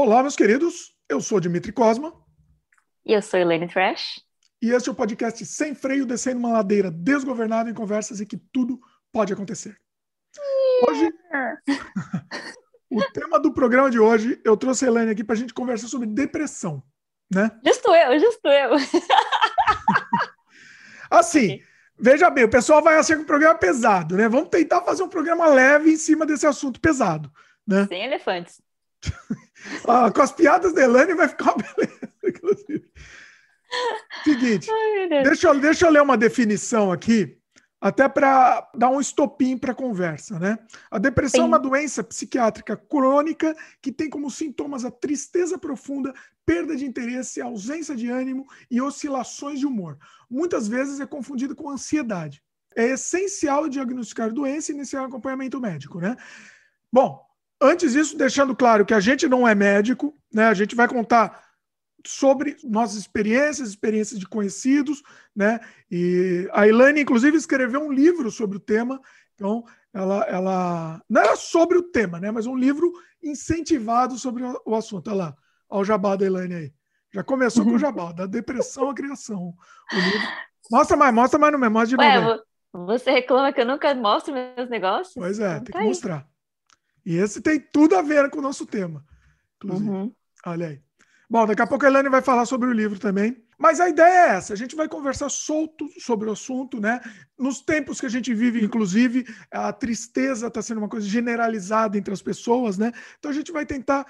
Olá, 0.00 0.22
meus 0.22 0.36
queridos. 0.36 0.94
Eu 1.08 1.20
sou 1.20 1.40
Dimitri 1.40 1.72
Cosma. 1.72 2.14
E 3.04 3.12
eu 3.12 3.20
sou 3.20 3.40
Elaine 3.40 3.66
Trash. 3.66 4.24
E 4.62 4.70
este 4.70 4.88
é 4.88 4.92
o 4.92 4.94
podcast 4.94 5.44
Sem 5.44 5.74
Freio, 5.74 6.06
descendo 6.06 6.38
uma 6.38 6.52
ladeira 6.52 6.88
desgovernada 6.88 7.68
em 7.68 7.74
conversas 7.74 8.20
em 8.20 8.24
que 8.24 8.36
tudo 8.36 8.78
pode 9.10 9.32
acontecer. 9.32 9.76
Hoje, 10.88 11.10
o 12.88 13.02
tema 13.12 13.40
do 13.40 13.52
programa 13.52 13.90
de 13.90 13.98
hoje, 13.98 14.40
eu 14.44 14.56
trouxe 14.56 14.84
a 14.84 14.88
Elaine 14.88 15.10
aqui 15.10 15.24
para 15.24 15.34
a 15.34 15.38
gente 15.38 15.52
conversar 15.52 15.88
sobre 15.88 16.06
depressão, 16.06 16.80
né? 17.28 17.50
Justo 17.66 17.92
eu, 17.92 18.20
justo 18.20 18.46
eu. 18.46 18.76
assim, 21.10 21.60
veja 21.98 22.30
bem, 22.30 22.44
o 22.44 22.48
pessoal 22.48 22.80
vai 22.80 22.96
achar 22.98 23.16
que 23.16 23.22
o 23.22 23.26
programa 23.26 23.56
é 23.56 23.58
pesado, 23.58 24.16
né? 24.16 24.28
Vamos 24.28 24.48
tentar 24.48 24.80
fazer 24.82 25.02
um 25.02 25.08
programa 25.08 25.48
leve 25.48 25.90
em 25.90 25.96
cima 25.96 26.24
desse 26.24 26.46
assunto 26.46 26.80
pesado, 26.80 27.32
né? 27.66 27.84
Sem 27.88 28.04
elefantes. 28.04 28.62
ah, 29.86 30.10
com 30.10 30.22
as 30.22 30.32
piadas 30.32 30.72
da 30.72 30.82
Elaine 30.82 31.14
vai 31.14 31.28
ficar 31.28 31.54
uma 31.54 31.62
beleza, 31.62 32.12
inclusive. 32.24 32.90
Seguinte, 34.24 34.70
Ai, 34.70 35.22
deixa, 35.22 35.48
eu, 35.48 35.60
deixa 35.60 35.86
eu 35.86 35.90
ler 35.90 36.02
uma 36.02 36.16
definição 36.16 36.90
aqui, 36.90 37.38
até 37.80 38.08
para 38.08 38.68
dar 38.74 38.90
um 38.90 39.00
estopim 39.00 39.56
para 39.56 39.72
a 39.72 39.74
conversa, 39.74 40.38
né? 40.38 40.58
A 40.90 40.98
depressão 40.98 41.40
Sim. 41.40 41.44
é 41.44 41.48
uma 41.48 41.58
doença 41.58 42.02
psiquiátrica 42.02 42.76
crônica 42.76 43.54
que 43.80 43.92
tem 43.92 44.10
como 44.10 44.30
sintomas 44.30 44.84
a 44.84 44.90
tristeza 44.90 45.56
profunda, 45.58 46.12
perda 46.44 46.74
de 46.74 46.84
interesse, 46.84 47.40
ausência 47.40 47.94
de 47.94 48.08
ânimo 48.08 48.46
e 48.70 48.80
oscilações 48.80 49.60
de 49.60 49.66
humor. 49.66 49.98
Muitas 50.30 50.66
vezes 50.66 50.98
é 50.98 51.06
confundido 51.06 51.54
com 51.54 51.70
ansiedade. 51.70 52.42
É 52.74 52.90
essencial 52.90 53.68
diagnosticar 53.68 54.32
doença 54.32 54.72
e 54.72 54.74
iniciar 54.74 55.02
um 55.02 55.06
acompanhamento 55.06 55.60
médico, 55.60 56.00
né? 56.00 56.16
Bom, 56.92 57.27
antes 57.60 57.92
disso, 57.92 58.16
deixando 58.16 58.54
claro 58.54 58.84
que 58.84 58.94
a 58.94 59.00
gente 59.00 59.28
não 59.28 59.46
é 59.46 59.54
médico, 59.54 60.14
né? 60.32 60.46
A 60.46 60.54
gente 60.54 60.74
vai 60.74 60.88
contar 60.88 61.48
sobre 62.06 62.56
nossas 62.64 62.96
experiências, 62.96 63.68
experiências 63.68 64.18
de 64.18 64.26
conhecidos, 64.26 65.02
né? 65.34 65.60
E 65.90 66.48
a 66.52 66.66
Ilane, 66.66 67.00
inclusive, 67.00 67.36
escreveu 67.36 67.80
um 67.80 67.92
livro 67.92 68.30
sobre 68.30 68.56
o 68.56 68.60
tema. 68.60 69.00
Então, 69.34 69.64
ela, 69.92 70.24
ela 70.24 71.02
não 71.08 71.22
era 71.22 71.36
sobre 71.36 71.78
o 71.78 71.82
tema, 71.82 72.20
né? 72.20 72.30
Mas 72.30 72.46
um 72.46 72.56
livro 72.56 72.92
incentivado 73.22 74.16
sobre 74.18 74.42
o 74.64 74.74
assunto. 74.74 75.08
Olha 75.08 75.16
lá, 75.16 75.36
olha 75.68 75.82
o 75.82 75.84
jabá 75.84 76.16
da 76.16 76.26
Elaine 76.26 76.54
aí. 76.54 76.72
Já 77.12 77.24
começou 77.24 77.64
com 77.64 77.72
o 77.72 77.78
jabá, 77.78 78.12
da 78.12 78.26
depressão 78.26 78.90
à 78.90 78.94
criação. 78.94 79.54
Mostra 80.70 80.96
mais, 80.96 81.14
mostra 81.14 81.38
mais 81.38 81.52
no 81.52 81.58
meu, 81.58 81.70
mostra 81.70 81.96
de 81.96 82.02
Ué, 82.02 82.20
novo. 82.20 82.42
Você 82.86 83.10
reclama 83.10 83.52
que 83.52 83.60
eu 83.60 83.66
nunca 83.66 83.94
mostro 83.94 84.34
meus 84.34 84.68
negócios? 84.68 85.14
Pois 85.14 85.40
é, 85.40 85.60
tem 85.60 85.72
que 85.72 85.84
mostrar. 85.84 86.26
E 87.04 87.16
esse 87.16 87.40
tem 87.40 87.60
tudo 87.60 87.96
a 87.96 88.02
ver 88.02 88.30
com 88.30 88.38
o 88.38 88.42
nosso 88.42 88.66
tema. 88.66 89.04
Inclusive. 89.56 89.90
Uhum. 89.90 90.12
Olha 90.46 90.68
aí. 90.68 90.82
Bom, 91.30 91.46
daqui 91.46 91.60
a 91.60 91.66
pouco 91.66 91.84
a 91.84 91.88
Elaine 91.88 92.08
vai 92.08 92.22
falar 92.22 92.46
sobre 92.46 92.68
o 92.68 92.72
livro 92.72 92.98
também. 92.98 93.36
Mas 93.58 93.80
a 93.80 93.88
ideia 93.88 94.32
é 94.32 94.36
essa: 94.36 94.52
a 94.52 94.56
gente 94.56 94.76
vai 94.76 94.88
conversar 94.88 95.28
solto 95.28 95.88
sobre 95.98 96.28
o 96.28 96.32
assunto, 96.32 96.80
né? 96.80 97.00
Nos 97.36 97.60
tempos 97.60 98.00
que 98.00 98.06
a 98.06 98.08
gente 98.08 98.32
vive, 98.32 98.64
inclusive, 98.64 99.26
a 99.50 99.72
tristeza 99.72 100.46
está 100.46 100.62
sendo 100.62 100.78
uma 100.78 100.88
coisa 100.88 101.06
generalizada 101.06 101.98
entre 101.98 102.14
as 102.14 102.22
pessoas, 102.22 102.78
né? 102.78 102.92
Então 103.18 103.30
a 103.30 103.34
gente 103.34 103.50
vai 103.50 103.66
tentar 103.66 104.06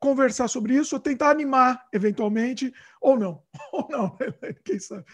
conversar 0.00 0.48
sobre 0.48 0.74
isso, 0.74 0.98
tentar 0.98 1.30
animar, 1.30 1.86
eventualmente, 1.92 2.72
ou 3.00 3.18
não. 3.18 3.42
Ou 3.72 3.88
não, 3.90 4.16
quem 4.64 4.78
sabe? 4.78 5.04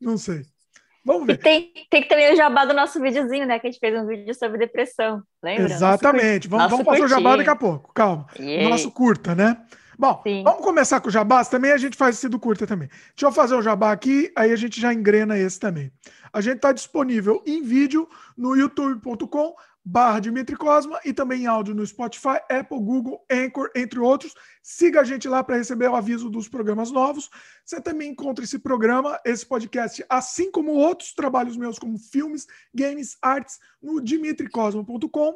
Não 0.00 0.16
sei. 0.16 0.44
Vamos 1.04 1.26
ver. 1.26 1.34
E 1.34 1.36
tem, 1.36 1.72
tem 1.90 2.02
que 2.02 2.08
também 2.08 2.32
o 2.32 2.36
jabá 2.36 2.64
do 2.64 2.72
nosso 2.72 3.00
videozinho, 3.00 3.46
né? 3.46 3.58
Que 3.58 3.66
a 3.66 3.70
gente 3.70 3.80
fez 3.80 3.94
um 4.00 4.06
vídeo 4.06 4.34
sobre 4.34 4.58
depressão. 4.58 5.22
Lembra? 5.42 5.64
Exatamente. 5.64 6.48
Nosso, 6.48 6.70
vamos, 6.70 6.70
vamos 6.70 6.86
fazer 6.86 7.04
o 7.04 7.08
jabá 7.08 7.36
daqui 7.36 7.50
a 7.50 7.56
pouco. 7.56 7.92
Calma. 7.92 8.26
Nosso 8.68 8.90
curta, 8.90 9.34
né? 9.34 9.58
Bom, 9.98 10.20
Sim. 10.24 10.42
vamos 10.42 10.64
começar 10.64 11.00
com 11.00 11.08
o 11.08 11.10
jabás 11.10 11.48
também, 11.48 11.70
a 11.70 11.76
gente 11.76 11.96
faz 11.96 12.16
esse 12.16 12.28
do 12.28 12.38
curta 12.38 12.66
também. 12.66 12.88
Deixa 12.88 13.26
eu 13.26 13.32
fazer 13.32 13.54
o 13.54 13.62
jabá 13.62 13.92
aqui, 13.92 14.32
aí 14.36 14.52
a 14.52 14.56
gente 14.56 14.80
já 14.80 14.92
engrena 14.92 15.38
esse 15.38 15.58
também. 15.58 15.92
A 16.32 16.40
gente 16.40 16.56
está 16.56 16.72
disponível 16.72 17.42
em 17.46 17.62
vídeo 17.62 18.08
no 18.36 18.56
youtube.com 18.56 19.54
barra 19.84 20.20
Dimitri 20.20 20.56
Cosma 20.56 20.98
e 21.04 21.12
também 21.12 21.42
em 21.42 21.46
áudio 21.46 21.74
no 21.74 21.86
Spotify, 21.86 22.40
Apple, 22.50 22.78
Google, 22.78 23.24
Anchor, 23.30 23.70
entre 23.74 23.98
outros. 23.98 24.34
Siga 24.62 25.02
a 25.02 25.04
gente 25.04 25.28
lá 25.28 25.44
para 25.44 25.56
receber 25.56 25.88
o 25.88 25.94
aviso 25.94 26.30
dos 26.30 26.48
programas 26.48 26.90
novos. 26.90 27.28
Você 27.64 27.80
também 27.80 28.12
encontra 28.12 28.44
esse 28.44 28.58
programa, 28.58 29.20
esse 29.24 29.44
podcast, 29.44 30.04
assim 30.08 30.50
como 30.50 30.72
outros 30.72 31.12
trabalhos 31.12 31.56
meus, 31.56 31.78
como 31.78 31.98
filmes, 31.98 32.46
games, 32.74 33.18
artes, 33.20 33.58
no 33.82 34.00
dimitricosma.com. 34.00 35.34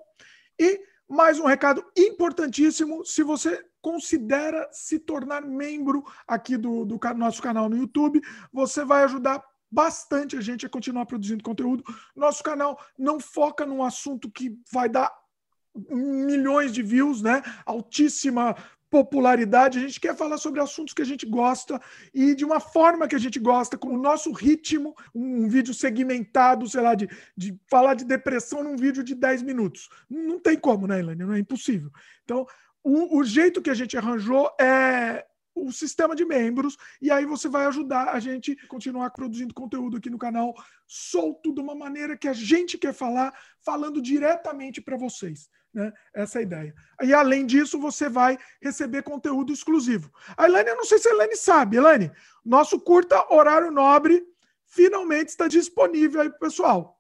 E 0.58 0.81
mais 1.06 1.38
um 1.38 1.44
recado 1.44 1.84
importantíssimo: 1.97 3.04
se 3.04 3.22
você 3.22 3.62
considera 3.81 4.69
se 4.72 4.98
tornar 4.98 5.42
membro 5.42 6.04
aqui 6.26 6.56
do, 6.56 6.84
do 6.84 6.98
nosso 7.16 7.41
canal 7.41 7.69
no 7.69 7.76
YouTube, 7.76 8.20
você 8.53 8.84
vai 8.84 9.04
ajudar 9.04 9.42
bastante 9.70 10.36
a 10.36 10.40
gente 10.40 10.66
a 10.66 10.68
continuar 10.68 11.06
produzindo 11.06 11.42
conteúdo. 11.42 11.84
Nosso 12.14 12.42
canal 12.42 12.78
não 12.98 13.20
foca 13.20 13.66
num 13.66 13.82
assunto 13.82 14.30
que 14.30 14.58
vai 14.72 14.88
dar 14.88 15.12
milhões 15.90 16.72
de 16.72 16.82
views, 16.82 17.22
né? 17.22 17.42
Altíssima 17.64 18.56
popularidade, 18.90 19.78
a 19.78 19.82
gente 19.82 20.00
quer 20.00 20.16
falar 20.16 20.38
sobre 20.38 20.60
assuntos 20.60 20.94
que 20.94 21.02
a 21.02 21.04
gente 21.04 21.26
gosta 21.26 21.80
e 22.12 22.34
de 22.34 22.44
uma 22.44 22.58
forma 22.58 23.06
que 23.06 23.14
a 23.14 23.18
gente 23.18 23.38
gosta, 23.38 23.76
com 23.76 23.88
o 23.88 23.98
nosso 23.98 24.32
ritmo, 24.32 24.94
um 25.14 25.48
vídeo 25.48 25.74
segmentado, 25.74 26.66
sei 26.68 26.80
lá, 26.80 26.94
de, 26.94 27.08
de 27.36 27.58
falar 27.70 27.94
de 27.94 28.04
depressão 28.04 28.64
num 28.64 28.76
vídeo 28.76 29.04
de 29.04 29.14
10 29.14 29.42
minutos. 29.42 29.88
Não 30.08 30.40
tem 30.40 30.58
como, 30.58 30.86
né, 30.86 31.00
Elaine? 31.00 31.22
Não 31.22 31.34
é 31.34 31.38
impossível. 31.38 31.90
Então, 32.24 32.46
o, 32.82 33.18
o 33.18 33.24
jeito 33.24 33.60
que 33.60 33.70
a 33.70 33.74
gente 33.74 33.96
arranjou 33.96 34.50
é 34.58 35.26
o 35.66 35.72
sistema 35.72 36.14
de 36.14 36.24
membros, 36.24 36.76
e 37.00 37.10
aí 37.10 37.24
você 37.24 37.48
vai 37.48 37.66
ajudar 37.66 38.10
a 38.10 38.20
gente 38.20 38.56
a 38.62 38.66
continuar 38.66 39.10
produzindo 39.10 39.54
conteúdo 39.54 39.96
aqui 39.96 40.10
no 40.10 40.19
canal 40.19 40.54
solto 40.86 41.54
de 41.54 41.60
uma 41.60 41.74
maneira 41.74 42.16
que 42.16 42.28
a 42.28 42.32
gente 42.32 42.78
quer 42.78 42.92
falar, 42.92 43.32
falando 43.64 44.00
diretamente 44.00 44.80
para 44.80 44.96
vocês. 44.96 45.48
Né? 45.72 45.92
Essa 46.14 46.38
é 46.38 46.41
a 46.41 46.42
ideia. 46.42 46.74
E 47.02 47.12
além 47.12 47.46
disso, 47.46 47.78
você 47.78 48.08
vai 48.08 48.38
receber 48.60 49.02
conteúdo 49.02 49.52
exclusivo. 49.52 50.10
A 50.36 50.46
Elaine, 50.46 50.70
eu 50.70 50.76
não 50.76 50.84
sei 50.84 50.98
se 50.98 51.08
a 51.08 51.12
Elaine 51.12 51.36
sabe, 51.36 51.76
Elaine, 51.76 52.10
nosso 52.44 52.80
curta 52.80 53.32
horário 53.32 53.70
nobre 53.70 54.25
finalmente 54.64 55.28
está 55.28 55.48
disponível 55.48 56.20
aí 56.20 56.28
para 56.28 56.36
o 56.36 56.40
pessoal. 56.40 56.97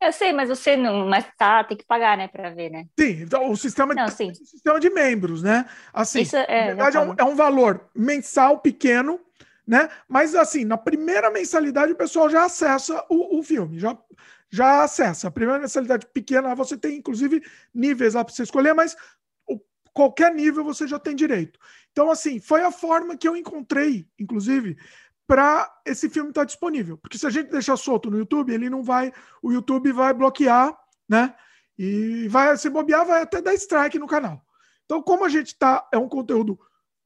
Eu 0.00 0.12
sei, 0.12 0.32
mas 0.32 0.48
você 0.48 0.76
não, 0.76 1.06
mas 1.06 1.26
tá, 1.36 1.64
tem 1.64 1.76
que 1.76 1.84
pagar, 1.84 2.16
né, 2.16 2.28
para 2.28 2.50
ver, 2.50 2.70
né? 2.70 2.86
Sim, 2.98 3.22
então 3.22 3.50
o 3.50 3.56
sistema, 3.56 3.94
não, 3.94 4.08
sim. 4.08 4.30
O 4.30 4.34
sistema 4.34 4.78
de 4.78 4.90
membros, 4.90 5.42
né? 5.42 5.66
Assim, 5.92 6.20
Isso 6.20 6.36
é, 6.36 6.60
na 6.60 6.66
verdade 6.66 6.96
é 6.96 7.00
um, 7.00 7.14
é 7.18 7.24
um, 7.24 7.34
valor 7.34 7.88
mensal 7.94 8.58
pequeno, 8.58 9.20
né? 9.66 9.88
Mas 10.08 10.34
assim, 10.34 10.64
na 10.64 10.76
primeira 10.76 11.30
mensalidade 11.30 11.92
o 11.92 11.96
pessoal 11.96 12.28
já 12.28 12.44
acessa 12.44 13.04
o, 13.08 13.38
o 13.38 13.42
filme, 13.42 13.78
já 13.78 13.96
já 14.50 14.84
acessa. 14.84 15.26
A 15.26 15.32
primeira 15.32 15.60
mensalidade 15.60 16.06
pequena, 16.06 16.54
você 16.54 16.76
tem 16.76 16.96
inclusive 16.96 17.42
níveis 17.74 18.14
lá 18.14 18.24
para 18.24 18.32
você 18.32 18.44
escolher, 18.44 18.72
mas 18.72 18.96
o, 19.48 19.58
qualquer 19.92 20.32
nível 20.32 20.62
você 20.62 20.86
já 20.86 20.98
tem 20.98 21.16
direito. 21.16 21.58
Então, 21.90 22.10
assim, 22.10 22.38
foi 22.38 22.62
a 22.62 22.70
forma 22.70 23.16
que 23.16 23.26
eu 23.26 23.36
encontrei, 23.36 24.06
inclusive, 24.18 24.76
para 25.26 25.70
esse 25.86 26.08
filme 26.08 26.30
estar 26.30 26.42
tá 26.42 26.46
disponível. 26.46 26.98
Porque 26.98 27.18
se 27.18 27.26
a 27.26 27.30
gente 27.30 27.50
deixar 27.50 27.76
solto 27.76 28.10
no 28.10 28.18
YouTube, 28.18 28.52
ele 28.52 28.70
não 28.70 28.82
vai, 28.82 29.12
o 29.42 29.52
YouTube 29.52 29.92
vai 29.92 30.12
bloquear, 30.12 30.76
né? 31.08 31.34
E 31.78 32.28
vai 32.28 32.56
se 32.56 32.70
bobear, 32.70 33.06
vai 33.06 33.22
até 33.22 33.42
dar 33.42 33.54
strike 33.54 33.98
no 33.98 34.06
canal. 34.06 34.44
Então, 34.84 35.02
como 35.02 35.24
a 35.24 35.28
gente 35.28 35.56
tá, 35.58 35.88
é 35.92 35.98
um 35.98 36.08
conteúdo 36.08 36.58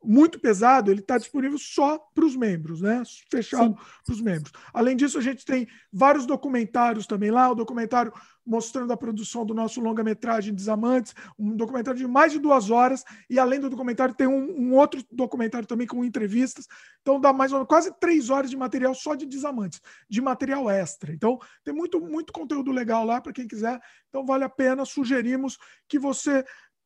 muito 0.03 0.39
pesado, 0.39 0.91
ele 0.91 1.01
está 1.01 1.19
disponível 1.19 1.59
só 1.59 1.99
para 2.15 2.25
os 2.25 2.37
membros, 2.37 2.81
né? 2.81 3.03
Fechado 3.31 3.75
para 4.05 4.13
os 4.13 4.21
membros. 4.21 4.53
Além 4.73 4.97
disso, 4.97 5.19
a 5.19 5.21
gente 5.21 5.45
tem 5.45 5.67
vários 5.93 6.27
documentários 6.27 7.07
também 7.07 7.31
lá, 7.31 7.51
o 7.51 7.55
documentário 7.55 8.13
mostrando 8.49 8.93
a 8.93 8.97
produção 8.97 9.45
do 9.45 9.53
nosso 9.53 9.79
longa-metragem 9.81 10.55
Desamantes, 10.55 11.15
um 11.39 11.55
documentário 11.55 11.99
de 11.99 12.07
mais 12.07 12.33
de 12.33 12.39
duas 12.39 12.71
horas, 12.71 13.05
e 13.29 13.39
além 13.39 13.61
do 13.61 13.69
documentário, 13.69 14.15
tem 14.15 14.27
um, 14.27 14.59
um 14.59 14.75
outro 14.75 15.05
documentário 15.13 15.69
também 15.69 15.87
com 15.87 16.03
entrevistas. 16.03 16.67
Então 17.03 17.21
dá 17.21 17.31
mais 17.31 17.53
ou 17.53 17.59
menos 17.59 17.69
quase 17.69 17.93
três 18.01 18.31
horas 18.31 18.51
de 18.51 18.57
material 18.57 18.95
só 18.95 19.15
de 19.15 19.27
Desamantes, 19.27 19.81
de 20.09 20.21
material 20.23 20.71
extra. 20.71 21.13
Então 21.13 21.39
tem 21.63 21.75
muito, 21.75 22.01
muito 22.01 22.33
conteúdo 22.33 22.73
legal 22.73 23.05
lá 23.05 23.21
para 23.21 23.33
quem 23.33 23.47
quiser. 23.47 23.79
Então 24.09 24.25
vale 24.25 24.45
a 24.45 24.49
pena, 24.49 24.87
sugerimos 24.87 25.59
que 25.87 25.99
você 25.99 26.43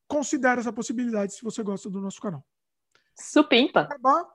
considere 0.09 0.61
essa 0.61 0.73
possibilidade 0.73 1.35
se 1.35 1.45
você 1.45 1.63
gosta 1.63 1.89
do 1.89 2.01
nosso 2.01 2.21
canal. 2.21 2.45
Supimpa. 3.15 3.89
Jabá. 3.89 4.27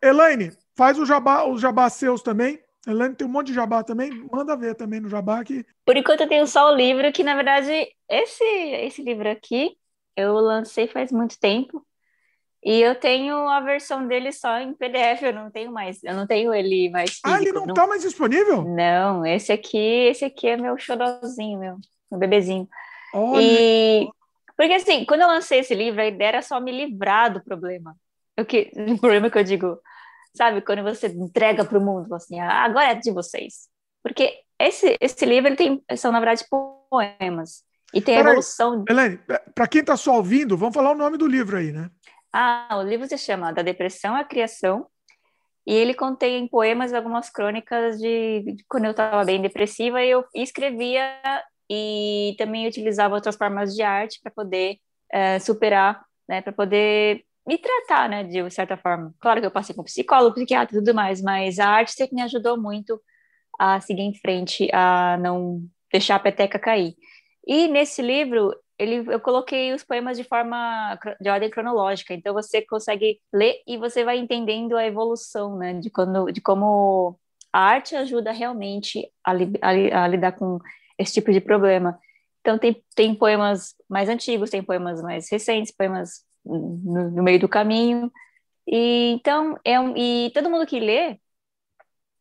Elaine, 0.00 0.52
faz 0.76 0.98
o 0.98 1.04
jabá, 1.04 1.44
os 1.44 1.60
jabá 1.60 1.90
seus 1.90 2.22
também. 2.22 2.62
Elaine 2.86 3.14
tem 3.14 3.26
um 3.26 3.30
monte 3.30 3.48
de 3.48 3.54
jabá 3.54 3.82
também, 3.84 4.10
manda 4.30 4.56
ver 4.56 4.74
também 4.74 5.00
no 5.00 5.08
jabá 5.08 5.44
que. 5.44 5.64
Por 5.84 5.96
enquanto 5.96 6.22
eu 6.22 6.28
tenho 6.28 6.46
só 6.46 6.70
o 6.70 6.74
livro, 6.74 7.12
que 7.12 7.22
na 7.22 7.34
verdade 7.34 7.88
esse, 8.08 8.44
esse 8.44 9.02
livro 9.02 9.30
aqui 9.30 9.76
eu 10.16 10.34
lancei 10.34 10.88
faz 10.88 11.12
muito 11.12 11.38
tempo. 11.38 11.84
E 12.64 12.80
eu 12.80 12.94
tenho 12.94 13.48
a 13.48 13.60
versão 13.60 14.06
dele 14.06 14.30
só 14.30 14.58
em 14.58 14.72
PDF, 14.72 15.22
eu 15.22 15.32
não 15.32 15.50
tenho 15.50 15.72
mais, 15.72 16.02
eu 16.04 16.14
não 16.14 16.28
tenho 16.28 16.54
ele 16.54 16.88
mais 16.90 17.10
físico. 17.10 17.28
Ah, 17.28 17.40
ele 17.40 17.50
não, 17.50 17.66
não... 17.66 17.74
tá 17.74 17.88
mais 17.88 18.02
disponível? 18.02 18.62
Não, 18.62 19.26
esse 19.26 19.52
aqui, 19.52 19.76
esse 19.76 20.24
aqui 20.24 20.46
é 20.46 20.56
meu 20.56 20.78
xodózinho, 20.78 21.58
meu, 21.58 21.76
meu 22.08 22.20
bebezinho. 22.20 22.68
Olha. 23.12 23.42
E 23.42 24.08
Porque 24.56 24.74
assim, 24.74 25.04
quando 25.04 25.22
eu 25.22 25.26
lancei 25.28 25.58
esse 25.58 25.74
livro, 25.74 26.00
a 26.00 26.06
ideia 26.06 26.28
era 26.28 26.42
só 26.42 26.60
me 26.60 26.70
livrar 26.70 27.32
do 27.32 27.42
problema. 27.42 27.96
O, 28.38 28.44
que, 28.44 28.70
o 28.94 28.98
problema 28.98 29.28
que 29.28 29.38
eu 29.38 29.44
digo, 29.44 29.80
sabe, 30.34 30.62
quando 30.62 30.82
você 30.82 31.08
entrega 31.08 31.64
para 31.64 31.78
o 31.78 31.84
mundo, 31.84 32.14
assim, 32.14 32.40
ah, 32.40 32.64
agora 32.64 32.92
é 32.92 32.94
de 32.94 33.10
vocês. 33.10 33.68
Porque 34.02 34.32
esse, 34.58 34.96
esse 35.00 35.24
livro 35.24 35.54
tem, 35.56 35.82
são, 35.96 36.12
na 36.12 36.20
verdade, 36.20 36.44
poemas. 36.48 37.64
E 37.94 38.00
tem 38.00 38.16
Pera 38.16 38.28
a 38.28 38.32
evolução. 38.32 38.84
Helene, 38.88 39.20
para 39.54 39.68
quem 39.68 39.80
está 39.80 39.96
só 39.96 40.16
ouvindo, 40.16 40.56
vamos 40.56 40.74
falar 40.74 40.92
o 40.92 40.96
nome 40.96 41.18
do 41.18 41.26
livro 41.26 41.56
aí, 41.56 41.72
né? 41.72 41.90
Ah, 42.32 42.78
o 42.78 42.82
livro 42.82 43.06
se 43.06 43.18
chama 43.18 43.52
Da 43.52 43.62
Depressão 43.62 44.16
à 44.16 44.24
Criação. 44.24 44.86
E 45.66 45.74
ele 45.74 45.94
contém 45.94 46.48
poemas 46.48 46.92
algumas 46.92 47.30
crônicas 47.30 47.98
de, 47.98 48.42
de 48.42 48.64
quando 48.68 48.86
eu 48.86 48.90
estava 48.90 49.24
bem 49.24 49.40
depressiva 49.40 50.02
e 50.02 50.10
eu 50.10 50.24
escrevia 50.34 51.04
e 51.70 52.34
também 52.36 52.66
utilizava 52.66 53.14
outras 53.14 53.36
formas 53.36 53.74
de 53.74 53.82
arte 53.82 54.18
para 54.20 54.32
poder 54.32 54.78
é, 55.12 55.38
superar, 55.38 56.04
né, 56.28 56.42
para 56.42 56.52
poder 56.52 57.24
me 57.46 57.58
tratar, 57.58 58.08
né, 58.08 58.24
de 58.24 58.50
certa 58.50 58.76
forma. 58.76 59.14
Claro 59.20 59.40
que 59.40 59.46
eu 59.46 59.50
passei 59.50 59.74
com 59.74 59.82
psicólogo, 59.82 60.34
psiquiatra 60.34 60.76
e 60.76 60.78
tudo 60.80 60.94
mais, 60.94 61.20
mas 61.20 61.58
a 61.58 61.68
arte 61.68 61.92
sempre 61.92 62.14
me 62.14 62.22
ajudou 62.22 62.60
muito 62.60 63.00
a 63.58 63.80
seguir 63.80 64.02
em 64.02 64.14
frente, 64.14 64.68
a 64.72 65.16
não 65.18 65.60
deixar 65.90 66.16
a 66.16 66.20
peteca 66.20 66.58
cair. 66.58 66.94
E 67.46 67.68
nesse 67.68 68.00
livro, 68.02 68.54
ele, 68.78 69.04
eu 69.12 69.20
coloquei 69.20 69.72
os 69.72 69.84
poemas 69.84 70.16
de 70.16 70.24
forma 70.24 70.98
de 71.20 71.28
ordem 71.28 71.50
cronológica, 71.50 72.14
então 72.14 72.32
você 72.32 72.62
consegue 72.62 73.20
ler 73.32 73.56
e 73.66 73.76
você 73.76 74.04
vai 74.04 74.18
entendendo 74.18 74.76
a 74.76 74.86
evolução, 74.86 75.56
né, 75.58 75.74
de, 75.74 75.90
quando, 75.90 76.30
de 76.32 76.40
como 76.40 77.18
a 77.52 77.60
arte 77.60 77.94
ajuda 77.94 78.32
realmente 78.32 79.08
a, 79.24 79.32
a, 79.32 80.04
a 80.04 80.08
lidar 80.08 80.32
com 80.32 80.58
esse 80.98 81.12
tipo 81.12 81.32
de 81.32 81.40
problema. 81.40 81.98
Então, 82.40 82.58
tem, 82.58 82.82
tem 82.96 83.14
poemas 83.14 83.74
mais 83.88 84.08
antigos, 84.08 84.50
tem 84.50 84.62
poemas 84.62 85.00
mais 85.02 85.30
recentes, 85.30 85.72
poemas 85.72 86.24
no, 86.44 87.10
no 87.10 87.22
meio 87.22 87.40
do 87.40 87.48
caminho. 87.48 88.10
E 88.66 89.12
então, 89.14 89.58
é 89.64 89.78
um, 89.80 89.96
e 89.96 90.30
todo 90.34 90.50
mundo 90.50 90.66
que 90.66 90.80
lê, 90.80 91.18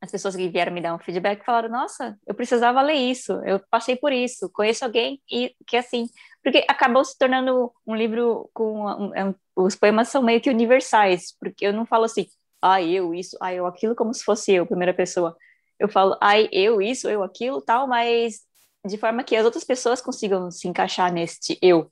as 0.02 0.10
pessoas 0.12 0.36
que 0.36 0.50
vieram 0.50 0.74
me 0.74 0.82
dar 0.82 0.96
um 0.96 1.00
feedback 1.00 1.46
falaram: 1.46 1.70
Nossa, 1.70 2.18
eu 2.26 2.34
precisava 2.34 2.82
ler 2.82 2.96
isso, 2.96 3.34
eu 3.46 3.60
passei 3.70 3.96
por 3.96 4.12
isso, 4.12 4.50
conheço 4.52 4.84
alguém 4.84 5.22
e 5.32 5.56
que 5.68 5.76
é 5.76 5.80
assim, 5.80 6.08
porque 6.44 6.66
acabou 6.68 7.06
se 7.06 7.18
tornando 7.18 7.72
um 7.86 7.96
livro 7.96 8.50
com 8.54 8.84
um, 8.86 9.12
um, 9.30 9.36
os 9.56 9.76
poemas 9.76 10.08
são 10.10 10.24
meio 10.24 10.42
que 10.42 10.50
universais, 10.50 11.36
porque 11.40 11.66
eu 11.68 11.74
não 11.74 11.86
falo 11.86 12.06
assim, 12.06 12.26
ah, 12.62 12.82
eu 12.82 13.14
isso, 13.14 13.38
ah, 13.42 13.54
eu 13.54 13.66
aquilo, 13.68 13.96
como 13.96 14.14
se 14.14 14.24
fosse 14.24 14.52
eu, 14.54 14.66
primeira 14.66 14.94
pessoa. 14.94 15.36
Eu 15.80 15.90
falo, 15.90 16.18
ai, 16.22 16.48
eu 16.52 16.82
isso, 16.82 17.10
eu 17.10 17.24
aquilo, 17.24 17.62
tal, 17.62 17.88
mas 17.88 18.42
de 18.86 18.98
forma 18.98 19.24
que 19.24 19.36
as 19.36 19.46
outras 19.46 19.64
pessoas 19.64 20.02
consigam 20.02 20.50
se 20.52 20.68
encaixar 20.68 21.12
neste 21.14 21.58
eu. 21.62 21.92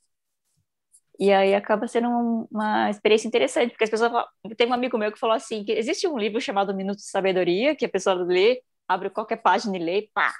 E 1.19 1.33
aí 1.33 1.53
acaba 1.53 1.85
sendo 1.85 2.07
um, 2.07 2.47
uma 2.49 2.89
experiência 2.89 3.27
interessante, 3.27 3.71
porque 3.71 3.83
as 3.83 3.89
pessoas 3.89 4.09
falam, 4.09 4.27
tem 4.55 4.67
um 4.67 4.73
amigo 4.73 4.97
meu 4.97 5.11
que 5.11 5.19
falou 5.19 5.35
assim, 5.35 5.65
que 5.65 5.73
existe 5.73 6.07
um 6.07 6.17
livro 6.17 6.39
chamado 6.39 6.73
Minuto 6.73 6.99
de 6.99 7.09
Sabedoria, 7.09 7.75
que 7.75 7.85
a 7.85 7.89
pessoa 7.89 8.15
lê, 8.15 8.61
abre 8.87 9.09
qualquer 9.09 9.35
página 9.35 9.75
e 9.75 9.83
lê, 9.83 10.09
pá, 10.13 10.33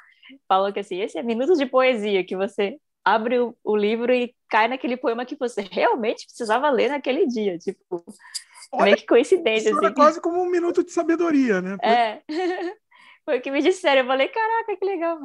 falou 0.47 0.71
que 0.71 0.79
assim, 0.79 1.01
esse 1.01 1.17
é 1.17 1.23
Minutos 1.23 1.57
de 1.57 1.65
Poesia, 1.65 2.23
que 2.23 2.33
você 2.33 2.77
abre 3.03 3.39
o, 3.39 3.53
o, 3.61 3.75
livro 3.75 4.13
e 4.13 4.33
cai 4.47 4.69
naquele 4.69 4.95
poema 4.95 5.25
que 5.25 5.35
você 5.35 5.67
realmente 5.69 6.25
precisava 6.25 6.69
ler 6.69 6.89
naquele 6.89 7.27
dia, 7.27 7.57
tipo, 7.57 8.05
Olha, 8.71 8.85
meio 8.85 8.97
que 8.97 9.05
coincidência. 9.05 9.75
Assim. 9.75 9.85
É 9.85 9.93
quase 9.93 10.21
como 10.21 10.41
um 10.41 10.49
minuto 10.49 10.81
de 10.81 10.91
sabedoria, 10.91 11.61
né? 11.61 11.77
É, 11.83 12.21
foi 13.25 13.39
o 13.39 13.41
que 13.41 13.51
me 13.51 13.61
disseram, 13.61 14.03
eu 14.03 14.07
falei, 14.07 14.29
caraca, 14.29 14.77
que 14.77 14.85
legal. 14.85 15.19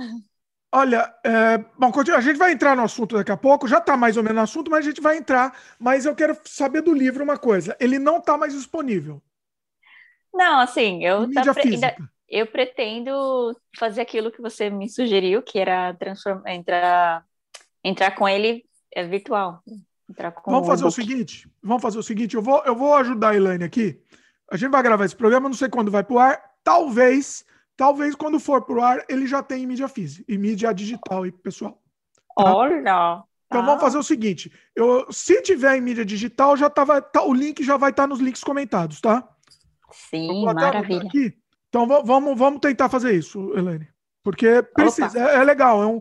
Olha, 0.77 1.15
é, 1.23 1.59
bom, 1.79 1.93
a 2.17 2.21
gente 2.21 2.37
vai 2.37 2.51
entrar 2.51 2.75
no 2.75 2.83
assunto 2.83 3.15
daqui 3.15 3.31
a 3.31 3.37
pouco, 3.37 3.69
já 3.69 3.79
está 3.79 3.97
mais 3.97 4.17
ou 4.17 4.25
menos 4.25 4.37
no 4.37 4.43
assunto, 4.43 4.69
mas 4.69 4.85
a 4.85 4.89
gente 4.89 5.01
vai 5.01 5.17
entrar. 5.17 5.57
Mas 5.79 6.05
eu 6.05 6.17
quero 6.17 6.37
saber 6.45 6.81
do 6.81 6.93
livro 6.93 7.23
uma 7.23 7.39
coisa: 7.39 7.77
ele 7.79 7.97
não 7.97 8.19
está 8.19 8.37
mais 8.37 8.53
disponível. 8.53 9.23
Não, 10.33 10.59
assim, 10.59 11.05
eu, 11.05 11.33
tá 11.33 11.55
pre... 11.55 11.79
eu 12.29 12.45
pretendo 12.49 13.57
fazer 13.79 14.01
aquilo 14.01 14.33
que 14.33 14.43
você 14.43 14.69
me 14.69 14.89
sugeriu, 14.89 15.45
que 15.45 15.61
era 15.61 15.97
entrar, 16.49 17.25
entrar 17.85 18.11
com 18.17 18.29
ele 18.29 18.65
é, 18.93 19.07
virtual. 19.07 19.63
vamos 20.45 20.67
fazer 20.67 20.83
o, 20.83 20.89
o 20.89 20.91
seguinte: 20.91 21.49
vamos 21.63 21.83
fazer 21.83 22.01
o 22.01 22.03
seguinte, 22.03 22.35
eu 22.35 22.43
vou, 22.43 22.65
eu 22.65 22.75
vou 22.75 22.97
ajudar 22.97 23.29
a 23.29 23.37
Elaine 23.37 23.63
aqui. 23.63 24.03
A 24.51 24.57
gente 24.57 24.73
vai 24.73 24.83
gravar 24.83 25.05
esse 25.05 25.15
programa, 25.15 25.49
não 25.49 25.57
sei 25.57 25.69
quando 25.69 25.93
vai 25.93 26.03
para 26.03 26.15
o 26.15 26.19
ar. 26.19 26.43
Talvez 26.65 27.45
Talvez 27.77 28.15
quando 28.15 28.39
for 28.39 28.63
pro 28.63 28.83
ar 28.83 29.05
ele 29.09 29.27
já 29.27 29.43
tenha 29.43 29.63
em 29.63 29.67
mídia 29.67 29.89
física, 29.89 30.25
em 30.33 30.39
mídia 30.39 30.73
digital 30.73 31.25
aí, 31.25 31.33
pessoal. 31.33 31.83
Tá? 32.37 32.55
Olha! 32.55 33.25
Então 33.47 33.65
vamos 33.65 33.81
fazer 33.81 33.99
o 33.99 34.03
seguinte: 34.03 34.53
eu, 34.75 35.11
se 35.13 35.41
tiver 35.43 35.77
em 35.77 35.81
mídia 35.81 36.05
digital, 36.05 36.57
já 36.57 36.69
tava, 36.69 37.01
tá, 37.01 37.23
o 37.23 37.33
link 37.33 37.63
já 37.63 37.77
vai 37.77 37.91
estar 37.91 38.05
tá 38.05 38.07
nos 38.07 38.21
links 38.21 38.43
comentados, 38.43 39.01
tá? 39.01 39.29
Sim, 39.93 40.45
maravilha. 40.45 41.07
Aqui. 41.07 41.37
Então 41.69 41.87
vamos, 41.87 42.39
vamos 42.39 42.61
tentar 42.61 42.89
fazer 42.89 43.15
isso, 43.15 43.53
Helene. 43.57 43.89
Porque 44.23 44.63
precisa, 44.63 45.19
é, 45.19 45.37
é, 45.37 45.45
legal, 45.45 45.83
é 45.83 45.87
um, 45.87 46.01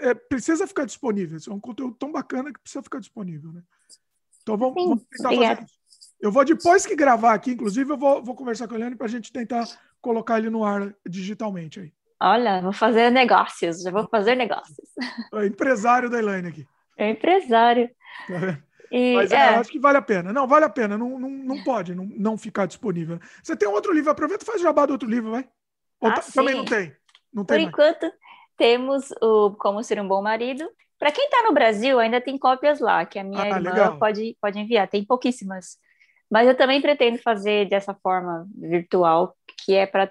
é, 0.00 0.14
precisa 0.14 0.66
ficar 0.66 0.84
disponível. 0.84 1.38
É 1.46 1.52
um 1.52 1.60
conteúdo 1.60 1.94
tão 1.96 2.10
bacana 2.10 2.52
que 2.52 2.60
precisa 2.60 2.82
ficar 2.82 3.00
disponível, 3.00 3.52
né? 3.52 3.62
Então 4.42 4.56
vamos, 4.56 4.74
Sim, 4.74 4.88
vamos 4.88 5.04
tentar 5.10 5.28
obrigada. 5.28 5.56
fazer 5.56 5.66
isso. 5.66 5.84
Eu 6.20 6.32
vou, 6.32 6.44
depois 6.44 6.86
que 6.86 6.96
gravar 6.96 7.34
aqui, 7.34 7.52
inclusive, 7.52 7.92
eu 7.92 7.98
vou, 7.98 8.22
vou 8.22 8.34
conversar 8.34 8.66
com 8.66 8.74
a 8.74 8.78
Helene 8.78 8.96
para 8.96 9.06
a 9.06 9.10
gente 9.10 9.30
tentar 9.30 9.66
colocar 10.04 10.38
ele 10.38 10.50
no 10.50 10.62
ar 10.64 10.94
digitalmente 11.08 11.80
aí. 11.80 11.92
Olha, 12.22 12.60
vou 12.60 12.72
fazer 12.72 13.10
negócios, 13.10 13.82
já 13.82 13.90
vou 13.90 14.06
fazer 14.08 14.34
negócios. 14.34 14.76
É 15.32 15.46
empresário 15.46 16.08
da 16.08 16.18
Elaine 16.18 16.48
aqui. 16.48 16.66
É 16.96 17.10
empresário. 17.10 17.90
É. 18.30 18.62
E, 18.92 19.14
Mas 19.16 19.32
é, 19.32 19.36
é. 19.36 19.48
acho 19.56 19.70
que 19.70 19.80
vale 19.80 19.98
a 19.98 20.02
pena. 20.02 20.32
Não, 20.32 20.46
vale 20.46 20.66
a 20.66 20.68
pena. 20.68 20.96
Não, 20.96 21.18
não, 21.18 21.28
não 21.28 21.64
pode 21.64 21.94
não, 21.94 22.04
não 22.16 22.38
ficar 22.38 22.66
disponível. 22.66 23.18
Você 23.42 23.56
tem 23.56 23.66
outro 23.66 23.92
livro, 23.92 24.10
aproveita 24.10 24.44
e 24.44 24.46
faz 24.46 24.60
jabá 24.60 24.86
do 24.86 24.92
outro 24.92 25.08
livro, 25.08 25.32
vai. 25.32 25.48
Ou 26.00 26.10
ah, 26.10 26.20
também 26.32 26.54
não 26.54 26.64
tem? 26.64 26.94
Não 27.32 27.44
tem 27.44 27.56
Por 27.56 27.62
mais. 27.62 27.68
enquanto, 27.68 28.14
temos 28.56 29.10
o 29.20 29.50
Como 29.58 29.82
Ser 29.82 30.00
um 30.00 30.06
Bom 30.06 30.22
Marido. 30.22 30.64
Para 30.98 31.10
quem 31.10 31.24
está 31.24 31.42
no 31.42 31.52
Brasil, 31.52 31.98
ainda 31.98 32.20
tem 32.20 32.38
cópias 32.38 32.78
lá, 32.78 33.04
que 33.04 33.18
a 33.18 33.24
minha 33.24 33.42
ah, 33.42 33.48
irmã 33.48 33.98
pode, 33.98 34.36
pode 34.40 34.60
enviar. 34.60 34.86
Tem 34.86 35.04
pouquíssimas. 35.04 35.76
Mas 36.30 36.46
eu 36.46 36.56
também 36.56 36.80
pretendo 36.80 37.18
fazer 37.18 37.68
dessa 37.68 37.94
forma 37.94 38.46
virtual, 38.56 39.36
que 39.56 39.74
é 39.74 39.86
para 39.86 40.08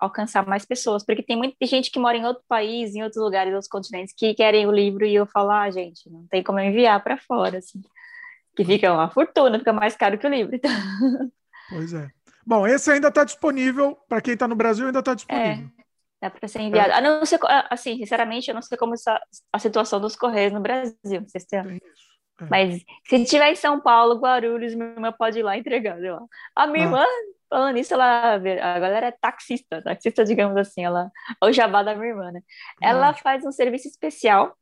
alcançar 0.00 0.46
mais 0.46 0.64
pessoas, 0.64 1.04
porque 1.04 1.22
tem 1.22 1.36
muita 1.36 1.54
gente 1.66 1.90
que 1.90 1.98
mora 1.98 2.16
em 2.16 2.24
outro 2.24 2.42
país, 2.48 2.94
em 2.94 3.02
outros 3.02 3.22
lugares, 3.22 3.50
em 3.50 3.54
outros 3.54 3.70
continentes, 3.70 4.14
que 4.16 4.34
querem 4.34 4.66
o 4.66 4.72
livro 4.72 5.04
e 5.04 5.14
eu 5.14 5.26
falo, 5.26 5.50
ah, 5.50 5.70
gente, 5.70 6.08
não 6.10 6.26
tem 6.26 6.42
como 6.42 6.60
enviar 6.60 7.02
para 7.02 7.18
fora, 7.18 7.58
assim, 7.58 7.80
que 8.56 8.64
fica 8.64 8.92
uma 8.92 9.10
fortuna, 9.10 9.58
fica 9.58 9.72
mais 9.72 9.96
caro 9.96 10.18
que 10.18 10.26
o 10.26 10.30
livro. 10.30 10.54
Então... 10.54 10.70
Pois 11.70 11.94
é. 11.94 12.10
Bom, 12.46 12.66
esse 12.66 12.90
ainda 12.90 13.08
está 13.08 13.24
disponível, 13.24 13.96
para 14.06 14.20
quem 14.20 14.34
está 14.34 14.46
no 14.46 14.54
Brasil, 14.54 14.86
ainda 14.86 14.98
está 14.98 15.14
disponível. 15.14 15.66
É. 15.66 15.84
Dá 16.20 16.30
para 16.30 16.46
ser 16.46 16.60
enviado. 16.60 16.90
É. 16.90 16.94
A 16.94 17.00
não 17.00 17.24
ser, 17.24 17.38
assim, 17.70 17.96
sinceramente, 17.96 18.48
eu 18.48 18.54
não 18.54 18.60
sei 18.60 18.76
como 18.76 18.94
está 18.94 19.18
a 19.50 19.58
situação 19.58 19.98
dos 19.98 20.14
Correios 20.14 20.52
no 20.52 20.60
Brasil. 20.60 20.94
Vocês 21.26 21.44
têm... 21.46 21.62
Tem 21.62 21.76
isso. 21.76 22.14
É. 22.40 22.46
Mas 22.50 22.84
se 23.04 23.24
tiver 23.24 23.52
em 23.52 23.56
São 23.56 23.80
Paulo, 23.80 24.18
Guarulhos, 24.18 24.74
minha 24.74 24.90
irmã 24.90 25.12
pode 25.12 25.38
ir 25.38 25.42
lá 25.42 25.56
entregar. 25.56 25.98
Lá. 25.98 26.22
A 26.54 26.66
minha 26.66 26.84
ah. 26.84 26.88
irmã, 26.88 27.04
falando 27.54 27.78
isso, 27.78 27.94
ela, 27.94 28.34
a 28.34 28.38
galera 28.78 29.06
é 29.06 29.12
taxista, 29.12 29.80
taxista, 29.82 30.24
digamos 30.24 30.56
assim, 30.56 30.84
ela, 30.84 31.10
o 31.42 31.52
jabá 31.52 31.82
da 31.82 31.94
minha 31.94 32.08
irmã, 32.08 32.32
né? 32.32 32.42
Ela 32.82 33.10
ah. 33.10 33.14
faz 33.14 33.44
um 33.44 33.52
serviço 33.52 33.86
especial 33.86 34.56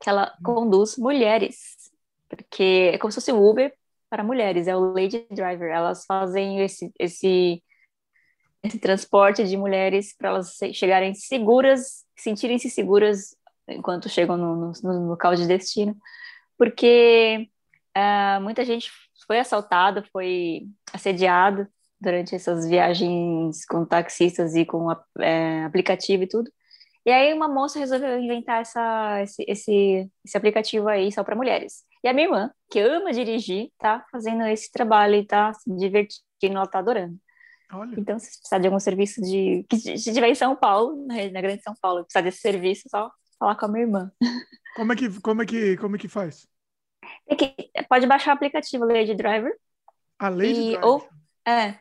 que 0.00 0.08
ela 0.08 0.32
hum. 0.40 0.42
conduz 0.44 0.96
mulheres, 0.96 1.90
porque 2.28 2.92
é 2.94 2.98
como 2.98 3.10
se 3.10 3.16
fosse 3.16 3.32
um 3.32 3.42
Uber 3.42 3.72
para 4.08 4.22
mulheres, 4.22 4.68
é 4.68 4.76
o 4.76 4.92
Lady 4.92 5.26
Driver. 5.30 5.70
Elas 5.70 6.04
fazem 6.06 6.60
esse, 6.60 6.92
esse, 6.98 7.62
esse 8.62 8.78
transporte 8.78 9.44
de 9.44 9.56
mulheres 9.56 10.14
para 10.16 10.28
elas 10.28 10.56
chegarem 10.72 11.14
seguras, 11.14 12.04
sentirem-se 12.16 12.70
seguras 12.70 13.36
enquanto 13.66 14.08
chegam 14.08 14.36
no, 14.36 14.56
no, 14.56 14.72
no 14.82 15.08
local 15.08 15.34
de 15.34 15.46
destino 15.46 15.96
porque 16.56 17.48
uh, 17.96 18.40
muita 18.40 18.64
gente 18.64 18.90
foi 19.26 19.38
assaltada, 19.38 20.04
foi 20.12 20.66
assediada 20.92 21.70
durante 22.04 22.34
essas 22.34 22.68
viagens 22.68 23.64
com 23.66 23.84
taxistas 23.84 24.54
e 24.54 24.64
com 24.64 24.88
é, 25.20 25.64
aplicativo 25.64 26.22
e 26.22 26.28
tudo. 26.28 26.50
E 27.06 27.10
aí 27.10 27.34
uma 27.34 27.48
moça 27.48 27.78
resolveu 27.78 28.18
inventar 28.18 28.62
essa, 28.62 29.22
esse, 29.22 29.44
esse, 29.46 30.10
esse 30.24 30.36
aplicativo 30.36 30.88
aí 30.88 31.12
só 31.12 31.22
para 31.22 31.36
mulheres. 31.36 31.82
E 32.02 32.08
a 32.08 32.12
minha 32.12 32.26
irmã, 32.26 32.50
que 32.70 32.80
ama 32.80 33.12
dirigir, 33.12 33.70
tá 33.78 34.04
fazendo 34.10 34.42
esse 34.46 34.70
trabalho 34.70 35.14
e 35.16 35.26
tá 35.26 35.52
se 35.52 35.70
divertindo, 35.76 36.56
ela 36.56 36.66
tá 36.66 36.78
adorando. 36.78 37.16
Olha. 37.72 37.94
Então, 37.98 38.18
se 38.18 38.38
precisar 38.38 38.58
de 38.58 38.66
algum 38.66 38.78
serviço 38.78 39.20
de. 39.20 39.64
Que 39.68 39.76
se 39.76 39.94
estiver 39.94 40.28
em 40.28 40.34
São 40.34 40.54
Paulo, 40.54 41.06
na, 41.06 41.14
na 41.30 41.40
Grande 41.40 41.62
São 41.62 41.74
Paulo, 41.80 42.04
precisar 42.04 42.20
desse 42.20 42.38
serviço, 42.38 42.88
só 42.88 43.10
falar 43.38 43.56
com 43.56 43.66
a 43.66 43.68
minha 43.68 43.84
irmã. 43.84 44.12
Como 44.76 44.92
é 44.92 44.96
que, 44.96 45.20
como 45.20 45.42
é 45.42 45.46
que, 45.46 45.76
como 45.76 45.96
é 45.96 45.98
que 45.98 46.08
faz? 46.08 46.46
É 47.28 47.34
que 47.36 47.54
pode 47.88 48.06
baixar 48.06 48.32
o 48.32 48.34
aplicativo 48.34 48.84
Lady 48.84 49.14
Driver. 49.14 49.56
A 50.18 50.28
Lady 50.28 50.50
e, 50.50 50.70
Driver. 50.70 50.84
Ou, 50.84 51.08
é, 51.46 51.78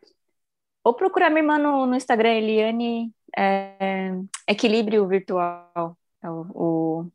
ou 0.84 0.94
procurar 0.94 1.30
minha 1.30 1.42
irmã 1.42 1.58
no, 1.58 1.86
no 1.86 1.96
Instagram, 1.96 2.34
Eliane 2.34 3.14
é, 3.38 4.12
Equilíbrio 4.48 5.08
Virtual. 5.08 5.98
É 6.22 6.30
o, 6.30 6.46
o, 6.54 7.12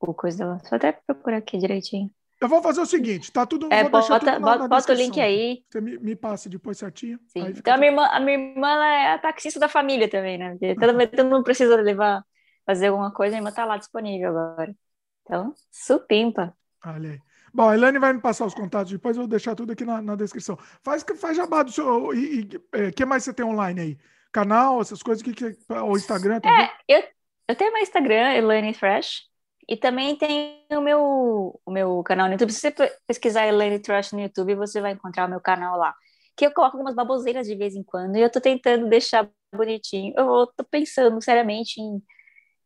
o 0.00 0.14
coisa 0.14 0.38
dela. 0.38 0.60
Só 0.64 0.76
até 0.76 0.92
procurar 0.92 1.38
aqui 1.38 1.58
direitinho. 1.58 2.10
Eu 2.40 2.48
vou 2.48 2.62
fazer 2.62 2.80
o 2.80 2.86
seguinte, 2.86 3.32
tá 3.32 3.44
tudo. 3.44 3.68
É, 3.72 3.88
bota, 3.88 4.18
tudo 4.20 4.40
bota, 4.40 4.68
bota 4.68 4.92
o 4.92 4.94
link 4.94 5.20
aí. 5.20 5.64
Você 5.68 5.80
me, 5.80 5.98
me 5.98 6.14
passa 6.14 6.48
depois 6.48 6.78
certinho. 6.78 7.18
Sim. 7.26 7.48
Então 7.48 7.74
a 7.74 7.76
minha, 7.76 7.90
irmã, 7.90 8.06
a 8.06 8.20
minha 8.20 8.38
irmã 8.38 8.68
é 8.84 9.14
a 9.14 9.18
taxista 9.18 9.58
da 9.58 9.68
família 9.68 10.08
também, 10.08 10.38
né? 10.38 10.56
Todo, 10.78 11.08
todo 11.08 11.28
mundo 11.28 11.42
precisa 11.42 11.74
levar, 11.76 12.24
fazer 12.64 12.88
alguma 12.88 13.12
coisa, 13.12 13.34
a 13.34 13.38
irmã 13.38 13.50
tá 13.50 13.64
lá 13.64 13.76
disponível 13.76 14.28
agora. 14.28 14.74
Então, 15.22 15.52
supimpa. 15.70 16.56
Olha 16.84 17.10
aí. 17.10 17.27
Bom, 17.52 17.68
a 17.68 17.74
Elaine 17.74 17.98
vai 17.98 18.12
me 18.12 18.20
passar 18.20 18.46
os 18.46 18.54
contatos 18.54 18.92
depois, 18.92 19.16
eu 19.16 19.22
vou 19.22 19.28
deixar 19.28 19.54
tudo 19.54 19.72
aqui 19.72 19.84
na, 19.84 20.00
na 20.02 20.14
descrição. 20.14 20.56
Faz, 20.82 21.04
faz 21.18 21.36
jabá 21.36 21.62
do 21.62 21.72
seu. 21.72 22.14
E 22.14 22.42
o 22.42 22.76
é, 22.76 22.90
que 22.92 23.04
mais 23.04 23.24
você 23.24 23.32
tem 23.32 23.44
online 23.44 23.80
aí? 23.80 23.98
Canal, 24.32 24.80
essas 24.80 25.02
coisas, 25.02 25.22
que, 25.22 25.32
que, 25.32 25.56
o 25.70 25.96
Instagram 25.96 26.40
também? 26.40 26.64
É, 26.64 26.70
eu, 26.88 27.02
eu 27.48 27.56
tenho 27.56 27.72
meu 27.72 27.82
Instagram, 27.82 28.34
Elaine 28.34 28.74
Fresh. 28.74 29.28
E 29.68 29.76
também 29.76 30.16
tem 30.16 30.64
o 30.72 30.80
meu, 30.80 31.60
o 31.64 31.70
meu 31.70 32.02
canal 32.02 32.26
no 32.26 32.32
YouTube. 32.32 32.52
Se 32.52 32.70
você 32.70 32.90
pesquisar 33.06 33.46
Elaine 33.46 33.78
Trash 33.78 34.12
no 34.12 34.20
YouTube, 34.20 34.54
você 34.54 34.80
vai 34.80 34.92
encontrar 34.92 35.26
o 35.26 35.30
meu 35.30 35.40
canal 35.40 35.76
lá. 35.76 35.94
Que 36.34 36.46
eu 36.46 36.52
coloco 36.52 36.78
algumas 36.78 36.94
baboseiras 36.94 37.46
de 37.46 37.54
vez 37.54 37.76
em 37.76 37.82
quando. 37.82 38.16
E 38.16 38.22
eu 38.22 38.30
tô 38.30 38.40
tentando 38.40 38.88
deixar 38.88 39.28
bonitinho. 39.54 40.14
Eu 40.16 40.46
tô 40.56 40.64
pensando 40.64 41.22
seriamente 41.22 41.82
em, 41.82 42.02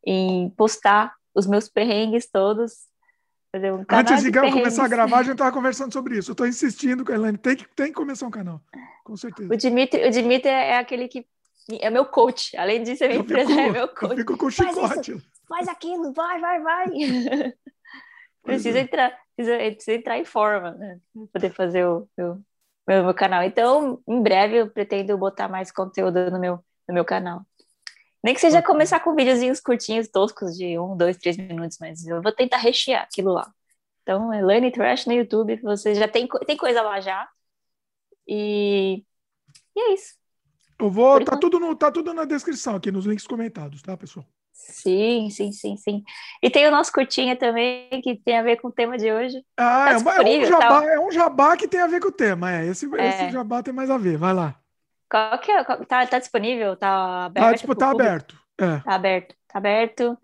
em 0.05 0.49
postar 0.51 1.13
os 1.35 1.45
meus 1.45 1.67
perrengues 1.67 2.29
todos. 2.31 2.87
Fazer 3.55 3.71
um 3.71 3.85
canal 3.85 4.01
Antes 4.01 4.23
de, 4.23 4.31
de 4.31 4.51
começar 4.51 4.85
a 4.85 4.87
gravar, 4.87 5.19
a 5.19 5.23
gente 5.23 5.37
tava 5.37 5.51
conversando 5.51 5.93
sobre 5.93 6.17
isso. 6.17 6.31
Eu 6.31 6.35
tô 6.35 6.45
insistindo 6.45 7.05
com 7.05 7.11
a 7.11 7.15
Elaine. 7.15 7.37
Tem 7.37 7.55
que, 7.55 7.67
tem 7.75 7.87
que 7.87 7.93
começar 7.93 8.25
um 8.25 8.31
canal. 8.31 8.59
Com 9.03 9.15
certeza. 9.15 9.53
O 9.53 9.55
Dimitri, 9.55 10.07
o 10.07 10.09
Dimitri 10.09 10.49
é 10.49 10.77
aquele 10.77 11.07
que 11.07 11.25
é 11.79 11.89
meu 11.89 12.05
coach. 12.05 12.57
Além 12.57 12.81
disso, 12.81 13.03
é 13.03 13.09
meu 13.09 13.21
empresa, 13.21 13.51
é 13.51 13.69
meu 13.69 13.87
coach. 13.87 14.11
Eu 14.11 14.17
fico 14.17 14.37
com 14.37 14.47
o 14.47 14.51
chicote 14.51 15.21
faz 15.53 15.67
aquilo, 15.67 16.11
vai, 16.13 16.39
vai, 16.39 16.61
vai. 16.61 16.87
precisa, 18.43 18.79
é. 18.79 18.81
entrar, 18.81 19.19
precisa, 19.35 19.57
precisa 19.57 19.97
entrar 19.97 20.17
em 20.17 20.25
forma, 20.25 20.71
né? 20.71 20.99
Pra 21.13 21.27
poder 21.33 21.53
fazer 21.53 21.85
o 21.85 22.07
meu, 22.17 22.41
meu, 22.87 23.03
meu, 23.03 23.13
canal. 23.13 23.43
Então, 23.43 24.01
em 24.07 24.21
breve, 24.21 24.57
eu 24.57 24.69
pretendo 24.69 25.17
botar 25.17 25.47
mais 25.47 25.71
conteúdo 25.71 26.31
no 26.31 26.39
meu, 26.39 26.63
no 26.87 26.93
meu 26.93 27.05
canal. 27.05 27.45
Nem 28.23 28.33
que 28.33 28.39
seja 28.39 28.61
começar 28.61 29.01
com 29.01 29.15
videozinhos 29.15 29.59
curtinhos, 29.59 30.07
toscos, 30.07 30.55
de 30.55 30.79
um, 30.79 30.95
dois, 30.95 31.17
três 31.17 31.35
minutos, 31.35 31.77
mas 31.79 32.05
eu 32.07 32.21
vou 32.21 32.31
tentar 32.31 32.57
rechear 32.57 33.03
aquilo 33.03 33.33
lá. 33.33 33.51
Então, 34.01 34.33
Elaine 34.33 34.71
Trash 34.71 35.05
no 35.05 35.13
YouTube, 35.13 35.59
você 35.61 35.93
já 35.93 36.07
tem, 36.07 36.27
tem 36.45 36.55
coisa 36.55 36.81
lá 36.81 37.01
já. 37.01 37.27
E, 38.27 39.03
e 39.75 39.79
é 39.79 39.93
isso. 39.93 40.13
Eu 40.79 40.89
vou, 40.89 41.23
tá 41.23 41.37
tudo, 41.37 41.59
no, 41.59 41.75
tá 41.75 41.91
tudo 41.91 42.13
na 42.13 42.25
descrição 42.25 42.75
aqui, 42.75 42.91
nos 42.91 43.05
links 43.05 43.27
comentados, 43.27 43.81
tá, 43.81 43.95
pessoal? 43.95 44.25
Sim, 44.53 45.29
sim, 45.29 45.51
sim, 45.51 45.75
sim. 45.77 46.03
E 46.41 46.49
tem 46.49 46.67
o 46.67 46.71
nosso 46.71 46.91
curtinha 46.91 47.35
também, 47.35 47.89
que 48.01 48.15
tem 48.15 48.37
a 48.37 48.43
ver 48.43 48.57
com 48.57 48.69
o 48.69 48.71
tema 48.71 48.97
de 48.97 49.11
hoje. 49.11 49.43
Ah, 49.57 49.97
tá 50.01 50.23
é, 50.23 50.39
um 50.39 50.45
jabá, 50.45 50.85
é 50.85 50.99
um 50.99 51.11
jabá 51.11 51.57
que 51.57 51.67
tem 51.67 51.81
a 51.81 51.87
ver 51.87 51.99
com 51.99 52.07
o 52.07 52.11
tema, 52.11 52.51
é. 52.51 52.67
Esse, 52.67 52.85
é. 52.95 53.09
esse 53.09 53.31
jabá 53.31 53.61
tem 53.61 53.73
mais 53.73 53.89
a 53.89 53.97
ver, 53.97 54.17
vai 54.17 54.33
lá. 54.33 54.62
Qual 55.13 55.37
que 55.37 55.51
é? 55.51 55.63
Tá, 55.63 56.07
tá 56.07 56.17
disponível? 56.17 56.75
Tá 56.75 57.25
aberto? 57.25 57.51
Tá, 57.51 57.57
tipo, 57.57 57.75
tá 57.75 57.91
aberto. 57.91 58.35
É. 58.59 58.79
Tá 58.79 58.95
aberto, 58.95 59.35
tá 59.47 59.59
aberto. 59.59 60.17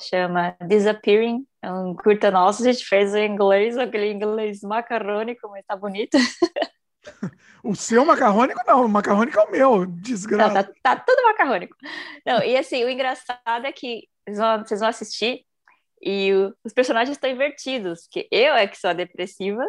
Chama 0.00 0.56
Disappearing, 0.66 1.46
é 1.62 1.70
um 1.70 1.94
curta 1.94 2.28
nosso, 2.32 2.62
a 2.62 2.72
gente 2.72 2.84
fez 2.84 3.14
em 3.14 3.30
inglês, 3.30 3.78
aquele 3.78 4.10
inglês 4.10 4.60
macarrônico, 4.62 5.48
mas 5.48 5.64
tá 5.64 5.76
bonito. 5.76 6.18
O 7.62 7.74
seu 7.74 8.04
macarrônico 8.04 8.60
não, 8.66 8.84
o 8.84 8.88
macarrônico 8.88 9.38
é 9.38 9.42
o 9.42 9.50
meu, 9.50 9.86
desgraça. 9.86 10.54
Não, 10.54 10.62
tá, 10.62 10.72
tá, 10.82 10.96
tudo 10.96 11.22
macarrônico. 11.24 11.76
Não, 12.24 12.40
e 12.42 12.56
assim, 12.56 12.84
o 12.84 12.88
engraçado 12.88 13.64
é 13.64 13.72
que 13.72 14.08
vocês 14.24 14.38
vão, 14.38 14.58
vocês 14.58 14.80
vão 14.80 14.88
assistir 14.88 15.44
e 16.00 16.32
o, 16.32 16.54
os 16.64 16.72
personagens 16.72 17.16
estão 17.16 17.30
invertidos, 17.30 18.06
que 18.08 18.28
eu 18.30 18.54
é 18.54 18.68
que 18.68 18.78
sou 18.78 18.90
a 18.90 18.92
depressiva 18.92 19.64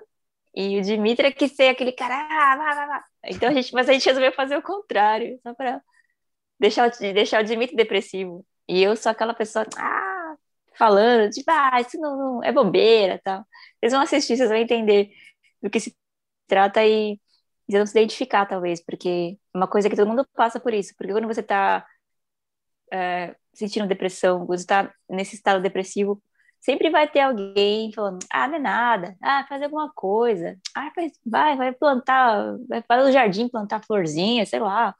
e 0.57 0.79
o 0.79 0.81
Dimitri 0.81 1.27
é 1.27 1.31
que 1.31 1.47
ser 1.47 1.69
aquele 1.69 1.91
cara, 1.91 2.15
ah, 2.15 2.57
vá, 2.57 2.75
vá, 2.75 2.85
vá. 2.87 3.05
Então 3.25 3.49
a 3.49 3.53
gente, 3.53 3.73
mas 3.73 3.89
a 3.89 3.93
gente 3.93 4.05
resolveu 4.05 4.31
fazer 4.33 4.57
o 4.57 4.61
contrário, 4.61 5.39
só 5.43 5.53
para 5.53 5.81
deixar, 6.59 6.89
deixar 6.89 7.43
o 7.43 7.45
Dimitri 7.45 7.75
depressivo. 7.75 8.45
E 8.67 8.81
eu 8.81 8.95
sou 8.95 9.11
aquela 9.11 9.33
pessoa, 9.33 9.65
ah, 9.77 10.35
falando, 10.77 11.29
tipo, 11.31 11.49
ah, 11.51 11.79
isso 11.81 11.99
não, 11.99 12.17
não 12.17 12.43
é 12.43 12.51
bobeira, 12.51 13.19
tal. 13.23 13.45
Vocês 13.79 13.93
vão 13.93 14.01
assistir, 14.01 14.37
vocês 14.37 14.49
vão 14.49 14.57
entender 14.57 15.11
do 15.61 15.69
que 15.69 15.79
se 15.79 15.95
trata 16.47 16.85
e 16.85 17.19
e 17.67 17.77
não 17.77 17.85
se 17.85 17.97
identificar, 17.99 18.45
talvez, 18.45 18.81
porque 18.83 19.37
é 19.53 19.57
uma 19.57 19.67
coisa 19.67 19.89
que 19.89 19.95
todo 19.95 20.07
mundo 20.07 20.25
passa 20.35 20.59
por 20.59 20.73
isso. 20.73 20.93
Porque 20.97 21.11
quando 21.11 21.27
você 21.27 21.41
está 21.41 21.85
é, 22.91 23.35
sentindo 23.53 23.87
depressão, 23.87 24.45
quando 24.45 24.57
você 24.59 24.63
está 24.63 24.93
nesse 25.09 25.35
estado 25.35 25.61
depressivo, 25.61 26.21
sempre 26.59 26.89
vai 26.89 27.07
ter 27.07 27.21
alguém 27.21 27.91
falando, 27.93 28.19
ah, 28.31 28.47
não 28.47 28.55
é 28.55 28.59
nada, 28.59 29.15
ah, 29.21 29.45
faz 29.47 29.61
alguma 29.61 29.91
coisa, 29.93 30.57
ah, 30.75 30.91
vai, 31.25 31.55
vai 31.55 31.73
plantar, 31.73 32.57
vai 32.67 32.81
para 32.81 33.05
o 33.05 33.11
jardim 33.11 33.47
plantar 33.47 33.83
florzinha, 33.85 34.45
sei 34.45 34.59
lá, 34.59 34.95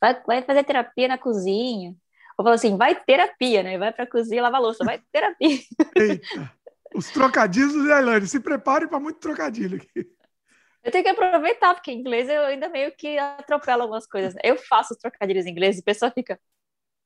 vai, 0.00 0.20
vai 0.26 0.42
fazer 0.42 0.64
terapia 0.64 1.08
na 1.08 1.18
cozinha. 1.18 1.94
Ou 2.38 2.44
fala 2.44 2.54
assim, 2.54 2.76
vai 2.76 2.94
terapia, 2.94 3.62
né? 3.62 3.76
Vai 3.76 3.92
para 3.92 4.04
a 4.04 4.10
cozinha 4.10 4.40
lavar 4.40 4.62
louça, 4.62 4.82
vai 4.82 4.98
terapia. 5.12 5.58
Eita, 5.94 6.50
os 6.94 7.10
trocadilhos 7.10 7.74
do 7.74 7.90
Elaine, 7.90 8.26
se 8.26 8.40
prepare 8.40 8.88
para 8.88 8.98
muito 8.98 9.20
trocadilho 9.20 9.76
aqui. 9.76 10.08
Eu 10.82 10.90
tenho 10.90 11.04
que 11.04 11.10
aproveitar, 11.10 11.74
porque 11.74 11.92
em 11.92 11.98
inglês 12.00 12.28
eu 12.30 12.42
ainda 12.46 12.70
meio 12.70 12.96
que 12.96 13.18
atropelo 13.18 13.82
algumas 13.82 14.06
coisas. 14.06 14.34
Eu 14.42 14.56
faço 14.56 14.94
os 14.94 14.98
trocadilhos 14.98 15.44
em 15.44 15.50
inglês 15.50 15.76
e 15.76 15.80
a 15.80 15.84
pessoa 15.84 16.10
fica. 16.10 16.40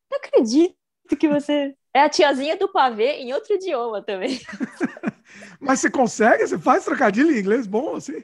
Não 0.08 0.18
acredito 0.18 0.76
que 1.08 1.28
você. 1.28 1.75
É 1.92 2.00
a 2.00 2.08
tiazinha 2.08 2.56
do 2.56 2.68
pavê 2.68 3.18
em 3.18 3.32
outro 3.32 3.54
idioma 3.54 4.02
também. 4.02 4.40
Mas 5.61 5.80
você 5.80 5.90
consegue? 5.90 6.46
Você 6.46 6.58
faz 6.58 6.84
trocadilho 6.84 7.30
em 7.30 7.38
inglês 7.38 7.66
bom 7.66 7.96
assim? 7.96 8.23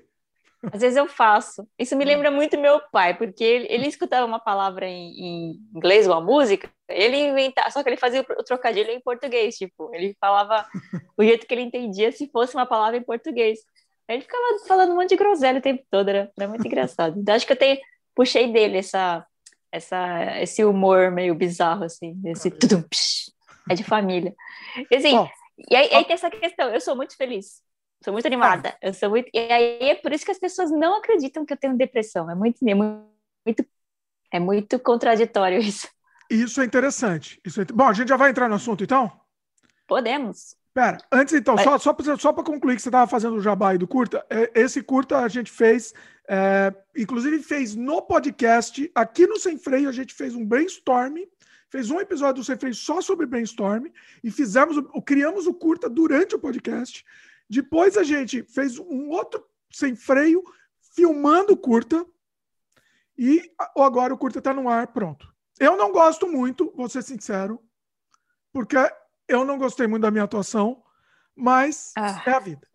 Às 0.73 0.83
vezes 0.83 0.97
eu 0.97 1.07
faço. 1.07 1.67
Isso 1.79 1.97
me 1.97 2.05
lembra 2.05 2.31
muito 2.31 2.59
meu 2.59 2.81
pai, 2.93 3.17
porque 3.17 3.43
ele, 3.43 3.67
ele 3.71 3.87
escutava 3.87 4.27
uma 4.27 4.39
palavra 4.39 4.87
em, 4.87 5.13
em, 5.19 5.61
inglês, 5.75 6.07
uma 6.07 6.21
música, 6.21 6.69
ele 6.89 7.17
inventava, 7.17 7.71
só 7.71 7.83
que 7.83 7.89
ele 7.89 7.97
fazia 7.97 8.21
o 8.21 8.45
trocadilho 8.45 8.91
em 8.91 9.01
português, 9.01 9.57
tipo, 9.57 9.91
ele 9.95 10.15
falava 10.21 10.67
o 11.17 11.25
jeito 11.25 11.47
que 11.47 11.55
ele 11.55 11.63
entendia 11.63 12.13
se 12.13 12.29
fosse 12.31 12.55
uma 12.55 12.67
palavra 12.67 12.99
em 12.99 13.03
português. 13.03 13.61
Ele 14.07 14.21
ficava 14.21 14.59
falando 14.67 14.93
um 14.93 14.97
monte 14.97 15.11
de 15.11 15.17
groselha 15.17 15.61
o 15.61 15.63
tempo 15.63 15.83
todo, 15.91 16.09
era, 16.09 16.31
era 16.39 16.49
muito 16.49 16.67
engraçado. 16.67 17.19
Então, 17.19 17.35
acho 17.35 17.47
que 17.47 17.53
eu 17.53 17.57
tenho, 17.57 17.79
puxei 18.15 18.53
dele 18.53 18.79
essa, 18.79 19.25
essa, 19.73 20.41
esse 20.41 20.65
humor 20.65 21.11
meio 21.11 21.35
bizarro, 21.35 21.85
assim, 21.85 22.21
esse 22.25 22.51
tudum, 22.51 22.83
psh, 22.83 23.33
é 23.69 23.75
de 23.75 23.85
família. 23.85 24.35
E, 24.91 24.97
assim, 24.97 25.17
oh, 25.17 25.29
e 25.71 25.77
aí, 25.77 25.89
oh. 25.93 25.97
aí, 25.97 26.05
tem 26.05 26.15
essa 26.15 26.31
questão, 26.31 26.71
eu 26.71 26.81
sou 26.81 26.97
muito 26.97 27.17
feliz, 27.17 27.63
sou 28.05 28.13
muito 28.13 28.27
animada, 28.27 28.77
eu 28.83 28.93
sou 28.95 29.11
muito, 29.11 29.29
e 29.33 29.39
aí 29.39 29.91
é 29.91 29.95
por 29.95 30.13
isso 30.13 30.25
que 30.25 30.33
as 30.33 30.39
pessoas 30.39 30.71
não 30.71 30.97
acreditam 30.99 31.45
que 31.45 31.53
eu 31.53 31.59
tenho 31.59 31.77
depressão, 31.77 32.31
é 32.31 32.35
muito, 32.35 32.59
é 32.67 32.75
muito, 32.75 33.67
é 34.33 34.41
muito 34.41 34.79
contraditório 34.79 35.59
isso. 35.59 35.89
Isso 36.31 36.61
é 36.61 36.65
interessante. 36.65 37.41
Isso 37.45 37.61
é... 37.61 37.65
Bom, 37.65 37.89
a 37.89 37.93
gente 37.93 38.09
já 38.09 38.17
vai 38.17 38.31
entrar 38.31 38.49
no 38.49 38.55
assunto, 38.55 38.85
então? 38.85 39.11
Podemos. 39.89 40.55
Pera, 40.73 40.99
antes 41.11 41.35
então, 41.35 41.57
Mas... 41.57 41.83
só, 41.83 41.93
só 42.17 42.33
para 42.33 42.45
concluir 42.45 42.77
que 42.77 42.83
você 42.83 42.89
estava 42.89 43.11
fazendo 43.11 43.35
o 43.35 43.41
jabá 43.41 43.71
aí 43.71 43.79
do 43.79 43.89
curta, 43.89 44.25
é, 44.31 44.53
esse 44.55 44.81
curta 44.83 45.19
a 45.19 45.27
gente 45.27 45.51
fez, 45.51 45.93
é, 46.33 46.73
inclusive 46.97 47.43
fez 47.43 47.75
no 47.75 48.01
podcast, 48.01 48.89
aqui 48.95 49.27
no 49.27 49.37
Sem 49.37 49.59
Freio 49.59 49.89
a 49.89 49.93
gente 49.93 50.15
fez 50.15 50.33
um 50.33 50.47
brainstorm, 50.47 51.17
fez 51.69 51.91
um 51.91 51.99
episódio 51.99 52.41
do 52.41 52.47
Sem 52.47 52.57
Freio 52.57 52.73
só 52.73 53.01
sobre 53.01 53.27
brainstorm 53.27 53.87
e 54.23 54.31
fizemos, 54.31 54.77
o, 54.77 55.03
criamos 55.03 55.49
o 55.49 55.53
curta 55.53 55.91
durante 55.91 56.37
o 56.37 56.39
podcast. 56.39 57.05
Depois 57.49 57.97
a 57.97 58.05
gente 58.05 58.45
fez 58.45 58.79
um 58.79 59.09
outro 59.09 59.45
Sem 59.73 59.97
Freio 59.97 60.45
filmando 60.95 61.55
o 61.55 61.57
curta 61.57 62.07
e 63.19 63.53
agora 63.77 64.15
o 64.15 64.19
curta 64.19 64.39
está 64.39 64.55
no 64.55 64.69
ar, 64.69 64.87
pronto. 64.87 65.35
Eu 65.59 65.77
não 65.77 65.91
gosto 65.91 66.29
muito, 66.29 66.73
vou 66.77 66.89
ser 66.89 67.03
sincero, 67.03 67.61
porque 68.53 68.77
eu 69.27 69.45
não 69.45 69.59
gostei 69.59 69.89
muito 69.89 70.03
da 70.03 70.13
minha 70.13 70.25
atuação, 70.25 70.81
mas 71.35 71.93
ah. 71.99 72.23
é 72.25 72.31
a 72.31 72.39
vida. 72.39 72.70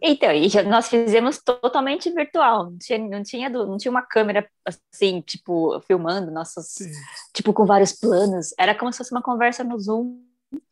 Então, 0.00 0.30
e 0.32 0.48
nós 0.64 0.88
fizemos 0.88 1.38
totalmente 1.38 2.10
virtual, 2.10 2.70
não 2.70 2.78
tinha, 2.78 2.98
não 2.98 3.22
tinha, 3.22 3.48
não 3.48 3.76
tinha 3.76 3.90
uma 3.90 4.02
câmera 4.02 4.48
assim, 4.64 5.20
tipo, 5.20 5.80
filmando 5.80 6.30
nossos, 6.30 6.66
Sim. 6.66 6.90
tipo, 7.34 7.52
com 7.52 7.66
vários 7.66 7.92
planos, 7.92 8.54
era 8.58 8.74
como 8.74 8.92
se 8.92 8.98
fosse 8.98 9.12
uma 9.12 9.22
conversa 9.22 9.64
no 9.64 9.78
Zoom 9.78 10.20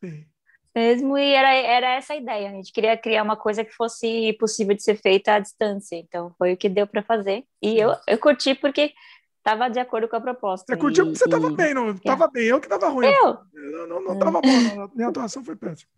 Sim. 0.03 0.25
mesmo, 0.73 1.17
e 1.17 1.33
era, 1.33 1.53
era 1.53 1.95
essa 1.95 2.13
a 2.13 2.17
ideia, 2.17 2.49
a 2.49 2.53
gente 2.53 2.71
queria 2.71 2.97
criar 2.97 3.23
uma 3.23 3.35
coisa 3.35 3.63
que 3.63 3.71
fosse 3.71 4.33
possível 4.39 4.75
de 4.75 4.83
ser 4.83 4.95
feita 4.95 5.33
à 5.33 5.39
distância, 5.39 5.95
então 5.95 6.33
foi 6.37 6.53
o 6.53 6.57
que 6.57 6.69
deu 6.69 6.87
para 6.87 7.03
fazer, 7.03 7.43
e 7.61 7.77
eu, 7.77 7.95
eu 8.07 8.17
curti 8.17 8.55
porque 8.55 8.93
estava 9.37 9.69
de 9.69 9.79
acordo 9.79 10.09
com 10.09 10.15
a 10.17 10.21
proposta. 10.21 10.65
Você 10.67 10.79
curtiu 10.79 11.05
porque 11.05 11.19
você 11.19 11.25
estava 11.25 11.49
bem, 11.49 11.73
não 11.73 11.91
estava 11.91 12.25
é. 12.25 12.31
bem, 12.31 12.43
eu 12.45 12.59
que 12.59 12.65
estava 12.65 12.89
ruim. 12.89 13.07
Eu? 13.07 13.37
Não, 13.53 13.87
não, 13.87 14.01
não 14.01 14.31
bom, 14.31 14.41
não. 14.75 14.91
minha 14.93 15.07
atuação 15.07 15.43
foi 15.43 15.55
péssima. 15.55 15.89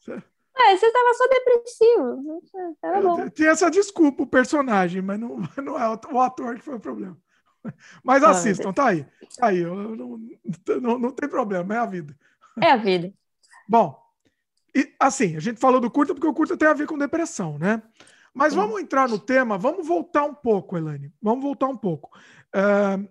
Você... 0.00 0.22
É, 0.58 0.76
você 0.76 0.86
estava 0.86 1.14
só 1.14 1.28
depressivo. 1.28 2.42
Tava 2.80 3.02
bom. 3.02 3.28
Tinha 3.28 3.50
essa 3.50 3.70
desculpa, 3.70 4.22
o 4.22 4.26
personagem, 4.26 5.02
mas 5.02 5.20
não, 5.20 5.36
não 5.62 5.78
é 5.78 5.88
o 6.12 6.20
ator 6.20 6.56
que 6.56 6.64
foi 6.64 6.76
o 6.76 6.80
problema. 6.80 7.16
Mas 8.02 8.22
assistam, 8.22 8.72
tá 8.72 8.88
aí. 8.88 9.04
Tá 9.36 9.48
aí, 9.48 9.58
eu, 9.58 9.74
não, 9.74 10.20
não, 10.80 10.98
não 10.98 11.10
tem 11.10 11.28
problema, 11.28 11.74
é 11.74 11.78
a 11.78 11.86
vida. 11.86 12.16
É 12.62 12.70
a 12.70 12.76
vida. 12.76 13.12
Bom, 13.68 14.00
E, 14.74 14.94
assim, 15.00 15.36
a 15.36 15.40
gente 15.40 15.60
falou 15.60 15.80
do 15.80 15.90
curta 15.90 16.14
porque 16.14 16.26
o 16.26 16.34
curta 16.34 16.56
tem 16.56 16.68
a 16.68 16.74
ver 16.74 16.86
com 16.86 16.96
depressão, 16.96 17.58
né? 17.58 17.82
Mas 18.32 18.52
Sim. 18.52 18.60
vamos 18.60 18.80
entrar 18.80 19.08
no 19.08 19.18
tema, 19.18 19.58
vamos 19.58 19.86
voltar 19.86 20.24
um 20.24 20.34
pouco, 20.34 20.76
Elane. 20.76 21.12
Vamos 21.20 21.42
voltar 21.42 21.66
um 21.66 21.76
pouco. 21.76 22.16
Uh, 22.54 23.08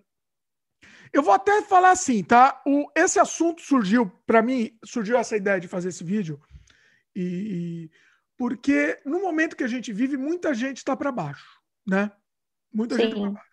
eu 1.12 1.22
vou 1.22 1.34
até 1.34 1.62
falar 1.62 1.90
assim, 1.90 2.22
tá? 2.22 2.62
O, 2.66 2.88
esse 2.94 3.18
assunto 3.18 3.60
surgiu, 3.62 4.10
para 4.26 4.42
mim, 4.42 4.76
surgiu 4.84 5.16
essa 5.16 5.36
ideia 5.36 5.60
de 5.60 5.68
fazer 5.68 5.88
esse 5.88 6.04
vídeo, 6.04 6.40
e 7.20 7.90
porque 8.36 9.00
no 9.04 9.20
momento 9.20 9.56
que 9.56 9.64
a 9.64 9.68
gente 9.68 9.92
vive, 9.92 10.16
muita 10.16 10.52
gente 10.52 10.78
está 10.78 10.94
para 10.94 11.10
baixo, 11.10 11.60
né? 11.86 12.12
Muita 12.72 12.96
Sim. 12.96 13.02
gente 13.02 13.16
para 13.16 13.30
baixo. 13.30 13.48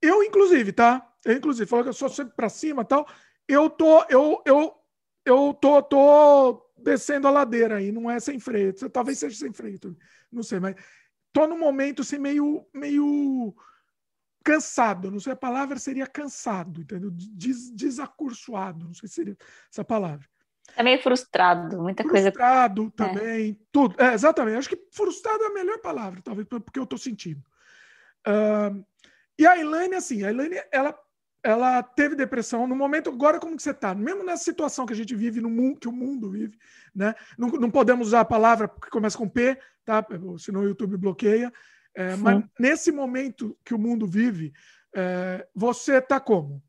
Eu, 0.00 0.22
inclusive, 0.24 0.72
tá? 0.72 1.14
Eu, 1.24 1.36
inclusive, 1.36 1.68
falou 1.68 1.84
que 1.84 1.90
eu 1.90 1.94
sou 1.94 2.08
sempre 2.08 2.34
para 2.34 2.48
cima 2.48 2.84
tal. 2.84 3.06
Eu 3.46 3.70
tô, 3.70 4.04
eu, 4.08 4.42
eu, 4.44 4.74
eu 5.24 5.54
tô, 5.54 5.80
tô 5.82 6.72
descendo 6.76 7.28
a 7.28 7.30
ladeira 7.30 7.76
aí, 7.76 7.92
não 7.92 8.10
é 8.10 8.18
sem 8.18 8.40
freio. 8.40 8.74
Talvez 8.90 9.18
seja 9.18 9.36
sem 9.36 9.52
freio, 9.52 9.78
não 10.30 10.42
sei, 10.42 10.58
mas 10.58 10.74
tô 11.32 11.46
num 11.46 11.58
momento 11.58 12.02
assim 12.02 12.18
meio, 12.18 12.66
meio 12.74 13.54
cansado, 14.44 15.10
não 15.10 15.20
sei 15.20 15.32
a 15.32 15.36
palavra 15.36 15.78
seria 15.78 16.06
cansado, 16.06 16.80
entendeu? 16.80 17.10
Des, 17.12 17.70
desacursoado, 17.70 18.86
não 18.86 18.94
sei 18.94 19.08
se 19.08 19.14
seria 19.14 19.36
essa 19.70 19.84
palavra. 19.84 20.28
É 20.76 20.82
meio 20.82 21.02
frustrado, 21.02 21.80
muita 21.80 22.02
frustrado 22.02 22.10
coisa. 22.10 22.32
Frustrado 22.32 22.90
também, 22.92 23.50
é. 23.50 23.64
tudo. 23.70 23.94
É, 24.00 24.14
exatamente, 24.14 24.56
acho 24.56 24.68
que 24.68 24.80
frustrado 24.90 25.44
é 25.44 25.46
a 25.46 25.52
melhor 25.54 25.78
palavra, 25.80 26.20
talvez, 26.22 26.46
porque 26.48 26.78
eu 26.78 26.84
estou 26.84 26.98
sentindo. 26.98 27.42
Uh, 28.26 28.84
e 29.38 29.46
a 29.46 29.58
Elaine, 29.58 29.94
assim, 29.94 30.24
a 30.24 30.30
Elaine, 30.30 30.56
ela, 30.70 30.98
ela 31.42 31.82
teve 31.82 32.14
depressão 32.14 32.66
no 32.66 32.76
momento, 32.76 33.10
agora 33.10 33.40
como 33.40 33.56
que 33.56 33.62
você 33.62 33.70
está? 33.70 33.94
Mesmo 33.94 34.22
nessa 34.22 34.44
situação 34.44 34.86
que 34.86 34.92
a 34.92 34.96
gente 34.96 35.14
vive, 35.14 35.40
no 35.40 35.50
mundo, 35.50 35.80
que 35.80 35.88
o 35.88 35.92
mundo 35.92 36.30
vive, 36.30 36.56
né? 36.94 37.14
Não, 37.36 37.48
não 37.48 37.70
podemos 37.70 38.08
usar 38.08 38.20
a 38.20 38.24
palavra 38.24 38.68
que 38.68 38.90
começa 38.90 39.18
com 39.18 39.28
P, 39.28 39.58
tá? 39.84 40.04
Senão 40.38 40.60
o 40.60 40.68
YouTube 40.68 40.96
bloqueia. 40.96 41.52
É, 41.94 42.16
mas 42.16 42.42
nesse 42.58 42.90
momento 42.90 43.56
que 43.64 43.74
o 43.74 43.78
mundo 43.78 44.06
vive, 44.06 44.52
é, 44.94 45.46
você 45.54 45.96
está 45.96 46.18
como? 46.18 46.62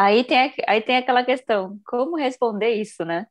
Aí 0.00 0.22
tem, 0.22 0.54
aí 0.68 0.80
tem 0.80 0.96
aquela 0.96 1.24
questão, 1.24 1.76
como 1.84 2.16
responder 2.16 2.70
isso, 2.70 3.04
né? 3.04 3.26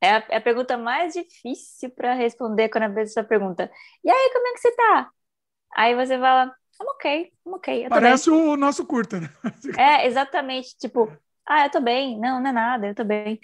É 0.00 0.10
a, 0.16 0.26
é 0.30 0.36
a 0.38 0.40
pergunta 0.40 0.76
mais 0.76 1.14
difícil 1.14 1.90
para 1.90 2.12
responder 2.12 2.68
quando 2.68 2.84
a 2.84 2.90
pessoa 2.90 3.24
pergunta, 3.24 3.70
e 4.02 4.10
aí, 4.10 4.30
como 4.32 4.48
é 4.48 4.52
que 4.52 4.58
você 4.58 4.74
tá? 4.74 5.10
Aí 5.76 5.94
você 5.94 6.18
fala, 6.18 6.46
I'm 6.80 6.86
ok, 6.88 7.32
I'm 7.46 7.54
ok. 7.54 7.88
Parece 7.88 8.30
bem. 8.30 8.40
o 8.40 8.56
nosso 8.56 8.84
curta, 8.84 9.20
né? 9.20 9.30
É, 9.78 10.08
exatamente, 10.08 10.76
tipo, 10.76 11.08
ah, 11.46 11.66
eu 11.66 11.70
tô 11.70 11.80
bem, 11.80 12.18
não, 12.18 12.40
não 12.40 12.50
é 12.50 12.52
nada, 12.52 12.88
eu 12.88 12.96
tô 12.96 13.04
bem. 13.04 13.38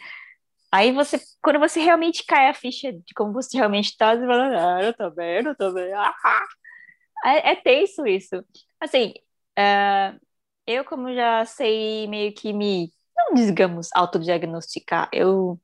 Aí 0.72 0.90
você, 0.90 1.20
quando 1.40 1.60
você 1.60 1.78
realmente 1.78 2.26
cai 2.26 2.48
a 2.48 2.54
ficha 2.54 2.92
de 2.92 3.14
como 3.14 3.32
você 3.32 3.56
realmente 3.56 3.96
tá, 3.96 4.16
você 4.16 4.26
fala, 4.26 4.78
ah, 4.78 4.82
eu 4.82 4.92
tô 4.92 5.10
bem, 5.12 5.46
eu 5.46 5.54
tô 5.54 5.72
bem. 5.72 5.92
Ah, 5.92 6.12
é, 7.24 7.52
é 7.52 7.54
tenso 7.54 8.04
isso. 8.04 8.44
Assim, 8.80 9.14
uh, 9.56 10.23
eu 10.66 10.84
como 10.84 11.12
já 11.14 11.44
sei 11.44 12.06
meio 12.08 12.34
que 12.34 12.52
me, 12.52 12.92
não 13.16 13.34
digamos, 13.34 13.88
autodiagnosticar, 13.94 15.08
eu... 15.12 15.60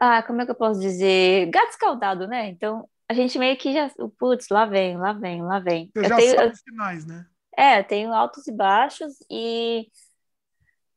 Ah, 0.00 0.22
como 0.22 0.40
é 0.40 0.44
que 0.44 0.50
eu 0.52 0.54
posso 0.54 0.80
dizer? 0.80 1.50
Gato 1.50 1.70
escaldado, 1.70 2.28
né? 2.28 2.48
Então, 2.48 2.88
a 3.08 3.14
gente 3.14 3.38
meio 3.38 3.56
que 3.56 3.72
já, 3.72 3.90
putz, 4.18 4.48
lá 4.48 4.64
vem, 4.64 4.96
lá 4.96 5.12
vem, 5.12 5.42
lá 5.42 5.58
vem. 5.58 5.90
Você 5.92 6.04
eu 6.04 6.08
já 6.08 6.16
tenho, 6.16 6.36
sabe 6.36 6.52
os 6.52 6.60
sinais, 6.60 7.04
né? 7.04 7.26
É, 7.56 7.80
eu 7.80 7.84
tenho 7.84 8.12
altos 8.12 8.46
e 8.46 8.52
baixos 8.52 9.14
e... 9.30 9.90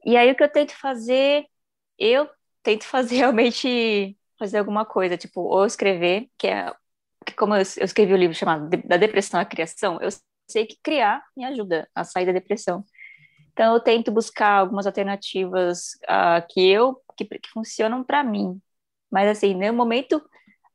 E 0.06 0.18
aí 0.18 0.32
o 0.32 0.36
que 0.36 0.44
eu 0.44 0.52
tento 0.52 0.76
fazer 0.76 1.46
eu 1.98 2.30
tento 2.64 2.86
fazer 2.90 3.18
realmente 3.18 4.18
fazer 4.38 4.58
alguma 4.58 4.86
coisa, 4.86 5.18
tipo, 5.18 5.42
ou 5.42 5.66
escrever, 5.66 6.28
que 6.38 6.48
é 6.48 6.74
que 7.26 7.36
como 7.36 7.54
eu, 7.54 7.60
eu 7.60 7.86
escrevi 7.86 8.14
o 8.14 8.16
um 8.16 8.20
livro 8.20 8.36
chamado 8.36 8.68
Da 8.86 8.98
Depressão 8.98 9.40
à 9.40 9.46
Criação, 9.46 10.00
eu 10.02 10.10
sei 10.52 10.66
que 10.66 10.78
criar 10.84 11.24
me 11.36 11.46
ajuda 11.46 11.88
a 11.96 12.04
sair 12.04 12.26
da 12.26 12.32
depressão. 12.32 12.84
Então 13.54 13.74
eu 13.74 13.80
tento 13.82 14.12
buscar 14.12 14.60
algumas 14.60 14.86
alternativas 14.88 15.94
uh, 16.04 16.46
que 16.50 16.70
eu 16.70 17.02
que, 17.18 17.26
que 17.26 17.50
funcionam 17.52 18.04
para 18.04 18.24
mim. 18.24 18.62
Mas 19.12 19.30
assim, 19.30 19.54
no 19.56 19.74
momento 19.74 20.22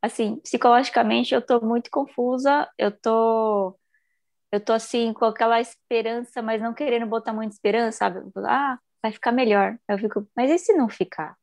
assim, 0.03 0.37
psicologicamente 0.41 1.35
eu 1.35 1.43
tô 1.43 1.61
muito 1.61 1.91
confusa, 1.91 2.69
eu 2.79 2.91
tô 2.93 3.79
eu 4.53 4.61
tô 4.65 4.73
assim 4.73 5.13
com 5.13 5.25
aquela 5.27 5.61
esperança, 5.61 6.43
mas 6.43 6.63
não 6.63 6.75
querendo 6.75 7.07
botar 7.07 7.33
muita 7.33 7.55
esperança, 7.55 7.99
sabe? 7.99 8.21
Ah, 8.47 8.79
vai 9.03 9.13
ficar 9.13 9.33
melhor. 9.33 9.79
Eu 9.89 9.99
fico, 9.99 10.27
mas 10.37 10.51
e 10.51 10.59
se 10.59 10.75
não 10.75 10.89
ficar? 10.89 11.37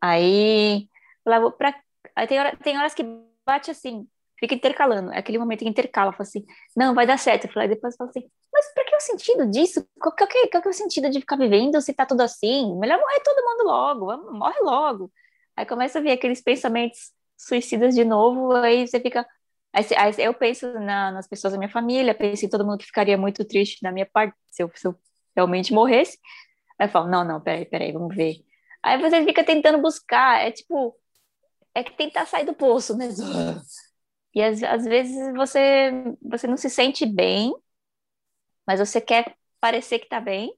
Aí, 0.00 0.88
lá 1.24 1.50
pra, 1.52 1.80
aí 2.16 2.26
tem, 2.26 2.38
hora, 2.40 2.56
tem 2.56 2.76
horas 2.78 2.94
que 2.94 3.04
bate 3.46 3.70
assim, 3.70 4.06
fica 4.42 4.56
intercalando. 4.56 5.12
É 5.12 5.18
aquele 5.18 5.38
momento 5.38 5.60
que 5.60 5.68
intercala, 5.68 6.10
fala 6.10 6.22
assim, 6.22 6.44
não, 6.76 6.94
vai 6.94 7.06
dar 7.06 7.16
certo. 7.16 7.46
Eu 7.46 7.52
falo, 7.52 7.68
depois 7.68 7.94
fala 7.94 8.10
assim, 8.10 8.28
mas 8.52 8.74
para 8.74 8.84
que 8.84 8.96
o 8.96 9.00
sentido 9.00 9.48
disso? 9.48 9.86
Qual, 10.00 10.12
que 10.14 10.24
é, 10.24 10.48
qual 10.48 10.60
que 10.60 10.68
é 10.68 10.70
o 10.70 10.74
sentido 10.74 11.08
de 11.08 11.20
ficar 11.20 11.36
vivendo 11.36 11.80
se 11.80 11.94
tá 11.94 12.04
tudo 12.04 12.22
assim? 12.22 12.76
Melhor 12.76 12.98
morrer 12.98 13.20
todo 13.20 13.44
mundo 13.44 13.64
logo, 13.64 14.32
morre 14.32 14.58
logo. 14.60 15.12
Aí 15.56 15.64
começa 15.64 16.00
a 16.00 16.02
vir 16.02 16.10
aqueles 16.10 16.42
pensamentos 16.42 17.12
suicidas 17.38 17.94
de 17.94 18.04
novo, 18.04 18.52
aí 18.56 18.86
você 18.86 18.98
fica. 18.98 19.24
Aí, 19.72 19.84
aí 19.96 20.14
eu 20.18 20.34
penso 20.34 20.66
na, 20.80 21.12
nas 21.12 21.28
pessoas 21.28 21.52
da 21.52 21.58
minha 21.58 21.70
família, 21.70 22.14
penso 22.14 22.44
em 22.44 22.48
todo 22.48 22.64
mundo 22.64 22.78
que 22.78 22.86
ficaria 22.86 23.16
muito 23.16 23.44
triste 23.44 23.80
da 23.80 23.92
minha 23.92 24.06
parte 24.06 24.36
se 24.50 24.62
eu, 24.62 24.70
se 24.74 24.88
eu 24.88 24.98
realmente 25.36 25.72
morresse. 25.72 26.18
Aí 26.78 26.88
eu 26.88 26.90
falo, 26.90 27.08
não, 27.08 27.24
não, 27.24 27.40
peraí, 27.40 27.64
peraí, 27.64 27.92
vamos 27.92 28.14
ver. 28.14 28.36
Aí 28.82 29.00
você 29.00 29.24
fica 29.24 29.44
tentando 29.44 29.80
buscar, 29.80 30.40
é 30.44 30.50
tipo, 30.50 30.96
é 31.74 31.84
que 31.84 31.96
tentar 31.96 32.26
sair 32.26 32.44
do 32.44 32.54
poço 32.54 32.96
mesmo. 32.96 33.24
E 34.34 34.42
às, 34.42 34.62
às 34.62 34.84
vezes 34.84 35.16
você, 35.34 35.92
você 36.22 36.46
não 36.46 36.56
se 36.56 36.70
sente 36.70 37.06
bem, 37.06 37.52
mas 38.66 38.80
você 38.80 39.00
quer 39.00 39.36
parecer 39.60 39.98
que 39.98 40.08
tá 40.08 40.20
bem. 40.20 40.56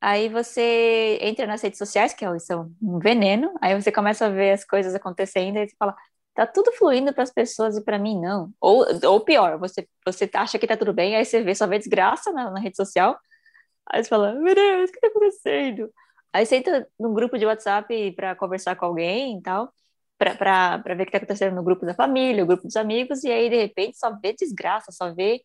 Aí 0.00 0.28
você 0.28 1.18
entra 1.22 1.46
nas 1.46 1.62
redes 1.62 1.78
sociais, 1.78 2.14
que 2.14 2.24
é 2.24 2.38
são 2.38 2.72
um 2.82 2.98
veneno, 2.98 3.52
aí 3.60 3.80
você 3.80 3.90
começa 3.90 4.26
a 4.26 4.28
ver 4.28 4.52
as 4.52 4.64
coisas 4.64 4.94
acontecendo 4.94 5.56
e 5.58 5.68
você 5.68 5.74
fala, 5.78 5.96
tá 6.34 6.46
tudo 6.46 6.70
fluindo 6.72 7.12
para 7.14 7.22
as 7.24 7.32
pessoas 7.32 7.76
e 7.76 7.82
para 7.84 7.98
mim 7.98 8.20
não. 8.20 8.52
Ou, 8.60 8.84
ou 9.04 9.20
pior, 9.24 9.58
você, 9.58 9.88
você 10.04 10.30
acha 10.34 10.58
que 10.58 10.66
tá 10.66 10.76
tudo 10.76 10.92
bem, 10.92 11.16
aí 11.16 11.24
você 11.24 11.42
vê, 11.42 11.54
só 11.54 11.66
vê 11.66 11.78
desgraça 11.78 12.30
na, 12.32 12.50
na 12.50 12.60
rede 12.60 12.76
social, 12.76 13.18
Aí 13.90 14.02
você 14.02 14.08
fala, 14.08 14.34
meu 14.34 14.54
Deus, 14.54 14.90
o 14.90 14.92
que 14.92 15.00
tá 15.00 15.08
acontecendo? 15.08 15.92
Aí 16.32 16.44
você 16.46 16.56
entra 16.56 16.88
num 16.98 17.14
grupo 17.14 17.38
de 17.38 17.46
WhatsApp 17.46 18.12
para 18.12 18.34
conversar 18.36 18.76
com 18.76 18.86
alguém 18.86 19.38
e 19.38 19.42
tal, 19.42 19.72
para 20.18 20.76
ver 20.94 21.02
o 21.02 21.06
que 21.06 21.12
tá 21.12 21.18
acontecendo 21.18 21.54
no 21.54 21.62
grupo 21.62 21.84
da 21.86 21.94
família, 21.94 22.42
o 22.44 22.46
grupo 22.46 22.64
dos 22.64 22.76
amigos, 22.76 23.24
e 23.24 23.30
aí 23.30 23.50
de 23.50 23.56
repente 23.56 23.98
só 23.98 24.10
vê 24.18 24.32
desgraça, 24.32 24.92
só 24.92 25.12
vê 25.12 25.42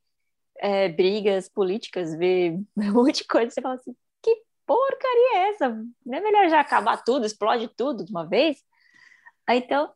é, 0.60 0.89
brigas 0.89 1.49
políticas, 1.49 2.15
vê 2.15 2.57
um 2.77 2.93
monte 2.93 3.19
de 3.19 3.27
coisa. 3.27 3.51
Você 3.51 3.62
fala 3.62 3.75
assim, 3.75 3.95
que 4.21 4.36
porcaria 4.65 5.38
é 5.38 5.49
essa? 5.49 5.69
Não 6.05 6.17
é 6.17 6.21
melhor 6.21 6.49
já 6.49 6.60
acabar 6.62 7.03
tudo, 7.03 7.25
explode 7.25 7.69
tudo 7.75 8.05
de 8.05 8.12
uma 8.12 8.27
vez? 8.27 8.57
Aí 9.47 9.60
então 9.60 9.91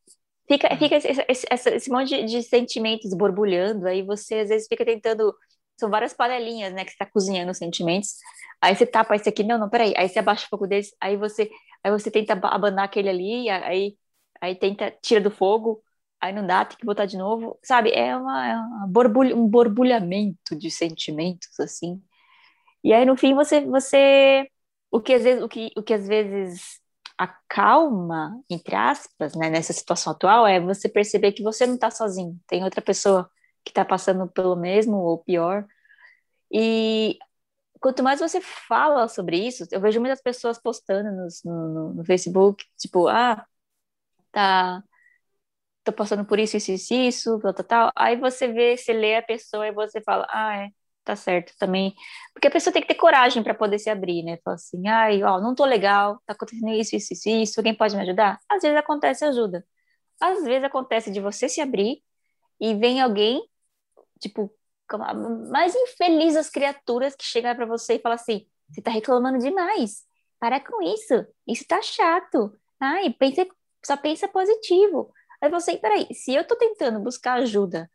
fica, 0.47 0.75
fica 0.77 0.95
esse, 0.97 1.25
esse, 1.27 1.69
esse 1.69 1.89
monte 1.91 2.09
de, 2.09 2.23
de 2.25 2.43
sentimentos 2.43 3.13
borbulhando, 3.13 3.88
aí 3.88 4.03
você 4.03 4.35
às 4.39 4.49
vezes 4.49 4.67
fica 4.67 4.85
tentando 4.85 5.33
são 5.77 5.89
várias 5.89 6.13
panelinhas, 6.13 6.73
né, 6.73 6.85
que 6.85 6.91
você 6.91 6.97
tá 6.97 7.05
cozinhando 7.05 7.51
os 7.51 7.57
sentimentos. 7.57 8.15
Aí 8.61 8.75
você 8.75 8.85
tapa 8.85 9.15
esse 9.15 9.29
aqui, 9.29 9.43
não, 9.43 9.57
não, 9.57 9.69
peraí. 9.69 9.93
Aí 9.97 10.07
você 10.07 10.19
abaixa 10.19 10.45
o 10.45 10.49
fogo 10.49 10.67
desse, 10.67 10.95
aí 11.01 11.17
você, 11.17 11.49
aí 11.83 11.91
você 11.91 12.09
tenta 12.09 12.33
abanar 12.33 12.85
aquele 12.85 13.09
ali, 13.09 13.49
aí, 13.49 13.97
aí 14.45 14.55
tenta, 14.55 14.91
tira 15.01 15.21
do 15.21 15.31
fogo, 15.31 15.84
aí 16.21 16.34
não 16.34 16.45
dá, 16.45 16.65
tem 16.65 16.77
que 16.77 16.86
botar 16.86 17.05
de 17.05 17.17
novo. 17.17 17.60
Sabe, 17.63 17.91
é, 17.91 18.15
uma, 18.15 18.47
é 18.47 18.55
uma 18.58 18.88
borbulha, 18.88 19.36
um 19.36 19.47
borbulhamento 19.47 20.55
de 20.55 20.71
sentimentos, 20.71 21.60
assim. 21.60 22.01
E 22.84 22.93
aí, 22.93 23.05
no 23.05 23.17
fim, 23.17 23.34
você, 23.36 23.62
você 23.65 24.49
o 24.91 25.01
que 25.01 25.13
às 25.13 25.23
vezes, 25.23 25.43
o 25.43 25.49
que, 25.49 25.71
o 25.77 25.84
que 25.84 25.93
às 25.93 26.08
vezes 26.08 26.79
acalma, 27.17 28.41
entre 28.49 28.75
aspas, 28.75 29.36
né, 29.36 29.49
nessa 29.49 29.73
situação 29.73 30.13
atual, 30.13 30.47
é 30.47 30.60
você 30.60 30.89
perceber 30.89 31.31
que 31.34 31.43
você 31.43 31.65
não 31.67 31.75
está 31.75 31.89
sozinho, 31.91 32.39
tem 32.47 32.63
outra 32.63 32.81
pessoa 32.81 33.29
que 33.63 33.71
está 33.71 33.86
passando 33.86 34.27
pelo 34.27 34.55
mesmo 34.55 34.97
ou 34.97 35.17
pior. 35.19 35.65
E 36.51 37.17
quanto 37.81 38.03
mais 38.03 38.19
você 38.19 38.41
fala 38.41 39.08
sobre 39.08 39.38
isso, 39.47 39.65
eu 39.71 39.81
vejo 39.81 39.99
muitas 39.99 40.21
pessoas 40.21 40.60
postando 40.60 41.10
no, 41.12 41.27
no, 41.45 41.93
no 41.95 42.05
Facebook, 42.05 42.65
tipo, 42.77 43.08
ah, 43.08 43.45
tá, 44.36 44.84
tô 45.84 45.93
passando 45.93 46.26
por 46.26 46.39
isso, 46.39 46.58
isso, 46.58 46.71
isso, 46.71 46.93
isso, 46.93 47.39
tal, 47.39 47.54
tal, 47.54 47.65
tal. 47.65 47.91
Aí 47.95 48.15
você 48.17 48.48
vê, 48.48 48.76
você 48.78 48.93
lê 48.93 49.15
a 49.17 49.21
pessoa 49.24 49.67
e 49.67 49.71
você 49.71 50.02
fala, 50.02 50.26
ah, 50.30 50.58
é, 50.58 50.69
tá 51.04 51.15
certo 51.15 51.54
também. 51.60 51.93
Porque 52.34 52.48
a 52.48 52.52
pessoa 52.52 52.74
tem 52.74 52.82
que 52.82 52.88
ter 52.88 52.95
coragem 52.95 53.43
para 53.43 53.54
poder 53.54 53.78
se 53.80 53.89
abrir, 53.89 54.24
né? 54.24 54.38
Fala 54.43 54.56
assim, 54.56 54.88
ai, 54.88 55.24
ó, 55.24 55.39
não 55.39 55.54
tô 55.56 55.63
legal, 55.65 56.19
tá 56.26 56.34
acontecendo 56.34 56.69
isso, 56.74 56.95
isso, 56.95 57.13
isso, 57.13 57.30
isso, 57.30 57.60
alguém 57.60 57.76
pode 57.76 57.95
me 57.95 58.02
ajudar? 58.02 58.39
Às 58.50 58.62
vezes 58.63 58.78
acontece 58.78 59.26
ajuda. 59.26 59.65
Às 60.21 60.43
vezes 60.45 60.63
acontece 60.65 61.12
de 61.12 61.21
você 61.21 61.50
se 61.50 61.62
abrir 61.62 62.04
e 62.60 62.76
vem 62.76 63.02
alguém 63.02 63.41
tipo, 64.19 64.52
mais 65.50 65.76
infeliz 65.76 66.36
as 66.36 66.50
criaturas 66.50 67.15
que 67.15 67.24
chegam 67.26 67.56
para 67.56 67.65
você 67.65 67.95
e 67.95 68.00
falam 68.00 68.15
assim: 68.15 68.45
você 68.69 68.82
tá 68.82 68.91
reclamando 68.91 69.38
demais. 69.39 70.04
para 70.39 70.60
com 70.60 70.82
isso, 70.82 71.13
isso 71.48 71.65
tá 71.67 71.82
chato. 71.82 72.52
Ai, 72.80 73.12
pensa, 73.13 73.45
só 73.86 73.98
pensa 73.98 74.28
positivo. 74.28 75.12
Aí 75.41 75.50
você, 75.50 75.78
peraí, 75.78 76.08
se 76.13 76.34
eu 76.34 76.45
tô 76.45 76.56
tentando 76.56 77.00
buscar 77.00 77.36
ajuda 77.36 77.89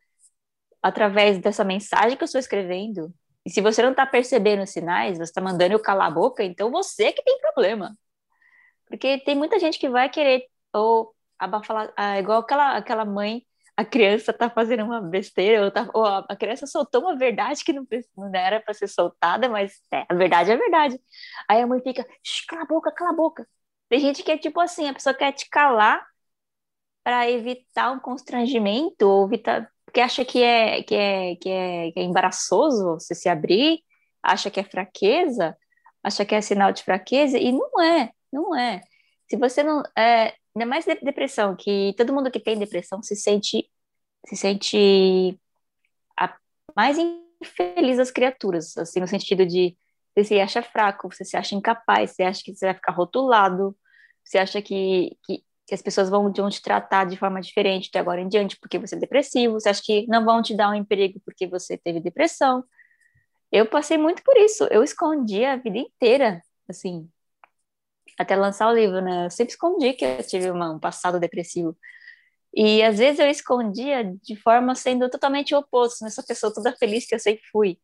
através 0.81 1.39
dessa 1.39 1.63
mensagem 1.63 2.17
que 2.17 2.23
eu 2.23 2.25
estou 2.25 2.39
escrevendo, 2.39 3.13
e 3.45 3.49
se 3.49 3.61
você 3.61 3.81
não 3.81 3.93
tá 3.93 4.05
percebendo 4.05 4.63
os 4.63 4.69
sinais, 4.71 5.17
você 5.17 5.33
tá 5.33 5.41
mandando 5.41 5.73
eu 5.73 5.79
calar 5.79 6.07
a 6.07 6.11
boca, 6.11 6.43
então 6.43 6.71
você 6.71 7.11
que 7.11 7.23
tem 7.23 7.39
problema. 7.39 7.95
Porque 8.87 9.19
tem 9.19 9.35
muita 9.35 9.59
gente 9.59 9.79
que 9.79 9.89
vai 9.89 10.09
querer, 10.09 10.47
ou 10.73 11.13
abafar, 11.39 11.91
ah, 11.97 12.19
igual 12.19 12.41
aquela, 12.41 12.77
aquela 12.77 13.05
mãe 13.05 13.45
a 13.75 13.85
criança 13.85 14.31
tá 14.33 14.49
fazendo 14.49 14.83
uma 14.83 15.01
besteira, 15.01 15.65
ou, 15.65 15.71
tá, 15.71 15.89
ou 15.93 16.05
a 16.05 16.35
criança 16.35 16.67
soltou 16.67 17.01
uma 17.01 17.17
verdade 17.17 17.63
que 17.63 17.73
não, 17.73 17.87
não 18.15 18.31
era 18.35 18.59
para 18.59 18.73
ser 18.73 18.87
soltada, 18.87 19.49
mas 19.49 19.81
é, 19.91 20.05
a 20.07 20.13
verdade 20.13 20.51
é 20.51 20.53
a 20.53 20.57
verdade. 20.57 20.99
Aí 21.49 21.61
a 21.61 21.67
mãe 21.67 21.81
fica, 21.81 22.05
cala 22.47 22.63
a 22.63 22.65
boca, 22.65 22.91
cala 22.91 23.11
a 23.11 23.15
boca. 23.15 23.47
Tem 23.91 23.99
gente 23.99 24.23
que 24.23 24.31
é 24.31 24.37
tipo 24.37 24.57
assim, 24.61 24.87
a 24.87 24.93
pessoa 24.93 25.13
quer 25.13 25.33
te 25.33 25.49
calar 25.49 26.01
para 27.03 27.29
evitar 27.29 27.91
um 27.91 27.99
constrangimento, 27.99 29.05
ou 29.05 29.25
evitar, 29.25 29.69
porque 29.85 29.99
acha 29.99 30.23
que 30.23 30.41
é, 30.41 30.81
que, 30.81 30.95
é, 30.95 31.35
que, 31.35 31.49
é, 31.49 31.91
que 31.91 31.99
é 31.99 32.03
embaraçoso 32.03 32.93
você 32.93 33.13
se 33.13 33.27
abrir, 33.27 33.83
acha 34.23 34.49
que 34.49 34.61
é 34.61 34.63
fraqueza, 34.63 35.57
acha 36.01 36.23
que 36.23 36.33
é 36.33 36.39
sinal 36.39 36.71
de 36.71 36.83
fraqueza, 36.83 37.37
e 37.37 37.51
não 37.51 37.81
é, 37.81 38.11
não 38.31 38.55
é. 38.55 38.81
Se 39.29 39.35
você 39.35 39.61
não. 39.61 39.83
É, 39.97 40.35
ainda 40.55 40.65
mais 40.65 40.85
depressão, 40.85 41.53
que 41.57 41.93
todo 41.97 42.13
mundo 42.13 42.31
que 42.31 42.39
tem 42.39 42.57
depressão 42.57 43.03
se 43.03 43.15
sente 43.17 43.69
se 44.25 44.37
sente 44.37 45.37
a 46.17 46.33
mais 46.77 46.97
infeliz 47.41 47.97
das 47.97 48.11
criaturas, 48.11 48.77
assim, 48.77 49.01
no 49.01 49.07
sentido 49.07 49.45
de 49.45 49.75
você 50.15 50.23
se 50.23 50.39
acha 50.39 50.61
fraco, 50.63 51.11
você 51.11 51.25
se 51.25 51.35
acha 51.35 51.55
incapaz, 51.55 52.11
você 52.11 52.23
acha 52.23 52.41
que 52.43 52.55
você 52.55 52.67
vai 52.67 52.75
ficar 52.75 52.93
rotulado, 52.93 53.75
você 54.31 54.37
acha 54.37 54.61
que, 54.61 55.17
que, 55.25 55.43
que 55.67 55.75
as 55.75 55.81
pessoas 55.81 56.09
vão, 56.09 56.31
vão 56.31 56.49
te 56.49 56.61
tratar 56.61 57.05
de 57.05 57.17
forma 57.17 57.41
diferente 57.41 57.91
de 57.91 57.97
agora 57.97 58.21
em 58.21 58.29
diante 58.29 58.57
porque 58.59 58.79
você 58.79 58.95
é 58.95 58.99
depressivo, 58.99 59.55
você 59.55 59.67
acha 59.67 59.81
que 59.83 60.07
não 60.07 60.23
vão 60.23 60.41
te 60.41 60.55
dar 60.55 60.69
um 60.69 60.73
emprego 60.73 61.19
porque 61.25 61.45
você 61.45 61.77
teve 61.77 61.99
depressão. 61.99 62.63
Eu 63.51 63.65
passei 63.65 63.97
muito 63.97 64.23
por 64.23 64.37
isso, 64.37 64.63
eu 64.71 64.83
escondi 64.83 65.43
a 65.43 65.57
vida 65.57 65.77
inteira, 65.77 66.41
assim, 66.69 67.09
até 68.17 68.35
lançar 68.37 68.69
o 68.69 68.73
livro, 68.73 69.01
né? 69.01 69.25
Eu 69.25 69.29
sempre 69.29 69.53
escondi 69.53 69.93
que 69.93 70.05
eu 70.05 70.23
tive 70.25 70.49
uma, 70.49 70.71
um 70.71 70.79
passado 70.79 71.19
depressivo. 71.19 71.77
E 72.53 72.81
às 72.83 72.97
vezes 72.99 73.19
eu 73.19 73.29
escondia 73.29 74.13
de 74.23 74.35
forma 74.37 74.75
sendo 74.75 75.09
totalmente 75.09 75.53
oposto 75.55 76.03
nessa 76.05 76.23
pessoa 76.23 76.53
toda 76.53 76.75
feliz 76.77 77.05
que 77.05 77.15
eu 77.15 77.19
sempre 77.19 77.43
fui. 77.51 77.77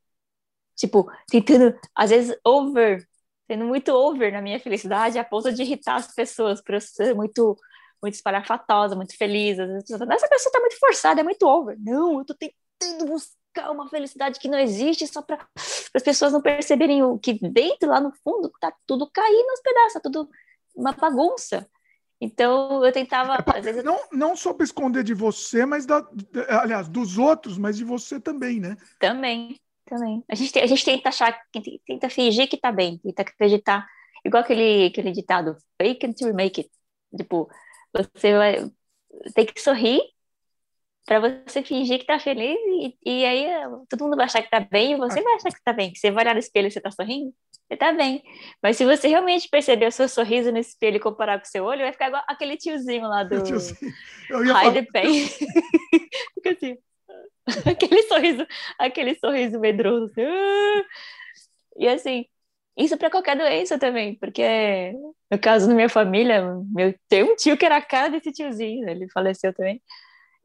Tipo, 0.77 1.11
tentando, 1.29 1.77
às 1.95 2.09
vezes, 2.11 2.37
over, 2.45 3.05
sendo 3.47 3.65
muito 3.65 3.89
over 3.93 4.31
na 4.31 4.41
minha 4.41 4.59
felicidade, 4.59 5.17
a 5.17 5.23
ponto 5.23 5.51
de 5.51 5.63
irritar 5.63 5.95
as 5.95 6.13
pessoas, 6.13 6.61
por 6.61 6.75
eu 6.75 6.81
ser 6.81 7.15
muito, 7.15 7.57
muito 8.01 8.13
espalhafatosa, 8.13 8.95
muito 8.95 9.17
feliz. 9.17 9.57
Às 9.57 9.67
vezes, 9.67 9.91
essa 9.91 10.27
pessoa 10.27 10.51
tá 10.51 10.59
muito 10.59 10.77
forçada, 10.77 11.21
é 11.21 11.23
muito 11.23 11.47
over. 11.47 11.77
Não, 11.79 12.19
eu 12.19 12.25
tô 12.25 12.35
tentando 12.35 13.05
buscar 13.05 13.71
uma 13.71 13.89
felicidade 13.89 14.39
que 14.39 14.49
não 14.49 14.59
existe 14.59 15.07
só 15.07 15.21
para 15.21 15.47
as 15.55 16.03
pessoas 16.03 16.33
não 16.33 16.41
perceberem 16.41 17.03
o 17.03 17.17
que 17.17 17.33
dentro, 17.33 17.89
lá 17.89 17.99
no 17.99 18.11
fundo, 18.23 18.51
tá 18.59 18.71
tudo 18.85 19.09
caindo 19.11 19.49
aos 19.49 19.61
pedaços, 19.61 19.93
tá 19.93 19.99
tudo 20.01 20.29
uma 20.75 20.91
bagunça. 20.91 21.67
Então 22.19 22.83
eu 22.83 22.91
tentava. 22.91 23.35
É, 23.35 23.59
às 23.59 23.65
vezes... 23.65 23.83
Não, 23.83 23.99
não 24.11 24.35
só 24.35 24.53
para 24.53 24.63
esconder 24.63 25.03
de 25.03 25.13
você, 25.13 25.65
mas 25.65 25.85
da, 25.85 26.05
aliás, 26.49 26.87
dos 26.87 27.17
outros, 27.17 27.57
mas 27.57 27.77
de 27.77 27.83
você 27.83 28.19
também, 28.19 28.59
né? 28.59 28.75
Também, 28.99 29.59
também. 29.87 30.23
A 30.29 30.35
gente, 30.35 30.59
a 30.59 30.65
gente 30.65 30.85
tenta 30.85 31.09
achar, 31.09 31.39
tenta 31.85 32.09
fingir 32.09 32.47
que 32.47 32.57
tá 32.57 32.71
bem, 32.71 32.99
tenta 32.99 33.23
acreditar. 33.23 33.87
Igual 34.25 34.43
aquele, 34.43 34.87
aquele 34.87 35.11
ditado, 35.11 35.55
fake 35.81 36.05
until 36.05 36.29
you 36.29 36.35
make 36.35 36.61
it. 36.61 36.71
Tipo, 37.17 37.49
você 37.93 38.37
vai, 38.37 38.71
tem 39.33 39.45
que 39.45 39.61
sorrir 39.61 40.01
para 41.07 41.21
você 41.21 41.63
fingir 41.63 41.99
que 41.99 42.05
tá 42.05 42.19
feliz 42.19 42.57
e, 42.67 42.97
e, 43.05 43.25
aí 43.25 43.47
todo 43.89 44.03
mundo 44.03 44.17
vai 44.17 44.25
achar 44.25 44.43
que 44.43 44.49
tá 44.49 44.59
bem 44.59 44.91
e 44.91 44.97
você 44.97 45.21
vai 45.21 45.35
achar 45.35 45.49
que 45.49 45.63
tá 45.63 45.71
bem. 45.71 45.95
Você 45.95 46.11
vai 46.11 46.25
olhar 46.25 46.33
no 46.33 46.39
espelho 46.39 46.67
e 46.67 46.71
você 46.71 46.81
tá 46.81 46.91
sorrindo, 46.91 47.33
você 47.65 47.77
tá 47.77 47.93
bem. 47.93 48.21
Mas 48.61 48.75
se 48.75 48.83
você 48.83 49.07
realmente 49.07 49.47
perceber 49.47 49.87
o 49.87 49.91
seu 49.91 50.09
sorriso 50.09 50.51
no 50.51 50.57
espelho 50.57 50.97
e 50.97 50.99
comparar 50.99 51.39
com 51.39 51.45
o 51.45 51.49
seu 51.49 51.63
olho, 51.63 51.79
vai 51.79 51.93
ficar 51.93 52.07
igual 52.07 52.23
aquele 52.27 52.57
tiozinho 52.57 53.07
lá 53.07 53.23
do. 53.23 53.37
Hide 53.39 54.47
falar... 54.51 54.85
Pain. 54.91 55.27
Fica 56.35 56.51
assim. 56.51 56.77
aquele 57.65 58.03
sorriso, 58.03 58.47
aquele 58.77 59.15
sorriso 59.15 59.59
medroso. 59.59 60.11
Assim. 60.11 60.21
Ah! 60.21 60.85
E 61.77 61.87
assim, 61.87 62.25
isso 62.77 62.97
para 62.97 63.09
qualquer 63.09 63.37
doença 63.37 63.79
também, 63.79 64.15
porque 64.15 64.93
no 65.31 65.39
caso 65.39 65.67
da 65.67 65.73
minha 65.73 65.89
família, 65.89 66.43
meu, 66.73 66.93
tem 67.07 67.23
um 67.23 67.35
tio 67.35 67.57
que 67.57 67.65
era 67.65 67.77
a 67.77 67.81
cara 67.81 68.09
desse 68.09 68.31
tiozinho, 68.31 68.87
ele 68.89 69.09
faleceu 69.09 69.53
também. 69.53 69.81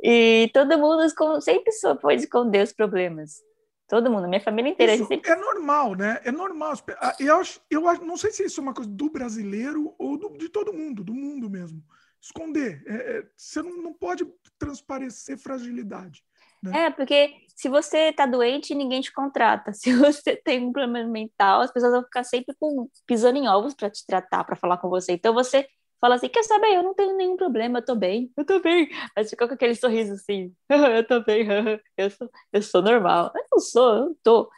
E 0.03 0.51
todo 0.53 0.79
mundo 0.79 1.03
sempre 1.41 1.73
foi 2.01 2.15
esconder 2.15 2.65
os 2.65 2.73
problemas. 2.73 3.41
Todo 3.87 4.11
mundo, 4.11 4.27
minha 4.27 4.41
família 4.41 4.71
inteira. 4.71 4.95
Isso 4.95 5.07
sempre... 5.07 5.31
É 5.31 5.37
normal, 5.37 5.95
né? 5.95 6.19
É 6.25 6.33
normal. 6.33 6.73
Eu, 7.21 7.37
acho, 7.37 7.61
eu 7.71 7.87
acho, 7.87 8.03
não 8.03 8.17
sei 8.17 8.31
se 8.31 8.43
isso 8.45 8.59
é 8.59 8.63
uma 8.63 8.73
coisa 8.73 8.91
do 8.91 9.11
brasileiro 9.11 9.95
ou 9.99 10.17
do, 10.17 10.31
de 10.39 10.49
todo 10.49 10.73
mundo, 10.73 11.05
do 11.05 11.13
mundo 11.13 11.51
mesmo. 11.51 11.85
Esconder. 12.19 12.83
É, 12.87 12.95
é, 12.95 13.25
você 13.37 13.61
não, 13.63 13.77
não 13.77 13.93
pode 13.93 14.27
transparecer 14.59 15.39
fragilidade. 15.39 16.25
Né? 16.63 16.87
É, 16.87 16.91
porque 16.91 17.35
se 17.57 17.69
você 17.69 18.11
está 18.11 18.27
doente, 18.27 18.75
ninguém 18.75 19.01
te 19.01 19.13
contrata. 19.13 19.73
Se 19.75 19.95
você 19.95 20.37
tem 20.37 20.65
um 20.65 20.73
problema 20.73 21.09
mental, 21.09 21.61
as 21.61 21.73
pessoas 21.73 21.93
vão 21.93 22.05
ficar 22.05 22.25
sempre 22.25 22.55
com, 22.59 22.89
pisando 23.07 23.39
em 23.39 23.49
ovos 23.49 23.75
para 23.75 23.91
te 23.91 24.05
tratar, 24.07 24.45
para 24.45 24.57
falar 24.57 24.79
com 24.79 24.89
você. 24.89 25.13
Então 25.13 25.35
você 25.35 25.67
fala 26.01 26.17
assim, 26.17 26.29
quer 26.29 26.43
saber, 26.43 26.75
eu 26.75 26.83
não 26.83 26.95
tenho 26.95 27.17
nenhum 27.17 27.37
problema, 27.37 27.79
eu 27.79 27.85
tô 27.85 27.95
bem, 27.95 28.33
eu 28.37 28.45
tô 28.45 28.61
bem. 28.61 28.89
Mas 29.17 29.31
ficou 29.31 29.47
com 29.47 29.55
aquele 29.55 29.75
sorriso 29.75 30.15
assim, 30.15 30.55
eu 30.69 31.07
tô 31.07 31.21
bem, 31.21 31.47
eu 31.97 32.11
sou, 32.11 32.31
eu 32.53 32.63
sou 32.63 32.83
normal. 32.83 33.33
Eu 33.35 33.45
não 33.53 33.59
sou, 33.61 33.95
eu 33.95 34.05
não 34.07 34.17
tô. 34.23 34.51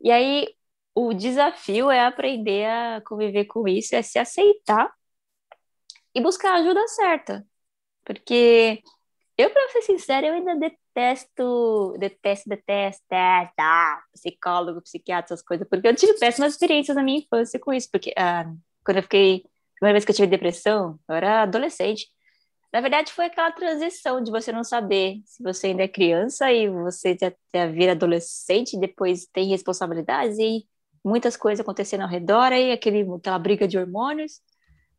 E 0.00 0.10
aí, 0.10 0.48
o 0.94 1.12
desafio 1.14 1.90
é 1.90 2.04
aprender 2.04 2.66
a 2.66 3.00
conviver 3.04 3.46
com 3.46 3.66
isso, 3.68 3.94
é 3.96 4.02
se 4.02 4.18
aceitar 4.18 4.92
e 6.14 6.20
buscar 6.20 6.52
a 6.52 6.56
ajuda 6.60 6.86
certa. 6.88 7.46
Porque 8.04 8.82
eu, 9.36 9.50
para 9.50 9.68
ser 9.70 9.82
sincera, 9.82 10.26
eu 10.26 10.34
ainda 10.34 10.56
detesto, 10.98 11.94
detesto, 11.98 12.48
detesto, 12.48 13.04
detesto, 13.08 14.02
psicólogo, 14.12 14.82
psiquiatra, 14.82 15.34
essas 15.34 15.44
coisas, 15.44 15.66
porque 15.68 15.86
eu 15.86 15.94
tive 15.94 16.14
péssimas 16.18 16.52
experiências 16.54 16.96
na 16.96 17.02
minha 17.02 17.20
infância 17.20 17.58
com 17.60 17.72
isso, 17.72 17.88
porque 17.90 18.12
ah, 18.16 18.52
quando 18.84 18.96
eu 18.96 19.02
fiquei 19.04 19.44
primeira 19.76 19.94
vez 19.94 20.04
que 20.04 20.10
eu 20.10 20.16
tive 20.16 20.26
depressão, 20.26 20.98
eu 21.08 21.14
era 21.14 21.42
adolescente. 21.42 22.08
Na 22.72 22.80
verdade, 22.80 23.12
foi 23.12 23.26
aquela 23.26 23.50
transição 23.52 24.20
de 24.22 24.30
você 24.30 24.52
não 24.52 24.64
saber 24.64 25.22
se 25.24 25.42
você 25.42 25.68
ainda 25.68 25.84
é 25.84 25.88
criança 25.88 26.52
e 26.52 26.68
você 26.68 27.16
já 27.54 27.66
vira 27.66 27.92
adolescente, 27.92 28.78
depois 28.78 29.26
tem 29.32 29.48
responsabilidades 29.48 30.36
e 30.38 30.66
muitas 31.04 31.36
coisas 31.36 31.60
acontecendo 31.60 32.02
ao 32.02 32.08
redor, 32.08 32.52
aí 32.52 32.72
aquele, 32.72 33.06
aquela 33.14 33.38
briga 33.38 33.66
de 33.68 33.78
hormônios. 33.78 34.40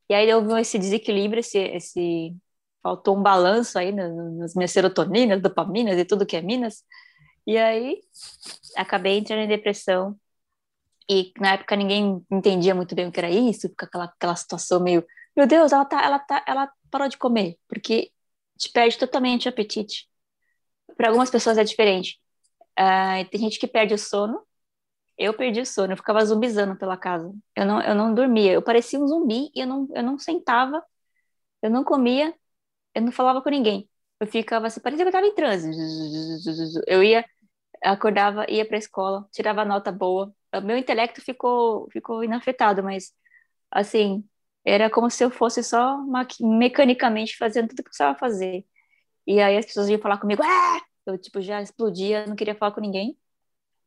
E 0.09 0.13
aí 0.13 0.33
houve 0.33 0.59
esse 0.59 0.79
desequilíbrio, 0.79 1.41
esse, 1.41 1.59
esse 1.59 2.35
faltou 2.81 3.17
um 3.17 3.21
balanço 3.21 3.77
aí 3.77 3.91
nas 3.91 4.55
minhas 4.55 4.71
serotoninas, 4.71 5.41
dopaminas 5.41 5.97
e 5.97 6.05
tudo 6.05 6.25
que 6.25 6.35
é 6.35 6.41
minas. 6.41 6.83
E 7.45 7.57
aí 7.57 8.01
acabei 8.75 9.17
entrando 9.17 9.41
em 9.41 9.47
depressão 9.47 10.17
e 11.09 11.33
na 11.39 11.53
época 11.53 11.75
ninguém 11.75 12.23
entendia 12.31 12.75
muito 12.75 12.93
bem 12.93 13.07
o 13.07 13.11
que 13.11 13.19
era 13.19 13.29
isso, 13.29 13.67
fica 13.69 13.87
aquela, 13.87 14.05
aquela 14.05 14.35
situação 14.35 14.79
meio, 14.79 15.03
meu 15.35 15.47
Deus, 15.47 15.71
ela 15.71 15.83
tá, 15.83 16.03
ela 16.03 16.19
tá, 16.19 16.45
ela 16.47 16.71
parou 16.91 17.09
de 17.09 17.17
comer, 17.17 17.57
porque 17.67 18.11
te 18.57 18.71
perde 18.71 18.97
totalmente 18.97 19.47
o 19.47 19.49
apetite. 19.49 20.07
Para 20.95 21.07
algumas 21.07 21.31
pessoas 21.31 21.57
é 21.57 21.63
diferente. 21.63 22.19
Uh, 22.79 23.27
tem 23.29 23.39
gente 23.41 23.59
que 23.59 23.67
perde 23.67 23.93
o 23.93 23.97
sono. 23.97 24.41
Eu 25.17 25.33
perdi 25.33 25.61
o 25.61 25.65
sono, 25.65 25.93
eu 25.93 25.97
ficava 25.97 26.23
zumbizando 26.25 26.75
pela 26.77 26.95
casa. 26.97 27.33
Eu 27.55 27.65
não, 27.65 27.81
eu 27.81 27.95
não 27.95 28.13
dormia, 28.13 28.53
eu 28.53 28.61
parecia 28.61 28.99
um 28.99 29.07
zumbi 29.07 29.49
e 29.55 29.61
eu 29.61 29.67
não, 29.67 29.87
eu 29.93 30.03
não 30.03 30.17
sentava, 30.19 30.83
eu 31.61 31.69
não 31.69 31.83
comia, 31.83 32.33
eu 32.93 33.01
não 33.01 33.11
falava 33.11 33.41
com 33.41 33.49
ninguém. 33.49 33.89
Eu 34.19 34.27
ficava 34.27 34.67
assim, 34.67 34.81
parecia 34.81 35.05
que 35.05 35.07
eu 35.07 35.17
estava 35.17 35.27
em 35.27 35.35
transe. 35.35 35.69
Eu 36.87 37.03
ia, 37.03 37.25
acordava, 37.83 38.45
ia 38.49 38.65
para 38.65 38.77
a 38.77 38.79
escola, 38.79 39.27
tirava 39.31 39.63
nota 39.65 39.91
boa, 39.91 40.33
o 40.53 40.61
meu 40.61 40.77
intelecto 40.77 41.21
ficou, 41.21 41.87
ficou 41.91 42.23
inafetado, 42.23 42.83
mas, 42.83 43.13
assim, 43.71 44.23
era 44.65 44.89
como 44.89 45.09
se 45.09 45.23
eu 45.23 45.29
fosse 45.31 45.63
só 45.63 45.97
mecanicamente 46.41 47.37
fazendo 47.37 47.69
tudo 47.69 47.77
que 47.77 47.81
eu 47.81 47.85
precisava 47.85 48.17
fazer. 48.17 48.65
E 49.27 49.39
aí 49.39 49.57
as 49.57 49.65
pessoas 49.65 49.89
iam 49.89 49.99
falar 49.99 50.17
comigo, 50.17 50.41
ah! 50.43 50.81
eu, 51.05 51.17
tipo, 51.17 51.41
já 51.41 51.61
explodia, 51.61 52.25
não 52.25 52.35
queria 52.35 52.55
falar 52.55 52.71
com 52.71 52.81
ninguém. 52.81 53.17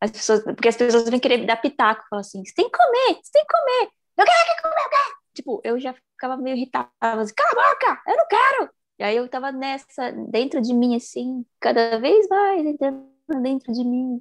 As 0.01 0.11
pessoas, 0.11 0.43
porque 0.43 0.69
as 0.69 0.77
pessoas 0.77 1.09
vêm 1.09 1.21
querer 1.21 1.47
dar 1.47 1.57
pitaco, 1.57 2.05
falar 2.09 2.21
assim, 2.21 2.45
você 2.45 2.55
tem 2.55 2.69
que 2.69 2.77
comer, 2.77 3.21
você 3.23 3.33
tem 3.33 3.45
que 3.47 3.53
comer, 3.53 3.91
eu 4.19 4.25
quero 4.25 4.57
que 4.57 4.63
comer, 4.63 4.85
eu 4.85 4.91
quero. 4.91 5.17
Tipo, 5.35 5.61
eu 5.65 5.81
já 5.81 5.95
ficava 5.95 6.37
meio 6.37 6.57
irritada, 6.57 6.91
assim, 7.01 7.35
cala 7.35 7.51
a 7.51 7.75
boca, 7.75 8.03
eu 8.09 8.17
não 8.17 8.27
quero. 8.29 8.71
Aí 9.03 9.17
eu 9.17 9.29
tava 9.29 9.51
nessa, 9.53 10.13
dentro 10.29 10.61
de 10.61 10.73
mim, 10.73 10.97
assim, 10.97 11.45
cada 11.61 11.99
vez 11.99 12.27
mais 12.29 12.65
entrando 12.67 13.05
dentro 13.43 13.73
de 13.73 13.85
mim, 13.85 14.19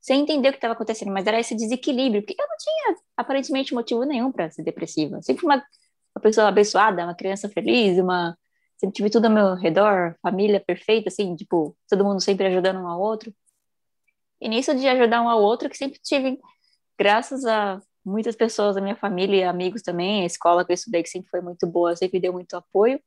sem 0.00 0.20
entender 0.22 0.48
o 0.48 0.52
que 0.52 0.58
estava 0.58 0.74
acontecendo, 0.74 1.12
mas 1.12 1.26
era 1.26 1.40
esse 1.40 1.54
desequilíbrio, 1.54 2.22
porque 2.22 2.40
eu 2.40 2.46
não 2.46 2.56
tinha 2.56 2.96
aparentemente 3.16 3.74
motivo 3.74 4.04
nenhum 4.04 4.32
para 4.32 4.50
ser 4.50 4.62
depressiva. 4.62 5.20
Sempre 5.22 5.44
uma, 5.44 5.56
uma 5.56 6.22
pessoa 6.22 6.48
abençoada, 6.48 7.04
uma 7.04 7.14
criança 7.14 7.48
feliz, 7.48 7.98
uma 7.98 8.36
sempre 8.80 8.94
tive 8.94 9.10
tudo 9.10 9.26
ao 9.26 9.32
meu 9.32 9.54
redor, 9.54 10.16
família 10.22 10.58
perfeita, 10.58 11.10
assim, 11.10 11.36
tipo, 11.36 11.76
todo 11.88 12.04
mundo 12.04 12.20
sempre 12.20 12.46
ajudando 12.46 12.80
um 12.80 12.88
ao 12.88 12.98
outro. 12.98 13.32
E 14.40 14.48
nisso 14.48 14.74
de 14.74 14.88
ajudar 14.88 15.20
um 15.20 15.28
ao 15.28 15.42
outro, 15.42 15.68
que 15.68 15.76
sempre 15.76 16.00
tive, 16.02 16.38
graças 16.98 17.44
a 17.44 17.78
muitas 18.02 18.34
pessoas 18.34 18.76
da 18.76 18.80
minha 18.80 18.96
família, 18.96 19.50
amigos 19.50 19.82
também, 19.82 20.22
a 20.22 20.26
escola 20.26 20.64
que 20.64 20.72
eu 20.72 20.74
estudei, 20.74 21.02
que 21.02 21.10
sempre 21.10 21.28
foi 21.28 21.42
muito 21.42 21.66
boa, 21.66 21.94
sempre 21.94 22.18
deu 22.18 22.32
muito 22.32 22.56
apoio, 22.56 22.98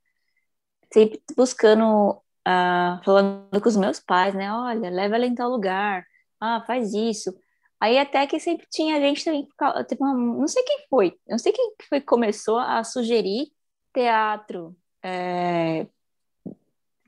sempre 0.93 1.19
buscando, 1.35 2.11
uh, 2.47 3.03
falando 3.03 3.59
com 3.59 3.67
os 3.67 3.75
meus 3.75 3.99
pais, 3.99 4.35
né, 4.35 4.53
olha, 4.53 4.91
leva 4.91 5.15
ela 5.15 5.25
em 5.25 5.33
tal 5.33 5.49
lugar, 5.49 6.05
ah, 6.39 6.63
faz 6.67 6.93
isso. 6.93 7.33
Aí 7.81 7.97
até 7.97 8.27
que 8.27 8.39
sempre 8.39 8.67
tinha 8.69 8.99
gente 8.99 9.25
também, 9.25 9.47
não 9.57 10.47
sei 10.47 10.63
quem 10.63 10.85
foi, 10.89 11.17
não 11.27 11.37
sei 11.37 11.51
quem 11.51 11.73
foi 11.89 11.99
que 11.99 12.05
começou 12.05 12.59
a 12.59 12.83
sugerir 12.83 13.51
teatro, 13.91 14.75
é, 15.03 15.87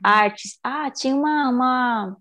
artes. 0.04 0.60
Ah, 0.64 0.92
tinha 0.92 1.16
uma, 1.16 1.50
uma... 1.50 2.18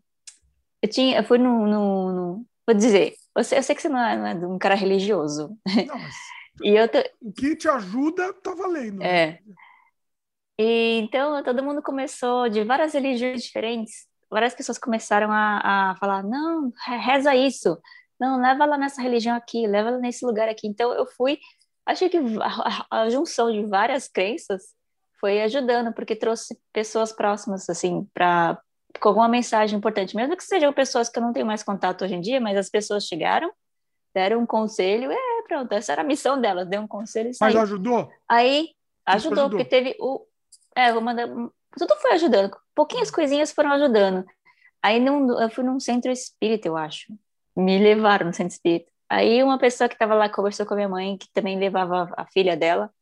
Eu, 0.82 0.88
tinha, 0.88 1.18
eu 1.18 1.24
fui 1.24 1.38
no, 1.38 1.66
no, 1.66 2.12
no... 2.12 2.46
Vou 2.66 2.76
dizer, 2.76 3.14
eu 3.36 3.42
sei, 3.42 3.58
eu 3.58 3.62
sei 3.62 3.74
que 3.74 3.82
você 3.82 3.88
não 3.88 3.98
é, 3.98 4.16
não 4.16 4.26
é 4.26 4.46
um 4.46 4.58
cara 4.58 4.74
religioso. 4.74 5.58
Não, 5.86 5.98
mas 5.98 6.14
e 6.62 6.76
eu 6.76 6.88
o 7.20 7.32
que 7.32 7.56
te 7.56 7.68
ajuda 7.68 8.32
tá 8.34 8.54
valendo. 8.54 9.02
É. 9.02 9.40
E, 10.58 11.00
então, 11.00 11.42
todo 11.42 11.62
mundo 11.62 11.82
começou, 11.82 12.48
de 12.48 12.62
várias 12.64 12.94
religiões 12.94 13.42
diferentes, 13.42 14.06
várias 14.30 14.54
pessoas 14.54 14.78
começaram 14.78 15.30
a, 15.30 15.90
a 15.90 15.96
falar, 15.96 16.22
não, 16.22 16.72
reza 16.86 17.34
isso, 17.34 17.76
não, 18.18 18.40
leva 18.40 18.64
lá 18.64 18.78
nessa 18.78 19.02
religião 19.02 19.36
aqui, 19.36 19.66
leva 19.66 19.90
lá 19.90 19.98
nesse 19.98 20.24
lugar 20.24 20.48
aqui. 20.48 20.66
Então, 20.66 20.92
eu 20.92 21.06
fui, 21.06 21.38
achei 21.84 22.08
que 22.08 22.18
a, 22.18 22.86
a, 22.90 23.02
a 23.02 23.10
junção 23.10 23.50
de 23.50 23.64
várias 23.64 24.08
crenças 24.08 24.62
foi 25.20 25.42
ajudando, 25.42 25.92
porque 25.92 26.14
trouxe 26.14 26.58
pessoas 26.72 27.12
próximas, 27.12 27.68
assim, 27.68 28.06
para 28.12 28.60
com 29.00 29.08
alguma 29.08 29.28
mensagem 29.28 29.76
importante, 29.76 30.14
mesmo 30.14 30.36
que 30.36 30.44
sejam 30.44 30.72
pessoas 30.72 31.08
que 31.08 31.18
eu 31.18 31.22
não 31.22 31.32
tenho 31.32 31.46
mais 31.46 31.62
contato 31.62 32.04
hoje 32.04 32.14
em 32.14 32.20
dia, 32.20 32.40
mas 32.40 32.56
as 32.56 32.70
pessoas 32.70 33.04
chegaram, 33.04 33.50
deram 34.14 34.40
um 34.40 34.46
conselho, 34.46 35.10
é, 35.10 35.42
pronto, 35.48 35.72
essa 35.72 35.92
era 35.92 36.02
a 36.02 36.04
missão 36.04 36.40
delas, 36.40 36.68
deu 36.68 36.80
um 36.80 36.86
conselho 36.86 37.30
e 37.30 37.34
saiu. 37.34 37.54
Mas 37.54 37.62
ajudou? 37.64 38.08
Aí, 38.28 38.70
ajudou, 39.04 39.44
ajudou, 39.44 39.50
porque 39.50 39.64
teve 39.64 39.96
o... 39.98 40.24
É, 40.74 40.92
vou 40.92 41.02
mandar... 41.02 41.28
Tudo 41.76 41.96
foi 42.00 42.12
ajudando, 42.12 42.56
pouquinhas 42.74 43.10
coisinhas 43.10 43.52
foram 43.52 43.72
ajudando. 43.72 44.24
Aí, 44.82 45.00
num, 45.00 45.40
eu 45.40 45.50
fui 45.50 45.64
num 45.64 45.80
centro 45.80 46.10
espírita, 46.12 46.68
eu 46.68 46.76
acho. 46.76 47.12
Me 47.56 47.78
levaram 47.78 48.26
no 48.26 48.32
centro 48.34 48.52
espírita. 48.52 48.90
Aí, 49.08 49.42
uma 49.42 49.58
pessoa 49.58 49.88
que 49.88 49.94
estava 49.94 50.14
lá 50.14 50.28
conversou 50.28 50.66
com 50.66 50.74
a 50.74 50.76
minha 50.76 50.88
mãe, 50.88 51.16
que 51.16 51.28
também 51.32 51.58
levava 51.58 52.12
a 52.16 52.26
filha 52.26 52.56
dela, 52.56 52.92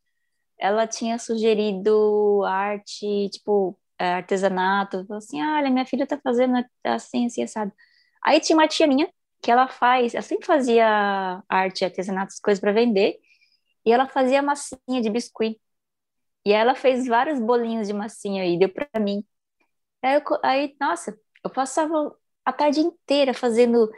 ela 0.59 0.87
tinha 0.87 1.19
sugerido 1.19 2.43
arte, 2.45 3.29
tipo, 3.31 3.79
é, 3.99 4.15
artesanato, 4.15 5.05
falou 5.07 5.19
assim, 5.19 5.43
olha, 5.43 5.71
minha 5.71 5.85
filha 5.87 6.07
tá 6.07 6.19
fazendo 6.23 6.65
assim, 6.85 7.27
assim, 7.27 7.43
assado. 7.43 7.73
Aí 8.25 8.41
tinha 8.41 8.57
uma 8.57 8.69
tia 8.69 8.87
minha, 8.87 9.09
que 9.43 9.51
ela 9.51 9.69
faz, 9.69 10.15
ela 10.15 10.23
sempre 10.23 10.47
fazia 10.47 11.43
arte, 11.49 11.85
artesanato, 11.85 12.35
coisas 12.43 12.61
para 12.61 12.73
vender, 12.73 13.19
e 13.85 13.93
ela 13.93 14.07
fazia 14.07 14.41
massinha 14.41 15.01
de 15.03 15.11
biscuit. 15.11 15.61
E 16.45 16.53
ela 16.53 16.75
fez 16.75 17.07
vários 17.07 17.39
bolinhos 17.41 17.87
de 17.87 17.93
massinha 17.93 18.45
e 18.47 18.59
deu 18.59 18.69
para 18.69 18.89
mim. 19.01 19.25
Aí, 20.03 20.15
eu, 20.17 20.23
aí, 20.43 20.77
nossa, 20.81 21.19
eu 21.45 21.51
passava 21.51 22.17
a 22.45 22.53
tarde 22.53 22.81
inteira 22.81 23.35
fazendo 23.35 23.91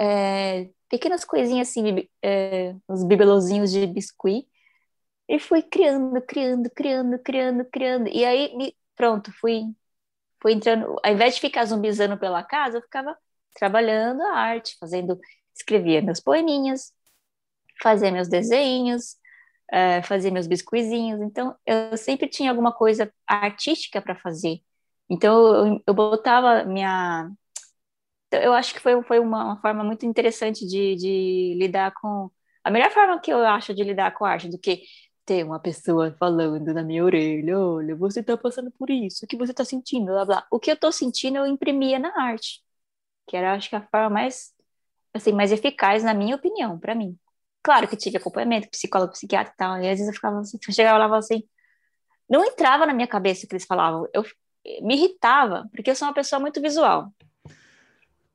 é, 0.00 0.70
pequenas 0.88 1.24
coisinhas 1.24 1.68
assim, 1.68 2.08
é, 2.22 2.74
os 2.88 3.04
bibelozinhos 3.04 3.70
de 3.72 3.86
biscuit, 3.86 4.46
e 5.28 5.38
fui 5.38 5.62
criando, 5.62 6.20
criando, 6.22 6.70
criando, 6.70 7.18
criando, 7.18 7.64
criando. 7.66 8.08
E 8.08 8.24
aí, 8.24 8.74
pronto, 8.96 9.32
fui, 9.40 9.62
fui 10.40 10.52
entrando. 10.54 10.96
Ao 11.04 11.12
invés 11.12 11.34
de 11.34 11.40
ficar 11.40 11.64
zumbizando 11.66 12.18
pela 12.18 12.42
casa, 12.42 12.78
eu 12.78 12.82
ficava 12.82 13.16
trabalhando 13.54 14.22
a 14.22 14.32
arte, 14.38 14.76
fazendo. 14.80 15.18
Escrevia 15.54 16.00
meus 16.02 16.20
poeminhas, 16.20 16.92
fazia 17.82 18.12
meus 18.12 18.28
desenhos, 18.28 19.16
uh, 19.72 20.32
meus 20.32 20.46
biscoizinhos. 20.46 21.20
Então, 21.20 21.54
eu 21.66 21.96
sempre 21.96 22.28
tinha 22.28 22.50
alguma 22.50 22.72
coisa 22.72 23.12
artística 23.26 24.00
para 24.00 24.14
fazer. 24.14 24.60
Então, 25.08 25.66
eu, 25.66 25.82
eu 25.86 25.94
botava 25.94 26.64
minha. 26.64 27.30
Eu 28.30 28.52
acho 28.52 28.74
que 28.74 28.80
foi, 28.80 29.02
foi 29.04 29.18
uma, 29.18 29.44
uma 29.44 29.60
forma 29.60 29.82
muito 29.84 30.04
interessante 30.06 30.66
de, 30.66 30.96
de 30.96 31.54
lidar 31.58 31.92
com. 32.00 32.30
A 32.64 32.70
melhor 32.70 32.90
forma 32.90 33.20
que 33.20 33.32
eu 33.32 33.38
acho 33.46 33.74
de 33.74 33.82
lidar 33.82 34.12
com 34.14 34.24
a 34.24 34.30
arte 34.30 34.48
do 34.48 34.58
que 34.58 34.82
ter 35.24 35.44
uma 35.44 35.60
pessoa 35.60 36.14
falando 36.18 36.72
na 36.74 36.82
minha 36.82 37.04
orelha, 37.04 37.58
olha, 37.58 37.94
você 37.96 38.22
tá 38.22 38.36
passando 38.36 38.70
por 38.72 38.88
isso, 38.90 39.24
o 39.24 39.28
que 39.28 39.36
você 39.36 39.52
tá 39.54 39.64
sentindo, 39.64 40.06
blá 40.06 40.24
blá. 40.24 40.46
O 40.50 40.58
que 40.58 40.70
eu 40.70 40.76
tô 40.76 40.90
sentindo 40.90 41.36
eu 41.36 41.46
imprimia 41.46 41.98
na 41.98 42.10
arte, 42.18 42.62
que 43.26 43.36
era 43.36 43.54
acho 43.54 43.68
que 43.70 43.76
a 43.76 43.82
forma 43.88 44.10
mais 44.10 44.52
assim, 45.14 45.32
mais 45.32 45.52
eficaz 45.52 46.04
na 46.04 46.14
minha 46.14 46.36
opinião, 46.36 46.78
para 46.78 46.94
mim. 46.94 47.18
Claro 47.68 47.86
que 47.86 47.98
tive 47.98 48.16
acompanhamento, 48.16 48.70
psicólogo, 48.70 49.12
psiquiatra 49.12 49.52
e 49.52 49.56
tal, 49.58 49.76
e 49.76 49.90
às 49.90 49.98
vezes 49.98 50.06
eu 50.06 50.14
ficava 50.14 50.40
assim, 50.40 50.56
eu 50.56 50.72
chegava 50.72 50.96
lá 50.96 51.04
e 51.04 51.08
falava 51.08 51.18
assim, 51.18 51.42
não 52.26 52.42
entrava 52.42 52.86
na 52.86 52.94
minha 52.94 53.06
cabeça 53.06 53.44
o 53.44 53.46
que 53.46 53.54
eles 53.54 53.66
falavam, 53.66 54.08
eu 54.14 54.24
me 54.80 54.94
irritava, 54.94 55.68
porque 55.70 55.90
eu 55.90 55.94
sou 55.94 56.08
uma 56.08 56.14
pessoa 56.14 56.40
muito 56.40 56.62
visual. 56.62 57.12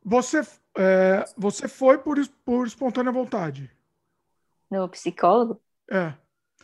Você, 0.06 0.42
é, 0.78 1.26
você 1.36 1.68
foi 1.68 1.98
por, 1.98 2.16
por 2.46 2.68
espontânea 2.68 3.12
vontade? 3.12 3.76
No 4.70 4.88
psicólogo? 4.90 5.60
É. 5.90 6.14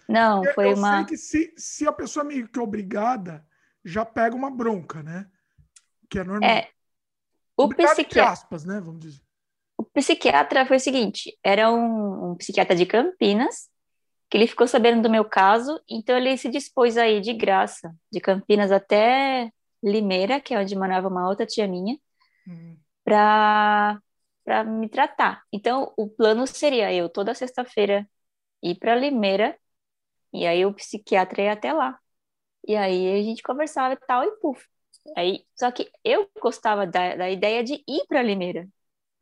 Não, 0.08 0.44
foi 0.54 0.72
eu 0.72 0.76
uma. 0.76 0.98
Sei 0.98 1.06
que 1.06 1.18
se, 1.18 1.54
se 1.58 1.88
a 1.88 1.92
pessoa 1.92 2.24
meio 2.24 2.48
que 2.48 2.60
obrigada, 2.60 3.44
já 3.84 4.06
pega 4.06 4.36
uma 4.36 4.52
bronca, 4.52 5.02
né? 5.02 5.28
Que 6.08 6.20
é 6.20 6.24
normal. 6.24 6.48
É. 6.48 6.70
O 7.58 7.68
psiquiatra. 7.68 8.30
aspas, 8.30 8.64
né? 8.64 8.80
Vamos 8.80 9.00
dizer. 9.00 9.29
O 9.80 9.84
psiquiatra 9.86 10.66
foi 10.66 10.76
o 10.76 10.80
seguinte: 10.80 11.40
era 11.42 11.72
um, 11.72 12.32
um 12.32 12.36
psiquiatra 12.36 12.76
de 12.76 12.86
Campinas, 12.86 13.70
que 14.30 14.36
ele 14.36 14.46
ficou 14.46 14.68
sabendo 14.68 15.02
do 15.02 15.10
meu 15.10 15.24
caso, 15.24 15.82
então 15.90 16.18
ele 16.18 16.36
se 16.38 16.50
dispôs 16.50 16.98
a 16.98 17.08
ir 17.08 17.22
de 17.22 17.34
graça, 17.34 17.96
de 18.12 18.20
Campinas 18.20 18.74
até 18.74 19.50
Limeira, 19.82 20.42
que 20.42 20.54
é 20.54 20.60
onde 20.60 20.76
morava 20.76 21.08
uma 21.08 21.30
outra 21.30 21.46
tia 21.46 21.66
minha, 21.66 21.98
hum. 22.46 22.78
para 23.06 24.02
para 24.44 24.64
me 24.66 24.90
tratar. 24.90 25.44
Então, 25.54 25.94
o 25.96 26.10
plano 26.10 26.46
seria 26.46 26.92
eu 26.94 27.08
toda 27.08 27.34
sexta-feira 27.34 28.10
ir 28.62 28.76
para 28.76 28.96
Limeira 28.96 29.58
e 30.34 30.46
aí 30.46 30.66
o 30.66 30.74
psiquiatra 30.74 31.44
ia 31.44 31.54
até 31.54 31.72
lá. 31.72 31.98
E 32.68 32.76
aí 32.76 33.20
a 33.20 33.24
gente 33.24 33.44
conversava 33.44 33.94
e 33.94 33.98
tal, 34.08 34.24
e 34.26 34.32
puf. 34.42 34.68
Aí, 35.16 35.46
só 35.56 35.72
que 35.72 35.90
eu 36.04 36.30
gostava 36.42 36.86
da, 36.86 37.16
da 37.16 37.30
ideia 37.30 37.64
de 37.64 37.76
ir 37.88 38.06
para 38.08 38.22
Limeira. 38.22 38.68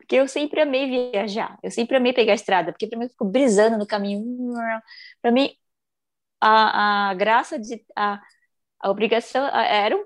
Porque 0.08 0.15
eu 0.15 0.28
sempre 0.28 0.62
amei 0.62 1.12
viajar. 1.12 1.60
Eu 1.62 1.70
sempre 1.70 1.98
amei 1.98 2.13
pegar 2.13 2.32
a 2.32 2.36
estrada. 2.36 2.72
Porque 2.72 2.88
para 2.88 2.98
mim 2.98 3.06
eu 3.06 3.10
fico 3.10 3.26
brisando 3.26 3.78
no 3.78 3.86
caminho. 3.86 4.54
Para 5.22 5.32
mim, 5.32 5.54
a, 6.39 7.10
a 7.10 7.13
graça 7.13 7.60
de. 7.60 7.86
A, 7.96 8.22
a 8.80 8.89
obrigação 8.89 9.46
era, 9.48 9.98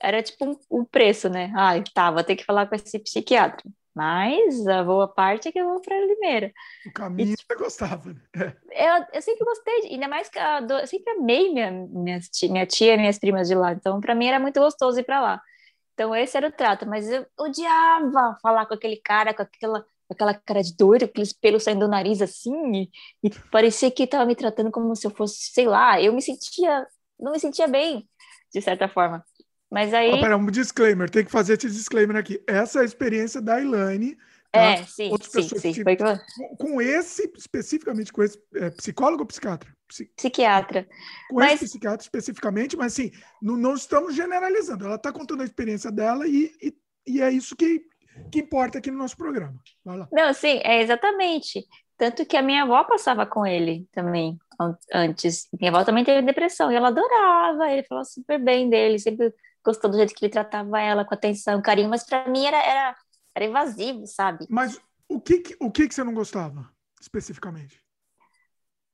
era 0.00 0.22
tipo 0.22 0.44
um, 0.46 0.56
um 0.70 0.84
preço, 0.84 1.28
né? 1.28 1.52
Ah, 1.56 1.72
tá, 1.92 2.10
vou 2.10 2.22
ter 2.22 2.36
que 2.36 2.44
falar 2.44 2.68
com 2.68 2.76
esse 2.76 2.98
psiquiatra. 3.00 3.64
Mas 3.94 4.64
a 4.68 4.84
boa 4.84 5.08
parte 5.08 5.48
é 5.48 5.52
que 5.52 5.58
eu 5.58 5.66
vou 5.66 5.80
para 5.80 5.98
Limeira. 5.98 6.52
O 6.86 6.92
caminho 6.92 7.32
e, 7.32 7.36
você 7.36 7.58
gostava, 7.58 8.12
né? 8.12 8.20
Eu, 8.70 9.06
eu 9.14 9.22
sempre 9.22 9.44
gostei, 9.44 9.90
ainda 9.90 10.06
mais 10.06 10.28
que 10.28 10.38
a, 10.38 10.60
eu 10.60 10.86
sempre 10.86 11.10
amei 11.14 11.52
minha, 11.52 11.70
minha, 11.70 12.20
tia, 12.20 12.52
minha 12.52 12.66
tia 12.66 12.94
e 12.94 12.98
minhas 12.98 13.18
primas 13.18 13.48
de 13.48 13.54
lá. 13.56 13.72
Então, 13.72 14.00
para 14.00 14.14
mim 14.14 14.28
era 14.28 14.38
muito 14.38 14.60
gostoso 14.60 15.00
ir 15.00 15.04
para 15.04 15.20
lá. 15.20 15.42
Então, 15.98 16.14
esse 16.14 16.36
era 16.36 16.46
o 16.46 16.52
trato. 16.52 16.86
Mas 16.86 17.10
eu 17.10 17.26
odiava 17.36 18.38
falar 18.40 18.66
com 18.66 18.74
aquele 18.74 18.98
cara, 18.98 19.34
com 19.34 19.42
aquela, 19.42 19.84
aquela 20.08 20.32
cara 20.32 20.62
de 20.62 20.76
doido, 20.76 21.06
aqueles 21.06 21.32
pelos 21.32 21.64
saindo 21.64 21.80
do 21.80 21.90
nariz 21.90 22.22
assim, 22.22 22.52
e, 22.72 22.90
e 23.24 23.30
parecia 23.50 23.90
que 23.90 24.04
estava 24.04 24.24
me 24.24 24.36
tratando 24.36 24.70
como 24.70 24.94
se 24.94 25.04
eu 25.04 25.10
fosse, 25.10 25.50
sei 25.52 25.66
lá, 25.66 26.00
eu 26.00 26.12
me 26.12 26.22
sentia, 26.22 26.86
não 27.18 27.32
me 27.32 27.40
sentia 27.40 27.66
bem, 27.66 28.08
de 28.54 28.62
certa 28.62 28.88
forma. 28.88 29.24
Mas 29.68 29.92
aí. 29.92 30.12
Oh, 30.12 30.20
pera, 30.20 30.36
um 30.36 30.46
disclaimer, 30.46 31.10
tem 31.10 31.24
que 31.24 31.32
fazer 31.32 31.58
esse 31.58 31.68
disclaimer 31.68 32.16
aqui. 32.16 32.40
Essa 32.46 32.78
é 32.78 32.82
a 32.82 32.84
experiência 32.84 33.42
da 33.42 33.60
Elaine. 33.60 34.16
Tá? 34.50 34.60
É, 34.60 34.84
sim, 34.84 35.10
Outras 35.10 35.30
sim, 35.30 35.42
pessoas 35.42 35.62
sim. 35.62 35.72
Que, 35.72 35.84
com, 35.96 36.56
com, 36.56 36.80
esse, 36.80 37.30
especificamente, 37.36 38.12
com 38.12 38.22
esse 38.22 38.40
é, 38.54 38.70
psicólogo 38.70 39.22
ou 39.22 39.26
psiquiatra? 39.26 39.70
Psi... 39.86 40.06
Psiquiatra. 40.16 40.88
Com 41.28 41.36
mas... 41.36 41.54
esse 41.54 41.66
psiquiatra 41.66 42.02
especificamente, 42.02 42.76
mas 42.76 42.94
assim, 42.94 43.10
não, 43.42 43.56
não 43.56 43.74
estamos 43.74 44.14
generalizando. 44.14 44.86
Ela 44.86 44.96
está 44.96 45.12
contando 45.12 45.42
a 45.42 45.44
experiência 45.44 45.92
dela 45.92 46.26
e, 46.26 46.50
e, 46.62 46.74
e 47.06 47.20
é 47.20 47.30
isso 47.30 47.54
que, 47.54 47.82
que 48.32 48.40
importa 48.40 48.78
aqui 48.78 48.90
no 48.90 48.98
nosso 48.98 49.16
programa. 49.16 49.54
Vai 49.84 49.98
lá. 49.98 50.08
Não, 50.10 50.32
sim, 50.32 50.60
é 50.64 50.80
exatamente. 50.80 51.66
Tanto 51.98 52.24
que 52.24 52.36
a 52.36 52.42
minha 52.42 52.62
avó 52.62 52.84
passava 52.84 53.26
com 53.26 53.44
ele 53.44 53.86
também 53.92 54.38
antes. 54.94 55.48
Minha 55.58 55.70
avó 55.70 55.84
também 55.84 56.04
teve 56.04 56.22
depressão 56.22 56.70
e 56.72 56.74
ela 56.74 56.88
adorava, 56.88 57.70
ele 57.70 57.82
falou 57.82 58.04
super 58.04 58.38
bem 58.38 58.70
dele, 58.70 58.98
sempre 58.98 59.34
gostou 59.64 59.90
do 59.90 59.96
jeito 59.96 60.14
que 60.14 60.24
ele 60.24 60.32
tratava 60.32 60.80
ela, 60.80 61.04
com 61.04 61.14
atenção, 61.14 61.60
carinho, 61.60 61.90
mas 61.90 62.04
para 62.04 62.28
mim 62.28 62.46
era, 62.46 62.56
era, 62.56 62.96
era 63.38 63.46
invasivo, 63.46 64.06
sabe? 64.06 64.46
Mas 64.48 64.80
O 65.08 65.20
que, 65.20 65.38
que 65.38 65.56
o 65.58 65.70
que, 65.70 65.88
que 65.88 65.94
você 65.94 66.04
não 66.04 66.12
gostava, 66.12 66.70
especificamente? 67.00 67.80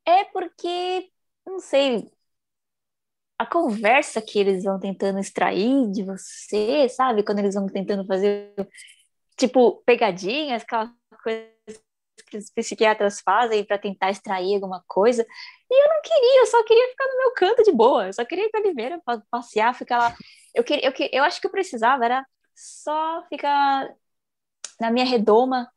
É 0.07 0.25
porque, 0.25 1.11
não 1.45 1.59
sei, 1.59 2.13
a 3.39 3.47
conversa 3.47 4.23
que 4.23 4.39
eles 4.39 4.63
vão 4.63 4.79
tentando 4.79 5.19
extrair 5.19 5.91
de 5.91 6.05
você, 6.05 6.89
sabe? 6.89 7.25
Quando 7.25 7.41
eles 7.41 7.55
vão 7.55 7.67
tentando 7.67 8.07
fazer, 8.07 8.53
tipo, 9.37 9.83
pegadinhas, 9.85 10.63
aquela 10.63 10.95
coisa 11.23 11.51
que 12.29 12.37
os 12.37 12.51
psiquiatras 12.51 13.21
fazem 13.21 13.65
para 13.65 13.79
tentar 13.79 14.11
extrair 14.11 14.55
alguma 14.55 14.85
coisa. 14.87 15.27
E 15.71 15.85
eu 15.85 15.89
não 15.89 16.03
queria, 16.03 16.41
eu 16.43 16.47
só 16.47 16.63
queria 16.65 16.89
ficar 16.91 17.07
no 17.07 17.19
meu 17.19 17.33
canto 17.35 17.63
de 17.65 17.73
boa, 17.73 18.07
eu 18.07 18.13
só 18.13 18.25
queria 18.25 18.47
ir 18.47 18.51
para 18.51 18.61
Oliveira, 18.61 19.03
passear, 19.31 19.75
ficar 19.75 19.99
lá. 19.99 20.17
Eu, 20.55 20.63
queria, 20.63 20.87
eu, 20.87 20.93
eu 21.13 21.25
acho 21.25 21.41
que 21.41 21.47
eu 21.47 21.51
precisava, 21.51 22.05
era 22.05 22.25
só 22.55 23.25
ficar 23.29 23.89
na 24.81 24.91
minha 24.91 25.05
redoma, 25.05 25.69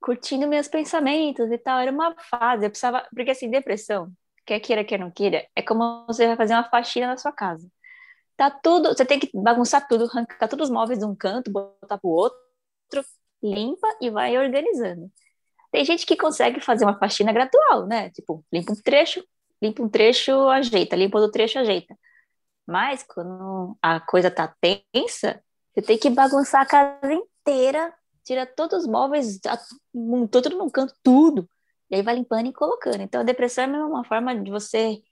curtindo 0.00 0.48
meus 0.48 0.68
pensamentos 0.68 1.50
e 1.50 1.58
tal. 1.58 1.78
Era 1.80 1.92
uma 1.92 2.14
fase, 2.18 2.66
eu 2.66 2.70
precisava. 2.70 3.06
Porque 3.14 3.30
assim, 3.30 3.50
depressão, 3.50 4.12
quer 4.46 4.60
queira, 4.60 4.84
quer 4.84 4.98
não 4.98 5.10
queira, 5.10 5.46
é 5.54 5.62
como 5.62 6.06
você 6.06 6.26
vai 6.26 6.36
fazer 6.36 6.54
uma 6.54 6.68
faxina 6.68 7.06
na 7.06 7.16
sua 7.16 7.32
casa. 7.32 7.68
Tá 8.36 8.50
tudo, 8.50 8.88
você 8.88 9.04
tem 9.04 9.18
que 9.18 9.30
bagunçar 9.34 9.86
tudo, 9.86 10.04
arrancar 10.04 10.48
todos 10.48 10.68
os 10.68 10.74
móveis 10.74 10.98
de 10.98 11.04
um 11.04 11.14
canto, 11.14 11.52
botar 11.52 11.98
pro 11.98 12.10
outro, 12.10 12.38
limpa 13.42 13.86
e 14.00 14.10
vai 14.10 14.36
organizando. 14.38 15.10
Tem 15.70 15.84
gente 15.84 16.06
que 16.06 16.16
consegue 16.16 16.60
fazer 16.60 16.84
uma 16.84 16.98
faxina 16.98 17.32
gradual, 17.32 17.86
né? 17.86 18.10
Tipo, 18.10 18.44
limpa 18.52 18.72
um 18.72 18.76
trecho, 18.76 19.24
limpa 19.62 19.82
um 19.82 19.88
trecho, 19.88 20.48
ajeita, 20.48 20.96
limpa 20.96 21.18
outro 21.18 21.32
trecho, 21.32 21.58
ajeita. 21.58 21.96
Mas 22.66 23.02
quando 23.02 23.76
a 23.82 24.00
coisa 24.00 24.30
tá 24.30 24.54
tensa, 24.60 25.42
você 25.72 25.82
tem 25.82 25.98
que 25.98 26.10
bagunçar 26.10 26.62
a 26.62 26.66
casa 26.66 27.12
inteira, 27.12 27.92
tira 28.24 28.46
todos 28.46 28.82
os 28.84 28.86
móveis, 28.86 29.38
montou 29.94 30.42
tudo 30.42 30.56
no 30.56 30.70
canto, 30.70 30.94
tudo. 31.02 31.48
E 31.90 31.96
aí 31.96 32.02
vai 32.02 32.14
limpando 32.14 32.48
e 32.48 32.52
colocando. 32.52 33.00
Então 33.02 33.20
a 33.20 33.24
depressão 33.24 33.64
é 33.64 33.84
uma 33.84 34.04
forma 34.04 34.34
de 34.34 34.50
você 34.50 35.02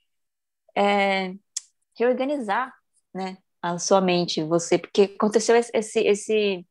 é, 0.77 1.35
reorganizar, 1.99 2.73
né? 3.15 3.39
A 3.61 3.79
sua 3.79 4.01
mente, 4.01 4.43
você, 4.45 4.79
porque 4.79 5.03
aconteceu 5.17 5.57
esse, 5.57 5.99
esse 6.01 6.67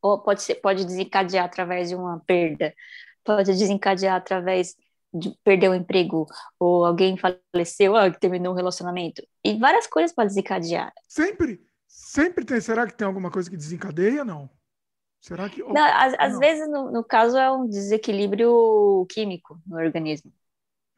ou 0.00 0.22
pode, 0.22 0.42
ser, 0.42 0.56
pode 0.56 0.84
desencadear 0.84 1.44
através 1.44 1.88
de 1.88 1.96
uma 1.96 2.20
perda, 2.20 2.72
pode 3.24 3.52
desencadear 3.52 4.14
através 4.16 4.76
de 5.12 5.36
perder 5.42 5.70
o 5.70 5.74
emprego, 5.74 6.26
ou 6.58 6.84
alguém 6.84 7.16
faleceu, 7.16 7.96
ah, 7.96 8.10
terminou 8.10 8.52
o 8.52 8.56
relacionamento. 8.56 9.26
E 9.44 9.58
várias 9.58 9.86
coisas 9.86 10.14
podem 10.14 10.28
desencadear. 10.28 10.92
Sempre, 11.08 11.60
sempre 11.86 12.44
tem. 12.44 12.60
Será 12.60 12.86
que 12.86 12.94
tem 12.94 13.06
alguma 13.06 13.30
coisa 13.30 13.50
que 13.50 13.56
desencadeia? 13.56 14.24
Não. 14.24 14.48
Será 15.20 15.48
que. 15.48 15.62
Não, 15.62 15.84
às, 15.84 16.14
às 16.18 16.38
vezes, 16.38 16.68
no, 16.68 16.90
no, 16.90 17.04
caso, 17.04 17.36
é 17.36 17.50
um 17.50 17.68
desequilíbrio 17.68 19.06
químico 19.10 19.60
no 19.66 19.76
organismo. 19.76 20.32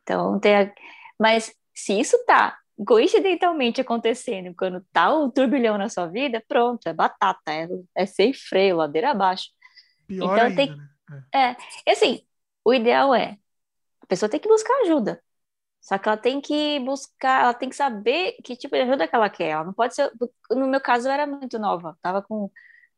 Então, 0.02 0.38
tem. 0.38 0.56
A... 0.56 0.74
Mas 1.18 1.54
se 1.74 1.98
isso 1.98 2.16
tá 2.26 2.58
coincidentalmente 2.86 3.80
acontecendo 3.80 4.54
quando 4.54 4.80
tá 4.92 5.12
o 5.12 5.30
turbilhão 5.30 5.76
na 5.76 5.88
sua 5.88 6.06
vida, 6.06 6.42
pronto, 6.48 6.86
é 6.86 6.94
batata, 6.94 7.52
é, 7.52 7.68
é 7.94 8.06
sem 8.06 8.32
freio, 8.32 8.76
ladeira 8.76 9.10
abaixo. 9.10 9.50
Pior 10.06 10.32
então 10.32 10.46
ainda, 10.46 10.56
tem 10.56 10.76
né? 10.76 11.56
é. 11.86 11.90
é, 11.90 11.92
assim, 11.92 12.24
o 12.64 12.72
ideal 12.72 13.14
é 13.14 13.38
a 14.02 14.06
pessoa 14.06 14.28
tem 14.28 14.40
que 14.40 14.48
buscar 14.48 14.74
ajuda. 14.82 15.22
Só 15.80 15.98
que 15.98 16.08
ela 16.08 16.16
tem 16.16 16.40
que 16.40 16.80
buscar, 16.80 17.44
ela 17.44 17.54
tem 17.54 17.68
que 17.68 17.76
saber 17.76 18.36
que 18.44 18.56
tipo 18.56 18.74
de 18.76 18.82
ajuda 18.82 19.08
que 19.08 19.14
ela 19.14 19.30
quer. 19.30 19.50
Ela 19.50 19.64
não 19.64 19.72
pode 19.72 19.94
ser, 19.94 20.10
no 20.50 20.66
meu 20.66 20.80
caso 20.80 21.08
eu 21.08 21.12
era 21.12 21.26
muito 21.26 21.58
nova, 21.58 21.98
tava 22.02 22.22
com 22.22 22.50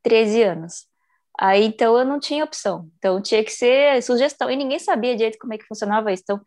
13 0.03 0.43
anos. 0.43 0.89
Aí 1.39 1.65
então 1.65 1.99
eu 1.99 2.05
não 2.05 2.21
tinha 2.21 2.45
opção. 2.45 2.91
Então 2.99 3.21
tinha 3.21 3.43
que 3.45 3.51
ser 3.51 4.03
sugestão 4.03 4.51
e 4.51 4.57
ninguém 4.57 4.79
sabia 4.79 5.17
direito 5.17 5.39
como 5.39 5.55
é 5.55 5.59
que 5.59 5.67
funcionava 5.67 6.13
isso. 6.13 6.23
Então 6.23 6.41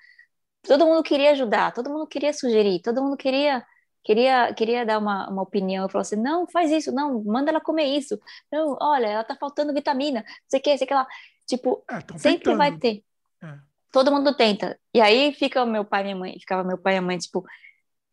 todo 0.64 0.86
mundo 0.86 1.04
queria 1.04 1.32
ajudar, 1.32 1.74
todo 1.74 1.90
mundo 1.90 2.08
queria 2.08 2.34
sugerir, 2.34 2.82
todo 2.82 3.02
mundo 3.02 3.18
queria 3.18 3.64
queria 4.04 4.54
queria 4.54 4.86
dar 4.86 5.00
uma, 5.00 5.30
uma 5.30 5.42
opinião, 5.42 5.90
falou 5.90 6.02
assim, 6.02 6.16
não, 6.16 6.48
faz 6.48 6.72
isso, 6.72 6.92
não, 6.92 7.24
manda 7.24 7.50
ela 7.52 7.62
comer 7.62 7.86
isso, 7.86 8.20
não, 8.52 8.78
olha, 8.82 9.08
ela 9.08 9.24
tá 9.24 9.36
faltando 9.36 9.74
vitamina, 9.74 10.24
sei 10.48 10.60
que, 10.60 10.78
sei 10.78 10.86
que 10.86 10.94
lá, 10.94 11.08
tipo, 11.48 11.84
é, 11.90 11.96
sempre 12.18 12.40
tentando. 12.40 12.58
vai 12.58 12.78
ter. 12.78 13.04
É. 13.44 13.58
Todo 13.92 14.12
mundo 14.12 14.36
tenta. 14.36 14.78
E 14.94 15.00
aí 15.00 15.34
fica 15.34 15.64
o 15.64 15.66
meu 15.66 15.86
pai 15.86 16.02
e 16.02 16.04
minha 16.04 16.16
mãe, 16.16 16.40
ficava 16.40 16.64
meu 16.64 16.78
pai 16.78 16.94
e 16.94 17.00
minha 17.00 17.08
mãe, 17.08 17.18
tipo, 17.18 17.44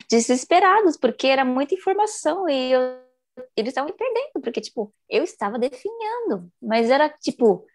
desesperados, 0.08 0.96
porque 0.96 1.26
era 1.26 1.44
muita 1.44 1.74
informação 1.74 2.48
e 2.48 2.72
eu, 2.72 2.80
eles 3.57 3.71
estavam 3.71 3.92
perdendo, 3.92 4.42
porque, 4.42 4.61
tipo, 4.61 4.92
eu 5.09 5.23
estava 5.25 5.59
definhando, 5.59 6.51
mas 6.61 6.90
era, 6.90 7.09
tipo, 7.09 7.66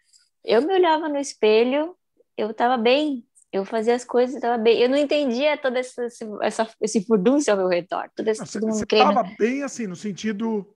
eu 0.44 0.62
me 0.62 0.72
olhava 0.74 1.08
no 1.08 1.18
espelho, 1.18 1.96
eu 2.36 2.50
estava 2.50 2.76
bem, 2.76 3.26
eu 3.52 3.64
fazia 3.64 3.94
as 3.94 4.04
coisas, 4.04 4.36
estava 4.36 4.58
bem. 4.58 4.78
Eu 4.78 4.88
não 4.88 4.96
entendia 4.96 5.56
todo 5.56 5.76
esse, 5.76 6.00
essa, 6.42 6.68
esse 6.80 7.04
furdúncio 7.04 7.52
ao 7.52 7.58
meu 7.58 7.68
redor. 7.68 8.10
Todo 8.14 8.28
esse, 8.28 8.44
você 8.44 8.84
estava 8.84 9.22
bem 9.38 9.62
assim, 9.62 9.86
no 9.86 9.96
sentido. 9.96 10.74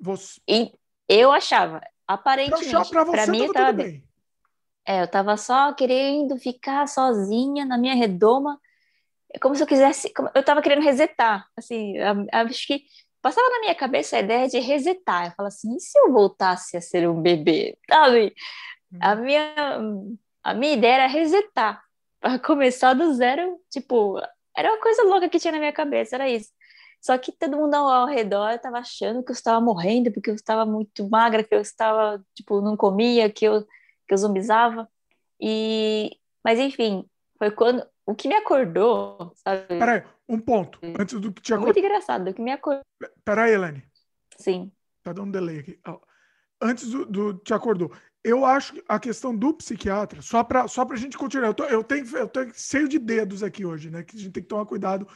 Você... 0.00 0.40
E 0.48 0.72
eu 1.08 1.32
achava, 1.32 1.80
aparentemente, 2.06 2.90
para 2.90 3.26
mim 3.26 3.44
estava 3.44 3.72
bem. 3.72 3.86
bem. 3.86 4.04
É, 4.86 5.00
eu 5.00 5.04
estava 5.04 5.36
só 5.36 5.72
querendo 5.74 6.38
ficar 6.38 6.86
sozinha 6.88 7.66
na 7.66 7.76
minha 7.76 7.94
redoma, 7.94 8.58
é 9.34 9.38
como 9.38 9.54
se 9.54 9.62
eu 9.62 9.66
quisesse. 9.66 10.10
Eu 10.34 10.40
estava 10.40 10.62
querendo 10.62 10.82
resetar. 10.82 11.46
Assim, 11.56 11.94
acho 12.32 12.66
que 12.66 12.84
passava 13.22 13.48
na 13.50 13.60
minha 13.60 13.74
cabeça 13.74 14.16
a 14.16 14.20
ideia 14.20 14.48
de 14.48 14.58
resetar. 14.58 15.26
Eu 15.26 15.32
falava 15.32 15.48
assim, 15.48 15.76
e 15.76 15.80
se 15.80 15.98
eu 15.98 16.12
voltasse 16.12 16.76
a 16.76 16.80
ser 16.80 17.08
um 17.08 17.20
bebê? 17.20 17.76
Sabe? 17.88 18.34
A 19.00 19.14
hum. 19.14 19.20
minha, 19.22 19.54
a 20.42 20.54
minha 20.54 20.72
ideia 20.74 20.94
era 20.94 21.06
resetar 21.06 21.82
para 22.20 22.38
começar 22.38 22.94
do 22.94 23.14
zero, 23.14 23.60
tipo, 23.70 24.18
era 24.56 24.72
uma 24.72 24.80
coisa 24.80 25.04
louca 25.04 25.28
que 25.28 25.38
tinha 25.38 25.52
na 25.52 25.58
minha 25.58 25.72
cabeça, 25.72 26.16
era 26.16 26.28
isso. 26.28 26.50
Só 27.00 27.16
que 27.16 27.30
todo 27.32 27.56
mundo 27.56 27.74
ao, 27.74 28.06
redor 28.06 28.50
estava 28.50 28.78
achando 28.78 29.22
que 29.22 29.30
eu 29.30 29.34
estava 29.34 29.60
morrendo, 29.60 30.10
porque 30.12 30.30
eu 30.30 30.34
estava 30.34 30.66
muito 30.66 31.08
magra, 31.08 31.44
que 31.44 31.54
eu 31.54 31.60
estava, 31.60 32.24
tipo, 32.34 32.60
não 32.60 32.76
comia, 32.76 33.30
que 33.30 33.44
eu, 33.44 33.64
que 34.06 34.14
eu 34.14 34.18
zumbizava. 34.18 34.88
E... 35.40 36.18
Mas, 36.44 36.58
enfim, 36.58 37.04
foi 37.38 37.50
quando... 37.50 37.86
O 38.08 38.14
que 38.14 38.26
me 38.26 38.34
acordou, 38.34 39.32
sabe? 39.34 39.66
Peraí, 39.66 40.02
um 40.28 40.40
ponto, 40.40 40.78
antes 40.98 41.20
do 41.20 41.32
que 41.32 41.42
te 41.42 41.52
acordou. 41.52 41.74
Muito 41.74 41.78
engraçado, 41.84 42.30
o 42.30 42.34
que 42.34 42.40
me 42.40 42.52
acordou... 42.52 42.82
Peraí, 43.24 43.52
Elane. 43.52 43.84
Sim. 44.36 44.72
Tá 45.02 45.12
dando 45.12 45.28
um 45.28 45.30
delay 45.30 45.58
aqui. 45.58 45.78
Antes 46.60 46.90
do, 46.90 47.04
do 47.04 47.34
te 47.34 47.52
acordou 47.52 47.92
eu 48.24 48.44
acho 48.44 48.74
que 48.74 48.84
a 48.88 48.98
questão 48.98 49.34
do 49.34 49.54
psiquiatra, 49.54 50.20
só 50.20 50.42
para 50.42 50.66
só 50.68 50.86
a 50.90 50.96
gente 50.96 51.16
continuar, 51.16 51.48
eu, 51.48 51.54
tô, 51.54 51.64
eu, 51.64 51.84
tenho, 51.84 52.06
eu 52.16 52.28
tenho 52.28 52.52
cheio 52.54 52.88
de 52.88 52.98
dedos 52.98 53.42
aqui 53.42 53.64
hoje, 53.64 53.90
né? 53.90 54.02
Que 54.02 54.16
a 54.16 54.18
gente 54.18 54.32
tem 54.32 54.42
que 54.42 54.48
tomar 54.48 54.66
cuidado. 54.66 55.08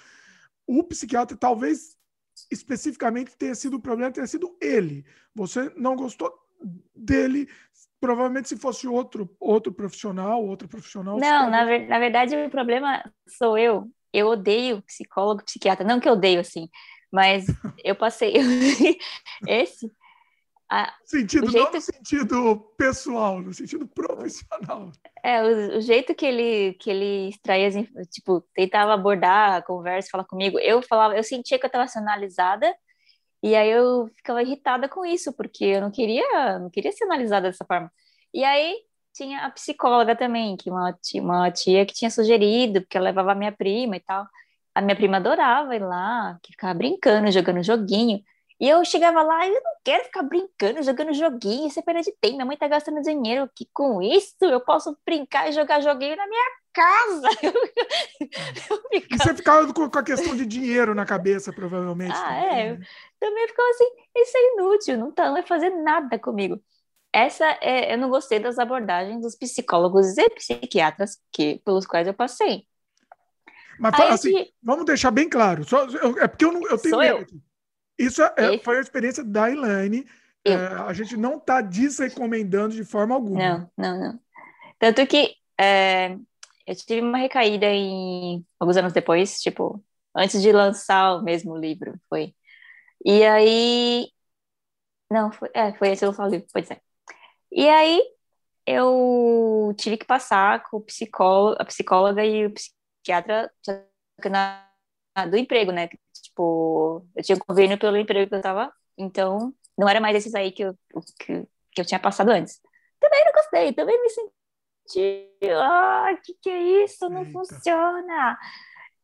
O 0.66 0.82
psiquiatra, 0.84 1.36
talvez 1.36 1.96
especificamente 2.50 3.36
tenha 3.36 3.54
sido 3.54 3.76
o 3.76 3.80
problema, 3.80 4.12
tenha 4.12 4.26
sido 4.26 4.56
ele. 4.60 5.04
Você 5.34 5.70
não 5.76 5.96
gostou 5.96 6.32
dele, 6.94 7.48
provavelmente 8.02 8.48
se 8.48 8.56
fosse 8.56 8.88
outro 8.88 9.30
outro 9.38 9.72
profissional, 9.72 10.44
outro 10.44 10.66
profissional. 10.66 11.16
Não, 11.18 11.48
na, 11.48 11.64
ver, 11.64 11.86
na 11.86 12.00
verdade 12.00 12.34
o 12.34 12.50
problema 12.50 13.00
sou 13.38 13.56
eu. 13.56 13.88
Eu 14.12 14.26
odeio 14.26 14.82
psicólogo, 14.82 15.44
psiquiatra. 15.44 15.86
Não 15.86 16.00
que 16.00 16.08
eu 16.08 16.14
odeio 16.14 16.40
assim, 16.40 16.68
mas 17.12 17.46
eu 17.84 17.94
passei. 17.94 18.34
Esse 19.46 19.88
a, 20.68 20.92
sentido, 21.04 21.48
jeito... 21.50 21.64
não 21.64 21.72
no 21.72 21.80
sentido 21.80 22.56
pessoal, 22.76 23.40
no 23.40 23.54
sentido 23.54 23.86
profissional. 23.86 24.90
É, 25.22 25.42
o, 25.42 25.76
o, 25.76 25.80
jeito 25.82 26.14
que 26.14 26.24
ele, 26.24 26.72
que 26.80 26.90
ele 26.90 27.28
extraía, 27.28 27.70
tipo, 28.10 28.40
tentava 28.54 28.94
abordar 28.94 29.52
a 29.52 29.62
conversa, 29.62 30.08
falar 30.10 30.24
comigo, 30.24 30.58
eu 30.58 30.80
falava, 30.80 31.14
eu 31.14 31.22
sentia 31.22 31.58
que 31.58 31.66
eu 31.66 31.68
estava 31.68 31.86
sendo 31.86 32.04
analisada, 32.04 32.74
e 33.42 33.54
aí 33.56 33.70
eu 33.70 34.08
ficava 34.16 34.42
irritada 34.42 34.88
com 34.88 35.04
isso, 35.04 35.32
porque 35.32 35.64
eu 35.64 35.80
não 35.80 35.90
queria, 35.90 36.58
não 36.60 36.70
queria 36.70 36.92
ser 36.92 37.04
analisada 37.04 37.48
dessa 37.50 37.64
forma. 37.64 37.90
E 38.32 38.44
aí 38.44 38.76
tinha 39.12 39.44
a 39.46 39.50
psicóloga 39.50 40.16
também, 40.16 40.56
que 40.56 40.70
uma 40.70 40.92
tia, 40.92 41.22
uma 41.22 41.50
tia 41.50 41.84
que 41.84 41.92
tinha 41.94 42.10
sugerido, 42.10 42.80
porque 42.82 42.96
ela 42.96 43.06
levava 43.06 43.32
a 43.32 43.34
minha 43.34 43.52
prima 43.52 43.96
e 43.96 44.00
tal. 44.00 44.26
A 44.74 44.80
minha 44.80 44.96
prima 44.96 45.18
adorava 45.18 45.74
ir 45.76 45.82
lá, 45.82 46.38
que 46.42 46.52
ficava 46.52 46.74
brincando, 46.74 47.30
jogando 47.30 47.62
joguinho. 47.62 48.22
E 48.60 48.68
eu 48.68 48.84
chegava 48.84 49.22
lá, 49.22 49.44
eu 49.46 49.54
não 49.54 49.72
quero 49.84 50.04
ficar 50.04 50.22
brincando, 50.22 50.82
jogando 50.84 51.12
joguinho, 51.12 51.66
isso 51.66 51.80
é 51.80 51.82
perda 51.82 52.00
de 52.00 52.12
tempo. 52.20 52.36
Minha 52.36 52.46
mãe 52.46 52.56
tá 52.56 52.68
gastando 52.68 53.02
dinheiro 53.02 53.42
aqui 53.42 53.68
com 53.72 54.00
isso, 54.00 54.36
eu 54.40 54.60
posso 54.60 54.96
brincar 55.04 55.48
e 55.48 55.52
jogar 55.52 55.80
joguinho 55.80 56.16
na 56.16 56.26
minha 56.28 56.50
casa. 56.72 57.28
E 58.92 59.16
você 59.16 59.34
ficava 59.34 59.72
com, 59.72 59.84
a 59.84 60.02
questão 60.02 60.36
de 60.36 60.44
dinheiro 60.46 60.94
na 60.94 61.04
cabeça, 61.04 61.52
provavelmente. 61.52 62.14
Ah, 62.14 62.28
também. 62.28 62.60
é. 62.60 62.72
Né? 62.72 62.86
Também 63.22 63.46
ficava 63.46 63.68
assim, 63.68 63.84
isso 64.16 64.36
é 64.36 64.52
inútil, 64.54 64.98
não, 64.98 65.12
tá, 65.12 65.26
não 65.26 65.34
vai 65.34 65.46
fazer 65.46 65.70
nada 65.70 66.18
comigo. 66.18 66.60
Essa 67.12 67.56
é, 67.60 67.94
eu 67.94 67.98
não 67.98 68.10
gostei 68.10 68.40
das 68.40 68.58
abordagens 68.58 69.22
dos 69.22 69.36
psicólogos 69.36 70.18
e 70.18 70.28
psiquiatras 70.30 71.20
que, 71.30 71.62
pelos 71.64 71.86
quais 71.86 72.08
eu 72.08 72.14
passei. 72.14 72.66
Mas 73.78 73.94
assim, 74.00 74.48
vamos 74.60 74.86
deixar 74.86 75.12
bem 75.12 75.28
claro. 75.28 75.62
Só, 75.62 75.84
eu, 75.84 76.18
é 76.18 76.26
porque 76.26 76.44
eu, 76.44 76.50
não, 76.50 76.68
eu 76.68 76.76
tenho 76.76 76.98
medo 76.98 77.18
aqui. 77.18 77.40
Isso 77.96 78.20
é, 78.24 78.58
foi 78.58 78.78
a 78.78 78.80
experiência 78.80 79.22
da 79.22 79.48
Elaine, 79.48 80.04
é, 80.44 80.54
a 80.54 80.92
gente 80.92 81.16
não 81.16 81.36
está 81.36 81.60
desrecomendando 81.60 82.74
de 82.74 82.82
forma 82.82 83.14
alguma. 83.14 83.38
Não, 83.38 83.70
não, 83.78 84.00
não. 84.00 84.20
Tanto 84.80 85.06
que 85.06 85.36
é, 85.56 86.16
eu 86.66 86.74
tive 86.74 87.02
uma 87.02 87.18
recaída 87.18 87.66
em 87.66 88.44
alguns 88.58 88.76
anos 88.76 88.92
depois, 88.92 89.40
tipo, 89.40 89.80
antes 90.12 90.42
de 90.42 90.50
lançar 90.50 91.18
o 91.18 91.22
mesmo 91.22 91.56
livro, 91.56 91.94
foi. 92.08 92.34
E 93.04 93.24
aí. 93.24 94.08
Não, 95.10 95.30
foi, 95.32 95.50
é, 95.54 95.72
foi 95.74 95.90
esse 95.90 96.06
o 96.06 96.26
livro, 96.26 96.46
pois 96.52 96.70
é. 96.70 96.80
E 97.50 97.68
aí 97.68 98.02
eu 98.66 99.74
tive 99.78 99.96
que 99.98 100.06
passar 100.06 100.62
com 100.64 100.78
o 100.78 100.80
psicólogo, 100.80 101.56
a 101.60 101.64
psicóloga 101.64 102.24
e 102.24 102.46
o 102.46 102.54
psiquiatra 102.54 103.52
na, 104.30 104.68
do 105.30 105.36
emprego, 105.36 105.72
né? 105.72 105.88
Tipo, 106.22 107.06
eu 107.16 107.22
tinha 107.22 107.38
convênio 107.38 107.78
pelo 107.78 107.96
emprego 107.96 108.28
que 108.30 108.36
eu 108.36 108.42
tava, 108.42 108.72
então 108.96 109.54
não 109.76 109.88
era 109.88 110.00
mais 110.00 110.16
esses 110.16 110.34
aí 110.34 110.52
que 110.52 110.62
eu, 110.62 110.74
que, 111.18 111.46
que 111.72 111.80
eu 111.80 111.84
tinha 111.84 112.00
passado 112.00 112.30
antes. 112.30 112.60
Também 113.00 113.24
não 113.24 113.32
gostei, 113.32 113.72
também 113.72 114.00
me 114.00 114.08
senti, 114.08 115.28
ah, 115.50 116.16
que 116.24 116.34
que 116.40 116.50
é 116.50 116.84
isso? 116.84 117.08
Não 117.10 117.24
Eita. 117.24 117.32
funciona. 117.32 118.38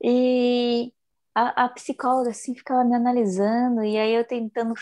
E 0.03 0.93
a, 1.39 1.65
a 1.65 1.69
psicóloga, 1.69 2.31
assim, 2.31 2.55
ficava 2.55 2.85
me 2.85 2.95
analisando, 2.95 3.85
e 3.85 3.97
aí 3.97 4.13
eu 4.13 4.25
tentando 4.25 4.75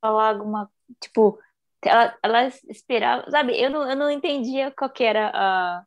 falar 0.00 0.30
alguma, 0.30 0.70
tipo, 1.00 1.38
ela, 1.82 2.18
ela 2.22 2.46
esperava, 2.68 3.30
sabe, 3.30 3.60
eu 3.60 3.70
não, 3.70 3.90
eu 3.90 3.96
não 3.96 4.10
entendia 4.10 4.70
qual 4.70 4.90
que 4.90 5.04
era 5.04 5.30
a, 5.34 5.84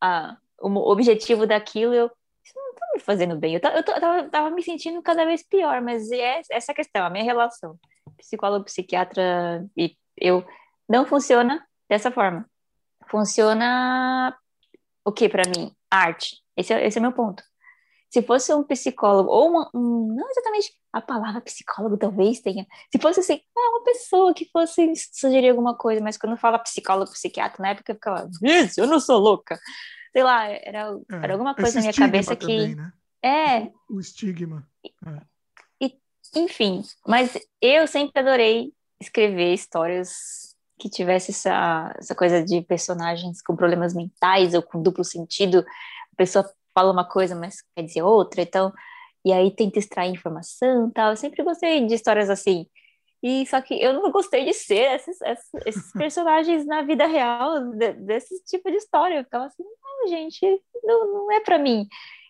a, 0.00 0.36
o 0.60 0.68
objetivo 0.90 1.46
daquilo, 1.46 1.92
eu, 1.92 2.10
isso 2.42 2.54
não 2.56 2.74
tá 2.74 2.86
me 2.94 3.00
fazendo 3.00 3.36
bem, 3.36 3.54
eu, 3.54 3.60
eu, 3.60 3.82
tava, 3.84 4.28
tava 4.30 4.50
me 4.50 4.62
sentindo 4.62 5.02
cada 5.02 5.24
vez 5.26 5.42
pior, 5.42 5.82
mas 5.82 6.10
é 6.10 6.40
essa 6.50 6.72
questão, 6.72 7.04
a 7.04 7.10
minha 7.10 7.24
relação, 7.24 7.78
psicólogo, 8.16 8.64
psiquiatra 8.64 9.66
e 9.76 9.96
eu, 10.16 10.46
não 10.88 11.04
funciona 11.04 11.66
dessa 11.88 12.10
forma, 12.10 12.48
funciona 13.06 14.34
o 15.04 15.12
que 15.12 15.28
para 15.28 15.42
mim? 15.48 15.74
Arte, 15.90 16.42
esse 16.56 16.72
é, 16.72 16.86
esse 16.86 16.98
é 16.98 17.00
meu 17.00 17.12
ponto 17.12 17.42
se 18.10 18.22
fosse 18.22 18.52
um 18.54 18.62
psicólogo, 18.62 19.30
ou 19.30 19.50
uma, 19.50 19.70
um, 19.74 20.14
não 20.14 20.30
exatamente 20.30 20.72
a 20.92 21.00
palavra 21.00 21.40
psicólogo 21.40 21.96
talvez 21.96 22.40
tenha, 22.40 22.66
se 22.90 23.00
fosse 23.00 23.20
assim, 23.20 23.40
ah, 23.56 23.70
uma 23.70 23.84
pessoa 23.84 24.32
que 24.32 24.48
fosse 24.50 24.92
sugerir 25.12 25.50
alguma 25.50 25.76
coisa, 25.76 26.00
mas 26.00 26.16
quando 26.16 26.36
fala 26.36 26.58
psicólogo, 26.58 27.12
psiquiatra, 27.12 27.62
na 27.62 27.70
época 27.70 27.92
eu 27.92 27.96
ficava, 27.96 28.30
isso, 28.42 28.80
eu 28.80 28.86
não 28.86 29.00
sou 29.00 29.18
louca. 29.18 29.58
Sei 30.12 30.22
lá, 30.22 30.46
era, 30.46 30.96
é, 31.10 31.16
era 31.16 31.32
alguma 31.34 31.54
coisa 31.54 31.74
na 31.74 31.82
minha 31.82 31.92
cabeça 31.92 32.34
também, 32.34 32.70
que. 32.70 32.74
Né? 32.74 32.92
É. 33.22 33.72
O 33.90 34.00
estigma. 34.00 34.66
É. 34.84 35.20
E, 35.80 35.98
enfim, 36.34 36.82
mas 37.06 37.36
eu 37.60 37.86
sempre 37.86 38.20
adorei 38.20 38.72
escrever 39.00 39.52
histórias 39.52 40.54
que 40.78 40.88
tivesse 40.88 41.32
essa, 41.32 41.94
essa 41.98 42.14
coisa 42.14 42.42
de 42.42 42.62
personagens 42.62 43.42
com 43.42 43.56
problemas 43.56 43.94
mentais 43.94 44.54
ou 44.54 44.62
com 44.62 44.82
duplo 44.82 45.04
sentido, 45.04 45.64
a 46.12 46.16
pessoa 46.16 46.50
fala 46.76 46.92
uma 46.92 47.08
coisa, 47.08 47.34
mas 47.34 47.62
quer 47.74 47.82
dizer 47.82 48.02
outra, 48.02 48.42
então, 48.42 48.70
e 49.24 49.32
aí 49.32 49.50
tenta 49.50 49.78
extrair 49.78 50.12
informação 50.12 50.90
tal. 50.90 51.10
Eu 51.10 51.16
sempre 51.16 51.42
gostei 51.42 51.86
de 51.86 51.94
histórias 51.94 52.28
assim. 52.28 52.66
E 53.22 53.46
só 53.46 53.60
que 53.62 53.74
eu 53.82 53.94
não 53.94 54.12
gostei 54.12 54.44
de 54.44 54.52
ser 54.52 54.94
esses, 54.94 55.18
esses, 55.66 55.92
personagens 55.96 56.66
na 56.66 56.82
vida 56.82 57.06
real, 57.06 57.60
de, 57.72 57.92
desse 57.94 58.44
tipo 58.44 58.70
de 58.70 58.76
história. 58.76 59.18
Eu 59.18 59.24
ficava 59.24 59.46
assim, 59.46 59.64
não, 59.64 60.08
gente, 60.08 60.40
não, 60.84 61.14
não 61.14 61.32
é 61.32 61.40
para 61.40 61.58
mim. 61.58 61.88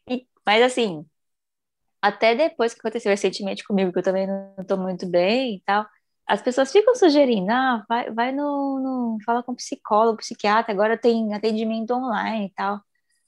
E, 0.08 0.26
mas 0.46 0.62
assim, 0.62 1.04
até 2.00 2.34
depois 2.34 2.72
que 2.74 2.80
aconteceu 2.80 3.10
recentemente 3.10 3.64
comigo, 3.64 3.92
que 3.92 3.98
eu 3.98 4.02
também 4.02 4.26
não 4.26 4.54
estou 4.60 4.78
muito 4.78 5.06
bem 5.06 5.56
e 5.56 5.60
tal, 5.66 5.86
as 6.26 6.42
pessoas 6.42 6.72
ficam 6.72 6.94
sugerindo, 6.94 7.50
ah, 7.52 7.84
vai, 7.88 8.10
vai 8.12 8.32
no, 8.32 8.80
no, 8.80 9.18
fala 9.24 9.42
com 9.42 9.54
psicólogo, 9.54 10.18
psiquiatra, 10.18 10.72
agora 10.72 10.98
tem 10.98 11.34
atendimento 11.34 11.92
online 11.94 12.46
e 12.46 12.50
tal. 12.54 12.80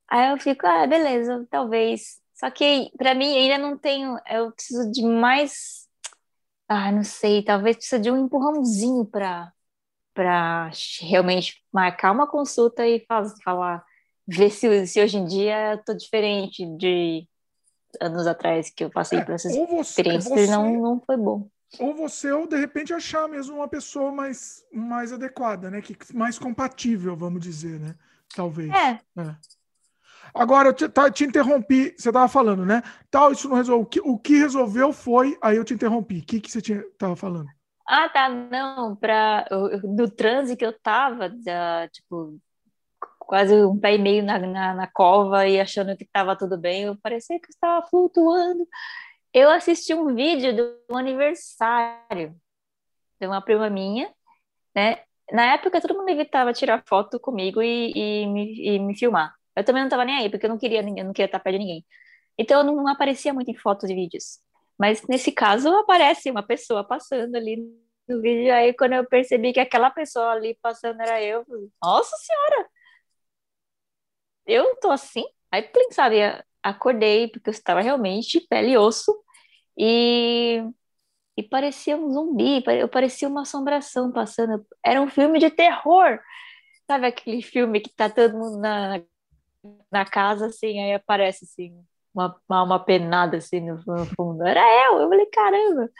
Aí 0.08 0.30
eu 0.30 0.38
fico, 0.38 0.66
ah, 0.66 0.86
beleza, 0.86 1.46
talvez. 1.50 2.20
Só 2.34 2.50
que 2.50 2.90
para 2.96 3.14
mim 3.14 3.36
ainda 3.36 3.58
não 3.58 3.76
tenho, 3.76 4.16
eu 4.30 4.52
preciso 4.52 4.90
de 4.90 5.02
mais, 5.04 5.88
ah, 6.68 6.90
não 6.92 7.04
sei, 7.04 7.42
talvez 7.42 7.76
precisa 7.76 8.00
de 8.00 8.10
um 8.10 8.24
empurrãozinho 8.24 9.04
para 9.04 9.52
para 10.14 10.68
realmente 11.00 11.62
marcar 11.72 12.10
uma 12.10 12.26
consulta 12.26 12.84
e 12.84 13.06
falar, 13.44 13.84
ver 14.26 14.50
se, 14.50 14.84
se 14.88 15.00
hoje 15.00 15.16
em 15.16 15.24
dia 15.24 15.74
eu 15.74 15.84
tô 15.84 15.94
diferente 15.94 16.66
de 16.76 17.24
anos 18.00 18.26
atrás 18.26 18.68
que 18.68 18.82
eu 18.82 18.90
passei 18.90 19.20
é, 19.20 19.24
por 19.24 19.36
essas 19.36 19.52
você, 19.54 19.80
experiências 19.80 20.40
você, 20.40 20.46
não, 20.48 20.72
não 20.72 21.00
foi 21.06 21.16
bom. 21.16 21.48
Ou 21.78 21.94
você, 21.94 22.32
ou 22.32 22.48
de 22.48 22.56
repente 22.56 22.92
achar 22.92 23.28
mesmo 23.28 23.56
uma 23.56 23.68
pessoa 23.68 24.10
mais, 24.10 24.64
mais 24.72 25.12
adequada, 25.12 25.70
né? 25.70 25.80
Que, 25.80 25.96
mais 26.12 26.36
compatível, 26.36 27.16
vamos 27.16 27.40
dizer, 27.40 27.78
né? 27.78 27.94
Talvez. 28.34 28.74
É. 28.74 28.90
é. 29.20 29.36
Agora, 30.34 30.68
eu 30.68 30.72
te, 30.72 30.88
tá, 30.88 31.10
te 31.10 31.24
interrompi, 31.24 31.94
você 31.96 32.08
estava 32.08 32.28
falando, 32.28 32.64
né? 32.64 32.82
Tal, 33.10 33.32
isso 33.32 33.48
não 33.48 33.56
resolveu. 33.56 33.82
O 33.82 33.86
que, 33.86 34.00
o 34.00 34.18
que 34.18 34.38
resolveu 34.38 34.92
foi. 34.92 35.36
Aí 35.42 35.56
eu 35.56 35.64
te 35.64 35.74
interrompi. 35.74 36.18
O 36.18 36.24
que, 36.24 36.40
que 36.40 36.50
você 36.50 36.58
estava 36.58 37.16
falando? 37.16 37.48
Ah, 37.86 38.08
tá. 38.08 38.28
Não, 38.28 38.96
pra, 38.96 39.46
do 39.82 40.10
transe 40.10 40.56
que 40.56 40.64
eu 40.64 40.78
tava, 40.78 41.28
da, 41.28 41.88
tipo, 41.88 42.38
quase 43.18 43.54
um 43.62 43.78
pé 43.78 43.94
e 43.94 43.98
meio 43.98 44.22
na, 44.24 44.38
na, 44.38 44.74
na 44.74 44.86
cova 44.86 45.46
e 45.46 45.60
achando 45.60 45.96
que 45.96 46.04
estava 46.04 46.36
tudo 46.36 46.58
bem, 46.58 46.84
eu 46.84 46.96
parecia 47.02 47.38
que 47.40 47.50
estava 47.50 47.86
flutuando. 47.86 48.66
Eu 49.32 49.50
assisti 49.50 49.94
um 49.94 50.14
vídeo 50.14 50.56
do 50.56 50.96
aniversário 50.96 52.34
de 53.20 53.26
uma 53.26 53.42
prima 53.42 53.68
minha, 53.70 54.10
né? 54.74 55.02
Na 55.32 55.54
época, 55.54 55.80
todo 55.80 55.94
mundo 55.94 56.08
evitava 56.08 56.52
tirar 56.54 56.82
foto 56.86 57.20
comigo 57.20 57.62
e, 57.62 57.92
e, 57.94 58.26
me, 58.26 58.76
e 58.76 58.78
me 58.78 58.96
filmar. 58.98 59.37
Eu 59.58 59.64
também 59.64 59.82
não 59.82 59.90
tava 59.90 60.04
nem 60.04 60.16
aí, 60.18 60.30
porque 60.30 60.46
eu 60.46 60.50
não 60.50 60.58
queria 60.58 60.82
ninguém, 60.82 61.04
não 61.04 61.12
queria 61.12 61.26
estar 61.26 61.40
perto 61.40 61.54
de 61.58 61.60
ninguém. 61.60 61.86
Então 62.38 62.60
eu 62.60 62.64
não 62.64 62.88
aparecia 62.88 63.34
muito 63.34 63.50
em 63.50 63.56
fotos 63.56 63.90
e 63.90 63.94
vídeos. 63.94 64.40
Mas 64.78 65.02
nesse 65.08 65.32
caso 65.32 65.68
aparece 65.76 66.30
uma 66.30 66.42
pessoa 66.42 66.84
passando 66.84 67.34
ali 67.36 67.56
no 68.08 68.20
vídeo. 68.22 68.54
Aí 68.54 68.72
quando 68.74 68.94
eu 68.94 69.06
percebi 69.08 69.52
que 69.52 69.60
aquela 69.60 69.90
pessoa 69.90 70.32
ali 70.32 70.56
passando 70.62 71.00
era 71.00 71.22
eu, 71.22 71.44
nossa 71.82 72.16
senhora! 72.18 72.68
Eu 74.46 74.76
tô 74.76 74.90
assim? 74.90 75.24
Aí, 75.50 75.62
plim, 75.62 75.90
sabe, 75.92 76.16
acordei, 76.62 77.28
porque 77.28 77.50
eu 77.50 77.52
estava 77.52 77.80
realmente 77.80 78.40
pele 78.48 78.72
e 78.72 78.78
osso. 78.78 79.12
E, 79.76 80.62
e 81.36 81.42
parecia 81.44 81.96
um 81.96 82.10
zumbi, 82.12 82.62
eu 82.80 82.88
parecia 82.88 83.28
uma 83.28 83.42
assombração 83.42 84.12
passando. 84.12 84.66
Era 84.84 85.02
um 85.02 85.08
filme 85.10 85.38
de 85.38 85.50
terror. 85.50 86.20
Sabe 86.86 87.06
aquele 87.06 87.42
filme 87.42 87.80
que 87.80 87.90
tá 87.90 88.10
todo 88.10 88.38
mundo 88.38 88.58
na 88.60 89.02
na 89.90 90.04
casa, 90.04 90.46
assim, 90.46 90.80
aí 90.80 90.94
aparece, 90.94 91.44
assim, 91.44 91.74
uma, 92.14 92.40
uma 92.48 92.78
penada, 92.84 93.36
assim, 93.38 93.60
no, 93.60 93.76
no 93.86 94.06
fundo. 94.16 94.44
Era 94.46 94.60
eu! 94.86 95.00
Eu 95.00 95.08
falei, 95.08 95.26
caramba! 95.26 95.90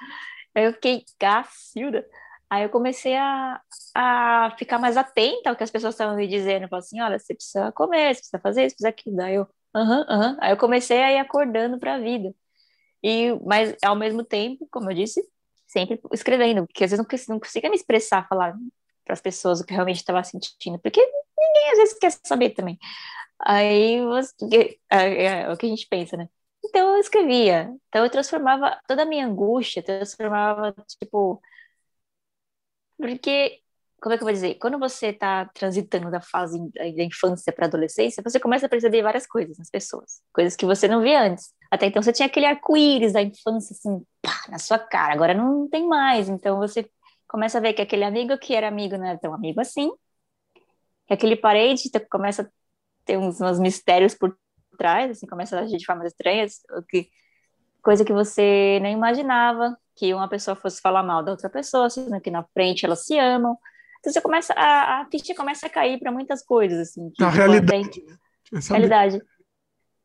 Aí 0.55 0.65
eu 0.65 0.73
fiquei 0.75 1.05
gacilda. 1.21 2.07
Aí 2.51 2.63
eu 2.65 2.71
comecei 2.71 3.15
a, 3.17 3.61
a 3.95 4.55
ficar 4.59 4.79
mais 4.79 4.97
atenta 4.97 5.51
ao 5.51 5.57
que 5.57 5.63
as 5.63 5.71
pessoas 5.71 5.95
estavam 5.95 6.17
me 6.17 6.27
dizendo. 6.27 6.65
Eu 6.65 6.69
falei 6.69 6.81
assim, 6.81 7.01
olha, 7.01 7.19
você 7.19 7.35
precisa 7.35 7.73
comer, 7.73 8.15
você 8.15 8.21
precisa 8.21 8.39
fazer 8.41 8.67
isso, 8.67 8.77
precisa 8.77 8.89
aquilo. 8.89 9.21
Aí 9.21 9.35
eu, 9.35 9.47
aham, 9.75 10.07
aham. 10.09 10.37
Aí 10.41 10.53
eu 10.53 10.57
comecei 10.57 11.03
a 11.03 11.13
ir 11.13 11.19
acordando 11.19 11.79
para 11.79 11.95
a 11.95 11.99
vida. 11.99 12.35
E, 13.03 13.33
mas, 13.45 13.77
ao 13.85 13.95
mesmo 13.95 14.25
tempo, 14.25 14.67
como 14.71 14.91
eu 14.91 14.95
disse, 14.95 15.23
sempre 15.67 16.01
escrevendo, 16.13 16.67
porque 16.67 16.85
às 16.85 16.91
vezes 16.91 17.07
não, 17.07 17.35
não 17.35 17.41
consigo 17.41 17.69
me 17.69 17.77
expressar, 17.77 18.27
falar 18.29 18.57
para 19.05 19.15
as 19.15 19.21
pessoas 19.21 19.61
o 19.61 19.67
que 19.67 19.73
realmente 19.73 19.99
estava 19.99 20.23
sentindo, 20.25 20.79
porque 20.81 21.01
ninguém 21.01 21.73
às 21.73 21.79
vezes 21.79 21.99
quer 21.99 22.13
saber 22.25 22.51
também. 22.51 22.79
Aí 23.41 24.05
você, 24.05 24.79
é, 24.91 25.25
é, 25.25 25.53
o 25.53 25.57
que 25.57 25.67
a 25.67 25.69
gente 25.69 25.87
pensa, 25.89 26.17
né? 26.17 26.29
Então 26.65 26.95
eu 26.95 26.99
escrevia. 27.01 27.75
Então 27.89 28.05
eu 28.05 28.11
transformava 28.11 28.79
toda 28.87 29.03
a 29.03 29.07
minha 29.07 29.27
angústia, 29.27 29.83
transformava, 29.83 30.75
tipo. 30.87 31.41
Porque, 32.97 33.61
como 34.01 34.15
é 34.15 34.17
que 34.19 34.23
eu 34.23 34.27
vou 34.27 34.33
dizer? 34.33 34.55
Quando 34.57 34.79
você 34.79 35.09
está 35.09 35.47
transitando 35.47 36.11
da 36.11 36.21
fase 36.21 36.59
da 36.75 37.05
infância 37.05 37.53
para 37.53 37.67
a 37.67 37.69
adolescência, 37.69 38.23
você 38.23 38.41
começa 38.41 38.67
a 38.67 38.69
perceber 38.69 39.03
várias 39.03 39.27
coisas 39.27 39.57
nas 39.59 39.71
pessoas, 39.71 40.21
coisas 40.33 40.57
que 40.57 40.67
você 40.67 40.89
não 40.89 41.03
via 41.03 41.23
antes. 41.23 41.53
Até 41.71 41.87
então 41.87 42.03
você 42.03 42.13
tinha 42.13 42.27
aquele 42.27 42.47
arco-íris 42.47 43.13
da 43.13 43.23
infância, 43.23 43.75
assim, 43.75 44.05
pá, 44.23 44.33
na 44.51 44.59
sua 44.59 44.79
cara, 44.79 45.13
agora 45.15 45.35
não 45.35 45.69
tem 45.69 45.87
mais. 45.87 46.29
Então 46.29 46.59
você 46.59 46.91
começa 47.29 47.59
a 47.59 47.61
ver 47.61 47.75
que 47.75 47.83
aquele 47.83 48.05
amigo 48.05 48.39
que 48.39 48.55
era 48.55 48.69
amigo 48.69 48.97
não 48.97 49.07
é 49.07 49.17
tão 49.17 49.35
amigo 49.35 49.61
assim, 49.61 49.91
que 51.07 51.15
aquele 51.15 51.37
parente 51.37 51.91
começa 52.11 52.51
tem 53.09 53.17
uns, 53.17 53.41
uns 53.41 53.59
mistérios 53.59 54.15
por 54.15 54.37
trás, 54.77 55.11
assim, 55.11 55.27
começa 55.27 55.57
a 55.57 55.63
agir 55.63 55.79
de 55.79 55.87
formas 55.87 56.13
estranhas, 56.13 56.61
que, 56.89 57.09
coisa 57.83 58.05
que 58.05 58.13
você 58.13 58.79
nem 58.83 58.93
imaginava, 58.93 59.77
que 59.97 60.13
uma 60.13 60.29
pessoa 60.29 60.55
fosse 60.55 60.81
falar 60.81 61.03
mal 61.03 61.25
da 61.25 61.33
outra 61.33 61.49
pessoa, 61.49 61.89
sendo 61.89 62.21
que 62.21 62.31
na 62.31 62.45
frente 62.53 62.85
elas 62.85 63.07
se 63.07 63.19
amam. 63.19 63.57
Então 63.99 64.13
você 64.13 64.21
começa, 64.21 64.53
a, 64.53 65.01
a 65.01 65.07
ficha 65.11 65.35
começa 65.35 65.67
a 65.67 65.71
cair 65.71 65.99
para 65.99 66.13
muitas 66.13 66.45
coisas, 66.45 66.91
assim. 66.91 67.11
Que, 67.11 67.23
na 67.23 67.31
realidade. 67.31 68.05
Né? 68.53 68.61
realidade. 68.69 69.23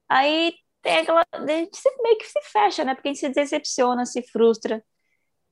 Aí 0.09 0.53
tem 0.81 0.97
aquela, 0.99 1.23
a 1.31 1.45
gente 1.45 1.79
meio 2.01 2.17
que 2.17 2.25
se 2.25 2.41
fecha, 2.51 2.85
né? 2.85 2.95
Porque 2.95 3.09
a 3.09 3.13
gente 3.13 3.19
se 3.19 3.29
decepciona, 3.29 4.05
se 4.05 4.21
frustra. 4.31 4.83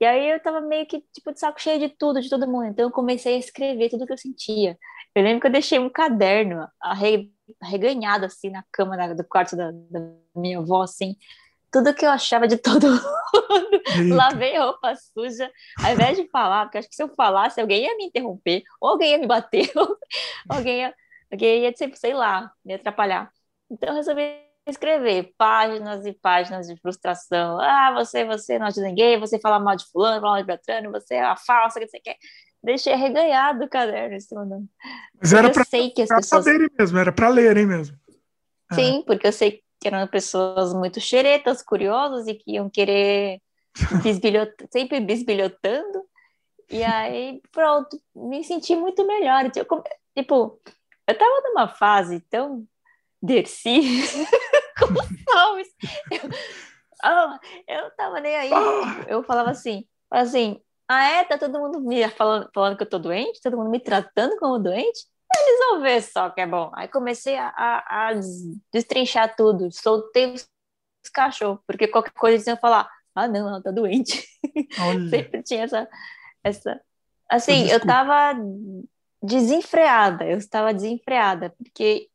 E 0.02 0.06
aí 0.06 0.32
eu 0.32 0.39
tava 0.39 0.60
meio 0.62 0.88
que, 0.88 0.99
tipo, 1.14 1.32
de 1.32 1.39
saco 1.39 1.62
cheio 1.62 1.80
de 1.80 1.88
tudo, 1.89 2.20
de 2.20 2.28
todo 2.28 2.47
mundo. 2.49 2.66
Então 2.66 2.86
eu 2.86 2.91
comecei 2.91 3.36
a 3.36 3.38
escrever 3.38 3.88
tudo 3.88 4.08
que 4.08 4.14
eu 4.14 4.18
sentia. 4.18 4.76
Eu 5.14 5.24
lembro 5.24 5.41
que 5.41 5.45
eu 5.45 5.52
deixei 5.52 5.78
um 5.78 5.91
caderno 5.91 6.68
arreganhado, 7.62 8.26
assim, 8.26 8.49
na 8.49 8.64
cama 8.72 9.14
do 9.14 9.24
quarto 9.24 9.56
da, 9.56 9.70
da 9.72 9.99
minha 10.36 10.58
avó, 10.58 10.82
assim. 10.82 11.16
Tudo 11.72 11.93
que 11.93 12.04
eu 12.04 12.10
achava 12.10 12.47
de 12.47 12.58
todo 12.60 12.88
mundo. 12.88 14.16
Lavei 14.16 14.58
roupa 14.58 14.95
suja. 14.95 15.52
Ao 15.84 15.91
invés 15.93 16.18
de 16.18 16.28
falar, 16.30 16.66
porque 16.66 16.80
acho 16.80 16.89
que 16.89 16.95
se 16.95 17.04
eu 17.04 17.14
falasse, 17.14 17.62
alguém 17.62 17.84
ia 17.84 17.95
me 17.95 18.06
interromper, 18.06 18.64
ou 18.82 18.89
alguém 18.89 19.12
ia 19.12 19.18
me 19.20 19.28
bater, 19.28 19.72
ou 19.78 19.97
alguém 20.49 20.80
ia, 20.80 20.95
alguém 21.32 21.62
ia, 21.62 21.72
tipo, 21.72 21.95
sei 21.95 22.16
lá, 22.16 22.52
me 22.66 22.74
atrapalhar. 22.74 23.32
Então 23.70 23.89
eu 23.89 23.95
resolvi 23.95 24.51
escrever 24.68 25.34
páginas 25.38 26.05
e 26.05 26.14
páginas 26.14 26.68
de 26.68 26.76
frustração. 26.80 27.59
Ah, 27.59 27.93
você, 27.93 28.24
você 28.26 28.59
não 28.59 28.68
ajuda 28.68 28.88
ninguém, 28.88 29.20
você 29.20 29.39
fala 29.39 29.59
mal 29.59 29.76
de 29.76 29.86
fulano, 29.91 30.22
fala 30.22 30.34
mal 30.34 30.41
de 30.41 30.47
Beltrano, 30.47 30.91
você 30.91 31.16
é 31.16 31.24
a 31.24 31.36
falsa, 31.36 31.80
que 31.80 31.88
você 31.88 31.99
quer. 31.99 32.18
Deixei 32.64 32.93
arreganhado 32.93 33.66
o 33.66 33.70
caderno 33.70 34.16
em 34.16 34.20
cima 34.20 34.45
do... 34.45 34.64
Mas 35.20 35.34
era 35.34 35.49
para 35.49 35.66
pessoas... 35.66 36.28
saberem 36.28 36.70
mesmo, 36.78 36.97
era 36.99 37.12
para 37.12 37.30
lerem 37.30 37.66
mesmo. 37.66 37.97
É. 38.72 38.76
Sim, 38.76 38.99
é. 38.99 39.03
porque 39.03 39.28
eu 39.28 39.34
sei 39.34 39.64
que 39.80 39.88
eram 39.88 40.05
pessoas 40.07 40.74
muito 40.74 40.99
xeretas, 40.99 41.64
curiosas 41.64 42.28
e 42.28 42.36
que 42.36 42.51
iam 42.51 42.70
querer 42.70 43.41
bisbilhot... 44.03 44.53
sempre 44.72 44.99
bisbilhotando. 44.99 46.03
E 46.70 46.84
aí, 46.84 47.41
pronto, 47.51 47.99
me 48.16 48.43
senti 48.43 48.76
muito 48.76 49.05
melhor. 49.07 49.49
Tipo, 49.49 50.62
eu 51.07 51.18
tava 51.18 51.41
numa 51.45 51.68
fase 51.68 52.20
tão 52.30 52.66
Dercy 53.22 53.82
Gonçalves. 54.80 55.67
Eu, 56.09 56.30
oh, 57.05 57.38
eu 57.67 57.91
tava 57.91 58.19
nem 58.19 58.36
aí. 58.36 58.51
Eu 59.07 59.24
falava 59.24 59.51
assim, 59.51 59.86
assim, 60.09 60.59
ah 60.88 61.03
é? 61.03 61.24
Tá 61.24 61.38
todo 61.38 61.59
mundo 61.59 61.80
me 61.80 62.07
falando, 62.09 62.49
falando 62.53 62.78
que 62.78 62.84
eu 62.84 62.89
tô 62.89 62.99
doente? 62.99 63.41
Todo 63.41 63.57
mundo 63.57 63.69
me 63.69 63.80
tratando 63.80 64.38
como 64.38 64.59
doente? 64.59 65.05
Eles 65.34 65.59
vão 65.59 65.82
ver 65.82 66.01
só 66.01 66.30
que 66.30 66.41
é 66.41 66.47
bom. 66.47 66.72
Aí 66.74 66.88
comecei 66.88 67.38
a, 67.38 67.47
a, 67.55 68.09
a 68.09 68.11
destrinchar 68.74 69.36
tudo, 69.36 69.72
soltei 69.72 70.34
os 70.34 70.49
cachorros, 71.13 71.61
porque 71.65 71.88
qualquer 71.88 72.11
coisa 72.11 72.36
eles 72.36 72.47
iam 72.47 72.57
falar, 72.57 72.89
ah 73.15 73.28
não, 73.28 73.47
ela 73.47 73.61
tá 73.61 73.72
doente. 73.72 74.28
Sempre 75.09 75.43
tinha 75.43 75.63
essa, 75.63 75.88
essa... 76.43 76.82
Assim, 77.30 77.69
eu 77.69 77.80
tava 77.80 78.38
desenfreada, 79.24 80.26
eu 80.26 80.38
estava 80.38 80.74
desenfreada, 80.74 81.53
porque 81.57 82.11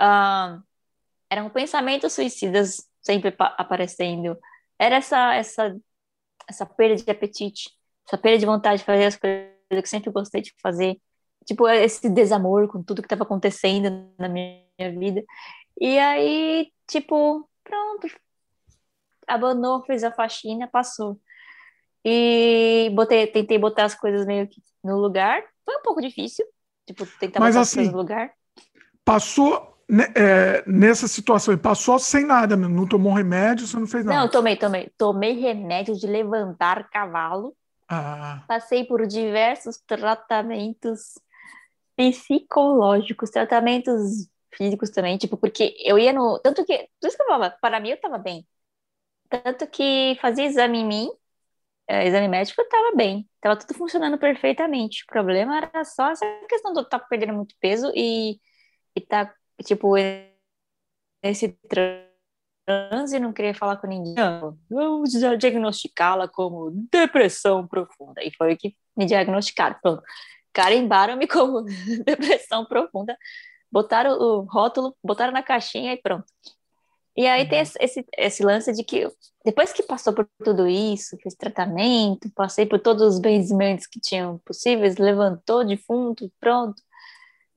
uh, 0.00 0.62
eram 1.28 1.50
pensamentos 1.50 2.12
suicidas 2.12 2.88
sempre 3.02 3.34
aparecendo. 3.38 4.36
Era 4.78 4.96
essa, 4.96 5.34
essa, 5.34 5.76
essa 6.48 6.66
perda 6.66 6.96
de 6.96 7.10
apetite, 7.10 7.70
essa 8.06 8.18
perda 8.18 8.38
de 8.38 8.46
vontade 8.46 8.78
de 8.78 8.84
fazer 8.84 9.04
as 9.04 9.16
coisas 9.16 9.50
que 9.82 9.88
sempre 9.88 10.10
gostei 10.10 10.42
de 10.42 10.54
fazer. 10.60 11.00
Tipo, 11.44 11.68
esse 11.68 12.08
desamor 12.08 12.68
com 12.68 12.82
tudo 12.82 13.02
que 13.02 13.06
estava 13.06 13.22
acontecendo 13.22 14.10
na 14.18 14.28
minha 14.28 14.64
vida. 14.98 15.24
E 15.80 15.98
aí, 15.98 16.72
tipo, 16.86 17.48
pronto. 17.64 18.08
Abandonou, 19.26 19.84
fez 19.84 20.02
a 20.02 20.12
faxina, 20.12 20.66
passou. 20.66 21.18
E 22.04 22.90
botei, 22.94 23.26
tentei 23.26 23.58
botar 23.58 23.84
as 23.84 23.94
coisas 23.94 24.26
meio 24.26 24.48
que 24.48 24.60
no 24.82 24.98
lugar. 24.98 25.42
Foi 25.64 25.76
um 25.76 25.82
pouco 25.82 26.00
difícil, 26.00 26.44
tipo, 26.86 27.06
tentar 27.18 27.40
Mas, 27.40 27.54
botar 27.54 27.62
assim, 27.62 27.70
as 27.70 27.74
coisas 27.74 27.92
no 27.92 27.98
lugar. 27.98 28.32
Passou 29.04 29.79
é, 30.14 30.62
nessa 30.66 31.08
situação, 31.08 31.52
ele 31.52 31.60
passou 31.60 31.98
sem 31.98 32.24
nada, 32.24 32.56
não 32.56 32.86
tomou 32.86 33.12
remédio, 33.12 33.66
você 33.66 33.76
não 33.76 33.86
fez 33.86 34.04
nada? 34.04 34.20
Não, 34.20 34.28
tomei, 34.28 34.56
tomei. 34.56 34.90
Tomei 34.96 35.32
remédio 35.40 35.96
de 35.96 36.06
levantar 36.06 36.88
cavalo. 36.90 37.56
Ah. 37.88 38.44
Passei 38.46 38.84
por 38.84 39.06
diversos 39.06 39.78
tratamentos 39.78 41.18
psicológicos, 41.96 43.30
tratamentos 43.30 44.28
físicos 44.54 44.90
também, 44.90 45.18
tipo, 45.18 45.36
porque 45.36 45.74
eu 45.84 45.98
ia 45.98 46.12
no. 46.12 46.38
Tanto 46.38 46.64
que. 46.64 46.88
Por 47.00 47.08
isso 47.08 47.16
que 47.16 47.22
eu 47.22 47.26
falava, 47.26 47.56
para 47.60 47.80
mim 47.80 47.90
eu 47.90 48.00
tava 48.00 48.18
bem. 48.18 48.46
Tanto 49.28 49.66
que 49.66 50.16
fazia 50.20 50.46
exame 50.46 50.78
em 50.78 50.86
mim, 50.86 51.10
é, 51.88 52.06
exame 52.06 52.28
médico, 52.28 52.60
eu 52.60 52.68
tava 52.68 52.96
bem. 52.96 53.28
Tava 53.40 53.56
tudo 53.56 53.74
funcionando 53.74 54.18
perfeitamente. 54.18 55.02
O 55.04 55.06
problema 55.12 55.56
era 55.56 55.84
só 55.84 56.10
essa 56.10 56.24
questão 56.48 56.72
do 56.72 56.80
estar 56.80 56.98
tá 57.00 57.06
perdendo 57.08 57.34
muito 57.34 57.54
peso 57.60 57.90
e, 57.94 58.40
e 58.94 59.00
tá 59.00 59.32
tipo, 59.64 59.94
esse 61.22 61.58
transe 61.68 63.18
não 63.18 63.32
queria 63.32 63.54
falar 63.54 63.76
com 63.76 63.86
ninguém. 63.86 64.14
Não, 64.14 64.58
vamos 64.68 65.10
diagnosticá-la 65.10 66.28
como 66.28 66.70
depressão 66.90 67.66
profunda. 67.66 68.22
E 68.22 68.32
foi 68.36 68.54
o 68.54 68.56
que 68.56 68.74
me 68.96 69.06
diagnosticaram. 69.06 69.76
Pronto. 69.82 70.02
Carimbaram-me 70.52 71.26
como 71.26 71.62
depressão 72.04 72.64
profunda, 72.64 73.16
botaram 73.70 74.18
o 74.18 74.40
rótulo, 74.42 74.96
botaram 75.02 75.32
na 75.32 75.42
caixinha 75.42 75.92
e 75.92 75.96
pronto. 75.96 76.26
E 77.16 77.26
aí 77.26 77.48
tem 77.48 77.58
uhum. 77.58 77.64
esse, 77.80 78.06
esse 78.16 78.42
lance 78.42 78.72
de 78.72 78.84
que 78.84 79.06
depois 79.44 79.72
que 79.72 79.82
passou 79.82 80.12
por 80.12 80.28
tudo 80.44 80.66
isso, 80.66 81.16
fez 81.22 81.34
tratamento, 81.34 82.30
passei 82.34 82.66
por 82.66 82.78
todos 82.78 83.02
os 83.02 83.20
benzimentos 83.20 83.86
que 83.86 84.00
tinham 84.00 84.38
possíveis, 84.38 84.96
levantou 84.96 85.64
defunto, 85.64 86.30
pronto, 86.40 86.80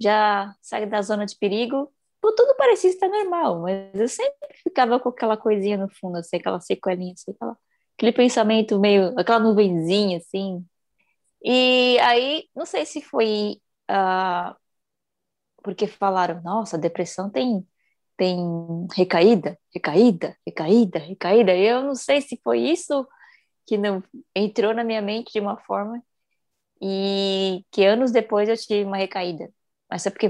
já 0.01 0.53
sai 0.61 0.85
da 0.85 1.01
zona 1.01 1.25
de 1.25 1.37
perigo, 1.37 1.92
tudo 2.31 2.55
parecia 2.55 2.89
estar 2.89 3.07
normal, 3.09 3.61
mas 3.61 3.93
eu 3.99 4.07
sempre 4.07 4.55
ficava 4.63 4.99
com 4.99 5.09
aquela 5.09 5.37
coisinha 5.37 5.77
no 5.77 5.89
fundo, 5.89 6.17
assim, 6.17 6.37
aquela 6.37 6.59
sequelinha, 6.59 7.13
assim, 7.13 7.31
aquela, 7.31 7.57
aquele 7.97 8.11
pensamento 8.13 8.79
meio, 8.79 9.13
aquela 9.19 9.39
nuvenzinha, 9.39 10.17
assim. 10.17 10.65
E 11.43 11.99
aí, 11.99 12.45
não 12.55 12.65
sei 12.65 12.85
se 12.85 13.01
foi 13.01 13.57
uh, 13.91 14.55
porque 15.63 15.87
falaram, 15.87 16.41
nossa, 16.43 16.77
depressão 16.77 17.29
tem, 17.29 17.65
tem 18.17 18.87
recaída, 18.95 19.57
recaída, 19.73 20.37
recaída, 20.45 20.99
recaída. 20.99 21.55
Eu 21.55 21.83
não 21.83 21.95
sei 21.95 22.21
se 22.21 22.39
foi 22.43 22.59
isso 22.59 23.07
que 23.67 23.77
não 23.77 24.03
entrou 24.35 24.73
na 24.73 24.83
minha 24.83 25.01
mente 25.01 25.33
de 25.33 25.39
uma 25.39 25.57
forma 25.57 26.03
e 26.81 27.65
que 27.71 27.85
anos 27.85 28.11
depois 28.11 28.49
eu 28.49 28.57
tive 28.57 28.83
uma 28.85 28.97
recaída 28.97 29.49
mas 29.93 30.07
é 30.07 30.09
porque 30.09 30.27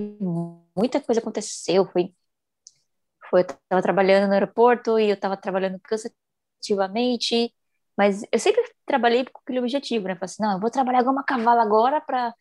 muita 0.75 0.99
coisa 0.99 1.21
aconteceu. 1.21 1.85
Foi, 1.85 2.13
foi 3.29 3.41
eu 3.41 3.45
estava 3.45 3.81
trabalhando 3.81 4.27
no 4.27 4.33
aeroporto 4.33 4.99
e 4.99 5.07
eu 5.09 5.13
estava 5.13 5.37
trabalhando 5.37 5.79
cansativamente, 5.79 7.53
mas 7.97 8.23
eu 8.29 8.39
sempre 8.39 8.61
trabalhei 8.85 9.23
com 9.23 9.39
aquele 9.39 9.59
objetivo, 9.59 10.05
né? 10.05 10.15
Falei 10.15 10.25
assim, 10.25 10.43
não, 10.43 10.53
eu 10.53 10.59
vou 10.59 10.69
trabalhar 10.69 10.99
igual 10.99 11.15
uma 11.15 11.23
cavala 11.23 11.61
agora 11.61 12.01
para 12.01 12.35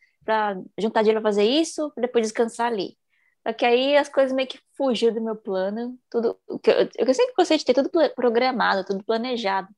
juntar 0.77 1.03
dinheiro 1.03 1.21
para 1.23 1.31
fazer 1.31 1.45
isso, 1.45 1.93
depois 1.97 2.27
descansar 2.27 2.73
ali. 2.73 2.99
Só 3.47 3.53
que 3.53 3.65
aí 3.65 3.97
as 3.97 4.09
coisas 4.09 4.33
meio 4.35 4.49
que 4.49 4.59
fugiram 4.77 5.15
do 5.15 5.21
meu 5.23 5.37
plano, 5.37 5.97
tudo, 6.11 6.37
eu, 6.49 7.07
eu 7.07 7.15
sempre 7.15 7.35
gostei 7.37 7.57
de 7.57 7.65
ter 7.65 7.75
tudo 7.75 7.89
programado, 8.17 8.85
tudo 8.85 9.05
planejado. 9.05 9.69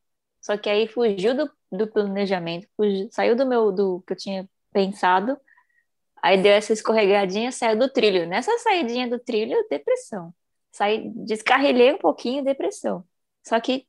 Só 0.41 0.57
que 0.57 0.71
aí 0.71 0.89
fugiu 0.89 1.37
do, 1.37 1.51
do 1.71 1.87
planejamento, 1.87 2.67
fugiu, 2.75 3.09
saiu 3.13 3.37
do 3.37 3.45
meu 3.47 3.71
do 3.71 4.03
que 4.07 4.15
eu 4.15 4.17
tinha 4.17 4.49
pensado 4.73 5.39
Aí 6.25 6.41
deu 6.43 6.53
essa 6.53 6.73
escorregadinha, 6.73 7.53
saiu 7.53 7.79
do 7.79 7.87
trilho. 7.91 8.27
Nessa 8.27 8.57
saidinha 8.59 9.07
do 9.09 9.19
trilho, 9.19 9.57
depressão. 9.71 10.35
Saí, 10.73 11.11
descarrilhei 11.17 11.93
um 11.93 11.99
pouquinho, 11.99 12.43
depressão. 12.43 13.05
Só 13.47 13.61
que 13.61 13.87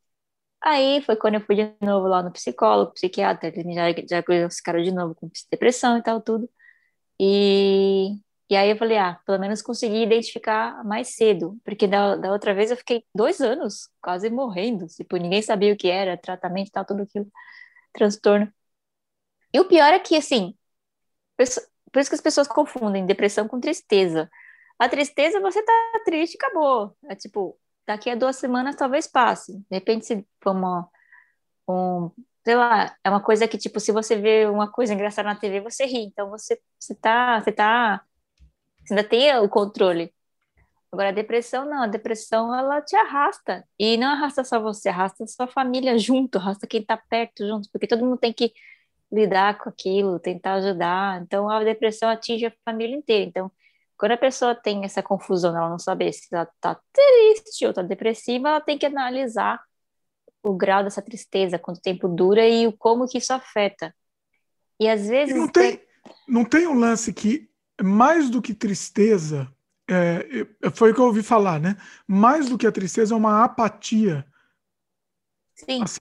aí 0.62 1.02
foi 1.04 1.16
quando 1.18 1.36
eu 1.36 1.42
fui 1.42 1.56
de 1.56 1.74
novo 1.82 2.08
lá 2.08 2.24
no 2.24 2.32
psicólogo, 2.34 2.94
psiquiatra, 2.94 3.50
ele 3.50 3.74
já, 3.74 3.92
já 3.92 4.22
diagnosticaram 4.22 4.84
de 4.84 4.92
novo 4.92 5.16
com 5.16 5.30
depressão 5.52 5.98
e 5.98 6.04
tal, 6.04 6.22
tudo. 6.22 6.50
E, 7.20 8.16
e 8.50 8.56
aí 8.58 8.70
eu 8.72 8.78
falei, 8.78 8.98
ah, 8.98 9.20
pelo 9.26 9.40
menos 9.40 9.62
consegui 9.62 10.04
identificar 10.04 10.84
mais 10.86 11.16
cedo, 11.16 11.58
porque 11.66 11.88
da, 11.88 12.16
da 12.18 12.32
outra 12.34 12.54
vez 12.54 12.72
eu 12.72 12.78
fiquei 12.78 13.06
dois 13.16 13.42
anos 13.42 13.90
quase 14.02 14.30
morrendo, 14.30 14.88
tipo, 14.88 15.18
ninguém 15.18 15.42
sabia 15.42 15.74
o 15.74 15.78
que 15.78 15.90
era, 15.90 16.18
tratamento 16.18 16.70
e 16.70 16.72
tal, 16.72 16.86
tudo 16.86 17.04
aquilo, 17.04 17.32
transtorno. 17.94 18.52
E 19.54 19.60
o 19.60 19.68
pior 19.68 19.94
é 19.94 20.00
que, 20.00 20.16
assim, 20.16 20.54
por 21.96 22.02
isso 22.02 22.10
que 22.10 22.16
as 22.16 22.22
pessoas 22.22 22.46
confundem 22.46 23.06
depressão 23.06 23.48
com 23.48 23.58
tristeza. 23.58 24.30
A 24.78 24.90
tristeza, 24.90 25.40
você 25.40 25.64
tá 25.64 25.72
triste 26.04 26.36
acabou. 26.36 26.94
É 27.06 27.16
tipo, 27.16 27.58
daqui 27.88 28.10
a 28.10 28.16
duas 28.16 28.36
semanas 28.36 28.76
talvez 28.76 29.08
passe. 29.08 29.54
De 29.54 29.66
repente, 29.72 30.06
se 30.06 30.28
for 30.44 30.52
uma, 30.52 30.90
um, 31.70 32.12
sei 32.44 32.56
lá, 32.56 32.94
é 33.02 33.10
uma 33.10 33.22
coisa 33.22 33.48
que, 33.48 33.58
tipo, 33.58 33.80
se 33.80 33.94
você 33.94 34.18
vê 34.18 34.46
uma 34.46 34.70
coisa 34.70 34.94
engraçada 34.94 35.30
na 35.30 35.38
TV, 35.38 35.62
você 35.62 35.86
ri. 35.86 36.00
Então, 36.04 36.30
você, 36.30 36.60
você 36.78 36.94
tá, 36.94 37.40
você 37.40 37.54
tá, 37.54 38.04
você 38.86 38.94
ainda 38.94 39.08
tem 39.08 39.34
o 39.38 39.48
controle. 39.48 40.14
Agora, 40.92 41.10
a 41.10 41.14
depressão, 41.14 41.64
não. 41.64 41.84
A 41.84 41.88
depressão, 41.88 42.54
ela 42.54 42.82
te 42.82 42.98
arrasta. 42.98 43.66
E 43.80 43.96
não 43.96 44.10
arrasta 44.10 44.44
só 44.44 44.60
você, 44.60 44.90
arrasta 44.90 45.26
sua 45.28 45.48
família 45.48 45.98
junto, 45.98 46.40
arrasta 46.40 46.68
quem 46.68 46.84
tá 46.84 46.98
perto 46.98 47.48
junto, 47.48 47.70
porque 47.72 47.88
todo 47.88 48.04
mundo 48.06 48.18
tem 48.18 48.34
que 48.34 48.52
lidar 49.12 49.58
com 49.58 49.70
aquilo, 49.70 50.20
tentar 50.20 50.56
ajudar. 50.56 51.22
Então, 51.22 51.50
a 51.50 51.64
depressão 51.64 52.10
atinge 52.10 52.46
a 52.46 52.54
família 52.64 52.96
inteira. 52.96 53.26
Então, 53.26 53.52
quando 53.98 54.14
a 54.14 54.18
pessoa 54.18 54.54
tem 54.54 54.84
essa 54.84 55.02
confusão, 55.02 55.56
ela 55.56 55.70
não 55.70 55.80
saber 55.80 56.12
se 56.12 56.28
ela 56.32 56.44
está 56.44 56.80
triste 56.92 57.66
ou 57.66 57.72
está 57.72 57.82
depressiva, 57.82 58.50
ela 58.50 58.62
tem 58.62 58.78
que 58.78 58.86
analisar 58.86 59.62
o 60.44 60.54
grau 60.54 60.84
dessa 60.84 61.02
tristeza, 61.02 61.58
quanto 61.58 61.82
tempo 61.82 62.08
dura 62.08 62.48
e 62.48 62.68
o 62.68 62.74
como 62.74 63.08
que 63.08 63.18
isso 63.18 63.34
afeta. 63.34 63.96
E 64.80 64.88
às 64.88 65.08
vezes. 65.08 65.36
E 65.36 65.38
não 65.38 65.48
tem, 65.48 65.82
não 66.28 66.46
tem 66.46 66.68
um 66.68 66.78
lance 66.78 67.14
que, 67.14 67.50
mais 67.82 68.30
do 68.30 68.42
que 68.42 68.54
tristeza, 68.54 69.52
é, 69.90 70.46
foi 70.74 70.92
o 70.92 70.94
que 70.94 71.00
eu 71.00 71.06
ouvi 71.06 71.24
falar, 71.24 71.60
né? 71.60 71.78
Mais 72.08 72.50
do 72.50 72.58
que 72.58 72.68
a 72.68 72.72
tristeza 72.72 73.14
é 73.14 73.18
uma 73.18 73.44
apatia. 73.44 74.26
Sim. 75.56 75.82
Assim, 75.82 76.00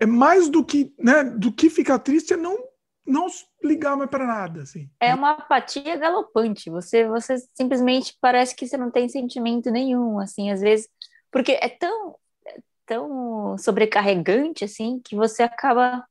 é, 0.00 0.06
mais 0.06 0.48
do 0.48 0.64
que, 0.64 0.94
né, 0.98 1.24
do 1.24 1.52
que 1.52 1.70
ficar 1.70 1.98
triste 1.98 2.32
é 2.32 2.36
não 2.36 2.56
não 3.06 3.26
ligar 3.64 3.96
mais 3.96 4.10
para 4.10 4.26
nada, 4.26 4.62
assim. 4.62 4.90
É 5.00 5.14
uma 5.14 5.30
apatia 5.30 5.96
galopante. 5.96 6.68
Você 6.68 7.08
você 7.08 7.38
simplesmente 7.54 8.14
parece 8.20 8.54
que 8.54 8.66
você 8.66 8.76
não 8.76 8.90
tem 8.90 9.08
sentimento 9.08 9.70
nenhum, 9.70 10.18
assim, 10.18 10.50
às 10.50 10.60
vezes, 10.60 10.86
porque 11.30 11.52
é 11.52 11.68
tão 11.70 12.16
é 12.46 12.60
tão 12.84 13.56
sobrecarregante 13.58 14.64
assim 14.64 15.00
que 15.02 15.16
você 15.16 15.42
acaba 15.42 16.06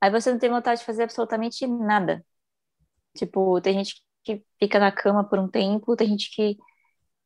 aí 0.00 0.10
você 0.10 0.30
não 0.32 0.38
tem 0.38 0.50
vontade 0.50 0.80
de 0.80 0.86
fazer 0.86 1.04
absolutamente 1.04 1.66
nada. 1.66 2.24
Tipo, 3.16 3.60
tem 3.60 3.74
gente 3.74 4.02
que 4.24 4.44
fica 4.58 4.78
na 4.78 4.92
cama 4.92 5.24
por 5.24 5.38
um 5.38 5.48
tempo, 5.48 5.96
tem 5.96 6.08
gente 6.08 6.30
que 6.34 6.58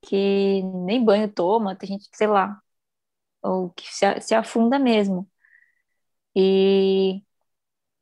que 0.02 0.62
nem 0.62 1.04
banho 1.04 1.32
toma, 1.32 1.74
tem 1.76 1.88
gente 1.88 2.08
que, 2.10 2.16
sei 2.16 2.28
lá, 2.28 2.60
ou 3.46 3.70
que 3.70 3.86
se, 3.94 4.20
se 4.20 4.34
afunda 4.34 4.78
mesmo. 4.78 5.28
E, 6.34 7.22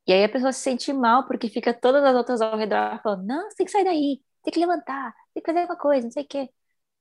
e 0.06 0.12
aí 0.12 0.24
a 0.24 0.28
pessoa 0.28 0.52
se 0.52 0.60
sente 0.60 0.92
mal 0.92 1.26
porque 1.26 1.48
fica 1.48 1.72
todas 1.74 2.04
as 2.04 2.16
outras 2.16 2.40
ao 2.40 2.56
redor 2.58 3.00
falando: 3.02 3.26
não, 3.26 3.50
você 3.50 3.56
tem 3.56 3.66
que 3.66 3.72
sair 3.72 3.84
daí, 3.84 4.22
tem 4.42 4.52
que 4.52 4.60
levantar, 4.60 5.14
tem 5.34 5.42
que 5.42 5.50
fazer 5.50 5.60
alguma 5.60 5.78
coisa, 5.78 6.04
não 6.06 6.12
sei 6.12 6.24
o 6.24 6.28
quê. 6.28 6.50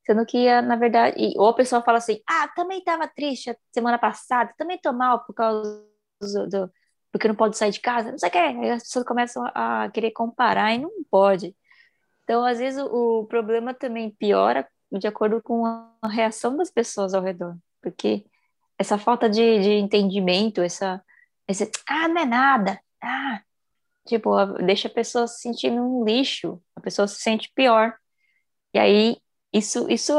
Sendo 0.06 0.26
que, 0.26 0.62
na 0.62 0.76
verdade, 0.76 1.16
e, 1.20 1.38
ou 1.40 1.48
a 1.50 1.56
pessoa 1.56 1.84
fala 1.84 1.98
assim: 2.00 2.22
ah, 2.30 2.48
também 2.56 2.80
estava 2.80 3.08
triste 3.08 3.58
semana 3.74 3.98
passada, 4.00 4.54
também 4.58 4.80
tô 4.80 4.94
mal 4.94 5.26
por 5.26 5.34
causa 5.34 5.86
do, 6.22 6.50
do, 6.50 6.72
porque 7.12 7.28
não 7.28 7.36
pode 7.36 7.58
sair 7.58 7.72
de 7.72 7.82
casa, 7.82 8.12
não 8.12 8.20
sei 8.20 8.30
o 8.30 8.32
quê. 8.32 8.38
Aí 8.40 8.72
as 8.72 8.84
pessoas 8.84 9.06
começam 9.06 9.44
a 9.56 9.90
querer 9.92 10.12
comparar 10.12 10.74
e 10.74 10.80
não 10.80 10.92
pode. 11.12 11.56
Então, 12.24 12.46
às 12.46 12.60
vezes, 12.60 12.82
o, 12.82 13.22
o 13.22 13.28
problema 13.28 13.74
também 13.74 14.12
piora 14.12 14.68
de 14.92 15.08
acordo 15.08 15.42
com 15.42 15.66
a 15.66 16.08
reação 16.08 16.56
das 16.58 16.72
pessoas 16.72 17.14
ao 17.14 17.24
redor, 17.24 17.58
porque 17.82 18.26
essa 18.78 18.98
falta 18.98 19.30
de, 19.30 19.60
de 19.62 19.72
entendimento, 19.74 20.62
essa, 20.62 21.04
esse, 21.48 21.70
ah, 21.88 22.08
não 22.08 22.22
é 22.22 22.26
nada, 22.26 22.80
ah, 23.02 23.42
tipo, 24.08 24.32
deixa 24.66 24.88
a 24.88 24.92
pessoa 24.92 25.28
se 25.28 25.42
sentindo 25.42 25.82
um 25.82 26.04
lixo, 26.06 26.62
a 26.76 26.82
pessoa 26.82 27.08
se 27.08 27.22
sente 27.22 27.52
pior. 27.54 27.96
E 28.74 28.80
aí, 28.80 29.18
isso, 29.54 29.90
isso 29.90 30.14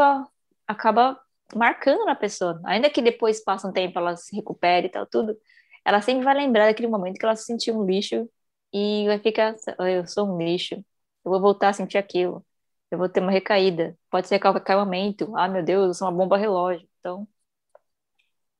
acaba 0.67 1.21
marcando 1.55 2.05
na 2.07 2.15
pessoa. 2.15 2.61
Ainda 2.65 2.91
que 2.91 3.03
depois 3.03 3.43
passe 3.43 3.67
um 3.67 3.73
tempo, 3.73 3.99
ela 3.99 4.17
se 4.17 4.35
recupere 4.37 4.87
e 4.89 4.91
tal, 4.91 5.07
tudo, 5.07 5.37
ela 5.85 6.01
sempre 6.01 6.25
vai 6.25 6.35
lembrar 6.35 6.67
daquele 6.67 6.89
momento 6.89 7.19
que 7.19 7.25
ela 7.25 7.37
se 7.37 7.45
sentiu 7.45 7.79
um 7.79 7.85
lixo 7.87 8.29
e 8.73 9.07
vai 9.07 9.19
ficar, 9.19 9.55
eu 9.81 10.07
sou 10.07 10.29
um 10.29 10.39
lixo, 10.39 10.77
eu 11.25 11.31
vou 11.31 11.41
voltar 11.41 11.71
a 11.71 11.73
sentir 11.73 11.99
aquilo, 11.99 12.45
eu 12.91 12.99
vou 12.99 13.09
ter 13.09 13.21
uma 13.21 13.31
recaída, 13.33 13.97
pode 14.11 14.29
ser 14.29 14.39
qualquer 14.41 14.77
momento, 14.77 15.35
ah, 15.37 15.49
meu 15.49 15.63
Deus, 15.65 15.87
eu 15.89 15.95
sou 15.95 16.09
uma 16.09 16.17
bomba 16.17 16.37
relógio. 16.37 16.89
Então, 17.01 17.29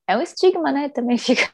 é 0.07 0.17
um 0.17 0.23
estigma, 0.23 0.73
né? 0.73 0.89
Também 0.89 1.17
fica. 1.19 1.51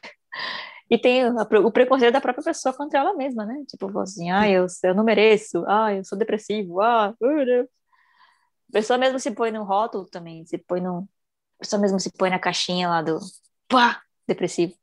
E 0.89 0.97
tem 0.97 1.23
o 1.25 1.71
preconceito 1.71 2.11
da 2.11 2.19
própria 2.21 2.43
pessoa 2.43 2.73
contra 2.73 2.99
ela 2.99 3.13
mesma, 3.13 3.45
né? 3.45 3.63
Tipo, 3.67 3.97
assim, 3.99 4.29
ah, 4.29 4.49
eu, 4.49 4.65
eu 4.83 4.93
não 4.93 5.05
mereço, 5.05 5.63
ah, 5.65 5.93
eu 5.93 6.03
sou 6.03 6.17
depressivo, 6.17 6.81
ah, 6.81 7.15
meu 7.21 7.45
Deus. 7.45 7.67
A 8.69 8.73
pessoa 8.73 8.97
mesmo 8.97 9.19
se 9.19 9.31
põe 9.31 9.51
no 9.51 9.63
rótulo 9.63 10.05
também, 10.05 10.45
se 10.45 10.57
põe 10.57 10.81
no. 10.81 11.07
A 11.57 11.59
pessoa 11.59 11.81
mesmo 11.81 11.99
se 11.99 12.11
põe 12.11 12.29
na 12.29 12.39
caixinha 12.39 12.89
lá 12.89 13.01
do. 13.01 13.19
Pá, 13.69 14.01
depressivo. 14.27 14.73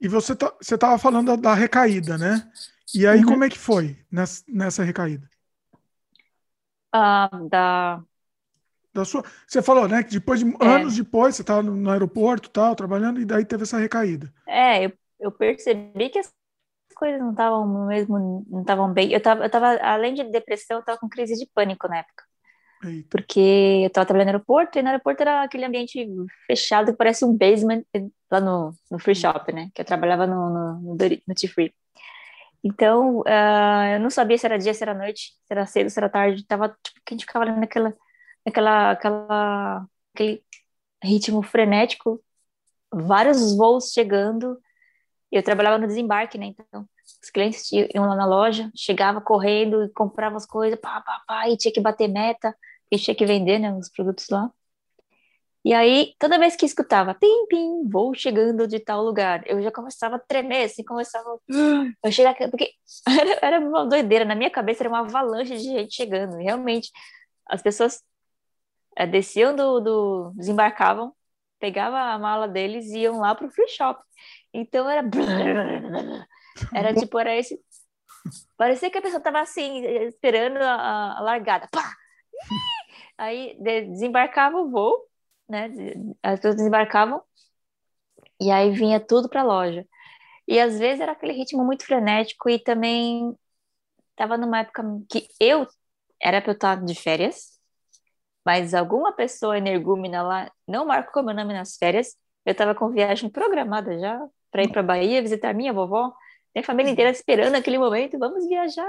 E 0.00 0.08
você 0.08 0.34
tá, 0.34 0.52
você 0.60 0.76
tava 0.78 0.98
falando 0.98 1.26
da, 1.26 1.36
da 1.36 1.54
recaída, 1.54 2.16
né? 2.16 2.50
E 2.94 3.06
aí, 3.06 3.20
uhum. 3.20 3.26
como 3.26 3.44
é 3.44 3.50
que 3.50 3.58
foi 3.58 3.98
nessa, 4.10 4.42
nessa 4.48 4.82
recaída? 4.82 5.28
Ah, 6.90 7.30
da 7.48 8.02
da 8.92 9.04
sua. 9.04 9.24
Você 9.46 9.62
falou, 9.62 9.88
né? 9.88 10.02
Que 10.02 10.12
depois 10.12 10.40
de 10.40 10.46
é. 10.46 10.66
anos 10.66 10.96
depois, 10.96 11.34
você 11.34 11.42
estava 11.42 11.62
no, 11.62 11.90
aeroporto, 11.90 12.50
tal, 12.50 12.74
trabalhando, 12.74 13.20
e 13.20 13.24
daí 13.24 13.44
teve 13.44 13.62
essa 13.62 13.78
recaída. 13.78 14.32
É, 14.46 14.84
eu, 14.84 14.92
eu 15.18 15.32
percebi 15.32 16.10
que 16.10 16.18
as 16.18 16.32
coisas 16.94 17.20
não 17.20 17.30
estavam 17.30 17.86
mesmo, 17.86 18.46
não 18.48 18.60
estavam 18.60 18.92
bem. 18.92 19.10
Eu 19.10 19.18
estava 19.18 19.44
eu 19.44 19.50
tava, 19.50 19.76
além 19.82 20.14
de 20.14 20.24
depressão, 20.24 20.76
eu 20.76 20.80
estava 20.80 20.98
com 20.98 21.08
crise 21.08 21.34
de 21.36 21.48
pânico 21.54 21.88
na 21.88 21.98
época. 21.98 22.24
Eita. 22.84 23.08
Porque 23.10 23.40
eu 23.82 23.86
estava 23.86 24.06
trabalhando 24.06 24.28
no 24.28 24.34
aeroporto, 24.36 24.78
e 24.78 24.82
no 24.82 24.88
aeroporto 24.88 25.22
era 25.22 25.42
aquele 25.42 25.64
ambiente 25.64 26.06
fechado 26.46 26.92
que 26.92 26.98
parece 26.98 27.24
um 27.24 27.36
basement 27.36 27.84
lá 28.30 28.40
no, 28.40 28.74
no 28.90 28.98
free 28.98 29.14
shop, 29.14 29.52
né? 29.52 29.70
Que 29.74 29.82
eu 29.82 29.84
trabalhava 29.84 30.26
no, 30.26 30.50
no, 30.50 30.80
no, 30.80 30.96
no 30.96 31.34
T-Free. 31.34 31.72
Então, 32.64 33.20
uh, 33.20 33.94
eu 33.94 34.00
não 34.00 34.10
sabia 34.10 34.38
se 34.38 34.46
era 34.46 34.58
dia, 34.58 34.72
se 34.72 34.82
era 34.82 34.94
noite, 34.94 35.32
se 35.44 35.52
era 35.52 35.66
cedo, 35.66 35.90
se 35.90 35.98
era 35.98 36.08
tarde. 36.08 36.46
Tava, 36.46 36.68
tipo, 36.68 37.00
que 37.04 37.14
a 37.14 37.16
gente 37.16 37.26
ficava 37.26 37.44
ali 37.44 37.58
naquela 37.58 37.92
aquela, 38.46 38.92
aquela, 38.92 39.86
aquele 40.14 40.42
ritmo 41.02 41.42
frenético, 41.42 42.22
vários 42.92 43.56
voos 43.56 43.92
chegando. 43.92 44.58
Eu 45.30 45.42
trabalhava 45.42 45.78
no 45.78 45.86
desembarque, 45.86 46.38
né? 46.38 46.46
Então, 46.46 46.86
os 47.22 47.30
clientes 47.30 47.70
iam 47.72 48.06
lá 48.06 48.14
na 48.16 48.26
loja, 48.26 48.70
chegava 48.76 49.20
correndo 49.20 49.84
e 49.84 49.88
comprava 49.90 50.36
as 50.36 50.46
coisas, 50.46 50.78
pá, 50.78 51.00
pá, 51.00 51.22
pá, 51.26 51.48
e 51.48 51.56
tinha 51.56 51.72
que 51.72 51.80
bater 51.80 52.08
meta, 52.08 52.54
e 52.90 52.98
tinha 52.98 53.14
que 53.14 53.26
vender, 53.26 53.58
né, 53.58 53.72
os 53.74 53.88
produtos 53.88 54.28
lá. 54.28 54.50
E 55.64 55.72
aí, 55.72 56.14
toda 56.18 56.38
vez 56.38 56.56
que 56.56 56.66
escutava, 56.66 57.14
pim, 57.14 57.46
pim, 57.48 57.88
vou 57.88 58.12
chegando 58.14 58.66
de 58.66 58.80
tal 58.80 59.02
lugar, 59.04 59.44
eu 59.46 59.62
já 59.62 59.70
começava 59.70 60.16
a 60.16 60.18
tremer, 60.18 60.64
assim, 60.64 60.82
começava. 60.84 61.38
Eu 62.04 62.10
chegava, 62.10 62.36
porque 62.50 62.72
era, 63.08 63.38
era 63.42 63.60
uma 63.60 63.86
doideira, 63.86 64.24
na 64.24 64.34
minha 64.34 64.50
cabeça 64.50 64.82
era 64.82 64.88
uma 64.88 65.00
avalanche 65.00 65.56
de 65.56 65.62
gente 65.62 65.94
chegando, 65.94 66.40
e 66.40 66.44
realmente, 66.44 66.90
as 67.48 67.62
pessoas 67.62 68.02
é, 68.96 69.06
desciam 69.06 69.54
do, 69.54 69.80
do, 69.80 70.32
desembarcavam, 70.36 71.14
pegava 71.58 71.98
a 71.98 72.18
mala 72.18 72.48
deles 72.48 72.86
e 72.90 73.00
iam 73.00 73.18
lá 73.20 73.34
pro 73.34 73.50
free 73.50 73.68
shop. 73.68 74.02
Então 74.52 74.88
era 74.88 75.02
era 76.74 76.94
tipo 76.94 77.18
era 77.18 77.36
esse 77.36 77.58
parecia 78.56 78.90
que 78.90 78.98
a 78.98 79.02
pessoa 79.02 79.22
tava 79.22 79.40
assim 79.40 79.84
esperando 80.06 80.58
a, 80.58 81.18
a 81.18 81.20
largada. 81.22 81.68
Pá! 81.72 81.92
Aí 83.18 83.56
desembarcava 83.60 84.58
o 84.58 84.70
voo, 84.70 85.08
né? 85.48 85.70
As 86.22 86.36
pessoas 86.40 86.56
desembarcavam 86.56 87.22
e 88.40 88.50
aí 88.50 88.70
vinha 88.72 89.00
tudo 89.00 89.28
para 89.28 89.40
a 89.42 89.44
loja. 89.44 89.86
E 90.48 90.60
às 90.60 90.78
vezes 90.78 91.00
era 91.00 91.12
aquele 91.12 91.32
ritmo 91.32 91.64
muito 91.64 91.86
frenético 91.86 92.50
e 92.50 92.58
também 92.58 93.36
estava 94.10 94.36
numa 94.38 94.60
época 94.60 94.82
que 95.10 95.28
eu 95.40 95.66
era 96.20 96.40
para 96.40 96.52
eu 96.52 96.54
estar 96.54 96.84
de 96.84 96.94
férias 96.94 97.51
mas 98.44 98.74
alguma 98.74 99.12
pessoa 99.12 99.58
energúmena 99.58 100.22
lá 100.22 100.50
não 100.66 100.86
marcou 100.86 101.22
meu 101.22 101.34
nome 101.34 101.54
nas 101.54 101.76
férias. 101.76 102.16
Eu 102.44 102.52
estava 102.52 102.74
com 102.74 102.90
viagem 102.90 103.30
programada 103.30 103.98
já 103.98 104.20
para 104.50 104.64
ir 104.64 104.72
para 104.72 104.82
Bahia 104.82 105.22
visitar 105.22 105.54
minha 105.54 105.72
vovó, 105.72 106.12
minha 106.54 106.64
família 106.64 106.90
inteira 106.90 107.10
esperando 107.10 107.54
aquele 107.54 107.78
momento, 107.78 108.18
vamos 108.18 108.46
viajar. 108.46 108.88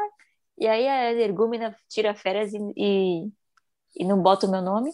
E 0.57 0.67
aí 0.67 0.87
a 0.87 1.11
energúmena 1.11 1.75
tira 1.89 2.13
férias 2.13 2.53
e, 2.53 2.57
e, 2.75 3.31
e 3.97 4.05
não 4.05 4.21
bota 4.21 4.47
o 4.47 4.51
meu 4.51 4.61
nome. 4.61 4.91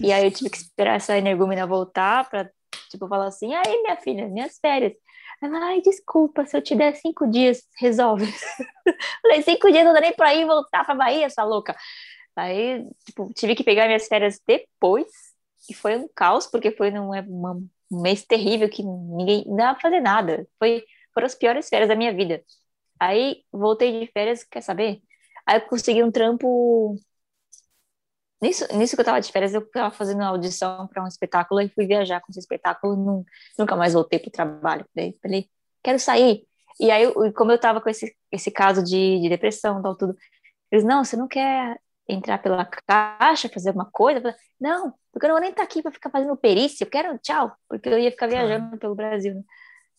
E 0.00 0.12
aí 0.12 0.24
eu 0.26 0.30
tive 0.30 0.50
que 0.50 0.58
esperar 0.58 0.96
essa 0.96 1.16
energúmena 1.16 1.66
voltar 1.66 2.28
para 2.28 2.50
tipo 2.90 3.08
falar 3.08 3.26
assim: 3.26 3.54
"Aí, 3.54 3.82
minha 3.82 3.96
filha, 3.96 4.28
minhas 4.28 4.58
férias". 4.58 4.92
Ela, 5.42 5.58
ai, 5.66 5.80
desculpa, 5.82 6.46
se 6.46 6.56
eu 6.56 6.62
te 6.62 6.74
der 6.74 6.94
cinco 6.96 7.26
dias, 7.26 7.62
resolve. 7.78 8.26
Falei, 9.22 9.42
cinco 9.42 9.70
dias 9.70 9.84
não 9.84 9.92
dá 9.92 10.00
nem 10.00 10.14
para 10.14 10.34
ir 10.34 10.46
voltar 10.46 10.84
para 10.84 10.94
Bahia, 10.94 11.26
essa 11.26 11.44
louca. 11.44 11.76
Aí, 12.36 12.86
tipo, 13.06 13.32
tive 13.34 13.54
que 13.54 13.64
pegar 13.64 13.86
minhas 13.86 14.06
férias 14.08 14.40
depois, 14.46 15.08
e 15.70 15.74
foi 15.74 15.96
um 15.96 16.08
caos, 16.14 16.46
porque 16.46 16.70
foi 16.70 16.90
num 16.90 17.10
um 17.90 18.02
mês 18.02 18.24
terrível 18.24 18.68
que 18.68 18.82
ninguém 18.82 19.44
não 19.46 19.56
dava 19.56 19.74
pra 19.74 19.82
fazer 19.82 20.00
nada. 20.00 20.46
Foi, 20.58 20.84
foram 21.14 21.26
as 21.26 21.34
piores 21.34 21.68
férias 21.68 21.88
da 21.88 21.96
minha 21.96 22.14
vida. 22.14 22.42
Aí, 23.00 23.44
voltei 23.52 24.00
de 24.00 24.12
férias, 24.12 24.44
quer 24.44 24.62
saber? 24.62 25.02
Aí 25.46 25.58
eu 25.58 25.62
consegui 25.68 26.02
um 26.02 26.10
trampo. 26.10 26.98
Nisso, 28.40 28.66
nisso 28.76 28.94
que 28.94 29.00
eu 29.00 29.04
tava 29.04 29.20
de 29.20 29.32
férias, 29.32 29.54
eu 29.54 29.66
tava 29.70 29.94
fazendo 29.94 30.18
uma 30.18 30.28
audição 30.28 30.86
para 30.88 31.02
um 31.02 31.06
espetáculo 31.06 31.60
e 31.60 31.70
fui 31.70 31.86
viajar 31.86 32.20
com 32.20 32.26
esse 32.30 32.38
espetáculo, 32.40 32.94
não, 32.96 33.24
nunca 33.58 33.74
mais 33.76 33.94
voltei 33.94 34.18
pro 34.18 34.30
trabalho. 34.30 34.84
Daí 34.94 35.16
falei, 35.22 35.48
quero 35.82 35.98
sair. 35.98 36.46
E 36.78 36.90
aí, 36.90 37.10
como 37.32 37.52
eu 37.52 37.58
tava 37.58 37.80
com 37.80 37.88
esse, 37.88 38.14
esse 38.30 38.50
caso 38.50 38.84
de, 38.84 39.20
de 39.20 39.28
depressão, 39.30 39.80
tal, 39.82 39.96
tudo, 39.96 40.14
eles, 40.70 40.84
não, 40.84 41.04
você 41.04 41.16
não 41.16 41.28
quer 41.28 41.78
entrar 42.08 42.38
pela 42.38 42.64
caixa, 42.64 43.48
fazer 43.48 43.70
alguma 43.70 43.90
coisa. 43.90 44.34
Não, 44.60 44.94
porque 45.12 45.26
eu 45.26 45.28
não 45.28 45.34
vou 45.36 45.40
nem 45.40 45.50
estar 45.50 45.62
tá 45.62 45.68
aqui 45.68 45.82
para 45.82 45.92
ficar 45.92 46.10
fazendo 46.10 46.36
perícia, 46.36 46.84
eu 46.84 46.90
quero 46.90 47.18
tchau, 47.18 47.52
porque 47.68 47.88
eu 47.88 47.98
ia 47.98 48.10
ficar 48.10 48.26
viajando 48.26 48.78
pelo 48.78 48.94
Brasil. 48.94 49.34
Né? 49.34 49.42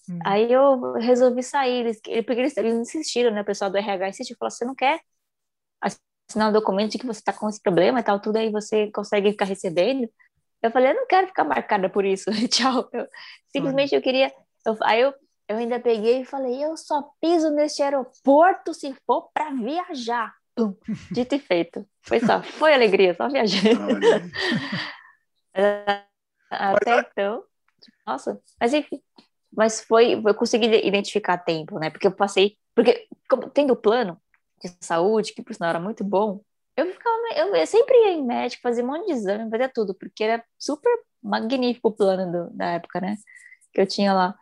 Hum. 0.10 0.20
Aí 0.26 0.52
eu 0.52 0.94
resolvi 0.94 1.44
sair, 1.44 1.80
eles, 1.80 2.00
porque 2.02 2.40
eles, 2.40 2.56
eles 2.58 2.74
insistiram, 2.74 3.32
né? 3.32 3.42
O 3.42 3.46
pessoal 3.46 3.70
do 3.70 3.78
RH 3.78 4.10
insistiu, 4.10 4.38
falou: 4.40 4.52
você 4.52 4.66
não 4.66 4.76
quer 4.76 5.02
assinar 5.82 6.50
um 6.50 6.54
documento 6.54 6.92
de 6.92 6.98
que 6.98 7.06
você 7.06 7.20
está 7.20 7.34
com 7.34 7.48
esse 7.50 7.62
problema 7.62 8.00
e 8.00 8.04
tal, 8.04 8.20
tudo 8.20 8.38
aí 8.38 8.52
você 8.52 8.92
consegue 8.92 9.32
ficar 9.32 9.46
recebendo. 9.46 10.10
Eu 10.62 10.72
falei, 10.72 10.92
eu 10.92 10.96
não 10.96 11.08
quero 11.08 11.28
ficar 11.28 11.44
marcada 11.44 11.90
por 11.90 12.06
isso, 12.06 12.30
tchau. 12.50 12.90
Eu, 12.92 13.08
simplesmente 13.50 13.94
eu 13.94 14.02
queria. 14.02 14.32
Eu, 14.66 14.78
aí 14.82 15.02
eu, 15.02 15.14
eu 15.48 15.58
ainda 15.58 15.80
peguei 15.80 16.22
e 16.22 16.26
falei, 16.26 16.64
eu 16.64 16.76
só 16.76 17.10
piso 17.22 17.50
neste 17.52 17.82
aeroporto 17.82 18.74
se 18.74 18.94
for 19.06 19.30
para 19.34 19.52
viajar. 19.52 20.34
Dito 21.12 21.36
e 21.36 21.40
feito. 21.40 21.86
Foi 22.02 22.20
só, 22.20 22.42
foi 22.42 22.74
alegria, 22.74 23.14
só 23.16 23.30
viajei. 23.30 23.74
Até 26.50 27.00
então, 27.00 27.44
nossa, 28.06 28.40
mas 28.60 28.74
enfim, 28.74 29.02
mas 29.52 29.82
foi, 29.82 30.14
eu 30.14 30.36
consegui 30.36 30.68
identificar 30.86 31.38
tempo, 31.38 31.80
né? 31.80 31.90
Porque 31.90 32.08
eu 32.08 32.12
passei, 32.12 32.58
porque 32.76 33.08
como, 33.30 33.50
tendo 33.50 33.76
plano 33.76 34.20
de 34.62 34.72
saúde, 34.80 35.34
que 35.34 35.44
por 35.44 35.54
sinal 35.54 35.72
era 35.72 35.80
muito 35.80 36.04
bom, 36.04 36.42
eu 36.76 36.86
ficava, 36.92 37.16
eu, 37.36 37.56
eu 37.56 37.68
sempre 37.68 37.96
ia 37.98 38.12
em 38.12 38.24
médico, 38.24 38.62
fazia 38.62 38.84
um 38.84 38.88
monte 38.88 39.08
de 39.08 39.14
exame, 39.14 39.50
fazia 39.50 39.70
tudo, 39.74 39.96
porque 39.96 40.24
era 40.24 40.44
super 40.60 40.92
magnífico 41.24 41.90
o 41.90 41.92
plano 41.92 42.32
do, 42.32 42.56
da 42.56 42.72
época, 42.74 43.02
né? 43.02 43.16
Que 43.74 43.82
eu 43.82 43.88
tinha 43.88 44.14
lá. 44.14 44.36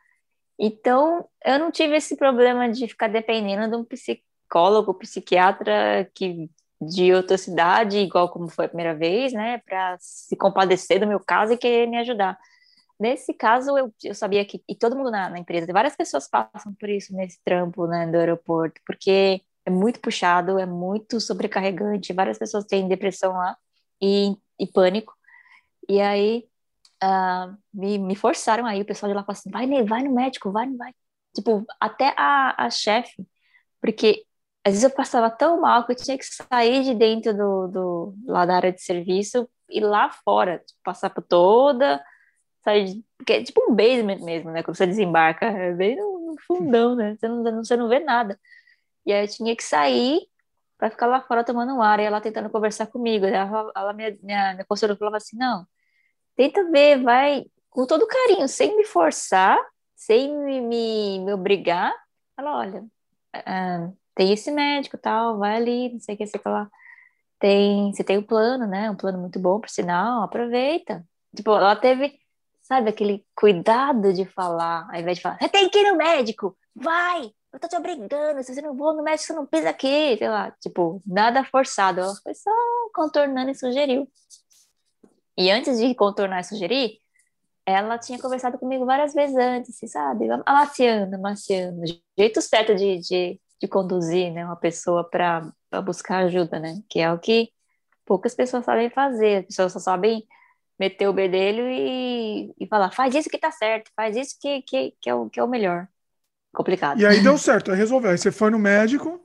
Então, 0.60 1.28
eu 1.44 1.60
não 1.60 1.72
tive 1.72 1.96
esse 1.96 2.16
problema 2.16 2.70
de 2.70 2.88
ficar 2.88 3.08
dependendo 3.08 3.70
de 3.70 3.76
um 3.76 3.84
psicólogo, 4.46 4.94
psiquiatra 4.94 6.10
que 6.14 6.50
de 6.80 7.14
outra 7.14 7.38
cidade, 7.38 7.98
igual 7.98 8.30
como 8.30 8.50
foi 8.50 8.66
a 8.66 8.70
primeira 8.70 8.94
vez, 8.94 9.34
né, 9.34 9.60
para 9.60 9.98
se 10.00 10.36
compadecer 10.36 11.00
do 11.00 11.08
meu 11.08 11.20
caso 11.20 11.54
e 11.54 11.58
querer 11.58 11.88
me 11.88 11.98
ajudar. 11.98 12.38
Nesse 13.00 13.34
caso, 13.34 13.78
eu, 13.78 13.94
eu 14.04 14.16
sabia 14.16 14.46
que, 14.46 14.64
e 14.70 14.76
todo 14.76 14.96
mundo 14.96 15.12
na, 15.12 15.30
na 15.30 15.40
empresa, 15.40 15.72
várias 15.74 15.96
pessoas 15.96 16.30
passam 16.30 16.74
por 16.74 16.90
isso 16.90 17.14
nesse 17.16 17.40
trampo, 17.44 17.88
né, 17.88 18.08
do 18.08 18.18
aeroporto, 18.18 18.80
porque 18.86 19.42
é 19.66 19.70
muito 19.70 20.00
puxado, 20.00 20.60
é 20.60 20.66
muito 20.66 21.20
sobrecarregante, 21.20 22.14
várias 22.14 22.38
pessoas 22.38 22.66
têm 22.66 22.88
depressão 22.88 23.34
lá 23.34 23.58
e, 24.02 24.36
e 24.60 24.68
pânico, 24.68 25.14
e 25.90 26.02
aí 26.02 26.46
uh, 27.04 27.58
me, 27.74 27.98
me 27.98 28.16
forçaram 28.16 28.66
aí, 28.66 28.82
o 28.82 28.86
pessoal 28.86 29.10
de 29.10 29.16
lá 29.16 29.24
falou 29.24 29.38
assim, 29.38 29.50
vai, 29.50 29.68
vai 29.84 30.04
no 30.04 30.14
médico, 30.14 30.52
vai, 30.52 30.70
vai. 30.76 30.94
Tipo, 31.34 31.66
até 31.80 32.14
a, 32.18 32.66
a 32.66 32.70
chefe, 32.70 33.28
porque 33.82 34.26
às 34.66 34.74
vezes 34.74 34.84
eu 34.84 34.90
passava 34.90 35.30
tão 35.30 35.62
mal 35.62 35.86
que 35.86 35.92
eu 35.92 35.96
tinha 35.96 36.18
que 36.18 36.26
sair 36.26 36.84
de 36.84 36.96
dentro 36.96 37.34
do, 37.38 37.68
do 37.68 38.16
lá 38.26 38.46
da 38.48 38.56
área 38.56 38.74
de 38.74 38.82
serviço 38.82 39.48
e 39.70 39.80
lá 39.80 40.10
fora, 40.10 40.58
tipo, 40.60 40.80
passar 40.84 41.12
por 41.12 41.24
toda, 41.24 42.04
sair 42.64 42.86
de, 42.86 43.06
porque 43.18 43.34
é 43.34 43.44
tipo 43.44 43.62
um 43.70 43.76
basement 43.76 44.24
mesmo, 44.26 44.52
né? 44.52 44.64
Quando 44.64 44.76
você 44.76 44.88
desembarca, 44.88 45.46
é 45.46 45.72
bem 45.72 45.96
no, 45.96 46.32
no 46.32 46.42
fundão, 46.48 46.96
né? 46.96 47.16
Você 47.16 47.28
não, 47.28 47.64
você 47.64 47.78
não 47.78 47.88
vê 47.88 48.00
nada. 48.00 48.40
E 49.06 49.14
aí 49.14 49.26
eu 49.26 49.28
tinha 49.30 49.56
que 49.56 49.64
sair 49.64 50.28
para 50.78 50.90
ficar 50.90 51.08
lá 51.08 51.22
fora 51.22 51.44
tomando 51.44 51.82
ar, 51.82 52.00
e 52.00 52.04
ela 52.04 52.20
tentando 52.20 52.50
conversar 52.50 52.88
comigo. 52.88 53.26
Ela, 53.26 53.72
ela 53.76 53.94
me, 53.94 54.18
minha, 54.24 54.54
minha 54.54 54.66
conselheira 54.66 54.98
falava 54.98 55.18
assim: 55.18 55.38
não, 55.38 55.68
tenta 56.36 56.64
ver, 56.72 57.02
vai 57.04 57.46
com 57.70 57.86
todo 57.86 58.08
carinho, 58.08 58.48
sem 58.48 58.76
me 58.76 58.86
forçar, 58.86 59.60
sem 59.96 60.36
me, 60.38 60.62
me, 60.62 61.20
me 61.20 61.34
obrigar. 61.34 61.94
Ela, 62.38 62.58
olha, 62.58 62.82
uh, 62.82 63.98
tem 64.16 64.34
esse 64.34 64.52
médico 64.52 64.98
tal, 64.98 65.38
vai 65.38 65.58
ali, 65.58 65.94
não 65.94 66.00
sei 66.00 66.16
o 66.16 66.18
que, 66.18 66.26
sei 66.26 66.42
lá. 66.46 66.70
Tem, 67.40 67.94
você 67.94 68.04
tem 68.04 68.18
o 68.18 68.22
um 68.22 68.24
plano, 68.24 68.66
né? 68.66 68.90
Um 68.90 68.96
plano 68.96 69.20
muito 69.20 69.40
bom, 69.40 69.60
por 69.60 69.70
sinal, 69.70 70.24
aproveita. 70.24 71.06
Tipo, 71.36 71.52
ela 71.52 71.76
teve, 71.76 72.18
sabe, 72.62 72.90
aquele 72.90 73.26
cuidado 73.36 74.14
de 74.14 74.26
falar, 74.26 74.88
ao 74.90 75.00
invés 75.00 75.18
de 75.18 75.24
falar, 75.24 75.38
você 75.40 75.50
tem 75.50 75.70
que 75.70 75.80
ir 75.80 75.92
no 75.92 75.98
médico, 75.98 76.58
vai, 76.74 77.30
eu 77.56 77.60
tô 77.60 77.68
te 77.68 77.76
obrigando, 77.76 78.44
se 78.44 78.54
você 78.54 78.62
não 78.62 78.76
for 78.78 78.94
no 78.94 79.04
médico, 79.04 79.28
você 79.28 79.34
não 79.34 79.46
pisa 79.46 79.70
aqui, 79.70 80.18
sei 80.18 80.30
lá. 80.30 80.52
Tipo, 80.62 81.02
nada 81.06 81.44
forçado, 81.44 82.02
ela 82.02 82.16
foi 82.24 82.34
só 82.34 82.52
contornando 82.94 83.52
e 83.52 83.56
sugeriu. 83.56 84.08
E 85.38 85.52
antes 85.52 85.80
de 85.80 85.94
contornar 85.96 86.42
e 86.42 86.44
sugerir, 86.44 87.00
ela 87.66 87.98
tinha 87.98 88.20
conversado 88.20 88.58
comigo 88.58 88.86
várias 88.86 89.14
vezes 89.14 89.36
antes, 89.36 89.78
sabe? 89.92 90.28
Amaciando, 90.46 91.16
amaciando. 91.16 91.82
Jeito 92.18 92.42
certo 92.42 92.76
de, 92.76 93.00
de 93.00 93.40
de 93.66 93.68
conduzir 93.68 94.32
né, 94.32 94.46
uma 94.46 94.56
pessoa 94.56 95.04
para 95.10 95.52
buscar 95.84 96.26
ajuda, 96.26 96.60
né? 96.60 96.82
Que 96.88 97.00
é 97.00 97.12
o 97.12 97.20
que 97.20 97.52
poucas 98.06 98.36
pessoas 98.36 98.64
sabem 98.64 98.90
fazer. 98.90 99.40
As 99.40 99.46
pessoas 99.48 99.74
só 99.74 99.80
sabem 99.80 100.26
meter 100.78 101.08
o 101.08 101.14
bedelho 101.14 101.68
e, 101.68 102.54
e 102.60 102.68
falar, 102.68 102.92
faz 102.92 103.16
isso 103.16 103.30
que 103.30 103.38
tá 103.38 103.52
certo, 103.52 103.92
faz 103.96 104.16
isso 104.16 104.38
que, 104.40 104.62
que, 104.62 104.94
que, 105.02 105.10
é, 105.10 105.16
o, 105.16 105.30
que 105.30 105.40
é 105.40 105.44
o 105.44 105.48
melhor. 105.48 105.88
Complicado. 106.54 107.00
E 107.00 107.06
aí 107.06 107.22
deu 107.22 107.38
certo, 107.38 107.72
aí 107.72 107.78
resolveu. 107.78 108.12
Aí 108.12 108.18
você 108.18 108.32
foi 108.32 108.50
no 108.50 108.60
médico? 108.60 109.20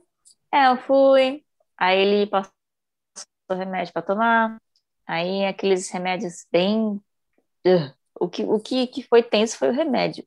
É, 0.51 0.67
eu 0.67 0.77
fui. 0.77 1.45
Aí 1.77 1.99
ele 1.99 2.27
passou 2.27 2.51
remédio 3.49 3.93
para 3.93 4.01
tomar. 4.01 4.61
Aí 5.05 5.45
aqueles 5.45 5.89
remédios 5.89 6.45
bem. 6.51 7.01
O 8.19 8.27
que, 8.27 8.43
o 8.43 8.59
que, 8.59 8.87
que 8.87 9.03
foi 9.03 9.23
tenso 9.23 9.57
foi 9.57 9.69
o 9.69 9.73
remédio. 9.73 10.25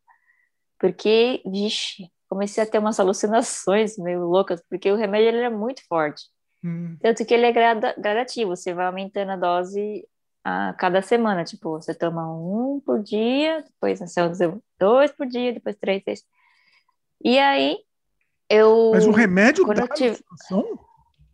Porque, 0.79 1.43
vixe, 1.45 2.11
comecei 2.29 2.63
a 2.63 2.67
ter 2.67 2.79
umas 2.79 2.99
alucinações 2.99 3.97
meio 3.99 4.27
loucas, 4.27 4.63
porque 4.69 4.91
o 4.91 4.97
remédio 4.97 5.29
ele 5.29 5.41
é 5.41 5.51
muito 5.51 5.87
forte. 5.87 6.25
Hum. 6.65 6.97
Tanto 7.01 7.25
que 7.25 7.35
ele 7.35 7.47
é 7.47 7.53
grada, 7.53 7.95
gradativo, 7.99 8.57
você 8.57 8.73
vai 8.73 8.87
aumentando 8.87 9.33
a 9.33 9.37
dose 9.37 10.07
a 10.43 10.73
cada 10.75 11.03
semana. 11.03 11.45
Tipo, 11.45 11.71
você 11.73 11.95
toma 11.95 12.33
um 12.33 12.81
por 12.85 13.03
dia, 13.03 13.63
depois 13.63 14.01
dois 14.79 15.13
por 15.13 15.27
dia, 15.27 15.53
depois 15.53 15.77
três, 15.77 16.03
seis. 16.03 16.25
E 17.23 17.39
aí, 17.39 17.79
eu. 18.49 18.91
Mas 18.93 19.07
o 19.07 19.11
remédio 19.11 19.67
dá 19.67 19.87
tive... 19.89 20.19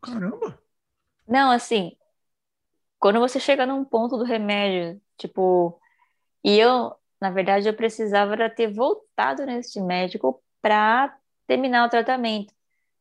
Caramba! 0.03 0.59
Não, 1.27 1.51
assim, 1.51 1.97
quando 2.99 3.21
você 3.21 3.39
chega 3.39 3.67
num 3.67 3.85
ponto 3.85 4.17
do 4.17 4.25
remédio, 4.25 5.01
tipo, 5.17 5.81
e 6.43 6.59
eu, 6.59 6.95
na 7.21 7.31
verdade, 7.31 7.69
eu 7.69 7.75
precisava 7.75 8.37
ter 8.51 8.73
voltado 8.73 9.45
nesse 9.45 9.81
médico 9.81 10.43
para 10.61 11.17
terminar 11.47 11.87
o 11.87 11.91
tratamento. 11.91 12.53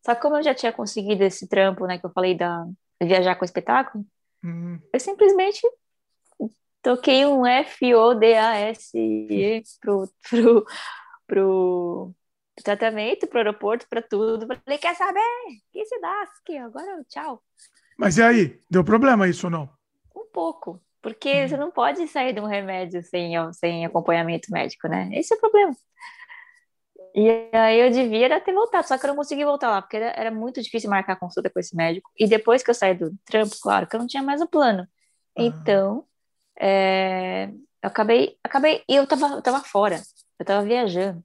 Só 0.06 0.16
que 0.16 0.22
como 0.22 0.38
eu 0.38 0.44
já 0.44 0.56
tinha 0.56 0.72
conseguido 0.72 1.24
esse 1.24 1.48
trampo, 1.48 1.86
né, 1.86 1.98
que 1.98 2.06
eu 2.06 2.12
falei 2.12 2.36
da 2.36 2.66
viajar 3.02 3.36
com 3.36 3.44
o 3.44 3.46
espetáculo, 3.46 4.06
uhum. 4.44 4.80
eu 4.94 5.00
simplesmente 5.00 5.62
toquei 6.82 7.26
um 7.26 7.46
F-O-D-A-S-E 7.46 9.04
pro, 9.82 10.10
pro, 10.30 10.66
pro 11.28 12.12
tratamento, 12.64 13.28
pro 13.28 13.40
aeroporto, 13.40 13.88
para 13.90 14.02
tudo. 14.02 14.48
Falei, 14.48 14.80
quer 14.80 14.96
saber? 14.96 15.22
Que 15.72 15.86
se 15.86 16.00
dá 16.00 16.24
aqui, 16.24 16.58
agora 16.58 17.04
tchau. 17.08 17.44
Mas 17.98 18.18
e 18.18 18.24
aí? 18.24 18.62
Deu 18.70 18.84
problema 18.84 19.28
isso 19.28 19.48
ou 19.48 19.52
não? 19.52 19.70
Um 20.16 20.26
pouco, 20.32 20.82
porque 21.02 21.42
uhum. 21.42 21.48
você 21.48 21.58
não 21.58 21.72
pode 21.72 22.08
sair 22.08 22.34
de 22.34 22.40
um 22.40 22.46
remédio 22.46 23.04
sem, 23.04 23.34
sem 23.54 23.86
acompanhamento 23.86 24.52
médico, 24.52 24.88
né? 24.88 25.10
Esse 25.14 25.34
é 25.34 25.38
o 25.38 25.40
problema. 25.40 25.76
E 27.16 27.50
aí 27.54 27.80
eu 27.80 27.92
devia 27.92 28.40
ter 28.40 28.54
voltado, 28.54 28.88
só 28.88 28.98
que 28.98 29.06
eu 29.06 29.10
não 29.10 29.16
consegui 29.16 29.44
voltar 29.44 29.70
lá, 29.70 29.82
porque 29.82 29.98
era, 29.98 30.12
era, 30.12 30.32
muito 30.32 30.62
difícil 30.62 30.90
marcar 30.90 31.16
consulta 31.16 31.50
com 31.50 31.60
esse 31.60 31.76
médico. 31.76 32.10
E 32.18 32.28
depois 32.28 32.64
que 32.64 32.70
eu 32.70 32.74
saí 32.76 32.94
do 32.94 33.12
trampo, 33.26 33.56
claro, 33.62 33.88
que 33.88 33.96
eu 33.96 34.00
não 34.00 34.08
tinha 34.08 34.22
mais 34.24 34.42
o 34.42 34.48
plano. 34.48 34.88
Ah. 35.38 35.44
Então, 35.44 36.06
é, 36.60 37.50
eu 37.82 37.88
acabei, 37.90 38.38
acabei, 38.44 38.84
e 38.88 38.96
eu 38.96 39.08
tava, 39.08 39.28
eu 39.28 39.42
tava 39.42 39.60
fora, 39.62 40.02
eu 40.38 40.46
tava 40.46 40.66
viajando. 40.66 41.24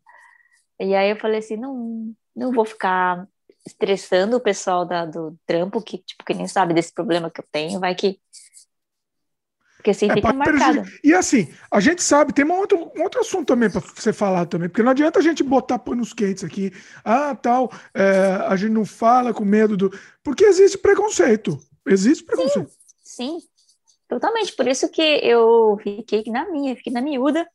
E 0.80 0.94
aí 0.94 1.10
eu 1.10 1.16
falei 1.16 1.38
assim, 1.38 1.56
não, 1.56 2.14
não 2.34 2.52
vou 2.52 2.64
ficar 2.64 3.26
estressando 3.66 4.36
o 4.36 4.40
pessoal 4.40 4.84
da, 4.84 5.06
do 5.06 5.38
trampo, 5.46 5.82
que, 5.82 5.98
tipo, 5.98 6.24
que 6.24 6.34
nem 6.34 6.46
sabe 6.46 6.74
desse 6.74 6.92
problema 6.92 7.30
que 7.30 7.40
eu 7.40 7.46
tenho, 7.50 7.80
vai 7.80 7.94
que 7.94 8.20
porque 9.84 9.90
assim 9.90 10.10
é, 10.10 10.14
fica 10.14 10.32
marcado. 10.32 10.82
E 11.04 11.12
assim, 11.12 11.52
a 11.70 11.78
gente 11.78 12.02
sabe, 12.02 12.32
tem 12.32 12.42
um 12.42 12.58
outro, 12.58 12.90
um 12.96 13.02
outro 13.02 13.20
assunto 13.20 13.48
também 13.48 13.70
para 13.70 13.82
você 13.82 14.14
falar 14.14 14.46
também, 14.46 14.66
porque 14.66 14.82
não 14.82 14.92
adianta 14.92 15.18
a 15.18 15.22
gente 15.22 15.42
botar 15.42 15.78
panos 15.78 16.14
quentes 16.14 16.42
aqui, 16.42 16.72
ah, 17.04 17.34
tal, 17.34 17.70
é, 17.92 18.46
a 18.48 18.56
gente 18.56 18.72
não 18.72 18.86
fala 18.86 19.34
com 19.34 19.44
medo 19.44 19.76
do. 19.76 19.92
Porque 20.22 20.46
existe 20.46 20.78
preconceito. 20.78 21.58
Existe 21.86 22.24
preconceito. 22.24 22.70
Sim, 23.02 23.38
sim, 23.40 23.46
totalmente. 24.08 24.56
Por 24.56 24.66
isso 24.66 24.88
que 24.88 25.02
eu 25.02 25.78
fiquei 25.82 26.24
na 26.28 26.50
minha, 26.50 26.74
fiquei 26.74 26.92
na 26.92 27.02
miúda. 27.02 27.46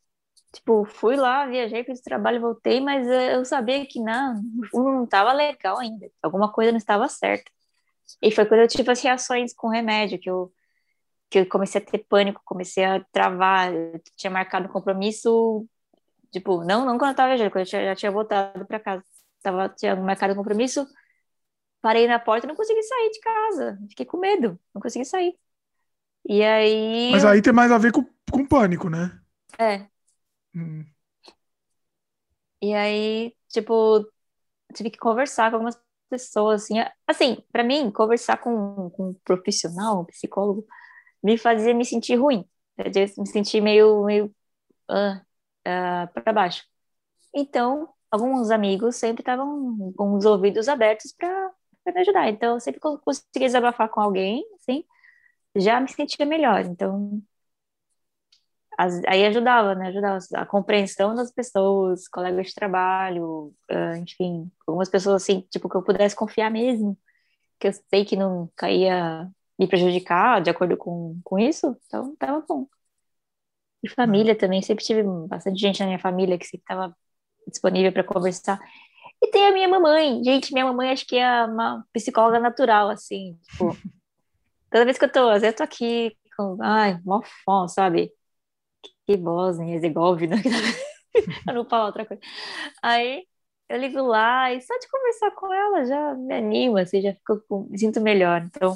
Tipo, 0.54 0.86
fui 0.86 1.16
lá, 1.16 1.48
viajei, 1.48 1.84
fiz 1.84 2.00
trabalho, 2.00 2.42
voltei, 2.42 2.80
mas 2.80 3.08
eu 3.08 3.44
sabia 3.44 3.84
que 3.88 4.00
não, 4.00 4.40
não 4.72 5.04
estava 5.04 5.34
legal 5.34 5.80
ainda. 5.80 6.08
Alguma 6.22 6.52
coisa 6.52 6.72
não 6.72 6.78
estava 6.78 7.08
certa. 7.08 7.52
E 8.22 8.32
foi 8.32 8.46
quando 8.46 8.62
eu 8.62 8.68
tive 8.68 8.92
as 8.92 9.02
reações 9.02 9.52
com 9.52 9.68
remédio, 9.68 10.20
que 10.20 10.30
eu 10.30 10.52
que 11.30 11.40
eu 11.40 11.46
comecei 11.48 11.82
a 11.82 11.86
ter 11.86 12.00
pânico, 12.00 12.42
comecei 12.44 12.84
a 12.84 13.04
travar, 13.12 13.72
tinha 14.16 14.32
marcado 14.32 14.68
um 14.68 14.72
compromisso, 14.72 15.68
tipo, 16.32 16.64
não, 16.64 16.86
não 16.86 16.98
quando 16.98 17.12
eu 17.12 17.16
tava 17.16 17.30
viajando, 17.30 17.52
quando 17.52 17.62
eu 17.62 17.66
já 17.66 17.96
tinha 17.96 18.12
voltado 18.12 18.66
para 18.66 18.80
casa, 18.80 19.04
tava, 19.42 19.70
tinha 19.70 19.96
marcado 19.96 20.34
um 20.34 20.38
compromisso, 20.38 20.88
parei 21.82 22.08
na 22.08 22.20
porta, 22.20 22.48
não 22.48 22.56
consegui 22.56 22.82
sair 22.82 23.12
de 23.12 23.20
casa, 23.20 23.80
fiquei 23.90 24.06
com 24.06 24.18
medo, 24.18 24.60
não 24.74 24.82
consegui 24.82 25.06
sair. 25.06 25.38
E 26.28 26.44
aí... 26.44 27.12
Mas 27.12 27.24
aí 27.24 27.42
tem 27.42 27.54
mais 27.54 27.72
a 27.72 27.78
ver 27.78 27.92
com, 27.92 28.04
com 28.32 28.46
pânico, 28.46 28.90
né? 28.90 29.20
É. 29.58 29.88
Hum. 30.56 30.84
E 32.62 32.74
aí, 32.74 33.36
tipo, 33.48 34.06
tive 34.74 34.90
que 34.90 34.98
conversar 34.98 35.50
com 35.50 35.58
algumas 35.58 35.80
pessoas, 36.10 36.64
assim, 36.64 36.76
assim, 37.08 37.44
para 37.52 37.64
mim, 37.64 37.92
conversar 37.92 38.38
com, 38.38 38.90
com 38.90 39.10
um 39.10 39.14
profissional, 39.24 40.02
um 40.02 40.06
psicólogo, 40.06 40.66
me 41.24 41.38
fazia 41.38 41.74
me 41.74 41.86
sentir 41.86 42.16
ruim. 42.16 42.46
Me 43.18 43.28
senti 43.28 43.62
meio, 43.62 44.06
meio 44.06 44.26
uh, 44.90 45.18
uh, 45.18 46.14
para 46.14 46.34
baixo. 46.34 46.64
Então, 47.34 47.90
alguns 48.12 48.52
amigos 48.52 48.96
sempre 48.96 49.22
estavam 49.22 49.94
com 49.98 50.14
os 50.16 50.26
ouvidos 50.26 50.68
abertos 50.68 51.14
para 51.14 51.54
me 51.88 52.02
ajudar. 52.02 52.30
Então, 52.30 52.56
eu 52.56 52.60
sempre 52.60 52.80
conseguia 52.80 53.48
desabafar 53.48 53.90
com 53.90 54.02
alguém, 54.02 54.44
assim, 54.56 54.84
já 55.56 55.80
me 55.82 55.90
sentia 55.90 56.26
melhor. 56.26 56.62
Então, 56.66 57.22
as, 58.78 59.02
aí 59.06 59.26
ajudava, 59.26 59.76
né? 59.76 59.90
Ajudava 59.90 60.20
a 60.36 60.46
compreensão 60.46 61.14
das 61.16 61.32
pessoas, 61.32 62.08
colegas 62.08 62.48
de 62.48 62.56
trabalho, 62.56 63.54
uh, 63.70 63.96
enfim, 63.98 64.50
algumas 64.66 64.90
pessoas 64.90 65.22
assim, 65.24 65.42
tipo, 65.52 65.70
que 65.70 65.76
eu 65.76 65.84
pudesse 65.84 66.16
confiar 66.16 66.50
mesmo, 66.50 66.98
que 67.60 67.68
eu 67.68 67.74
sei 67.74 68.06
que 68.06 68.16
não 68.16 68.50
caía 68.56 69.30
me 69.60 69.68
prejudicar 69.68 70.42
de 70.42 70.50
acordo 70.50 70.78
com, 70.78 71.20
com 71.24 71.38
isso, 71.38 71.78
então 71.86 72.16
tava 72.16 72.44
bom. 72.48 72.68
E 73.84 73.90
família 73.90 74.38
também, 74.38 74.62
sempre 74.62 74.84
tive 74.84 75.04
bastante 75.28 75.60
gente 75.60 75.80
na 75.80 75.88
minha 75.88 76.00
família 76.00 76.38
que 76.38 76.46
sempre 76.46 76.64
estava 76.64 76.96
disponível 77.48 77.92
para 77.92 78.04
conversar. 78.04 78.60
E 79.22 79.28
tem 79.32 79.48
a 79.48 79.52
minha 79.52 79.68
mamãe, 79.68 80.24
gente, 80.24 80.54
minha 80.54 80.66
mamãe 80.66 80.92
acho 80.92 81.06
que 81.06 81.18
é 81.18 81.46
uma 81.46 81.86
psicóloga 81.94 82.40
natural, 82.40 82.90
assim, 82.90 83.38
tipo, 83.52 83.76
toda 84.72 84.86
vez 84.86 84.98
que 84.98 85.06
eu 85.06 85.12
tô, 85.12 85.30
às 85.30 85.42
vezes 85.42 85.54
eu 85.54 85.58
tô 85.58 85.64
aqui 85.64 86.18
com, 86.38 86.58
ai, 86.62 87.00
mó 87.06 87.22
fome, 87.46 87.70
sabe? 87.70 88.14
Que 89.08 89.18
Bósnia, 89.18 89.76
Herzegovina, 89.76 90.38
eu 91.48 91.54
não 91.54 91.66
falo 91.66 91.88
outra 91.88 92.06
coisa. 92.06 92.22
Aí 92.84 93.26
eu 93.70 93.78
ligo 93.80 94.02
lá 94.02 94.54
e 94.54 94.62
só 94.62 94.78
de 94.80 94.90
conversar 94.90 95.32
com 95.32 95.54
ela 95.54 95.86
já 95.86 96.16
me 96.16 96.34
anima, 96.36 96.82
assim, 96.82 97.02
já 97.02 97.14
fico, 97.14 97.68
me 97.70 97.78
sinto 97.80 98.02
melhor. 98.02 98.44
Então, 98.46 98.76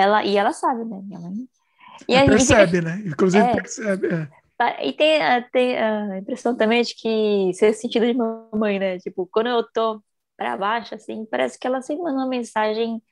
ela, 0.00 0.24
e 0.24 0.36
ela 0.36 0.52
sabe, 0.52 0.84
né, 0.84 1.00
minha 1.04 1.20
mãe. 1.20 1.34
E 2.08 2.16
a 2.16 2.24
percebe, 2.24 2.76
gente, 2.76 2.84
né? 2.84 3.02
Inclusive 3.06 3.44
é, 3.44 3.54
percebe. 3.54 4.08
É. 4.08 4.86
E 4.86 4.92
tem, 4.92 5.20
tem 5.52 5.78
a 5.78 6.18
impressão 6.18 6.56
também 6.56 6.82
de 6.82 6.94
que 6.94 7.52
ser 7.54 7.72
sentido 7.72 8.06
de 8.06 8.14
mamãe, 8.14 8.78
né? 8.78 8.98
Tipo, 8.98 9.26
quando 9.30 9.48
eu 9.48 9.62
tô 9.72 10.02
para 10.36 10.56
baixo, 10.56 10.94
assim, 10.94 11.26
parece 11.26 11.58
que 11.58 11.66
ela 11.66 11.82
sempre 11.82 12.02
manda 12.02 12.18
uma 12.18 12.28
mensagem. 12.28 13.02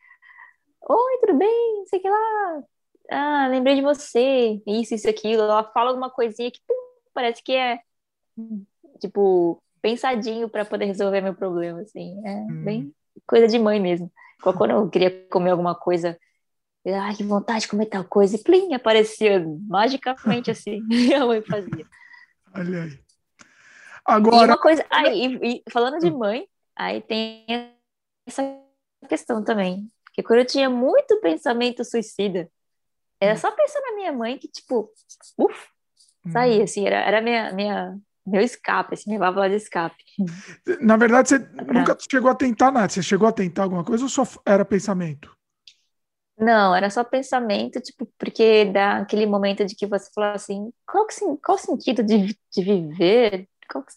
Oi, 0.89 1.18
tudo 1.20 1.39
bem? 1.39 1.76
Não 1.78 1.86
sei 1.86 1.99
o 1.99 2.03
que 2.03 2.09
lá. 2.09 2.62
Ah, 3.11 3.49
lembrei 3.49 3.74
de 3.76 3.82
você. 3.82 4.61
Isso, 4.66 4.95
isso, 4.95 5.09
aquilo. 5.09 5.43
Ela 5.43 5.64
fala 5.72 5.91
alguma 5.91 6.11
coisinha 6.11 6.51
que 6.51 6.61
pum, 6.66 6.74
parece 7.14 7.43
que 7.43 7.53
é, 7.53 7.80
tipo, 9.01 9.62
pensadinho 9.80 10.49
para 10.49 10.64
poder 10.64 10.86
resolver 10.86 11.20
meu 11.20 11.34
problema, 11.34 11.80
assim. 11.80 12.20
É 12.26 12.34
hum. 12.34 12.64
bem 12.64 12.95
coisa 13.26 13.47
de 13.47 13.59
mãe 13.59 13.80
mesmo. 13.80 14.11
Quando 14.43 14.70
eu 14.70 14.89
queria 14.89 15.26
comer 15.28 15.51
alguma 15.51 15.74
coisa 15.74 16.18
ai, 16.95 17.14
que 17.14 17.24
vontade 17.24 17.62
de 17.62 17.68
comer 17.68 17.86
tal 17.86 18.05
coisa, 18.05 18.36
e 18.36 18.43
plim, 18.43 18.74
aparecia 18.74 19.45
magicamente 19.66 20.51
assim, 20.51 20.80
minha 20.89 21.24
mãe 21.26 21.43
fazia. 21.43 21.86
Olha 22.55 22.84
aí. 22.84 23.01
Agora. 24.05 24.36
E 24.36 24.45
uma 24.47 24.59
coisa, 24.59 24.84
aí, 24.91 25.26
e, 25.26 25.57
e, 25.57 25.62
falando 25.70 25.99
de 25.99 26.11
mãe, 26.11 26.49
aí 26.74 27.03
tem 27.03 27.45
essa 28.26 28.43
questão 29.09 29.45
também, 29.45 29.89
porque 30.05 30.22
quando 30.22 30.41
eu 30.41 30.47
tinha 30.47 30.70
muito 30.70 31.20
pensamento 31.20 31.84
suicida, 31.84 32.51
era 33.20 33.36
só 33.36 33.51
pensar 33.51 33.80
na 33.80 33.97
minha 33.97 34.12
mãe 34.12 34.39
que, 34.39 34.49
tipo, 34.49 34.91
uff, 35.36 35.68
saía, 36.32 36.61
hum. 36.61 36.64
assim, 36.64 36.86
era, 36.86 36.97
era 36.97 37.20
minha, 37.20 37.53
minha, 37.53 37.99
meu 38.26 38.41
escape, 38.41 38.95
assim, 38.95 39.11
minha 39.11 39.20
válvula 39.20 39.49
de 39.49 39.57
escape. 39.57 40.03
Na 40.80 40.97
verdade, 40.97 41.28
você 41.28 41.41
pra... 41.41 41.74
nunca 41.74 41.97
chegou 42.11 42.30
a 42.30 42.34
tentar 42.34 42.70
nada, 42.70 42.89
você 42.89 43.03
chegou 43.03 43.28
a 43.28 43.32
tentar 43.32 43.64
alguma 43.64 43.84
coisa 43.84 44.05
ou 44.05 44.09
só 44.09 44.24
era 44.47 44.64
pensamento? 44.64 45.38
Não, 46.41 46.74
era 46.74 46.89
só 46.89 47.03
pensamento, 47.03 47.80
tipo, 47.80 48.07
porque 48.16 48.64
dá 48.66 48.99
aquele 48.99 49.26
momento 49.26 49.64
de 49.64 49.74
que 49.74 49.86
você 49.86 50.09
fala 50.14 50.34
assim, 50.34 50.72
qual, 50.86 51.05
que, 51.07 51.14
qual 51.45 51.57
o 51.57 51.61
sentido 51.61 52.03
de, 52.05 52.39
de 52.53 52.62
viver? 52.62 53.49
Qual 53.70 53.84
que, 53.84 53.93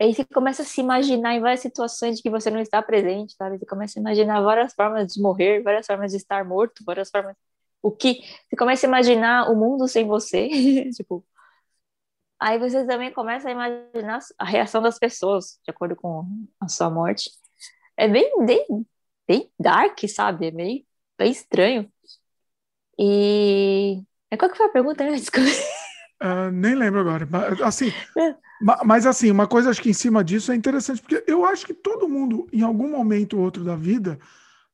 aí 0.00 0.12
você 0.14 0.24
começa 0.24 0.62
a 0.62 0.64
se 0.64 0.80
imaginar 0.80 1.34
em 1.34 1.40
várias 1.40 1.60
situações 1.60 2.16
de 2.16 2.22
que 2.22 2.30
você 2.30 2.50
não 2.50 2.60
está 2.60 2.82
presente, 2.82 3.34
sabe? 3.34 3.58
Você 3.58 3.66
começa 3.66 3.98
a 3.98 4.00
imaginar 4.00 4.40
várias 4.42 4.74
formas 4.74 5.12
de 5.12 5.22
morrer, 5.22 5.62
várias 5.62 5.86
formas 5.86 6.10
de 6.12 6.18
estar 6.18 6.44
morto, 6.44 6.84
várias 6.84 7.10
formas... 7.10 7.36
O 7.82 7.92
que... 7.92 8.20
Você 8.50 8.56
começa 8.56 8.86
a 8.86 8.88
imaginar 8.88 9.50
o 9.50 9.56
mundo 9.56 9.88
sem 9.88 10.06
você, 10.06 10.48
tipo... 10.96 11.24
Aí 12.38 12.58
você 12.58 12.86
também 12.86 13.12
começa 13.12 13.48
a 13.48 13.52
imaginar 13.52 14.20
a 14.38 14.44
reação 14.44 14.82
das 14.82 14.98
pessoas, 14.98 15.58
de 15.64 15.70
acordo 15.70 15.96
com 15.96 16.26
a 16.60 16.68
sua 16.68 16.90
morte. 16.90 17.30
É 17.96 18.08
bem, 18.08 18.30
bem, 18.44 18.66
bem 19.28 19.50
dark, 19.58 19.98
sabe? 20.08 20.48
É 20.48 20.50
meio 20.50 20.84
bem 21.18 21.30
estranho. 21.30 21.90
E. 22.98 24.02
Qual 24.38 24.50
que 24.50 24.56
foi 24.56 24.66
a 24.66 24.70
pergunta, 24.70 25.04
né? 25.04 25.12
Desculpa. 25.16 25.48
Uh, 26.22 26.50
nem 26.50 26.74
lembro 26.74 27.00
agora. 27.00 27.26
Mas, 27.30 27.60
assim, 27.60 27.92
é. 28.18 28.34
mas 28.84 29.06
assim, 29.06 29.30
uma 29.30 29.46
coisa 29.46 29.70
acho 29.70 29.82
que 29.82 29.90
em 29.90 29.94
cima 29.94 30.24
disso 30.24 30.50
é 30.50 30.54
interessante, 30.54 31.00
porque 31.00 31.22
eu 31.26 31.44
acho 31.44 31.66
que 31.66 31.74
todo 31.74 32.08
mundo, 32.08 32.46
em 32.52 32.62
algum 32.62 32.90
momento 32.90 33.36
ou 33.36 33.44
outro 33.44 33.64
da 33.64 33.76
vida, 33.76 34.18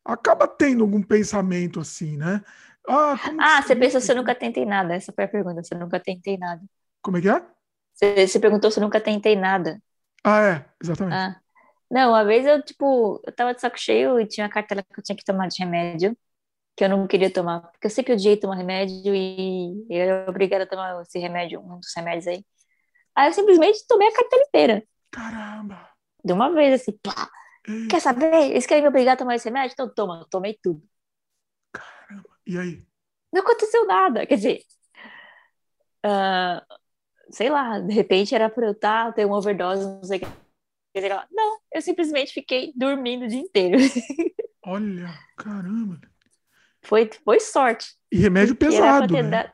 acaba 0.04 0.46
tendo 0.46 0.82
algum 0.82 1.02
pensamento 1.02 1.80
assim, 1.80 2.16
né? 2.16 2.42
Ah, 2.88 3.16
ah 3.40 3.62
você 3.62 3.76
pensa 3.76 4.00
se 4.00 4.10
eu 4.10 4.16
nunca 4.16 4.34
tentei 4.34 4.64
nada. 4.64 4.94
Essa 4.94 5.12
foi 5.12 5.24
a 5.24 5.28
pergunta, 5.28 5.62
se 5.62 5.74
eu 5.74 5.78
nunca 5.78 6.00
tentei 6.00 6.36
nada. 6.36 6.62
Como 7.00 7.16
é 7.16 7.20
que 7.20 7.28
é? 7.28 7.44
Você, 7.94 8.26
você 8.26 8.40
perguntou 8.40 8.70
se 8.70 8.78
eu 8.78 8.84
nunca 8.84 9.00
tentei 9.00 9.36
nada. 9.36 9.80
Ah, 10.24 10.42
é, 10.42 10.64
exatamente. 10.82 11.14
Ah. 11.14 11.36
Não, 11.90 12.10
uma 12.10 12.24
vez 12.24 12.46
eu, 12.46 12.62
tipo, 12.62 13.20
eu 13.26 13.32
tava 13.32 13.54
de 13.54 13.60
saco 13.60 13.78
cheio 13.78 14.18
e 14.18 14.26
tinha 14.26 14.46
uma 14.46 14.52
cartela 14.52 14.82
que 14.82 14.98
eu 14.98 15.04
tinha 15.04 15.16
que 15.16 15.24
tomar 15.24 15.48
de 15.48 15.58
remédio 15.58 16.16
que 16.76 16.84
eu 16.84 16.88
não 16.88 17.06
queria 17.06 17.32
tomar, 17.32 17.60
porque 17.70 17.86
eu 17.86 17.90
sempre 17.90 18.14
odiei 18.14 18.36
tomar 18.36 18.56
remédio 18.56 19.14
e 19.14 19.86
eu 19.90 20.00
era 20.00 20.30
obrigada 20.30 20.64
a 20.64 20.66
tomar 20.66 21.02
esse 21.02 21.18
remédio, 21.18 21.60
um 21.60 21.78
dos 21.78 21.92
remédios 21.94 22.26
aí. 22.26 22.44
Aí 23.14 23.28
eu 23.28 23.32
simplesmente 23.32 23.86
tomei 23.86 24.08
a 24.08 24.12
cartela 24.12 24.42
inteira. 24.42 24.84
Caramba! 25.10 25.90
De 26.24 26.32
uma 26.32 26.50
vez, 26.52 26.80
assim, 26.80 26.92
pá! 27.02 27.30
Quer 27.90 28.00
saber? 28.00 28.50
Eles 28.50 28.66
querem 28.66 28.82
me 28.82 28.88
obrigar 28.88 29.14
a 29.14 29.16
tomar 29.16 29.34
esse 29.34 29.44
remédio? 29.44 29.74
Então 29.74 29.92
toma, 29.92 30.20
eu 30.20 30.28
tomei 30.28 30.58
tudo. 30.62 30.82
Caramba! 31.72 32.30
E 32.46 32.58
aí? 32.58 32.86
Não 33.32 33.42
aconteceu 33.42 33.86
nada, 33.86 34.26
quer 34.26 34.36
dizer... 34.36 34.62
Uh, 36.04 36.60
sei 37.30 37.48
lá, 37.48 37.78
de 37.78 37.92
repente 37.92 38.34
era 38.34 38.50
pra 38.50 38.66
eu 38.66 38.72
estar, 38.72 39.06
tá, 39.06 39.12
ter 39.12 39.24
uma 39.24 39.38
overdose, 39.38 39.84
não 39.84 40.04
sei 40.04 40.18
o 40.18 40.20
que. 40.20 40.26
Não, 41.30 41.58
eu 41.72 41.80
simplesmente 41.80 42.32
fiquei 42.32 42.72
dormindo 42.76 43.24
o 43.24 43.28
dia 43.28 43.40
inteiro. 43.40 43.78
Olha, 44.64 45.08
caramba! 45.36 46.11
Foi, 46.82 47.08
foi 47.24 47.40
sorte. 47.40 47.94
E 48.10 48.16
remédio 48.16 48.56
pesado, 48.56 49.16
era 49.16 49.28
né? 49.28 49.52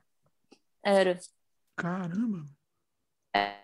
Era. 0.84 1.18
Caramba. 1.76 2.44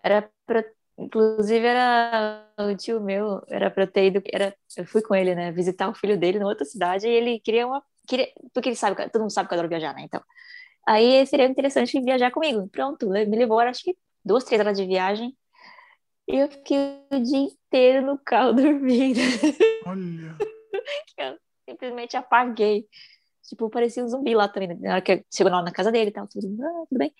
Era 0.02 0.30
pra... 0.46 0.64
Inclusive, 0.96 1.66
era 1.66 2.46
o 2.58 2.76
tio 2.76 3.00
meu, 3.00 3.42
era 3.48 3.70
pra 3.70 3.86
ter 3.86 4.06
ido. 4.06 4.22
Era... 4.32 4.54
Eu 4.76 4.86
fui 4.86 5.02
com 5.02 5.14
ele, 5.14 5.34
né? 5.34 5.50
Visitar 5.50 5.88
o 5.88 5.94
filho 5.94 6.18
dele 6.18 6.38
em 6.38 6.44
outra 6.44 6.64
cidade 6.64 7.08
e 7.08 7.10
ele 7.10 7.40
queria 7.40 7.66
uma. 7.66 7.82
Queria... 8.06 8.30
Porque 8.52 8.68
ele 8.68 8.76
sabe, 8.76 8.96
todo 9.10 9.22
mundo 9.22 9.32
sabe 9.32 9.48
que 9.48 9.54
eu 9.54 9.56
adoro 9.56 9.68
viajar, 9.68 9.94
né? 9.94 10.02
Então. 10.02 10.22
Aí 10.86 11.26
seria 11.26 11.46
interessante 11.46 12.00
viajar 12.00 12.30
comigo. 12.30 12.68
Pronto, 12.68 13.08
me 13.08 13.24
levou, 13.24 13.58
acho 13.60 13.82
que 13.82 13.96
duas, 14.24 14.44
três 14.44 14.60
horas 14.60 14.76
de 14.76 14.86
viagem. 14.86 15.34
E 16.28 16.36
eu 16.36 16.48
fiquei 16.50 16.78
o 17.10 17.20
dia 17.20 17.38
inteiro 17.38 18.06
no 18.06 18.18
carro 18.18 18.52
dormindo. 18.54 19.20
Olha. 19.86 20.36
eu 21.18 21.38
simplesmente 21.68 22.16
apaguei. 22.16 22.86
Tipo, 23.44 23.68
parecia 23.68 24.04
um 24.04 24.08
zumbi 24.08 24.34
lá 24.34 24.48
também. 24.48 24.68
Né? 24.68 24.76
Na 24.80 24.92
hora 24.94 25.02
que 25.02 25.24
chegou 25.32 25.52
lá 25.52 25.62
na 25.62 25.72
casa 25.72 25.92
dele 25.92 26.10
e 26.10 26.12
tal, 26.12 26.26
tudo, 26.26 26.46
ah, 26.62 26.84
tudo 26.88 26.98
bem. 26.98 27.12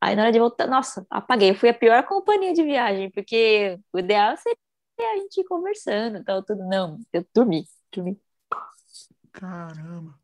Aí 0.00 0.14
na 0.14 0.22
hora 0.22 0.32
de 0.32 0.38
voltar, 0.38 0.66
nossa, 0.66 1.06
apaguei. 1.10 1.50
Eu 1.50 1.54
fui 1.54 1.68
a 1.68 1.74
pior 1.74 2.02
companhia 2.04 2.52
de 2.52 2.62
viagem, 2.62 3.10
porque 3.10 3.78
o 3.92 3.98
ideal 3.98 4.36
seria 4.36 5.12
a 5.12 5.16
gente 5.18 5.40
ir 5.40 5.44
conversando 5.44 6.18
e 6.18 6.24
tal, 6.24 6.42
tudo. 6.42 6.66
Não, 6.66 6.98
eu 7.12 7.26
dormi, 7.34 7.64
dormi. 7.92 8.20
Caramba. 9.32 10.18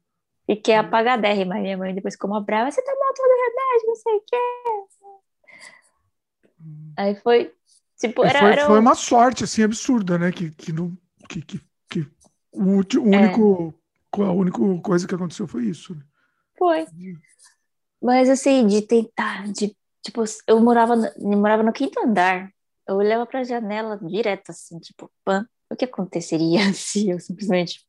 Fiquei 0.46 0.74
apagadérrima. 0.74 1.56
Minha 1.56 1.76
mãe 1.76 1.94
depois 1.94 2.14
ficou 2.14 2.30
uma 2.30 2.40
brava, 2.40 2.70
você 2.70 2.82
tomou 2.82 3.14
todo 3.14 3.26
o 3.26 3.44
remédio, 3.44 3.86
não 3.86 3.94
sei 3.96 4.14
o 4.14 4.20
quê. 4.26 4.36
Hum. 6.60 6.92
Aí 6.96 7.14
foi, 7.16 7.54
tipo, 7.98 8.24
era... 8.24 8.38
Foi, 8.38 8.52
era 8.52 8.66
foi 8.66 8.78
uma 8.78 8.94
sorte, 8.94 9.44
assim, 9.44 9.62
absurda, 9.62 10.18
né? 10.18 10.32
Que, 10.32 10.50
que, 10.50 10.72
não, 10.72 10.96
que, 11.28 11.42
que, 11.42 11.60
que 11.88 12.00
o, 12.52 12.80
o 12.80 13.02
único... 13.02 13.74
É 13.80 13.83
a 14.22 14.32
única 14.32 14.58
coisa 14.82 15.06
que 15.06 15.14
aconteceu 15.14 15.46
foi 15.46 15.64
isso. 15.64 15.94
Né? 15.94 16.02
Foi. 16.58 16.86
Mas 18.02 18.28
assim, 18.28 18.66
de 18.66 18.82
tentar, 18.82 19.50
de 19.52 19.76
tipo, 20.02 20.22
eu 20.46 20.60
morava, 20.60 20.94
eu 21.16 21.38
morava 21.38 21.62
no 21.62 21.72
quinto 21.72 21.98
andar. 22.00 22.50
Eu 22.86 22.96
olhava 22.96 23.24
para 23.26 23.40
a 23.40 23.44
janela 23.44 23.98
direto 23.98 24.50
assim, 24.50 24.78
tipo, 24.78 25.10
pã, 25.24 25.48
o 25.70 25.76
que 25.76 25.86
aconteceria 25.86 26.60
se 26.74 27.08
eu 27.08 27.18
simplesmente 27.18 27.84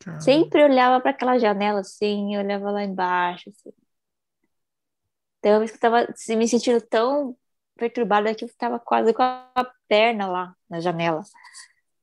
Caramba. 0.00 0.22
sempre 0.22 0.64
olhava 0.64 1.00
para 1.00 1.12
aquela 1.12 1.38
janela 1.38 1.80
assim, 1.80 2.36
olhava 2.36 2.70
lá 2.70 2.82
embaixo 2.82 3.50
assim. 3.50 3.72
Então, 5.38 5.52
eu 5.58 5.62
estava 5.62 6.06
me 6.30 6.48
sentindo 6.48 6.80
tão 6.80 7.36
perturbada 7.76 8.34
que 8.34 8.44
eu 8.44 8.48
estava 8.48 8.78
quase 8.80 9.14
com 9.14 9.22
a 9.22 9.72
perna 9.86 10.26
lá 10.26 10.56
na 10.68 10.80
janela. 10.80 11.22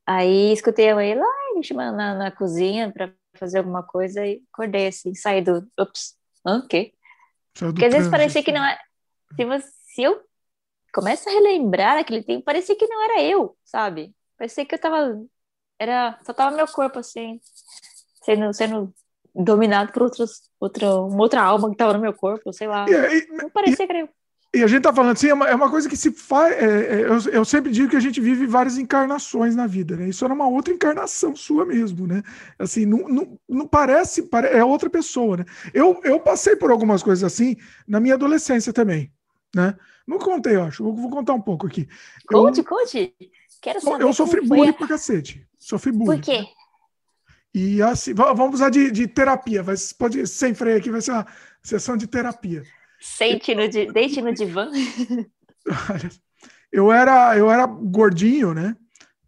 Aí 0.06 0.52
escutei 0.52 0.88
a 0.88 0.94
mãe 0.94 1.14
lá 1.14 1.26
chamando 1.62 1.96
na, 1.96 2.14
na 2.14 2.30
cozinha 2.30 2.92
para 2.92 3.12
fazer 3.34 3.58
alguma 3.58 3.82
coisa 3.82 4.24
e 4.26 4.42
acordei 4.52 4.88
assim, 4.88 5.14
saí 5.14 5.42
do. 5.42 5.66
Ups, 5.78 6.16
o 6.44 6.66
quê? 6.66 6.92
Porque 7.58 7.84
às 7.84 7.92
vezes 7.92 8.10
parecia 8.10 8.42
que 8.42 8.52
não 8.52 8.64
é. 8.64 8.78
Se, 9.34 9.44
você, 9.44 9.68
se 9.94 10.02
eu 10.02 10.20
começo 10.92 11.28
a 11.28 11.32
relembrar 11.32 11.98
aquele 11.98 12.22
tempo, 12.22 12.44
parecia 12.44 12.76
que 12.76 12.86
não 12.86 13.02
era 13.04 13.22
eu, 13.22 13.56
sabe? 13.64 14.14
Parecia 14.38 14.64
que 14.64 14.74
eu 14.74 14.78
tava. 14.78 15.20
Era, 15.78 16.18
só 16.24 16.32
tava 16.32 16.56
meu 16.56 16.66
corpo 16.66 16.98
assim, 16.98 17.40
sendo, 18.22 18.52
sendo 18.52 18.94
dominado 19.34 19.92
por 19.92 20.02
outros, 20.02 20.50
outra, 20.58 20.94
uma 21.00 21.22
outra 21.22 21.42
alma 21.42 21.70
que 21.70 21.76
tava 21.76 21.92
no 21.92 22.00
meu 22.00 22.14
corpo, 22.14 22.52
sei 22.52 22.66
lá. 22.66 22.86
E, 22.88 22.92
e, 22.92 23.26
não 23.32 23.50
parecia 23.50 23.84
e, 23.84 23.86
que 23.86 23.92
era 23.92 24.00
eu. 24.00 24.08
E 24.54 24.62
a 24.62 24.66
gente 24.66 24.82
tá 24.82 24.92
falando 24.92 25.12
assim, 25.12 25.28
é 25.28 25.34
uma, 25.34 25.48
é 25.48 25.54
uma 25.54 25.70
coisa 25.70 25.88
que 25.88 25.96
se 25.96 26.10
faz. 26.10 26.54
É, 26.54 26.64
é, 26.64 27.00
eu, 27.02 27.18
eu, 27.32 27.44
sempre 27.44 27.70
digo 27.70 27.90
que 27.90 27.96
a 27.96 28.00
gente 28.00 28.20
vive 28.20 28.46
várias 28.46 28.78
encarnações 28.78 29.54
na 29.54 29.66
vida, 29.66 29.96
né? 29.96 30.08
Isso 30.08 30.24
era 30.24 30.32
uma 30.32 30.48
outra 30.48 30.72
encarnação 30.72 31.36
sua 31.36 31.66
mesmo, 31.66 32.06
né? 32.06 32.22
Assim, 32.58 32.86
não, 32.86 33.08
não, 33.08 33.38
não 33.48 33.66
parece, 33.66 34.26
é 34.52 34.64
outra 34.64 34.88
pessoa, 34.88 35.38
né? 35.38 35.44
Eu, 35.74 36.00
eu 36.04 36.18
passei 36.20 36.56
por 36.56 36.70
algumas 36.70 37.02
coisas 37.02 37.24
assim 37.24 37.56
na 37.86 38.00
minha 38.00 38.14
adolescência 38.14 38.72
também, 38.72 39.12
né? 39.54 39.76
Não 40.06 40.18
contei, 40.18 40.54
eu 40.54 40.62
acho. 40.62 40.84
Vou, 40.84 40.94
vou 40.94 41.10
contar 41.10 41.34
um 41.34 41.40
pouco 41.40 41.66
aqui. 41.66 41.88
Conte, 42.26 42.58
eu, 42.60 42.64
conte. 42.64 43.14
Quero 43.60 43.80
saber. 43.80 44.04
Eu 44.04 44.12
sofri 44.12 44.40
bullying 44.40 44.72
pra 44.72 44.86
cacete. 44.86 45.46
Sofri 45.58 45.90
bullying. 45.90 46.20
Por 46.20 46.24
quê? 46.24 46.46
E 47.52 47.82
assim, 47.82 48.14
vamos 48.14 48.54
usar 48.54 48.70
de, 48.70 48.90
de 48.90 49.08
terapia. 49.08 49.62
Vai, 49.62 49.74
pode, 49.98 50.26
sem 50.26 50.54
freio 50.54 50.76
aqui, 50.76 50.90
vai 50.90 51.00
ser 51.00 51.12
uma 51.12 51.26
sessão 51.62 51.96
de 51.96 52.06
terapia. 52.06 52.62
Sente 53.06 53.54
no, 53.54 53.68
deite 53.68 54.20
no 54.20 54.34
divã. 54.34 54.68
eu 56.72 56.92
era, 56.92 57.36
eu 57.38 57.50
era 57.50 57.66
gordinho, 57.66 58.52
né? 58.52 58.76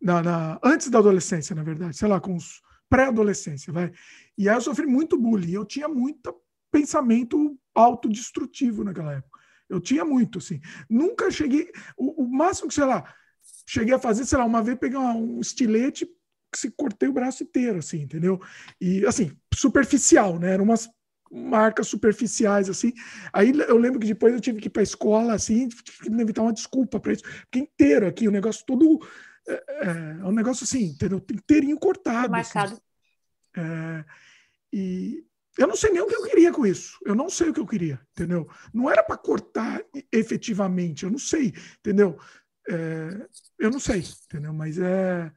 Na, 0.01 0.23
na, 0.23 0.61
antes 0.63 0.91
da 0.91 0.99
adolescência, 0.99 1.55
na 1.55 1.63
verdade, 1.63 1.97
sei 1.97 2.09
lá, 2.09 2.21
com 2.21 2.35
os 2.35 2.61
pré-adolescência, 2.89 3.73
vai. 3.73 3.93
E 4.37 4.49
aí 4.49 4.57
eu 4.57 4.61
sofri 4.61 4.87
muito 4.87 5.17
bullying. 5.17 5.53
Eu 5.53 5.65
tinha 5.65 5.89
muito 5.89 6.35
pensamento 6.71 7.59
autodestrutivo 7.75 8.85
naquela 8.85 9.15
época. 9.15 9.39
Eu 9.69 9.81
tinha 9.81 10.05
muito, 10.05 10.39
assim. 10.39 10.61
Nunca 10.89 11.31
cheguei. 11.31 11.71
O, 11.97 12.25
o 12.25 12.29
máximo 12.29 12.69
que, 12.69 12.75
sei 12.75 12.85
lá, 12.85 13.15
cheguei 13.67 13.95
a 13.95 13.99
fazer, 13.99 14.25
sei 14.25 14.39
lá, 14.39 14.45
uma 14.45 14.63
vez 14.63 14.79
peguei 14.79 14.99
um 14.99 15.41
estilete 15.41 16.07
se 16.55 16.71
cortei 16.71 17.09
o 17.09 17.13
braço 17.13 17.43
inteiro, 17.43 17.79
assim, 17.79 18.03
entendeu? 18.03 18.41
E, 18.81 19.05
assim, 19.07 19.37
superficial, 19.55 20.39
né? 20.39 20.55
Eram 20.55 20.65
umas 20.65 20.89
marcas 21.31 21.89
superficiais, 21.89 22.69
assim. 22.69 22.93
Aí 23.33 23.53
eu 23.69 23.77
lembro 23.77 24.01
que 24.01 24.07
depois 24.07 24.35
eu 24.35 24.41
tive 24.41 24.61
que 24.61 24.67
ir 24.69 24.71
para 24.71 24.83
a 24.83 24.85
escola, 24.85 25.35
assim, 25.35 25.69
tive 25.69 25.99
que 25.99 26.09
inventar 26.09 26.45
uma 26.45 26.53
desculpa 26.53 26.99
para 26.99 27.13
isso. 27.13 27.23
Porque 27.23 27.59
inteiro 27.59 28.07
aqui, 28.07 28.29
o 28.29 28.33
negócio 28.33 28.65
todo. 28.67 29.01
É, 29.47 29.53
é, 29.53 29.91
é 30.21 30.25
um 30.25 30.33
negócio 30.33 30.65
assim, 30.65 30.85
entendeu? 30.85 31.25
Inteirinho 31.33 31.79
cortado. 31.79 32.35
Assim. 32.35 32.59
Marcado. 32.59 32.73
Assim. 32.73 32.83
É, 33.57 34.05
e 34.73 35.25
eu 35.59 35.67
não 35.67 35.75
sei 35.75 35.91
nem 35.91 36.01
o 36.01 36.07
que 36.07 36.15
eu 36.15 36.25
queria 36.25 36.53
com 36.53 36.65
isso. 36.65 36.99
Eu 37.05 37.15
não 37.15 37.29
sei 37.29 37.49
o 37.49 37.55
que 37.55 37.61
eu 37.61 37.67
queria, 37.67 38.01
entendeu? 38.13 38.49
Não 38.73 38.89
era 38.91 39.03
para 39.03 39.17
cortar 39.17 39.83
efetivamente, 40.13 41.05
eu 41.05 41.11
não 41.11 41.19
sei, 41.19 41.53
entendeu? 41.81 42.19
É, 42.69 43.27
eu 43.59 43.71
não 43.71 43.81
sei, 43.81 44.05
entendeu? 44.27 44.53
Mas 44.53 44.79
é. 44.79 45.33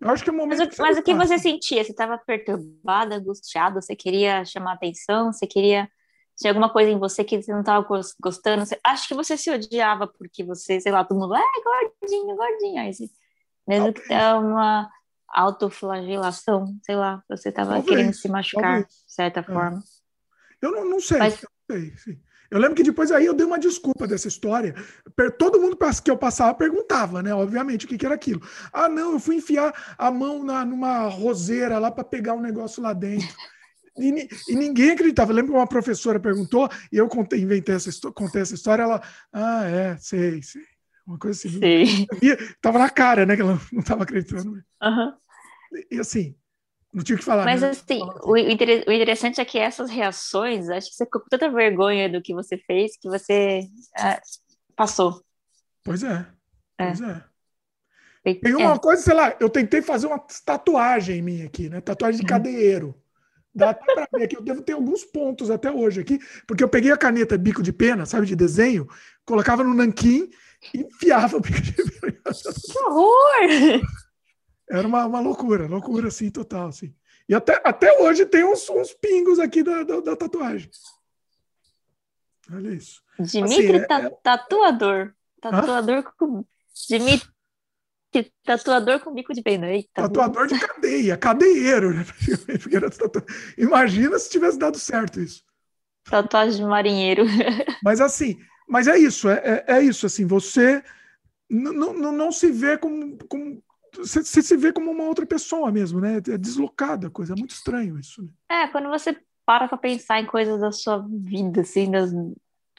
Eu 0.00 0.10
acho 0.10 0.22
que 0.22 0.30
é 0.30 0.32
momento. 0.32 0.58
Mas, 0.58 0.78
o, 0.78 0.82
mas 0.82 0.98
o 0.98 1.02
que 1.02 1.14
você 1.14 1.38
sentia? 1.38 1.82
Você 1.82 1.90
estava 1.90 2.18
perturbada, 2.18 3.16
angustiada? 3.16 3.80
Você 3.80 3.96
queria 3.96 4.44
chamar 4.44 4.74
atenção? 4.74 5.32
Você 5.32 5.46
queria. 5.46 5.88
Tinha 6.36 6.50
alguma 6.50 6.70
coisa 6.70 6.90
em 6.90 6.98
você 6.98 7.24
que 7.24 7.40
você 7.40 7.50
não 7.50 7.60
estava 7.60 7.86
gostando? 8.20 8.66
Você... 8.66 8.78
Acho 8.84 9.08
que 9.08 9.14
você 9.14 9.38
se 9.38 9.50
odiava 9.50 10.06
porque 10.06 10.44
você, 10.44 10.78
sei 10.78 10.92
lá, 10.92 11.02
todo 11.02 11.18
mundo, 11.18 11.34
é 11.34 11.42
gordinho, 11.64 12.36
gordinho. 12.36 12.80
Aí 12.80 12.92
você... 12.92 13.08
Mesmo 13.66 13.92
que 13.92 14.06
tenha 14.06 14.38
uma 14.38 14.88
autoflagelação, 15.28 16.78
sei 16.82 16.94
lá, 16.94 17.22
você 17.28 17.48
estava 17.48 17.82
querendo 17.82 18.12
se 18.12 18.28
machucar, 18.28 18.62
talvez. 18.62 18.86
de 19.06 19.12
certa 19.12 19.40
é. 19.40 19.42
forma. 19.42 19.82
Eu 20.60 20.72
não, 20.72 20.84
não 20.84 21.00
sei, 21.00 21.18
Mas... 21.18 21.42
eu 21.42 21.48
sei, 21.70 21.96
sim. 21.96 22.20
Eu 22.50 22.58
lembro 22.58 22.76
que 22.76 22.82
depois 22.82 23.10
aí 23.10 23.26
eu 23.26 23.34
dei 23.34 23.46
uma 23.46 23.58
desculpa 23.58 24.06
dessa 24.06 24.28
história. 24.28 24.74
Todo 25.38 25.60
mundo 25.60 25.76
que 26.02 26.10
eu 26.10 26.16
passava 26.16 26.54
perguntava, 26.54 27.22
né? 27.22 27.34
Obviamente, 27.34 27.84
o 27.84 27.88
que, 27.88 27.98
que 27.98 28.06
era 28.06 28.14
aquilo. 28.14 28.40
Ah, 28.72 28.88
não, 28.88 29.12
eu 29.12 29.20
fui 29.20 29.36
enfiar 29.36 29.72
a 29.98 30.10
mão 30.10 30.44
na, 30.44 30.64
numa 30.64 31.06
roseira 31.08 31.78
lá 31.78 31.90
para 31.90 32.04
pegar 32.04 32.34
um 32.34 32.40
negócio 32.40 32.82
lá 32.82 32.92
dentro. 32.92 33.28
E, 33.98 34.28
e, 34.50 34.54
ninguém 34.54 34.90
acreditava. 34.90 35.32
Eu 35.32 35.36
lembro 35.36 35.52
que 35.52 35.58
uma 35.58 35.66
professora 35.66 36.20
perguntou, 36.20 36.68
e 36.92 36.98
eu 36.98 37.08
contei, 37.08 37.40
inventei 37.40 37.74
essa, 37.74 37.90
contei 38.12 38.42
essa 38.42 38.54
história, 38.54 38.82
ela, 38.82 39.02
ah, 39.32 39.64
é, 39.64 39.96
sei, 39.96 40.42
sei. 40.42 40.60
Uma 41.06 41.18
coisa 41.18 41.38
assim. 41.38 41.58
Sei. 41.58 42.06
tava 42.60 42.78
na 42.78 42.90
cara, 42.90 43.24
né? 43.24 43.36
Que 43.36 43.42
ela 43.42 43.58
não 43.72 43.80
estava 43.80 44.02
acreditando. 44.02 44.62
Uhum. 44.82 45.12
E 45.90 45.98
assim, 45.98 46.34
não 46.96 47.04
tinha 47.04 47.14
o 47.14 47.18
que 47.18 47.24
falar. 47.24 47.44
Mas 47.44 47.60
né? 47.60 47.68
assim, 47.68 48.00
o, 48.22 48.32
o, 48.32 48.92
interessante 48.92 49.38
é 49.38 49.44
que 49.44 49.58
essas 49.58 49.90
reações, 49.90 50.70
acho 50.70 50.88
que 50.88 50.96
você 50.96 51.04
ficou 51.04 51.20
com 51.20 51.28
tanta 51.28 51.50
vergonha 51.50 52.08
do 52.08 52.22
que 52.22 52.32
você 52.32 52.56
fez 52.56 52.96
que 52.96 53.06
você 53.06 53.68
é, 53.98 54.18
passou. 54.74 55.22
Pois 55.84 56.02
é. 56.02 56.26
é. 56.78 56.86
Pois 56.86 57.00
é. 57.02 57.22
Tem 58.40 58.54
uma 58.56 58.72
é. 58.72 58.78
coisa, 58.78 59.02
sei 59.02 59.12
lá, 59.12 59.36
eu 59.38 59.50
tentei 59.50 59.82
fazer 59.82 60.06
uma 60.06 60.18
tatuagem 60.18 61.20
minha 61.20 61.44
aqui, 61.44 61.68
né? 61.68 61.82
Tatuagem 61.82 62.18
de 62.18 62.24
uhum. 62.24 62.28
cadeiro. 62.28 62.94
Dá 63.54 63.70
até 63.70 63.94
pra 63.94 64.08
ver 64.14 64.24
aqui, 64.24 64.36
eu 64.36 64.42
devo 64.42 64.62
ter 64.62 64.72
alguns 64.72 65.04
pontos 65.04 65.50
até 65.50 65.70
hoje 65.70 66.00
aqui, 66.00 66.18
porque 66.46 66.64
eu 66.64 66.68
peguei 66.68 66.92
a 66.92 66.96
caneta 66.96 67.36
bico 67.36 67.62
de 67.62 67.74
pena, 67.74 68.06
sabe, 68.06 68.26
de 68.26 68.34
desenho, 68.34 68.88
colocava 69.24 69.62
no 69.62 69.74
nanquim 69.74 70.30
e 70.74 70.80
enfiava 70.80 71.36
o 71.36 71.40
bico 71.40 71.60
de 71.60 71.72
pena. 71.72 72.22
Que 72.22 72.78
horror! 72.84 73.82
Era 74.68 74.86
uma, 74.86 75.06
uma 75.06 75.20
loucura, 75.20 75.66
loucura 75.66 76.08
assim, 76.08 76.30
total. 76.30 76.68
Assim. 76.68 76.94
E 77.28 77.34
até, 77.34 77.60
até 77.64 78.00
hoje 78.00 78.26
tem 78.26 78.44
uns, 78.44 78.68
uns 78.68 78.92
pingos 78.94 79.38
aqui 79.38 79.62
da, 79.62 79.82
da, 79.82 80.00
da 80.00 80.16
tatuagem. 80.16 80.70
Olha 82.52 82.70
isso. 82.70 83.02
Dimitri 83.18 83.76
assim, 83.76 83.92
é, 83.92 84.06
é... 84.06 84.10
tatuador. 84.22 85.12
Tatuador 85.40 85.98
Hã? 85.98 86.12
com. 86.18 86.44
Dimitri 86.88 87.30
tatuador 88.44 89.00
com 89.00 89.12
bico 89.12 89.34
de 89.34 89.42
pena. 89.42 89.68
Eita, 89.68 90.02
tatuador 90.02 90.46
de 90.46 90.58
cadeia, 90.58 91.16
cadeieiro, 91.16 91.92
né? 91.92 92.04
Imagina 93.58 94.18
se 94.18 94.30
tivesse 94.30 94.58
dado 94.58 94.78
certo 94.78 95.20
isso. 95.20 95.44
Tatuagem 96.04 96.62
de 96.62 96.64
marinheiro. 96.64 97.24
Mas 97.82 98.00
assim, 98.00 98.38
mas 98.66 98.88
é 98.88 98.98
isso, 98.98 99.28
é, 99.28 99.64
é, 99.66 99.76
é 99.76 99.82
isso, 99.82 100.06
assim, 100.06 100.26
você 100.26 100.82
não, 101.48 101.92
não 101.92 102.32
se 102.32 102.50
vê 102.50 102.76
como, 102.76 103.16
como 103.28 103.62
você, 103.96 104.42
se 104.42 104.56
vê 104.56 104.72
como 104.72 104.90
uma 104.90 105.04
outra 105.04 105.26
pessoa 105.26 105.70
mesmo, 105.72 106.00
né? 106.00 106.16
É 106.16 106.38
deslocada 106.38 107.08
a 107.08 107.10
coisa, 107.10 107.34
é 107.34 107.36
muito 107.36 107.52
estranho 107.52 107.98
isso. 107.98 108.22
Né? 108.22 108.28
É, 108.50 108.68
quando 108.68 108.88
você 108.88 109.18
para 109.44 109.68
para 109.68 109.78
pensar 109.78 110.20
em 110.20 110.26
coisas 110.26 110.60
da 110.60 110.72
sua 110.72 111.06
vida, 111.08 111.60
assim, 111.60 111.90
das 111.90 112.10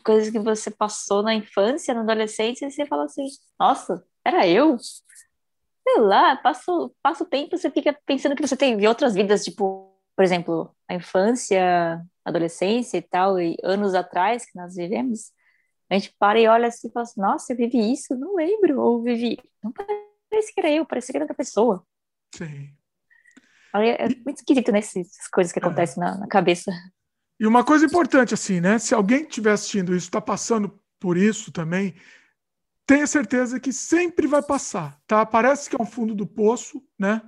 coisas 0.03 0.30
que 0.30 0.39
você 0.39 0.70
passou 0.70 1.24
na 1.24 1.34
infância, 1.34 1.93
na 1.93 2.01
adolescência, 2.01 2.70
você 2.70 2.86
fala 2.86 3.05
assim, 3.05 3.26
nossa, 3.59 4.03
era 4.24 4.45
eu? 4.45 4.78
Sei 4.78 5.99
lá, 5.99 6.36
passa, 6.36 6.72
o 6.72 7.26
tempo, 7.26 7.57
você 7.57 7.72
fica 7.72 7.97
pensando 8.05 8.36
que 8.36 8.45
você 8.45 8.57
teve 8.57 8.86
outras 8.88 9.13
vidas, 9.15 9.45
tipo, 9.45 9.93
por 10.15 10.24
exemplo, 10.24 10.76
a 10.89 10.95
infância, 10.95 12.01
adolescência 12.26 12.97
e 12.97 13.01
tal, 13.01 13.39
e 13.39 13.55
anos 13.63 13.95
atrás 13.95 14.45
que 14.45 14.57
nós 14.57 14.76
vivemos, 14.76 15.32
a 15.89 15.93
gente 15.93 16.13
para 16.20 16.38
e 16.39 16.47
olha 16.47 16.68
assim 16.68 16.89
e 16.89 16.91
fala 16.91 17.03
assim, 17.03 17.22
nossa, 17.22 17.53
eu 17.53 17.57
vivi 17.57 17.93
isso, 17.93 18.13
não 18.15 18.36
lembro, 18.36 18.82
ou 18.82 19.01
vivi, 19.01 19.38
não 19.63 19.72
parecia 20.30 20.53
que 20.53 20.59
era 20.59 20.71
eu, 20.71 20.86
parecia 20.86 21.13
que 21.13 21.17
era 21.17 21.23
outra 21.25 21.36
pessoa. 21.36 21.86
Sim. 22.36 22.69
É 23.73 24.07
muito 24.23 24.38
esquisito, 24.38 24.71
né? 24.71 24.80
Essas 24.80 25.28
coisas 25.32 25.51
que 25.51 25.59
é. 25.59 25.61
acontecem 25.61 26.01
é. 26.01 26.05
na, 26.05 26.17
na, 26.19 26.28
cabeça. 26.28 26.71
E 27.39 27.45
uma 27.45 27.63
coisa 27.63 27.86
importante, 27.86 28.34
assim, 28.34 28.59
né? 28.59 28.80
Se 28.80 28.93
alguém 28.93 29.23
estiver 29.23 29.51
assistindo 29.51 29.95
isso, 29.95 30.07
está 30.07 30.21
passando 30.21 30.80
por 30.99 31.17
isso 31.17 31.51
também, 31.51 31.95
tenha 32.86 33.05
certeza 33.05 33.59
que 33.59 33.71
sempre 33.71 34.25
vai 34.25 34.41
passar, 34.41 34.99
tá? 35.05 35.25
Parece 35.25 35.69
que 35.69 35.75
é 35.75 35.82
um 35.82 35.86
fundo 35.86 36.15
do 36.15 36.25
poço, 36.25 36.82
né? 36.97 37.21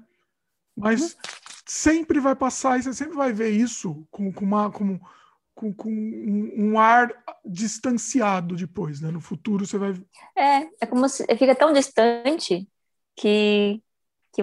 Mas 0.75 1.13
uhum. 1.13 1.19
sempre 1.67 2.19
vai 2.19 2.35
passar 2.35 2.79
e 2.79 2.83
você 2.83 2.93
sempre 2.93 3.15
vai 3.15 3.33
ver 3.33 3.49
isso 3.49 4.07
com, 4.09 4.31
com 4.31 4.45
uma. 4.45 4.71
Com, 4.71 4.99
com, 5.53 5.73
com 5.73 5.89
um, 5.89 6.71
um, 6.71 6.79
ar 6.79 7.11
distanciado 7.45 8.55
depois, 8.55 9.01
né? 9.01 9.11
No 9.11 9.19
futuro 9.19 9.65
você 9.65 9.77
vai. 9.77 9.91
É, 10.35 10.61
é 10.81 10.85
como 10.87 11.07
se 11.09 11.25
fica 11.35 11.53
tão 11.53 11.73
distante 11.73 12.65
que, 13.19 13.83
que 14.33 14.41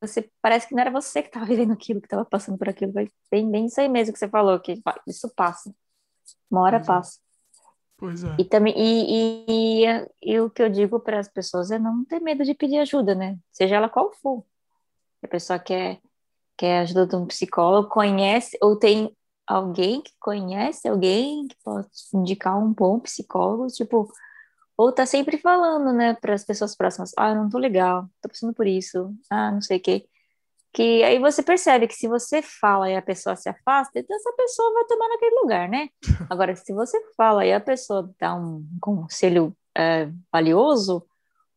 você 0.00 0.30
parece 0.40 0.68
que 0.68 0.74
não 0.74 0.80
era 0.80 0.90
você 0.90 1.22
que 1.22 1.28
estava 1.28 1.44
vivendo 1.46 1.72
aquilo, 1.72 2.00
que 2.00 2.06
estava 2.06 2.24
passando 2.24 2.56
por 2.56 2.68
aquilo. 2.68 2.92
Bem, 2.92 3.50
bem 3.50 3.66
isso 3.66 3.80
aí 3.80 3.88
mesmo 3.88 4.12
que 4.12 4.18
você 4.18 4.28
falou, 4.28 4.60
que 4.60 4.80
isso 5.06 5.28
passa. 5.34 5.74
Uma 6.50 6.62
hora 6.62 6.78
pois 6.78 6.84
é. 6.84 6.86
passa. 6.86 7.18
É. 7.18 7.22
Pois 7.96 8.24
é. 8.24 8.36
E, 8.38 8.44
também, 8.44 8.74
e, 8.76 9.44
e, 9.48 9.86
e, 9.86 10.32
e 10.34 10.40
o 10.40 10.50
que 10.50 10.62
eu 10.62 10.68
digo 10.68 11.00
para 11.00 11.18
as 11.18 11.28
pessoas 11.28 11.70
é 11.70 11.78
não 11.78 12.04
ter 12.04 12.20
medo 12.20 12.44
de 12.44 12.54
pedir 12.54 12.78
ajuda, 12.78 13.14
né? 13.14 13.38
Seja 13.52 13.76
ela 13.76 13.88
qual 13.88 14.12
for. 14.12 14.44
A 15.22 15.28
pessoa 15.28 15.58
quer, 15.58 16.00
quer 16.56 16.80
ajuda 16.80 17.06
de 17.06 17.16
um 17.16 17.26
psicólogo, 17.26 17.88
conhece, 17.88 18.58
ou 18.60 18.76
tem 18.76 19.16
alguém 19.46 20.00
que 20.00 20.12
conhece 20.18 20.88
alguém 20.88 21.46
que 21.46 21.56
pode 21.64 21.88
indicar 22.14 22.58
um 22.58 22.72
bom 22.72 22.98
psicólogo, 22.98 23.68
tipo, 23.68 24.12
ou 24.76 24.92
tá 24.92 25.06
sempre 25.06 25.38
falando, 25.38 25.92
né, 25.92 26.14
para 26.14 26.34
as 26.34 26.44
pessoas 26.44 26.76
próximas, 26.76 27.12
ah, 27.18 27.30
eu 27.30 27.36
não 27.36 27.48
tô 27.48 27.58
legal, 27.58 28.08
tô 28.20 28.28
passando 28.28 28.54
por 28.54 28.66
isso, 28.66 29.14
ah, 29.30 29.50
não 29.52 29.60
sei 29.60 29.78
o 29.78 29.80
quê. 29.80 30.06
que 30.72 31.02
aí 31.04 31.18
você 31.18 31.42
percebe 31.42 31.86
que 31.88 31.94
se 31.94 32.08
você 32.08 32.42
fala 32.42 32.90
e 32.90 32.96
a 32.96 33.02
pessoa 33.02 33.36
se 33.36 33.48
afasta, 33.48 33.98
então 33.98 34.16
essa 34.16 34.32
pessoa 34.36 34.72
vai 34.74 34.84
tomar 34.86 35.08
naquele 35.08 35.40
lugar, 35.40 35.68
né? 35.68 35.88
Agora, 36.30 36.56
se 36.56 36.72
você 36.72 36.98
fala 37.16 37.44
e 37.46 37.52
a 37.52 37.60
pessoa 37.60 38.10
dá 38.18 38.34
um 38.34 38.66
conselho 38.80 39.56
é, 39.76 40.10
valioso 40.32 41.06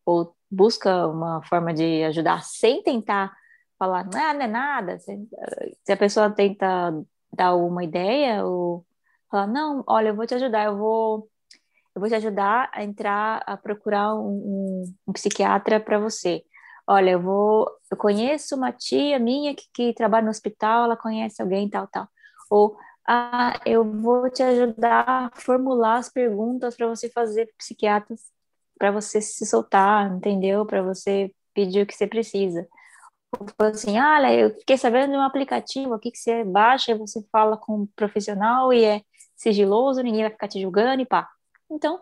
ou 0.05 0.35
busca 0.51 1.07
uma 1.07 1.41
forma 1.43 1.73
de 1.73 2.03
ajudar 2.05 2.43
sem 2.43 2.83
tentar 2.83 3.33
falar, 3.79 4.05
não 4.05 4.19
é, 4.19 4.33
não 4.33 4.41
é 4.43 4.47
nada, 4.47 4.99
se, 4.99 5.27
se 5.83 5.91
a 5.93 5.97
pessoa 5.97 6.29
tenta 6.31 6.93
dar 7.33 7.55
uma 7.55 7.83
ideia 7.83 8.45
ou 8.45 8.85
falar, 9.29 9.47
não, 9.47 9.83
olha, 9.87 10.09
eu 10.09 10.15
vou 10.15 10.25
te 10.25 10.35
ajudar, 10.35 10.65
eu 10.65 10.77
vou 10.77 11.29
eu 11.95 12.01
vou 12.01 12.09
te 12.09 12.15
ajudar 12.15 12.69
a 12.73 12.83
entrar, 12.83 13.43
a 13.45 13.57
procurar 13.57 14.15
um, 14.15 14.83
um, 14.83 14.95
um 15.07 15.13
psiquiatra 15.13 15.79
para 15.79 15.97
você 15.99 16.43
olha, 16.87 17.11
eu 17.11 17.21
vou, 17.21 17.67
eu 17.91 17.97
conheço 17.97 18.55
uma 18.55 18.71
tia 18.71 19.19
minha 19.19 19.55
que, 19.55 19.65
que 19.73 19.93
trabalha 19.93 20.25
no 20.25 20.29
hospital, 20.29 20.85
ela 20.85 20.97
conhece 20.97 21.41
alguém, 21.41 21.69
tal, 21.69 21.87
tal. 21.87 22.07
Ou, 22.49 22.77
ah, 23.07 23.59
eu 23.65 23.83
vou 24.01 24.29
te 24.29 24.43
ajudar 24.43 25.03
a 25.07 25.31
formular 25.33 25.97
as 25.97 26.09
perguntas 26.09 26.75
para 26.75 26.87
você 26.87 27.09
fazer 27.09 27.51
psiquiatras, 27.57 28.21
para 28.77 28.91
você 28.91 29.21
se 29.21 29.45
soltar, 29.45 30.11
entendeu? 30.15 30.65
Para 30.65 30.81
você 30.83 31.31
pedir 31.53 31.81
o 31.83 31.85
que 31.87 31.95
você 31.95 32.07
precisa. 32.07 32.67
Ou 33.59 33.67
assim, 33.67 33.97
ah, 33.97 34.15
olha, 34.17 34.33
eu 34.35 34.51
fiquei 34.59 34.77
sabendo 34.77 35.11
de 35.11 35.17
um 35.17 35.21
aplicativo 35.21 35.93
aqui 35.93 36.11
que 36.11 36.17
você 36.17 36.43
baixa 36.43 36.97
você 36.97 37.21
fala 37.31 37.57
com 37.57 37.81
um 37.81 37.87
profissional 37.95 38.73
e 38.73 38.83
é 38.85 39.01
sigiloso, 39.35 40.01
ninguém 40.01 40.23
vai 40.23 40.31
ficar 40.31 40.47
te 40.47 40.61
julgando 40.61 41.01
e 41.01 41.05
pá. 41.05 41.29
Então, 41.69 41.99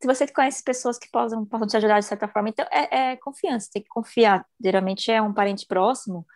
se 0.00 0.06
você 0.06 0.26
conhece 0.26 0.62
pessoas 0.62 0.98
que 0.98 1.10
possam, 1.10 1.44
possam 1.44 1.66
te 1.66 1.76
ajudar 1.76 2.00
de 2.00 2.06
certa 2.06 2.26
forma, 2.28 2.48
então 2.48 2.66
é, 2.70 3.12
é 3.12 3.16
confiança, 3.16 3.70
tem 3.72 3.82
que 3.82 3.88
confiar. 3.88 4.44
Geralmente 4.62 5.10
é 5.10 5.22
um 5.22 5.32
parente 5.32 5.66
próximo 5.66 6.26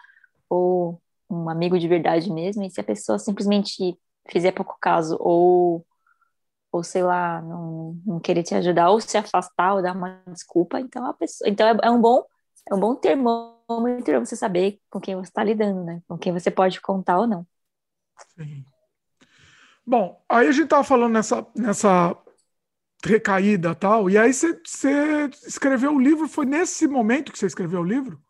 ou 0.49 1.01
um 1.29 1.51
amigo 1.51 1.79
de 1.79 1.89
verdade 1.89 2.33
mesmo, 2.33 2.63
e 2.63 2.71
se 2.71 2.81
a 2.81 2.85
pessoa 2.85 3.19
simplesmente 3.19 3.99
fizer 4.31 4.53
pouco 4.53 4.77
caso 4.81 5.17
ou 5.21 5.85
ou 6.73 6.83
sei 6.85 7.03
lá, 7.03 7.41
não, 7.41 7.99
não 8.05 8.21
querer 8.21 8.43
te 8.43 8.55
ajudar, 8.55 8.91
ou 8.91 9.01
se 9.01 9.17
afastar, 9.17 9.75
ou 9.75 9.83
dar 9.83 9.97
uma 9.97 10.23
desculpa, 10.27 10.79
então 10.79 11.07
a 11.07 11.15
pessoa, 11.15 11.49
então 11.49 11.67
é, 11.67 11.77
é 11.83 11.91
um 11.91 12.01
bom 12.01 12.23
é 12.69 12.75
um 12.75 12.81
bom 12.81 12.95
termômetro 12.95 14.21
você 14.25 14.37
saber 14.37 14.81
com 14.91 15.01
quem 15.01 15.15
você 15.15 15.31
está 15.31 15.43
lidando, 15.43 15.85
né? 15.85 16.03
Com 16.09 16.19
quem 16.19 16.33
você 16.33 16.51
pode 16.51 16.81
contar 16.81 17.21
ou 17.21 17.27
não. 17.27 17.47
Sim. 18.35 18.65
Bom, 19.87 20.21
aí 20.29 20.49
a 20.49 20.53
gente 20.53 20.65
estava 20.65 20.83
falando 20.83 21.13
nessa, 21.13 21.47
nessa 21.55 22.17
recaída 23.07 23.75
tal. 23.75 24.11
E 24.11 24.19
aí 24.19 24.33
você, 24.33 24.61
escreveu 25.47 25.95
o 25.95 26.01
livro, 26.01 26.29
foi 26.29 26.45
nesse 26.45 26.87
momento 26.87 27.33
que 27.33 27.39
você 27.39 27.47
escreveu 27.47 27.81
o 27.81 27.85
livro? 27.85 28.21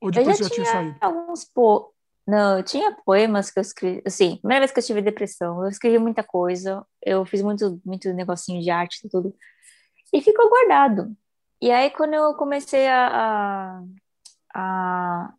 Ou 0.00 0.10
depois 0.10 0.38
eu 0.40 0.44
já, 0.44 0.48
já 0.48 0.54
tinha, 0.54 0.66
saído? 0.66 0.96
Alguns 1.00 1.44
po... 1.44 1.92
Não, 2.26 2.58
eu 2.58 2.64
tinha 2.64 2.92
poemas 3.04 3.50
que 3.50 3.58
eu 3.58 3.62
escrevi, 3.62 4.02
assim, 4.04 4.38
primeira 4.38 4.60
vez 4.60 4.72
que 4.72 4.80
eu 4.80 4.84
tive 4.84 5.00
depressão, 5.00 5.62
eu 5.62 5.68
escrevi 5.68 5.96
muita 5.98 6.24
coisa, 6.24 6.84
eu 7.00 7.24
fiz 7.24 7.40
muito, 7.40 7.80
muito 7.84 8.12
negocinho 8.12 8.60
de 8.60 8.68
arte 8.68 9.06
e 9.06 9.08
tudo, 9.08 9.32
e 10.12 10.20
ficou 10.20 10.48
guardado. 10.48 11.16
E 11.62 11.70
aí, 11.70 11.88
quando 11.90 12.14
eu 12.14 12.34
comecei 12.34 12.88
a, 12.88 13.80
a, 14.52 15.32
a 15.32 15.34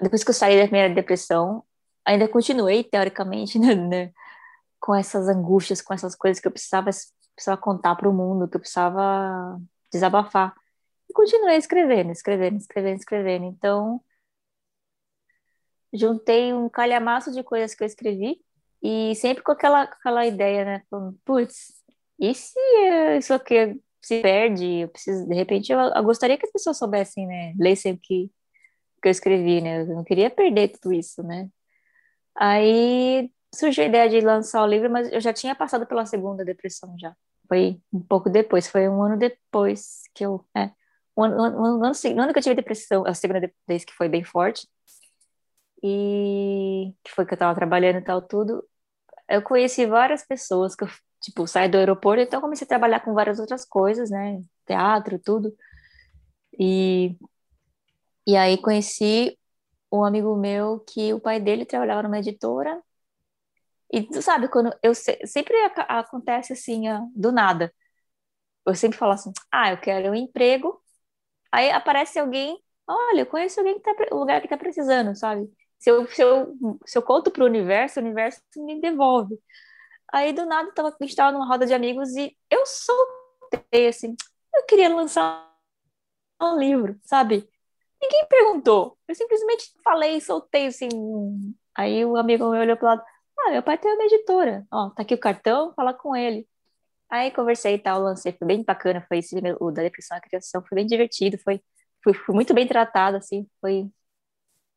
depois 0.00 0.22
que 0.22 0.30
eu 0.30 0.34
saí 0.34 0.56
da 0.56 0.68
primeira 0.68 0.94
depressão, 0.94 1.64
ainda 2.04 2.28
continuei, 2.28 2.84
teoricamente, 2.84 3.58
né, 3.60 3.74
né, 3.74 4.12
com 4.80 4.94
essas 4.94 5.28
angústias, 5.28 5.82
com 5.82 5.92
essas 5.92 6.14
coisas 6.14 6.40
que 6.40 6.48
eu 6.48 6.52
precisava, 6.52 6.90
precisava 7.40 7.60
contar 7.60 7.96
para 7.96 8.08
o 8.08 8.12
mundo, 8.12 8.44
eu 8.44 8.60
precisava 8.60 9.58
desabafar. 9.92 10.54
E 11.08 11.12
continuei 11.12 11.56
escrevendo, 11.56 12.12
escrevendo, 12.12 12.58
escrevendo, 12.58 12.98
escrevendo. 12.98 13.44
Então, 13.46 14.00
juntei 15.92 16.52
um 16.52 16.68
calhamaço 16.68 17.32
de 17.32 17.42
coisas 17.42 17.74
que 17.74 17.82
eu 17.82 17.86
escrevi 17.86 18.40
e 18.82 19.14
sempre 19.16 19.42
com 19.42 19.52
aquela, 19.52 19.82
aquela 19.82 20.26
ideia, 20.26 20.64
né? 20.64 20.82
Putz, 21.24 21.82
e 22.18 22.34
se 22.34 22.58
isso 23.18 23.34
aqui 23.34 23.80
se 24.02 24.20
perde? 24.22 24.80
Eu 24.80 24.88
preciso, 24.88 25.26
de 25.26 25.34
repente, 25.34 25.72
eu, 25.72 25.78
eu 25.80 26.04
gostaria 26.04 26.38
que 26.38 26.46
as 26.46 26.52
pessoas 26.52 26.78
soubessem, 26.78 27.26
né? 27.26 27.54
Lessem 27.58 27.94
o 27.94 27.98
que, 27.98 28.30
que 29.02 29.08
eu 29.08 29.10
escrevi, 29.10 29.60
né? 29.60 29.82
Eu 29.82 29.86
não 29.86 30.04
queria 30.04 30.30
perder 30.30 30.68
tudo 30.68 30.92
isso, 30.92 31.22
né? 31.22 31.48
Aí 32.36 33.30
surgiu 33.54 33.84
a 33.84 33.88
ideia 33.88 34.08
de 34.08 34.20
lançar 34.20 34.62
o 34.62 34.66
livro, 34.66 34.90
mas 34.90 35.10
eu 35.12 35.20
já 35.20 35.32
tinha 35.32 35.54
passado 35.54 35.86
pela 35.86 36.06
segunda 36.06 36.44
depressão 36.44 36.94
já. 36.98 37.14
Foi 37.50 37.82
um 37.92 38.00
pouco 38.00 38.30
depois, 38.30 38.68
foi 38.68 38.88
um 38.88 39.02
ano 39.02 39.18
depois 39.18 40.02
que 40.14 40.24
eu. 40.26 40.46
É, 40.56 40.72
um 41.16 41.24
ano, 41.24 41.36
um 41.36 41.84
ano, 41.84 41.92
um 42.16 42.22
ano 42.22 42.32
que 42.32 42.38
eu 42.38 42.44
tive 42.44 42.54
depressão, 42.56 43.04
a 43.06 43.14
segunda 43.14 43.40
vez 43.68 43.84
que 43.84 43.92
foi 43.94 44.08
bem 44.08 44.24
forte, 44.24 44.68
e 45.82 46.94
que 47.02 47.10
foi 47.12 47.26
que 47.26 47.34
eu 47.34 47.38
tava 47.38 47.54
trabalhando 47.54 47.98
e 47.98 48.02
tal, 48.04 48.22
tudo. 48.22 48.64
Eu 49.28 49.42
conheci 49.42 49.86
várias 49.86 50.24
pessoas 50.26 50.76
que 50.76 50.84
eu, 50.84 50.88
tipo, 51.22 51.46
saí 51.46 51.68
do 51.68 51.78
aeroporto, 51.78 52.22
então 52.22 52.40
comecei 52.40 52.64
a 52.66 52.68
trabalhar 52.68 53.00
com 53.00 53.14
várias 53.14 53.38
outras 53.40 53.64
coisas, 53.66 54.10
né? 54.10 54.42
Teatro, 54.66 55.18
tudo. 55.18 55.54
E, 56.58 57.16
e 58.26 58.36
aí 58.36 58.58
conheci 58.58 59.38
um 59.92 60.04
amigo 60.04 60.36
meu 60.36 60.80
que 60.80 61.12
o 61.14 61.20
pai 61.20 61.40
dele 61.40 61.64
trabalhava 61.66 62.02
numa 62.04 62.18
editora 62.18 62.82
e 63.92 64.02
tu 64.06 64.22
sabe, 64.22 64.48
quando 64.48 64.72
eu 64.82 64.94
sempre 64.94 65.54
acontece 65.88 66.52
assim, 66.52 66.84
do 67.14 67.32
nada. 67.32 67.72
Eu 68.66 68.74
sempre 68.74 68.98
falo 68.98 69.12
assim: 69.12 69.32
ah, 69.52 69.70
eu 69.72 69.78
quero 69.80 70.10
um 70.10 70.14
emprego. 70.14 70.80
Aí 71.52 71.70
aparece 71.70 72.18
alguém, 72.18 72.62
olha, 72.88 73.22
eu 73.22 73.26
conheço 73.26 73.60
alguém 73.60 73.76
que 73.76 73.82
tá, 73.82 73.94
o 74.12 74.18
lugar 74.18 74.40
que 74.42 74.48
tá 74.48 74.56
precisando, 74.56 75.16
sabe? 75.16 75.50
Se 75.78 75.90
eu, 75.90 76.06
se 76.08 76.22
eu, 76.22 76.56
se 76.86 76.98
eu 76.98 77.02
conto 77.02 77.30
pro 77.30 77.44
universo, 77.46 78.00
o 78.00 78.02
universo 78.02 78.40
me 78.56 78.80
devolve. 78.80 79.38
Aí 80.12 80.32
do 80.32 80.46
nada 80.46 80.72
tava, 80.72 80.88
a 80.90 81.04
gente 81.04 81.16
tava 81.16 81.32
numa 81.32 81.46
roda 81.46 81.66
de 81.66 81.74
amigos 81.74 82.10
e 82.16 82.36
eu 82.50 82.64
soltei 82.66 83.88
assim: 83.88 84.14
eu 84.54 84.64
queria 84.66 84.88
lançar 84.94 85.50
um 86.42 86.58
livro, 86.58 86.98
sabe? 87.04 87.48
Ninguém 88.02 88.26
perguntou. 88.28 88.98
Eu 89.08 89.14
simplesmente 89.14 89.72
falei, 89.84 90.20
soltei 90.20 90.66
assim. 90.68 90.88
Aí 91.74 92.04
o 92.04 92.16
amigo 92.16 92.50
meu 92.50 92.60
olhou 92.60 92.76
pro 92.76 92.86
lado: 92.86 93.02
ah, 93.46 93.50
meu 93.52 93.62
pai 93.62 93.78
tem 93.78 93.92
uma 93.92 94.04
editora. 94.04 94.66
Ó, 94.70 94.90
tá 94.90 95.02
aqui 95.02 95.14
o 95.14 95.18
cartão, 95.18 95.72
fala 95.74 95.94
com 95.94 96.14
ele. 96.16 96.46
Aí 97.10 97.30
conversei 97.32 97.74
e 97.74 97.78
tal, 97.78 98.00
lancei, 98.02 98.32
foi 98.32 98.46
bem 98.46 98.62
bacana, 98.64 99.04
foi 99.08 99.18
esse, 99.18 99.36
o 99.60 99.70
da 99.72 99.82
depressão 99.82 100.16
à 100.16 100.20
criação, 100.20 100.62
foi 100.62 100.76
bem 100.76 100.86
divertido, 100.86 101.38
foi, 101.38 101.60
foi, 102.04 102.14
foi 102.14 102.34
muito 102.34 102.54
bem 102.54 102.68
tratado, 102.68 103.16
assim, 103.16 103.48
foi, 103.60 103.90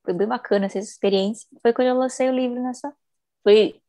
foi 0.03 0.13
bem 0.15 0.27
bacana 0.27 0.65
essa 0.65 0.79
experiência. 0.79 1.47
Foi 1.61 1.73
quando 1.73 1.89
eu 1.89 1.95
lancei 1.95 2.29
o 2.29 2.33
livro 2.33 2.61
nessa, 2.61 2.91
foi, 3.43 3.79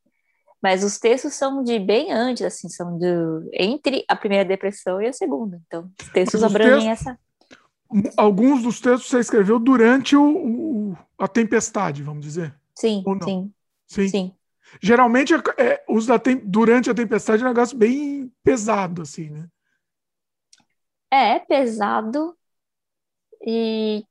mas 0.62 0.84
os 0.84 0.98
textos 0.98 1.34
são 1.34 1.64
de 1.64 1.78
bem 1.78 2.12
antes, 2.12 2.44
assim, 2.44 2.68
são 2.68 2.98
de, 2.98 3.06
entre 3.54 4.04
a 4.08 4.14
primeira 4.14 4.44
depressão 4.44 5.00
e 5.00 5.06
a 5.06 5.12
segunda, 5.12 5.58
então 5.66 5.90
os 5.98 6.08
textos 6.10 6.42
abrangem 6.42 6.90
essa... 6.90 7.18
Alguns 8.16 8.62
dos 8.62 8.80
textos 8.80 9.08
você 9.08 9.20
escreveu 9.20 9.58
durante 9.58 10.16
o, 10.16 10.92
o 10.92 10.96
a 11.16 11.28
tempestade, 11.28 12.02
vamos 12.02 12.24
dizer? 12.24 12.54
Sim, 12.74 13.04
sim. 13.24 13.54
Sim. 13.86 14.08
Sim. 14.08 14.36
Geralmente, 14.80 15.34
é, 15.58 15.82
os 15.88 16.06
da 16.06 16.20
durante 16.44 16.90
a 16.90 16.94
tempestade 16.94 17.42
é 17.42 17.46
um 17.46 17.48
negócio 17.48 17.76
bem 17.76 18.32
pesado, 18.42 19.02
assim, 19.02 19.30
né? 19.30 19.46
É, 21.10 21.36
é 21.36 21.38
pesado. 21.38 22.36
E 23.46 24.04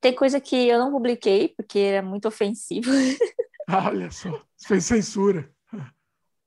tem 0.00 0.14
coisa 0.14 0.40
que 0.40 0.56
eu 0.68 0.78
não 0.78 0.90
publiquei, 0.90 1.48
porque 1.48 1.78
era 1.78 2.02
muito 2.02 2.26
ofensivo. 2.26 2.90
Ah, 3.68 3.88
olha 3.88 4.10
só, 4.10 4.40
fez 4.66 4.84
censura. 4.84 5.50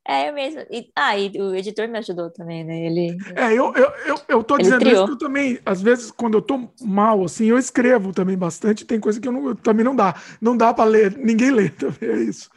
É, 0.06 0.30
eu 0.30 0.34
mesmo. 0.34 0.60
E, 0.70 0.92
ah, 0.96 1.18
e 1.18 1.30
o 1.40 1.56
editor 1.56 1.88
me 1.88 1.98
ajudou 2.00 2.30
também, 2.30 2.64
né? 2.64 2.86
Ele. 2.86 3.18
É, 3.36 3.54
eu, 3.54 3.74
eu, 3.74 3.92
eu, 4.06 4.16
eu 4.28 4.44
tô 4.44 4.58
dizendo 4.58 4.80
triou. 4.80 4.96
isso 4.96 5.06
que 5.06 5.12
eu 5.12 5.18
também, 5.18 5.60
às 5.66 5.82
vezes, 5.82 6.12
quando 6.12 6.38
eu 6.38 6.42
tô 6.42 6.70
mal, 6.82 7.24
assim, 7.24 7.46
eu 7.46 7.58
escrevo 7.58 8.12
também 8.12 8.38
bastante, 8.38 8.84
tem 8.86 9.00
coisa 9.00 9.22
que 9.22 9.28
eu 9.28 9.32
não, 9.32 9.56
também 9.56 9.86
não 9.86 9.96
dá. 9.96 10.16
Não 10.42 10.58
dá 10.58 10.74
para 10.74 10.90
ler, 10.90 11.18
ninguém 11.18 11.52
lê 11.52 11.70
também, 11.70 12.10
é 12.10 12.18
isso. 12.24 12.50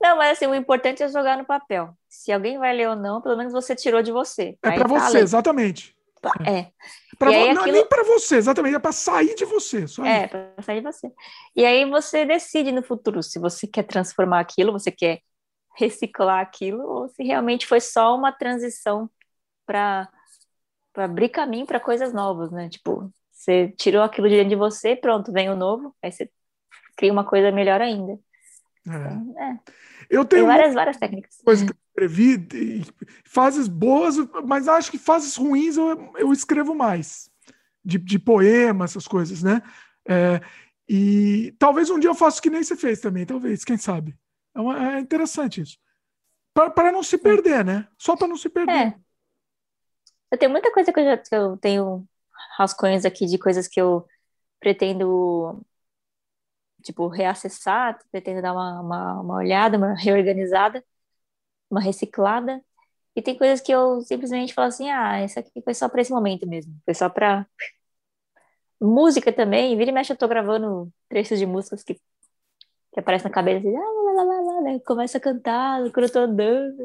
Não, 0.00 0.16
mas 0.16 0.36
assim, 0.36 0.46
o 0.46 0.54
importante 0.54 1.02
é 1.02 1.08
jogar 1.08 1.36
no 1.36 1.44
papel. 1.44 1.96
Se 2.08 2.32
alguém 2.32 2.58
vai 2.58 2.74
ler 2.74 2.88
ou 2.88 2.96
não, 2.96 3.20
pelo 3.20 3.36
menos 3.36 3.52
você 3.52 3.74
tirou 3.74 4.02
de 4.02 4.12
você. 4.12 4.56
É 4.62 4.72
para 4.72 4.88
você, 4.88 5.18
exatamente. 5.18 5.96
É. 6.46 6.70
Pra, 7.18 7.30
aí, 7.30 7.54
não 7.54 7.62
é 7.62 7.64
aquilo... 7.64 7.72
nem 7.72 7.86
para 7.86 8.02
você, 8.04 8.36
exatamente, 8.36 8.74
é 8.74 8.78
para 8.78 8.92
sair 8.92 9.34
de 9.34 9.44
você. 9.44 9.86
Só 9.86 10.04
é, 10.04 10.26
para 10.26 10.62
sair 10.62 10.80
de 10.80 10.86
você. 10.86 11.12
E 11.54 11.64
aí 11.64 11.88
você 11.88 12.24
decide 12.24 12.72
no 12.72 12.82
futuro 12.82 13.22
se 13.22 13.38
você 13.38 13.66
quer 13.66 13.84
transformar 13.84 14.40
aquilo, 14.40 14.72
você 14.72 14.90
quer 14.90 15.20
reciclar 15.76 16.40
aquilo, 16.40 16.82
ou 16.82 17.08
se 17.08 17.22
realmente 17.22 17.66
foi 17.66 17.80
só 17.80 18.16
uma 18.16 18.32
transição 18.32 19.10
para 19.66 20.08
abrir 20.96 21.28
caminho 21.28 21.66
para 21.66 21.78
coisas 21.78 22.12
novas, 22.12 22.50
né? 22.50 22.68
Tipo, 22.68 23.12
você 23.30 23.68
tirou 23.76 24.02
aquilo 24.02 24.28
de 24.28 24.36
dentro 24.36 24.50
de 24.50 24.56
você, 24.56 24.96
pronto, 24.96 25.32
vem 25.32 25.50
o 25.50 25.56
novo, 25.56 25.94
aí 26.02 26.10
você 26.10 26.30
cria 26.96 27.12
uma 27.12 27.24
coisa 27.24 27.52
melhor 27.52 27.80
ainda. 27.80 28.18
É. 28.88 29.42
é. 29.42 29.58
Eu 30.08 30.24
tenho 30.24 30.42
Tem 30.42 30.56
várias, 30.56 30.74
várias 30.74 30.96
técnicas. 30.96 31.40
Coisas 31.44 31.68
que 31.68 31.72
eu 31.72 32.06
escrevi, 32.06 32.84
fases 33.24 33.68
boas, 33.68 34.16
mas 34.44 34.68
acho 34.68 34.90
que 34.90 34.98
fases 34.98 35.36
ruins 35.36 35.76
eu, 35.76 36.12
eu 36.16 36.32
escrevo 36.32 36.74
mais. 36.74 37.30
De, 37.84 37.98
de 37.98 38.18
poema, 38.18 38.84
essas 38.84 39.06
coisas, 39.06 39.44
né? 39.44 39.62
É, 40.08 40.40
E 40.88 41.54
talvez 41.58 41.88
um 41.88 42.00
dia 42.00 42.10
eu 42.10 42.14
faça 42.14 42.42
que 42.42 42.50
nem 42.50 42.62
você 42.62 42.76
fez 42.76 43.00
também, 43.00 43.24
talvez, 43.24 43.64
quem 43.64 43.76
sabe. 43.76 44.16
É, 44.54 44.60
uma, 44.60 44.96
é 44.96 45.00
interessante 45.00 45.60
isso. 45.60 45.78
Para 46.52 46.90
não 46.90 47.02
se 47.02 47.18
perder, 47.18 47.64
né? 47.64 47.86
Só 47.98 48.16
para 48.16 48.26
não 48.26 48.36
se 48.36 48.48
perder. 48.48 48.96
Eu 50.30 50.38
tenho 50.38 50.50
muita 50.50 50.72
coisa 50.72 50.92
que 50.92 50.98
eu 50.98 51.04
já 51.04 51.18
que 51.18 51.34
eu 51.34 51.56
tenho 51.58 52.08
rascunhos 52.56 53.04
aqui 53.04 53.26
de 53.26 53.38
coisas 53.38 53.68
que 53.68 53.80
eu 53.80 54.06
pretendo 54.58 55.62
tipo 56.86 57.08
reacessar, 57.08 57.98
pretendo 58.10 58.42
dar 58.42 58.52
uma, 58.52 58.80
uma, 58.80 59.20
uma 59.20 59.34
olhada, 59.36 59.76
uma 59.76 59.94
reorganizada, 59.94 60.84
uma 61.70 61.80
reciclada. 61.80 62.62
E 63.16 63.22
tem 63.22 63.36
coisas 63.36 63.60
que 63.60 63.72
eu 63.72 64.00
simplesmente 64.02 64.54
falo 64.54 64.68
assim: 64.68 64.90
ah, 64.90 65.24
isso 65.24 65.38
aqui 65.38 65.62
foi 65.62 65.74
só 65.74 65.88
para 65.88 66.02
esse 66.02 66.12
momento 66.12 66.46
mesmo, 66.48 66.74
foi 66.84 66.94
só 66.94 67.08
para 67.08 67.46
música 68.80 69.32
também. 69.32 69.76
Vira 69.76 69.90
e 69.90 69.94
mexe, 69.94 70.12
eu 70.12 70.16
tô 70.16 70.28
gravando 70.28 70.92
trechos 71.08 71.38
de 71.38 71.46
músicas 71.46 71.82
que, 71.82 71.94
que 71.94 73.00
aparecem 73.00 73.28
na 73.28 73.34
cabeça 73.34 73.58
assim, 73.60 73.76
ah, 73.76 74.12
lá, 74.14 74.22
lá, 74.24 74.40
lá, 74.40 74.60
né? 74.62 74.80
começa 74.80 75.18
a 75.18 75.20
cantar 75.20 75.80
quando 75.92 76.06
eu 76.06 76.12
tô 76.12 76.18
andando. 76.20 76.80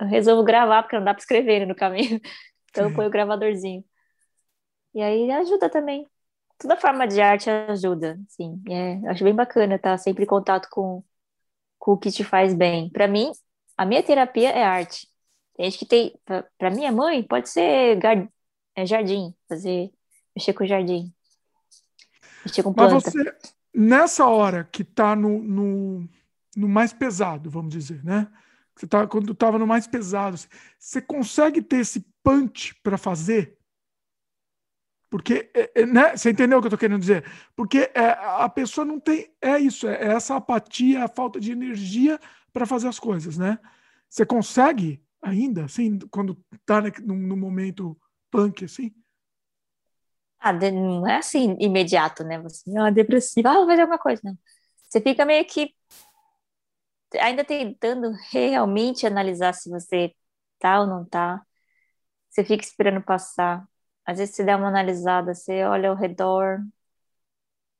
eu 0.00 0.06
resolvo 0.08 0.44
gravar, 0.44 0.82
porque 0.82 0.96
não 0.96 1.04
dá 1.04 1.14
para 1.14 1.20
escrever 1.20 1.60
né, 1.60 1.66
no 1.66 1.74
caminho. 1.74 2.20
Então 2.72 2.84
eu 2.88 2.94
ponho 2.94 3.08
o 3.08 3.10
gravadorzinho. 3.10 3.84
E 4.94 5.02
aí 5.02 5.30
ajuda 5.32 5.68
também. 5.68 6.06
Toda 6.60 6.76
forma 6.76 7.08
de 7.08 7.22
arte 7.22 7.48
ajuda, 7.48 8.20
sim. 8.28 8.62
É, 8.68 9.08
acho 9.08 9.24
bem 9.24 9.34
bacana 9.34 9.76
estar 9.76 9.96
sempre 9.96 10.24
em 10.24 10.26
contato 10.26 10.68
com, 10.70 11.02
com 11.78 11.92
o 11.92 11.98
que 11.98 12.10
te 12.10 12.22
faz 12.22 12.52
bem. 12.52 12.90
Para 12.90 13.08
mim, 13.08 13.32
a 13.78 13.86
minha 13.86 14.02
terapia 14.02 14.50
é 14.50 14.62
arte. 14.62 15.08
Tem 15.56 15.70
gente 15.70 15.78
que 15.78 15.86
tem, 15.86 16.20
para 16.58 16.70
minha 16.70 16.92
mãe, 16.92 17.22
pode 17.22 17.48
ser 17.48 17.98
é 18.76 18.86
jardim, 18.86 19.34
fazer, 19.48 19.90
mexer 20.36 20.52
com 20.52 20.66
jardim, 20.66 21.10
mexer 22.44 22.62
com 22.62 22.74
planta. 22.74 22.94
Mas 22.94 23.04
você, 23.04 23.36
nessa 23.74 24.26
hora 24.26 24.64
que 24.64 24.84
tá 24.84 25.16
no, 25.16 25.42
no, 25.42 26.08
no 26.54 26.68
mais 26.68 26.92
pesado, 26.92 27.48
vamos 27.48 27.72
dizer, 27.72 28.04
né? 28.04 28.30
Você 28.76 28.86
tá, 28.86 29.06
quando 29.06 29.32
estava 29.32 29.58
no 29.58 29.66
mais 29.66 29.86
pesado, 29.86 30.38
você 30.78 31.00
consegue 31.00 31.62
ter 31.62 31.78
esse 31.78 32.06
punch 32.22 32.74
para 32.82 32.98
fazer? 32.98 33.58
Porque, 35.10 35.50
é, 35.52 35.82
é, 35.82 35.86
né? 35.86 36.16
Você 36.16 36.30
entendeu 36.30 36.58
o 36.58 36.60
que 36.62 36.66
eu 36.66 36.68
estou 36.68 36.78
querendo 36.78 37.00
dizer? 37.00 37.24
Porque 37.56 37.90
é, 37.92 38.10
a 38.20 38.48
pessoa 38.48 38.84
não 38.84 39.00
tem. 39.00 39.34
É 39.42 39.58
isso, 39.58 39.88
é, 39.88 39.96
é 39.96 40.12
essa 40.12 40.36
apatia, 40.36 41.04
a 41.04 41.08
falta 41.08 41.40
de 41.40 41.50
energia 41.50 42.18
para 42.52 42.64
fazer 42.64 42.86
as 42.86 43.00
coisas, 43.00 43.36
né? 43.36 43.58
Você 44.08 44.24
consegue 44.24 45.02
ainda, 45.20 45.64
assim, 45.64 45.98
quando 46.10 46.38
está 46.52 46.80
no, 47.02 47.36
momento 47.36 47.98
punk, 48.30 48.64
assim? 48.64 48.94
Ah, 50.38 50.52
não 50.52 51.06
é 51.06 51.16
assim 51.16 51.56
imediato, 51.60 52.24
né? 52.24 52.38
Você 52.40 52.70
é 52.70 52.90
depressiva, 52.92 53.50
ah, 53.50 53.54
vou 53.54 53.66
fazer 53.66 53.82
alguma 53.82 53.98
coisa, 53.98 54.22
não. 54.24 54.38
Você 54.88 55.00
fica 55.00 55.24
meio 55.24 55.44
que 55.44 55.74
ainda 57.20 57.44
tentando 57.44 58.12
realmente 58.30 59.06
analisar 59.06 59.52
se 59.54 59.68
você 59.68 60.14
tá 60.58 60.80
ou 60.80 60.86
não 60.86 61.04
tá. 61.04 61.44
Você 62.30 62.44
fica 62.44 62.64
esperando 62.64 63.02
passar. 63.02 63.68
Às 64.10 64.18
vezes 64.18 64.34
você 64.36 64.44
dá 64.44 64.56
uma 64.56 64.68
analisada, 64.68 65.34
você 65.34 65.64
olha 65.64 65.90
ao 65.90 65.96
redor, 65.96 66.60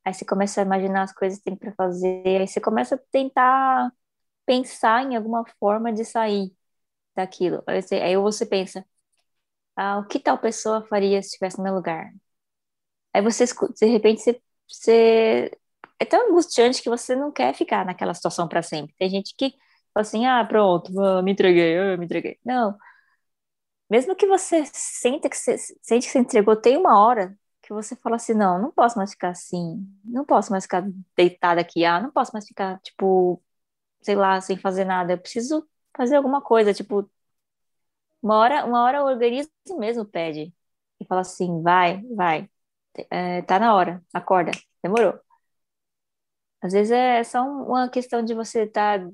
aí 0.05 0.15
você 0.15 0.24
começa 0.24 0.61
a 0.61 0.65
imaginar 0.65 1.02
as 1.02 1.12
coisas 1.12 1.39
que 1.39 1.44
tem 1.44 1.57
para 1.57 1.73
fazer, 1.74 2.23
aí 2.27 2.47
você 2.47 2.61
começa 2.61 2.94
a 2.97 2.98
tentar 3.11 3.90
pensar 4.47 5.05
em 5.05 5.16
alguma 5.16 5.44
forma 5.61 5.93
de 5.93 6.05
sair 6.05 6.52
daquilo. 7.16 7.62
Aí 7.66 7.82
você, 7.82 7.97
aí 7.97 8.16
você 8.19 8.47
pensa, 8.47 8.85
ah, 9.77 9.98
o 10.01 10.07
que 10.09 10.20
tal 10.20 10.39
pessoa 10.39 10.86
faria 10.89 11.23
se 11.23 11.28
estivesse 11.31 11.59
no 11.59 11.65
meu 11.65 11.74
lugar? 11.74 12.12
Aí 13.12 13.23
você 13.23 13.44
de 13.47 13.86
repente 13.86 14.20
você, 14.23 14.40
você 14.69 15.51
é 15.98 16.05
tão 16.05 16.28
angustiante 16.31 16.82
que 16.82 16.89
você 16.89 17.16
não 17.16 17.32
quer 17.32 17.55
ficar 17.55 17.85
naquela 17.85 18.15
situação 18.15 18.48
para 18.48 18.62
sempre. 18.62 18.94
Tem 18.98 19.09
gente 19.11 19.35
que 19.36 19.51
fala 19.93 20.02
assim, 20.02 20.27
ah, 20.27 20.44
pronto, 20.44 20.93
me 21.23 21.32
entreguei, 21.32 21.78
eu 21.78 21.98
me 21.98 22.05
entreguei. 22.05 22.39
Não. 22.44 22.77
Mesmo 23.91 24.15
que 24.17 24.27
você 24.27 24.65
sente 24.67 25.29
que 25.29 25.37
você, 25.37 25.57
sente 25.83 26.07
que 26.07 26.12
você 26.12 26.19
entregou, 26.21 26.57
tem 26.57 26.77
uma 26.77 26.99
hora 27.05 27.37
que 27.62 27.73
você 27.73 27.97
fala 27.97 28.17
assim, 28.17 28.35
não, 28.35 28.61
não 28.61 28.71
posso 28.73 28.97
mais 28.99 29.11
ficar 29.12 29.31
assim, 29.31 29.85
não 30.05 30.25
posso 30.25 30.51
mais 30.53 30.65
ficar 30.65 30.85
deitada 31.17 31.61
aqui, 31.61 31.85
ah, 31.85 32.01
não 32.01 32.11
posso 32.12 32.33
mais 32.33 32.47
ficar, 32.47 32.81
tipo, 32.81 33.43
sei 34.03 34.17
lá, 34.17 34.41
sem 34.41 34.57
fazer 34.59 34.85
nada. 34.85 35.15
Eu 35.15 35.19
preciso 35.19 35.69
fazer 35.97 36.17
alguma 36.17 36.43
coisa, 36.43 36.75
tipo, 36.75 37.11
uma 38.23 38.37
hora, 38.39 38.65
uma 38.65 38.83
hora 38.85 39.03
o 39.03 39.07
organismo 39.07 39.51
mesmo 39.79 40.05
pede 40.05 40.55
e 41.01 41.05
fala 41.07 41.23
assim, 41.23 41.62
vai, 41.62 42.03
vai, 42.15 42.51
é, 43.11 43.43
tá 43.43 43.59
na 43.59 43.75
hora, 43.75 44.03
acorda, 44.12 44.53
demorou. 44.83 45.21
Às 46.62 46.73
vezes 46.73 46.93
é 46.93 47.25
só 47.25 47.43
uma 47.43 47.89
questão 47.89 48.23
de 48.23 48.35
você 48.35 48.65
estar 48.65 49.01
tá 49.01 49.11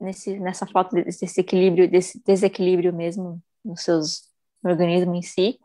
nesse, 0.00 0.38
nessa 0.40 0.66
falta 0.66 0.96
desse 1.02 1.40
equilíbrio, 1.40 1.90
desse 1.90 2.22
desequilíbrio 2.24 2.92
mesmo 2.94 3.42
nos 3.66 3.82
seus 3.82 4.30
no 4.62 4.70
organismo 4.70 5.14
em 5.14 5.22
si. 5.22 5.58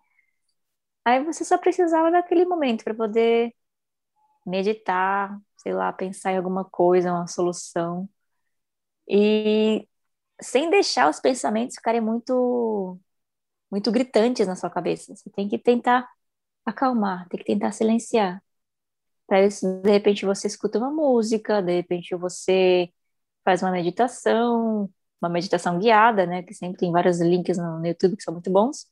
Aí 1.06 1.24
você 1.24 1.44
só 1.44 1.58
precisava 1.58 2.12
daquele 2.12 2.46
momento 2.46 2.84
para 2.84 2.94
poder 2.94 3.54
meditar, 4.46 5.40
sei 5.58 5.74
lá, 5.74 5.94
pensar 5.94 6.34
em 6.34 6.38
alguma 6.38 6.66
coisa, 6.66 7.12
uma 7.14 7.28
solução. 7.28 8.10
E 9.08 9.88
sem 10.42 10.70
deixar 10.70 11.10
os 11.10 11.20
pensamentos 11.20 11.76
ficarem 11.76 12.02
muito 12.02 13.00
muito 13.72 13.92
gritantes 13.92 14.48
na 14.48 14.56
sua 14.56 14.70
cabeça. 14.70 15.16
Você 15.16 15.30
tem 15.32 15.50
que 15.50 15.58
tentar 15.60 16.10
acalmar, 16.66 17.28
tem 17.30 17.40
que 17.40 17.46
tentar 17.46 17.72
silenciar. 17.74 18.44
Para 19.28 19.46
isso, 19.46 19.82
de 19.84 19.92
repente 19.92 20.26
você 20.26 20.48
escuta 20.48 20.78
uma 20.80 20.92
música, 20.92 21.62
de 21.62 21.74
repente 21.78 22.16
você 22.16 22.92
faz 23.46 23.64
uma 23.64 23.72
meditação, 23.72 24.90
uma 25.22 25.30
meditação 25.30 25.80
guiada, 25.80 26.26
né? 26.26 26.44
Que 26.44 26.54
sempre 26.54 26.80
tem 26.80 26.92
vários 26.92 27.20
links 27.22 27.58
no, 27.58 27.80
no 27.80 27.88
YouTube 27.88 28.18
que 28.18 28.24
são 28.24 28.34
muito 28.34 28.52
bons. 28.52 28.88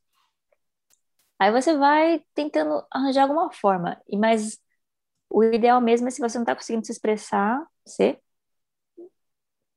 Aí 1.40 1.52
você 1.52 1.76
vai 1.78 2.24
tentando 2.34 2.86
arranjar 2.92 3.24
alguma 3.24 3.52
forma. 3.52 4.02
E 4.08 4.18
mas 4.18 4.60
o 5.30 5.44
ideal 5.44 5.82
mesmo 5.82 6.08
é 6.08 6.12
se 6.12 6.22
você 6.22 6.38
não 6.38 6.44
está 6.44 6.56
conseguindo 6.56 6.86
se 6.86 6.92
expressar, 6.94 7.66
você, 7.86 8.20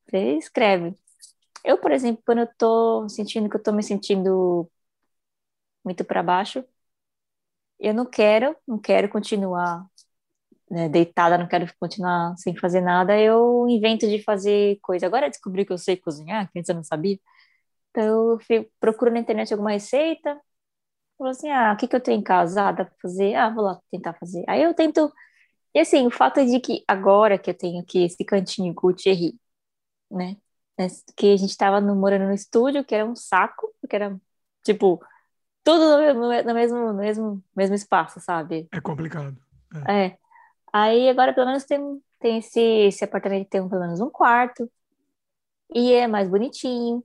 você 0.06 0.36
escreve. 0.38 0.96
Eu, 1.64 1.78
por 1.80 1.92
exemplo, 1.92 2.22
quando 2.26 2.38
eu 2.40 2.44
estou 2.46 3.08
sentindo 3.08 3.48
que 3.48 3.56
eu 3.56 3.58
estou 3.58 3.74
me 3.74 3.82
sentindo 3.82 4.70
muito 5.84 6.04
para 6.04 6.22
baixo, 6.22 6.64
eu 7.78 7.92
não 7.94 8.06
quero, 8.06 8.56
não 8.66 8.78
quero 8.78 9.08
continuar 9.08 9.86
né, 10.72 10.88
deitada, 10.88 11.36
não 11.36 11.46
quero 11.46 11.66
continuar 11.78 12.34
sem 12.38 12.56
fazer 12.56 12.80
nada, 12.80 13.18
eu 13.20 13.68
invento 13.68 14.08
de 14.08 14.22
fazer 14.22 14.78
coisa. 14.80 15.06
Agora 15.06 15.28
descobri 15.28 15.66
que 15.66 15.72
eu 15.72 15.78
sei 15.78 15.98
cozinhar, 15.98 16.50
que 16.50 16.58
antes 16.58 16.68
eu 16.70 16.74
não 16.74 16.82
sabia. 16.82 17.18
Então 17.90 18.32
eu 18.32 18.40
fico, 18.40 18.70
procuro 18.80 19.12
na 19.12 19.20
internet 19.20 19.52
alguma 19.52 19.72
receita, 19.72 20.40
falo 21.18 21.30
assim, 21.30 21.50
ah, 21.50 21.72
o 21.74 21.76
que, 21.78 21.88
que 21.88 21.96
eu 21.96 22.00
tenho 22.00 22.20
em 22.20 22.22
casa? 22.22 22.68
Ah, 22.68 22.72
dá 22.72 22.84
pra 22.86 22.94
fazer? 23.02 23.34
Ah, 23.34 23.50
vou 23.50 23.64
lá 23.64 23.80
tentar 23.90 24.14
fazer. 24.14 24.44
Aí 24.48 24.62
eu 24.62 24.74
tento... 24.74 25.12
E 25.74 25.80
assim, 25.80 26.06
o 26.06 26.10
fato 26.10 26.40
é 26.40 26.44
de 26.46 26.60
que 26.60 26.84
agora 26.88 27.38
que 27.38 27.50
eu 27.50 27.54
tenho 27.54 27.80
aqui 27.82 28.04
esse 28.04 28.24
cantinho 28.24 28.74
Thierry, 28.96 29.34
né? 30.10 30.36
Que 31.16 31.32
a 31.32 31.36
gente 31.36 31.56
tava 31.56 31.80
no, 31.80 31.94
morando 31.96 32.26
no 32.26 32.34
estúdio, 32.34 32.84
que 32.84 32.94
era 32.94 33.06
um 33.06 33.16
saco, 33.16 33.74
porque 33.80 33.96
era, 33.96 34.18
tipo, 34.64 35.02
tudo 35.64 35.80
no, 35.80 36.14
no, 36.14 36.42
no 36.44 36.54
mesmo, 36.54 36.78
no 36.78 36.94
mesmo, 36.94 37.44
mesmo 37.56 37.74
espaço, 37.74 38.20
sabe? 38.20 38.68
É 38.72 38.80
complicado. 38.80 39.36
É. 39.88 40.06
é. 40.06 40.18
Aí 40.72 41.08
agora 41.08 41.32
pelo 41.34 41.46
menos 41.46 41.64
tem, 41.64 41.80
tem 42.20 42.38
esse, 42.38 42.60
esse 42.60 43.04
apartamento 43.04 43.48
tem 43.48 43.68
pelo 43.68 43.80
menos 43.82 44.00
um 44.00 44.10
quarto 44.10 44.70
e 45.74 45.92
é 45.92 46.06
mais 46.06 46.28
bonitinho. 46.28 47.04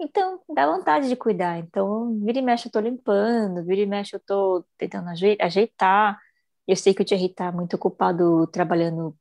Então 0.00 0.40
dá 0.54 0.66
vontade 0.66 1.08
de 1.08 1.16
cuidar. 1.16 1.58
Então, 1.58 2.18
vira 2.24 2.38
e 2.38 2.42
mexe 2.42 2.68
eu 2.68 2.72
tô 2.72 2.80
limpando, 2.80 3.64
vira 3.64 3.80
e 3.82 3.86
mexe 3.86 4.16
eu 4.16 4.20
tô 4.20 4.64
tentando 4.78 5.08
ajeitar. 5.40 6.18
Eu 6.66 6.76
sei 6.76 6.94
que 6.94 7.02
o 7.02 7.04
Thierry 7.04 7.34
tá 7.34 7.50
muito 7.52 7.74
ocupado 7.74 8.46
trabalhando 8.48 9.16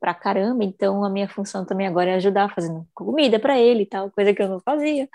pra 0.00 0.14
caramba, 0.14 0.64
então 0.64 1.04
a 1.04 1.10
minha 1.10 1.28
função 1.28 1.64
também 1.66 1.86
agora 1.86 2.10
é 2.10 2.14
ajudar 2.16 2.54
fazendo 2.54 2.88
comida 2.94 3.38
para 3.40 3.58
ele 3.58 3.82
e 3.84 3.86
tal, 3.86 4.10
coisa 4.12 4.34
que 4.34 4.42
eu 4.42 4.48
não 4.48 4.60
fazia. 4.60 5.08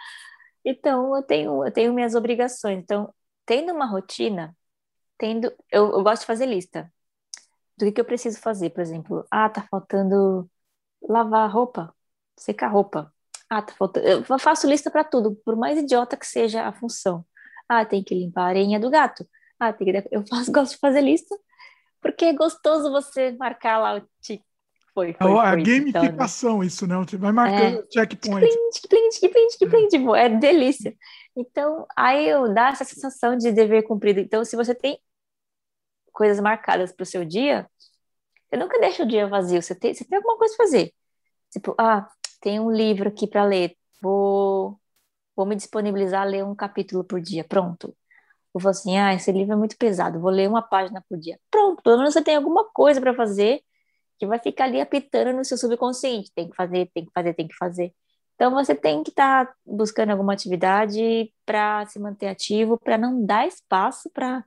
Então 0.65 1.15
eu 1.15 1.23
tenho 1.23 1.65
eu 1.65 1.71
tenho 1.73 1.93
minhas 1.93 2.15
obrigações. 2.15 2.79
Então, 2.79 3.13
tendo 3.45 3.73
uma 3.73 3.85
rotina, 3.87 4.55
tendo 5.17 5.47
eu, 5.71 5.91
eu 5.93 6.03
gosto 6.03 6.21
de 6.23 6.27
fazer 6.27 6.45
lista 6.47 6.91
do 7.77 7.85
que, 7.85 7.91
que 7.93 8.01
eu 8.01 8.05
preciso 8.05 8.39
fazer. 8.39 8.69
Por 8.71 8.81
exemplo, 8.81 9.25
ah, 9.29 9.49
tá 9.49 9.65
faltando 9.69 10.49
lavar 11.01 11.49
roupa, 11.49 11.93
secar 12.37 12.67
roupa. 12.67 13.13
Ah, 13.49 13.61
tá 13.61 13.73
faltando. 13.73 14.07
Eu 14.07 14.23
faço 14.39 14.67
lista 14.67 14.89
para 14.89 15.03
tudo, 15.03 15.35
por 15.45 15.55
mais 15.55 15.77
idiota 15.77 16.17
que 16.17 16.25
seja 16.25 16.67
a 16.67 16.73
função. 16.73 17.25
Ah, 17.67 17.85
tem 17.85 18.03
que 18.03 18.15
limpar 18.15 18.43
a 18.43 18.47
areinha 18.47 18.79
do 18.79 18.89
gato. 18.89 19.27
Ah, 19.59 19.71
tem 19.73 19.91
que... 19.91 20.07
eu 20.11 20.25
faço, 20.27 20.51
gosto 20.51 20.73
de 20.73 20.79
fazer 20.79 21.01
lista, 21.01 21.35
porque 22.01 22.25
é 22.25 22.33
gostoso 22.33 22.91
você 22.91 23.31
marcar 23.33 23.77
lá 23.77 23.97
o 23.97 24.01
tic. 24.21 24.41
Foi, 24.93 25.13
foi, 25.13 25.29
é 25.29 25.39
a 25.39 25.55
gamificação, 25.55 26.51
então, 26.51 26.63
isso, 26.63 26.87
né? 26.87 26.95
Você 26.95 27.17
vai 27.17 27.33
marcando 27.33 27.79
é, 27.79 27.85
checkpoint. 27.91 28.47
Print, 28.87 29.27
print, 29.59 29.89
tipo, 29.89 30.15
é 30.15 30.29
delícia. 30.29 30.95
Então, 31.35 31.85
aí 31.97 32.29
eu 32.29 32.53
dá 32.53 32.69
essa 32.69 32.85
sensação 32.85 33.35
de 33.35 33.51
dever 33.51 33.83
cumprido. 33.83 34.21
Então, 34.21 34.45
se 34.45 34.55
você 34.55 34.73
tem 34.73 34.97
coisas 36.15 36.39
marcadas 36.39 36.91
para 36.93 37.03
o 37.03 37.05
seu 37.05 37.25
dia, 37.25 37.69
Você 38.49 38.57
nunca 38.57 38.79
deixa 38.79 39.03
o 39.03 39.07
dia 39.07 39.27
vazio, 39.27 39.61
você 39.61 39.75
tem, 39.75 39.93
você 39.93 40.05
tem 40.05 40.17
alguma 40.17 40.37
coisa 40.37 40.55
para 40.57 40.65
fazer. 40.65 40.93
Tipo, 41.51 41.75
ah, 41.79 42.07
tem 42.41 42.59
um 42.59 42.71
livro 42.71 43.09
aqui 43.09 43.27
para 43.27 43.43
ler, 43.45 43.75
vou, 44.01 44.79
vou 45.35 45.45
me 45.45 45.55
disponibilizar 45.55 46.23
a 46.23 46.25
ler 46.25 46.45
um 46.45 46.55
capítulo 46.55 47.03
por 47.03 47.21
dia, 47.21 47.43
pronto. 47.45 47.95
Eu 48.55 48.61
vou 48.61 48.71
assim, 48.71 48.97
ah, 48.97 49.13
esse 49.13 49.31
livro 49.31 49.53
é 49.53 49.57
muito 49.57 49.77
pesado, 49.77 50.19
vou 50.21 50.31
ler 50.31 50.49
uma 50.49 50.61
página 50.61 51.03
por 51.09 51.19
dia. 51.19 51.39
Pronto, 51.51 51.83
pelo 51.83 51.97
menos 51.97 52.13
você 52.13 52.23
tem 52.23 52.35
alguma 52.37 52.65
coisa 52.73 53.01
para 53.01 53.13
fazer 53.15 53.61
que 54.19 54.27
vai 54.27 54.39
ficar 54.39 54.65
ali 54.65 54.81
apitando 54.81 55.33
no 55.35 55.45
seu 55.45 55.57
subconsciente. 55.57 56.31
Tem 56.35 56.49
que 56.49 56.55
fazer, 56.55 56.89
tem 56.93 57.05
que 57.05 57.11
fazer, 57.13 57.33
tem 57.33 57.47
que 57.47 57.55
fazer. 57.57 57.93
Então 58.35 58.51
você 58.51 58.75
tem 58.75 59.03
que 59.03 59.09
estar 59.11 59.47
tá 59.47 59.53
buscando 59.65 60.11
alguma 60.11 60.33
atividade 60.33 61.33
para 61.45 61.85
se 61.87 61.99
manter 61.99 62.27
ativo, 62.27 62.77
para 62.79 62.97
não 62.97 63.25
dar 63.25 63.47
espaço 63.47 64.09
para 64.13 64.43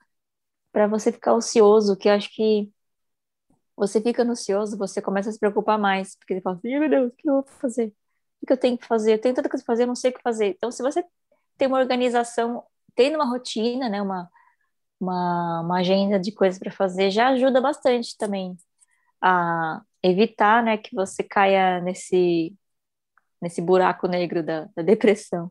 para 0.79 0.87
você 0.87 1.11
ficar 1.11 1.35
ocioso, 1.35 1.97
que 1.97 2.09
eu 2.09 2.13
acho 2.13 2.33
que 2.33 2.71
você 3.77 4.01
fica 4.01 4.23
ansioso, 4.23 4.79
você 4.79 5.03
começa 5.03 5.29
a 5.29 5.33
se 5.33 5.39
preocupar 5.41 5.77
mais, 5.77 6.15
porque 6.15 6.35
você 6.35 6.41
fala, 6.41 6.61
meu 6.63 6.89
Deus, 6.89 7.13
o 7.13 7.17
que 7.17 7.29
eu 7.29 7.35
vou 7.35 7.45
fazer? 7.61 7.93
O 8.41 8.47
que 8.47 8.53
eu 8.53 8.57
tenho 8.57 8.79
que 8.79 8.87
fazer? 8.87 9.15
Eu 9.15 9.21
tenho 9.21 9.35
tanta 9.35 9.49
coisa 9.49 9.65
para 9.65 9.73
fazer, 9.75 9.83
eu 9.83 9.89
não 9.89 9.97
sei 9.97 10.13
o 10.13 10.15
que 10.15 10.23
fazer. 10.23 10.47
Então, 10.51 10.71
se 10.71 10.81
você 10.81 11.05
tem 11.57 11.67
uma 11.67 11.81
organização, 11.81 12.63
tendo 12.95 13.17
uma 13.17 13.29
rotina, 13.29 13.89
né, 13.89 14.01
uma, 14.01 14.31
uma, 15.01 15.63
uma 15.63 15.81
agenda 15.81 16.17
de 16.21 16.31
coisas 16.33 16.61
para 16.61 16.71
fazer, 16.71 17.11
já 17.11 17.31
ajuda 17.31 17.61
bastante 17.61 18.17
também 18.17 18.57
a 19.21 19.83
evitar, 20.01 20.63
né, 20.63 20.79
que 20.79 20.95
você 20.95 21.25
caia 21.25 21.81
nesse 21.81 22.55
nesse 23.43 23.61
buraco 23.63 24.09
negro 24.09 24.43
da, 24.45 24.69
da 24.77 24.83
depressão. 24.83 25.51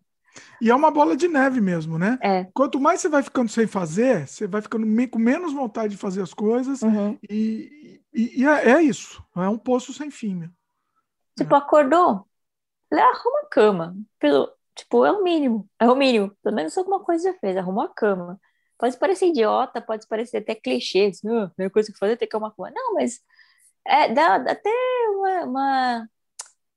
E 0.62 0.70
é 0.70 0.76
uma 0.76 0.92
bola 0.92 1.16
de 1.16 1.28
neve 1.28 1.62
mesmo, 1.62 1.98
né? 1.98 2.18
É. 2.22 2.46
Quanto 2.54 2.80
mais 2.80 3.02
você 3.02 3.10
vai 3.10 3.22
ficando 3.22 3.50
sem 3.50 3.68
fazer, 3.68 4.28
você 4.28 4.48
vai 4.48 4.62
ficando 4.62 4.86
com 5.10 5.20
menos 5.20 5.54
vontade 5.54 5.94
de 5.94 5.98
fazer 5.98 6.22
as 6.22 6.34
coisas. 6.34 6.82
Uhum. 6.82 7.18
E, 7.30 8.02
e, 8.14 8.42
e 8.42 8.46
é, 8.46 8.72
é, 8.72 8.82
isso. 8.82 9.24
É 9.36 9.48
um 9.48 9.58
poço 9.58 9.94
sem 9.94 10.10
fim. 10.10 10.50
Tipo, 11.38 11.56
é. 11.56 11.58
acordou, 11.58 12.28
arruma 12.92 13.40
a 13.44 13.50
cama. 13.50 13.96
Pelo, 14.20 14.52
tipo, 14.76 15.06
é 15.06 15.12
o 15.12 15.24
mínimo. 15.24 15.70
É 15.80 15.88
o 15.90 15.96
mínimo. 15.96 16.36
Pelo 16.44 16.56
menos 16.56 16.78
alguma 16.78 17.00
coisa 17.04 17.32
já 17.32 17.40
fez. 17.40 17.56
Arrumou 17.56 17.84
a 17.84 17.94
cama. 17.94 18.40
Pode 18.78 18.98
parecer 18.98 19.28
idiota, 19.28 19.82
pode 19.82 20.08
parecer 20.08 20.38
até 20.38 20.56
clichê. 20.56 21.12
Assim, 21.12 21.30
oh, 21.30 21.44
a 21.44 21.50
primeira 21.50 21.72
coisa 21.72 21.92
que 21.92 21.98
fazer 21.98 22.14
é 22.14 22.16
ter 22.16 22.28
que 22.28 22.36
arrumar 22.36 22.50
a 22.50 22.56
cama. 22.56 22.72
Não, 22.72 22.94
mas 22.94 23.20
é, 23.86 24.14
dá, 24.14 24.38
dá 24.38 24.52
até 24.52 24.70
uma, 25.10 25.44
uma, 25.44 26.10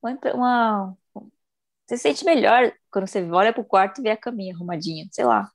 uma, 0.03 0.19
uma 0.35 0.97
você 1.91 1.97
se 1.97 2.03
sente 2.03 2.24
melhor 2.24 2.73
quando 2.91 3.07
você 3.07 3.23
olha 3.31 3.53
pro 3.53 3.65
quarto 3.65 4.01
e 4.01 4.03
vê 4.03 4.11
a 4.11 4.17
caminha 4.17 4.55
arrumadinha, 4.55 5.07
sei 5.11 5.25
lá. 5.25 5.51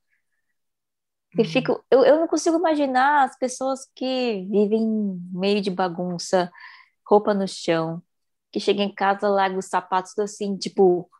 Uhum. 1.36 1.44
fico, 1.44 1.84
eu, 1.90 2.04
eu 2.04 2.20
não 2.20 2.26
consigo 2.26 2.56
imaginar 2.56 3.24
as 3.24 3.36
pessoas 3.38 3.80
que 3.94 4.46
vivem 4.50 5.20
meio 5.32 5.60
de 5.60 5.70
bagunça, 5.70 6.50
roupa 7.06 7.34
no 7.34 7.46
chão, 7.46 8.02
que 8.50 8.58
chegam 8.58 8.84
em 8.84 8.94
casa, 8.94 9.28
largam 9.28 9.58
os 9.58 9.66
sapatos 9.66 10.18
assim, 10.18 10.56
tipo, 10.56 11.10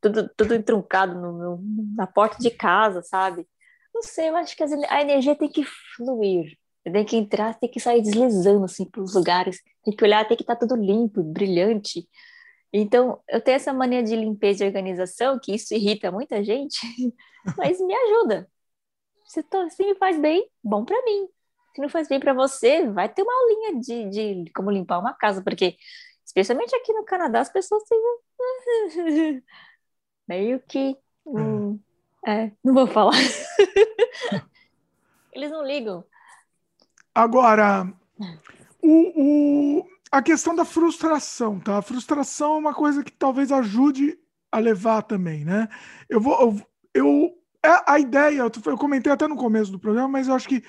tudo, 0.00 0.28
tudo 0.36 0.54
entruncado 0.54 1.14
no, 1.14 1.32
no, 1.32 1.64
na 1.96 2.06
porta 2.06 2.38
de 2.38 2.50
casa, 2.50 3.02
sabe? 3.02 3.46
Não 3.94 4.02
sei, 4.02 4.28
eu 4.28 4.36
acho 4.36 4.56
que 4.56 4.62
a 4.62 5.00
energia 5.00 5.34
tem 5.34 5.48
que 5.48 5.64
fluir. 5.96 6.58
Tem 6.84 7.04
que 7.04 7.16
entrar, 7.16 7.54
tem 7.54 7.70
que 7.70 7.80
sair 7.80 8.02
deslizando 8.02 8.64
assim 8.64 8.84
pelos 8.84 9.14
lugares, 9.14 9.62
tem 9.82 9.96
que 9.96 10.04
olhar, 10.04 10.26
tem 10.28 10.36
que 10.36 10.42
estar 10.42 10.56
tá 10.56 10.66
tudo 10.66 10.76
limpo, 10.76 11.22
brilhante. 11.22 12.06
Então, 12.76 13.22
eu 13.28 13.40
tenho 13.40 13.54
essa 13.54 13.72
mania 13.72 14.02
de 14.02 14.16
limpeza 14.16 14.64
e 14.64 14.66
organização, 14.66 15.38
que 15.38 15.54
isso 15.54 15.72
irrita 15.72 16.10
muita 16.10 16.42
gente, 16.42 16.80
mas 17.56 17.80
me 17.80 17.94
ajuda. 17.94 18.50
Se, 19.26 19.44
tô, 19.44 19.70
se 19.70 19.86
me 19.86 19.94
faz 19.94 20.18
bem, 20.18 20.50
bom 20.62 20.84
para 20.84 21.00
mim. 21.04 21.28
Se 21.72 21.80
não 21.80 21.88
faz 21.88 22.08
bem 22.08 22.18
para 22.18 22.34
você, 22.34 22.90
vai 22.90 23.08
ter 23.08 23.22
uma 23.22 23.32
aulinha 23.32 23.80
de, 23.80 24.10
de 24.10 24.52
como 24.52 24.72
limpar 24.72 24.98
uma 24.98 25.14
casa, 25.14 25.40
porque, 25.40 25.76
especialmente 26.24 26.74
aqui 26.74 26.92
no 26.92 27.04
Canadá, 27.04 27.42
as 27.42 27.48
pessoas 27.48 27.84
têm 27.84 27.98
meio 30.26 30.60
que. 30.66 30.98
Hum, 31.24 31.78
é, 32.26 32.50
não 32.62 32.74
vou 32.74 32.88
falar. 32.88 33.14
Eles 35.32 35.52
não 35.52 35.64
ligam. 35.64 36.04
Agora, 37.14 37.86
o, 38.82 39.78
o, 39.78 39.93
a 40.14 40.22
questão 40.22 40.54
da 40.54 40.64
frustração, 40.64 41.58
tá? 41.58 41.78
A 41.78 41.82
frustração 41.82 42.54
é 42.54 42.58
uma 42.58 42.72
coisa 42.72 43.02
que 43.02 43.10
talvez 43.10 43.50
ajude 43.50 44.16
a 44.52 44.60
levar 44.60 45.02
também, 45.02 45.44
né? 45.44 45.68
Eu 46.08 46.20
vou. 46.20 46.40
Eu, 46.40 46.62
eu 46.94 47.34
é 47.64 47.82
a 47.84 47.98
ideia, 47.98 48.42
eu 48.42 48.78
comentei 48.78 49.10
até 49.10 49.26
no 49.26 49.34
começo 49.34 49.72
do 49.72 49.78
programa, 49.78 50.06
mas 50.06 50.28
eu 50.28 50.34
acho 50.34 50.46
que, 50.46 50.62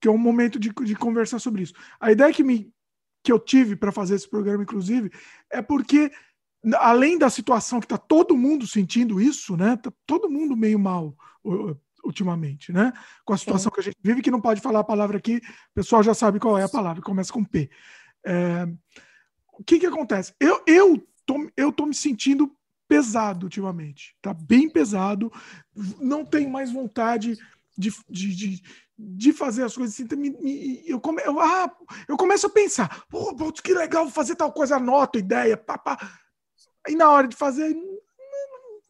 que 0.00 0.08
é 0.08 0.10
um 0.10 0.18
momento 0.18 0.58
de, 0.58 0.70
de 0.70 0.96
conversar 0.96 1.38
sobre 1.38 1.62
isso. 1.62 1.74
A 2.00 2.10
ideia 2.10 2.32
que, 2.32 2.42
me, 2.42 2.72
que 3.22 3.30
eu 3.30 3.38
tive 3.38 3.76
para 3.76 3.92
fazer 3.92 4.16
esse 4.16 4.28
programa, 4.28 4.64
inclusive, 4.64 5.12
é 5.50 5.62
porque, 5.62 6.10
além 6.78 7.16
da 7.16 7.30
situação 7.30 7.78
que 7.78 7.86
está 7.86 7.98
todo 7.98 8.36
mundo 8.36 8.66
sentindo 8.66 9.20
isso, 9.20 9.56
né? 9.56 9.76
Tá 9.76 9.92
todo 10.04 10.28
mundo 10.28 10.56
meio 10.56 10.80
mal 10.80 11.14
ultimamente, 12.02 12.72
né? 12.72 12.92
Com 13.24 13.34
a 13.34 13.38
situação 13.38 13.70
Sim. 13.70 13.74
que 13.74 13.80
a 13.80 13.84
gente 13.84 13.98
vive, 14.02 14.22
que 14.22 14.32
não 14.32 14.40
pode 14.40 14.60
falar 14.60 14.80
a 14.80 14.84
palavra 14.84 15.18
aqui, 15.18 15.36
o 15.36 15.74
pessoal 15.74 16.02
já 16.02 16.12
sabe 16.12 16.40
qual 16.40 16.58
é 16.58 16.64
a 16.64 16.68
palavra, 16.68 17.00
começa 17.00 17.32
com 17.32 17.44
P. 17.44 17.70
É, 18.24 18.66
o 19.52 19.64
que 19.64 19.78
que 19.78 19.86
acontece? 19.86 20.34
Eu, 20.40 20.62
eu, 20.66 21.06
tô, 21.26 21.50
eu 21.56 21.72
tô 21.72 21.86
me 21.86 21.94
sentindo 21.94 22.54
pesado 22.88 23.46
ultimamente, 23.46 24.16
tá 24.20 24.34
bem 24.34 24.68
pesado, 24.68 25.32
não 26.00 26.24
tenho 26.24 26.50
mais 26.50 26.72
vontade 26.72 27.38
de, 27.78 27.92
de, 28.08 28.34
de, 28.34 28.62
de 28.98 29.32
fazer 29.32 29.62
as 29.62 29.76
coisas 29.76 29.94
assim. 29.94 30.16
Me, 30.16 30.30
me, 30.30 30.82
eu, 30.88 31.00
come, 31.00 31.22
eu, 31.22 31.38
ah, 31.40 31.70
eu 32.08 32.16
começo 32.16 32.46
a 32.46 32.50
pensar, 32.50 33.04
pô, 33.08 33.34
que 33.52 33.72
legal 33.72 34.08
fazer 34.10 34.34
tal 34.34 34.52
coisa, 34.52 34.76
anoto 34.76 35.18
ideia, 35.18 35.56
papá. 35.56 35.98
E 36.88 36.96
na 36.96 37.10
hora 37.10 37.28
de 37.28 37.36
fazer, 37.36 37.74
não, 37.74 38.00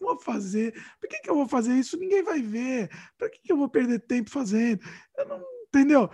vou 0.00 0.18
fazer. 0.18 0.72
Por 0.98 1.08
que, 1.08 1.20
que 1.20 1.30
eu 1.30 1.34
vou 1.34 1.46
fazer 1.46 1.74
isso? 1.74 1.98
Ninguém 1.98 2.22
vai 2.22 2.40
ver. 2.40 2.88
Para 3.18 3.28
que, 3.28 3.40
que 3.40 3.52
eu 3.52 3.56
vou 3.56 3.68
perder 3.68 4.00
tempo 4.00 4.30
fazendo? 4.30 4.80
Eu 5.16 5.28
não, 5.28 5.44
entendeu? 5.68 6.10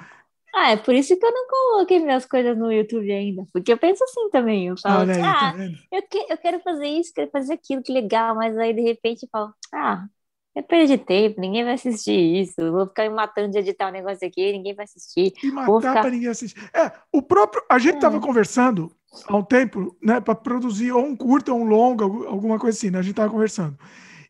Ah, 0.59 0.71
é 0.71 0.77
por 0.79 0.95
isso 0.95 1.15
que 1.19 1.27
eu 1.27 1.31
não 1.31 1.47
coloquei 1.47 1.99
minhas 1.99 2.25
coisas 2.25 2.57
no 2.57 2.73
YouTube 2.73 3.13
ainda. 3.13 3.45
Porque 3.53 3.71
eu 3.71 3.77
penso 3.77 4.03
assim 4.05 4.31
também. 4.31 4.69
Eu 4.69 4.79
falo, 4.79 5.11
aí, 5.11 5.21
ah, 5.21 5.53
tá 5.53 5.55
eu, 5.93 6.03
que, 6.09 6.33
eu 6.33 6.39
quero 6.39 6.61
fazer 6.61 6.87
isso, 6.87 7.13
quero 7.15 7.31
fazer 7.31 7.53
aquilo, 7.53 7.83
que 7.83 7.93
legal. 7.93 8.35
Mas 8.35 8.57
aí, 8.57 8.73
de 8.73 8.81
repente, 8.81 9.25
eu 9.25 9.29
falo, 9.31 9.53
ah, 9.75 10.07
é 10.55 10.63
perda 10.63 10.97
de 10.97 11.05
tempo, 11.05 11.43
ninguém 11.43 11.63
vai 11.63 11.75
assistir 11.75 12.41
isso. 12.41 12.73
Vou 12.73 12.87
ficar 12.87 13.03
me 13.03 13.15
matando 13.15 13.51
de 13.51 13.59
editar 13.59 13.91
um 13.91 13.93
negócio 13.93 14.27
aqui, 14.27 14.51
ninguém 14.51 14.75
vai 14.75 14.87
assistir. 14.87 15.35
E 15.45 15.53
matar 15.53 15.81
ficar... 15.81 16.01
para 16.01 16.11
ninguém 16.11 16.31
assistir. 16.31 16.59
É, 16.73 16.91
o 17.13 17.21
próprio. 17.21 17.63
A 17.71 17.79
gente 17.79 17.97
estava 17.97 18.17
é. 18.17 18.21
conversando 18.21 18.91
há 19.29 19.37
um 19.37 19.45
tempo, 19.45 19.95
né, 20.03 20.23
para 20.23 20.35
produzir 20.35 20.91
ou 20.91 21.05
um 21.05 21.15
curto 21.15 21.53
ou 21.53 21.61
um 21.61 21.65
longo, 21.65 22.27
alguma 22.27 22.59
coisa 22.59 22.79
assim, 22.79 22.89
né? 22.89 22.99
A 22.99 23.03
gente 23.03 23.13
estava 23.13 23.31
conversando. 23.31 23.79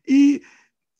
E 0.05 0.41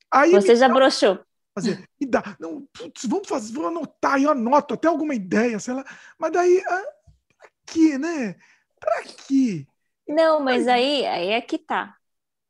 aí. 0.10 0.32
Você 0.32 0.56
já 0.56 0.70
broxou 0.70 1.20
fazer. 1.62 1.90
E 2.00 2.06
dá, 2.06 2.36
não, 2.40 2.68
putz, 2.74 3.06
vamos 3.06 3.28
fazer, 3.28 3.54
vou 3.54 3.68
anotar, 3.68 4.22
eu 4.22 4.32
anoto 4.32 4.74
até 4.74 4.88
alguma 4.88 5.16
ideia, 5.16 5.60
sei 5.60 5.74
lá. 5.74 5.86
Mas 6.18 6.32
daí, 6.32 6.64
ah, 6.68 6.84
pra 7.38 7.50
quê, 7.66 7.98
né? 7.98 8.36
Pra 8.80 9.04
quê? 9.04 9.68
Não, 10.08 10.40
mas 10.40 10.68
aí, 10.68 11.06
aí 11.06 11.30
é 11.30 11.42
que 11.42 11.58
tá. 11.58 11.96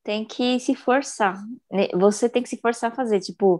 Tem 0.03 0.25
que 0.25 0.59
se 0.59 0.75
forçar. 0.75 1.41
Né? 1.71 1.87
Você 1.93 2.29
tem 2.29 2.43
que 2.43 2.49
se 2.49 2.57
forçar 2.57 2.91
a 2.91 2.95
fazer. 2.95 3.19
Tipo, 3.19 3.55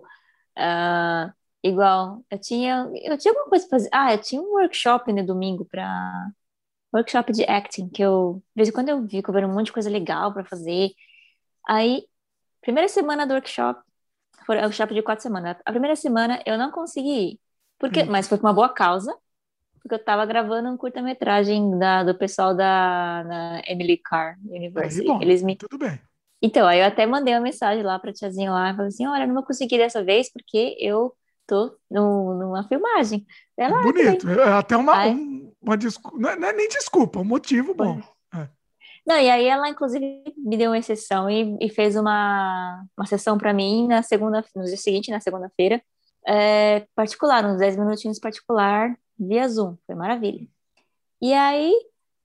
uh, 0.58 1.34
igual, 1.64 2.24
eu 2.30 2.40
tinha, 2.40 2.90
eu 3.04 3.18
tinha 3.18 3.32
alguma 3.32 3.50
coisa 3.50 3.68
pra 3.68 3.80
fazer. 3.80 3.90
Ah, 3.94 4.14
eu 4.14 4.22
tinha 4.22 4.42
um 4.42 4.54
workshop 4.54 5.12
no 5.12 5.26
domingo 5.26 5.66
para 5.66 6.30
workshop 6.94 7.32
de 7.34 7.44
acting, 7.44 7.90
que 7.90 8.02
eu, 8.02 8.42
de 8.50 8.54
vez 8.56 8.70
em 8.70 8.72
quando 8.72 8.90
eu 8.90 9.02
vi 9.06 9.22
que 9.22 9.30
eu 9.30 9.36
um 9.36 9.54
monte 9.54 9.68
de 9.68 9.74
coisa 9.74 9.90
legal 9.90 10.34
para 10.34 10.46
fazer. 10.46 10.92
Aí, 11.68 12.04
primeira 12.62 12.88
semana 12.88 13.26
do 13.26 13.34
workshop, 13.34 13.82
foi 14.48 14.58
o 14.58 14.62
workshop 14.62 14.94
de 14.94 15.04
quatro 15.04 15.22
semanas. 15.22 15.58
A 15.66 15.72
primeira 15.72 15.96
semana 15.96 16.42
eu 16.46 16.58
não 16.58 16.72
consegui 16.72 17.32
ir, 17.32 17.40
porque, 17.78 18.04
hum. 18.04 18.08
mas 18.10 18.30
foi 18.30 18.38
com 18.38 18.48
uma 18.48 18.54
boa 18.54 18.70
causa, 18.70 19.14
porque 19.82 19.94
eu 19.94 20.00
estava 20.00 20.26
gravando 20.26 20.70
um 20.70 20.78
curta-metragem 20.78 21.78
da, 21.78 22.04
do 22.04 22.18
pessoal 22.18 22.56
da, 22.56 23.24
da 23.24 23.62
Emily 23.68 23.98
Carr 23.98 24.38
University. 24.50 25.02
Aí, 25.02 25.08
bom, 25.08 25.22
Eles 25.22 25.44
me... 25.44 25.58
Tudo 25.58 25.78
bem. 25.78 26.00
Então, 26.42 26.66
aí 26.66 26.80
eu 26.80 26.86
até 26.86 27.06
mandei 27.06 27.34
uma 27.34 27.42
mensagem 27.42 27.84
lá 27.84 28.00
para 28.00 28.12
a 28.12 28.14
tiazinha 28.14 28.52
lá, 28.52 28.74
falei 28.74 28.88
assim, 28.88 29.06
olha, 29.06 29.28
não 29.28 29.34
vou 29.34 29.44
conseguir 29.44 29.78
dessa 29.78 30.04
vez 30.04 30.32
porque 30.32 30.78
eu 30.80 31.14
tô 31.46 31.76
no, 31.90 32.36
numa 32.36 32.68
filmagem. 32.68 33.26
Ela, 33.58 33.80
ah, 33.80 33.84
Bonito, 33.84 34.30
é 34.30 34.54
até 34.54 34.78
uma, 34.78 35.08
um, 35.08 35.52
uma 35.62 35.78
desculpa, 35.78 36.18
não, 36.18 36.30
é, 36.30 36.36
não 36.36 36.48
é 36.48 36.54
nem 36.54 36.70
desculpa, 36.70 37.20
é 37.20 37.22
um 37.22 37.26
motivo 37.26 37.74
bom. 37.74 38.00
Não, 39.08 39.18
e 39.18 39.30
aí 39.30 39.46
ela, 39.46 39.70
inclusive, 39.70 40.22
me 40.36 40.58
deu 40.58 40.72
uma 40.72 40.78
exceção 40.78 41.30
e, 41.30 41.58
e 41.62 41.70
fez 41.70 41.96
uma, 41.96 42.86
uma 42.98 43.06
sessão 43.06 43.38
para 43.38 43.54
mim 43.54 43.88
na 43.88 44.04
segunda, 44.04 44.44
no 44.54 44.66
dia 44.66 44.76
seguinte, 44.76 45.10
na 45.10 45.22
segunda-feira, 45.22 45.82
é, 46.28 46.82
particular, 46.94 47.46
uns 47.46 47.58
10 47.58 47.78
minutinhos 47.78 48.20
particular, 48.20 49.00
via 49.18 49.48
Zoom. 49.48 49.78
Foi 49.86 49.96
maravilha. 49.96 50.46
E 51.22 51.34
aí, 51.34 51.74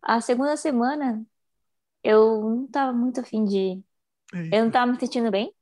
a 0.02 0.20
segunda 0.20 0.56
semana, 0.56 1.24
eu 2.02 2.42
não 2.42 2.66
tava 2.66 2.92
muito 2.92 3.20
afim 3.20 3.44
de. 3.44 3.80
Eita. 4.34 4.56
Eu 4.56 4.64
não 4.64 4.72
tava 4.72 4.90
me 4.90 4.98
sentindo 4.98 5.30
bem. 5.30 5.54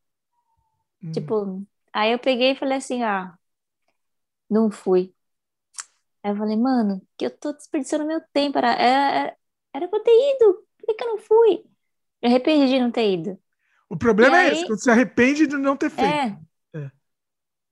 Hum. 1.05 1.13
Tipo, 1.13 1.63
aí 1.93 2.13
eu 2.13 2.19
peguei 2.19 2.53
e 2.53 2.57
falei 2.57 2.79
assim: 2.79 3.03
ah, 3.03 3.39
não 4.49 4.71
fui. 4.71 5.15
Aí 6.23 6.33
eu 6.33 6.37
falei, 6.37 6.57
mano, 6.57 7.03
que 7.19 7.27
eu 7.27 7.31
tô 7.39 7.53
desperdiçando 7.53 8.07
meu 8.07 8.23
tempo, 8.33 8.57
era, 8.59 8.73
era, 8.73 9.37
era 9.75 9.89
pra 9.89 9.99
eu 9.99 10.03
ter 10.03 10.37
ido, 10.37 10.67
que, 10.91 10.95
que 10.95 11.05
eu 11.05 11.09
não 11.09 11.19
fui? 11.19 11.65
Me 12.23 12.29
arrependi 12.29 12.69
de 12.69 12.81
não 12.81 12.91
ter 12.91 13.13
ido. 13.13 13.39
O 13.89 13.97
problema 13.97 14.37
e 14.37 14.39
é 14.39 14.43
aí, 14.43 14.53
esse, 14.53 14.67
quando 14.67 14.81
você 14.81 14.91
arrepende 14.91 15.47
de 15.47 15.57
não 15.57 15.77
ter 15.77 15.91
feito. 15.91 16.09
É. 16.09 16.39
é. 16.77 16.91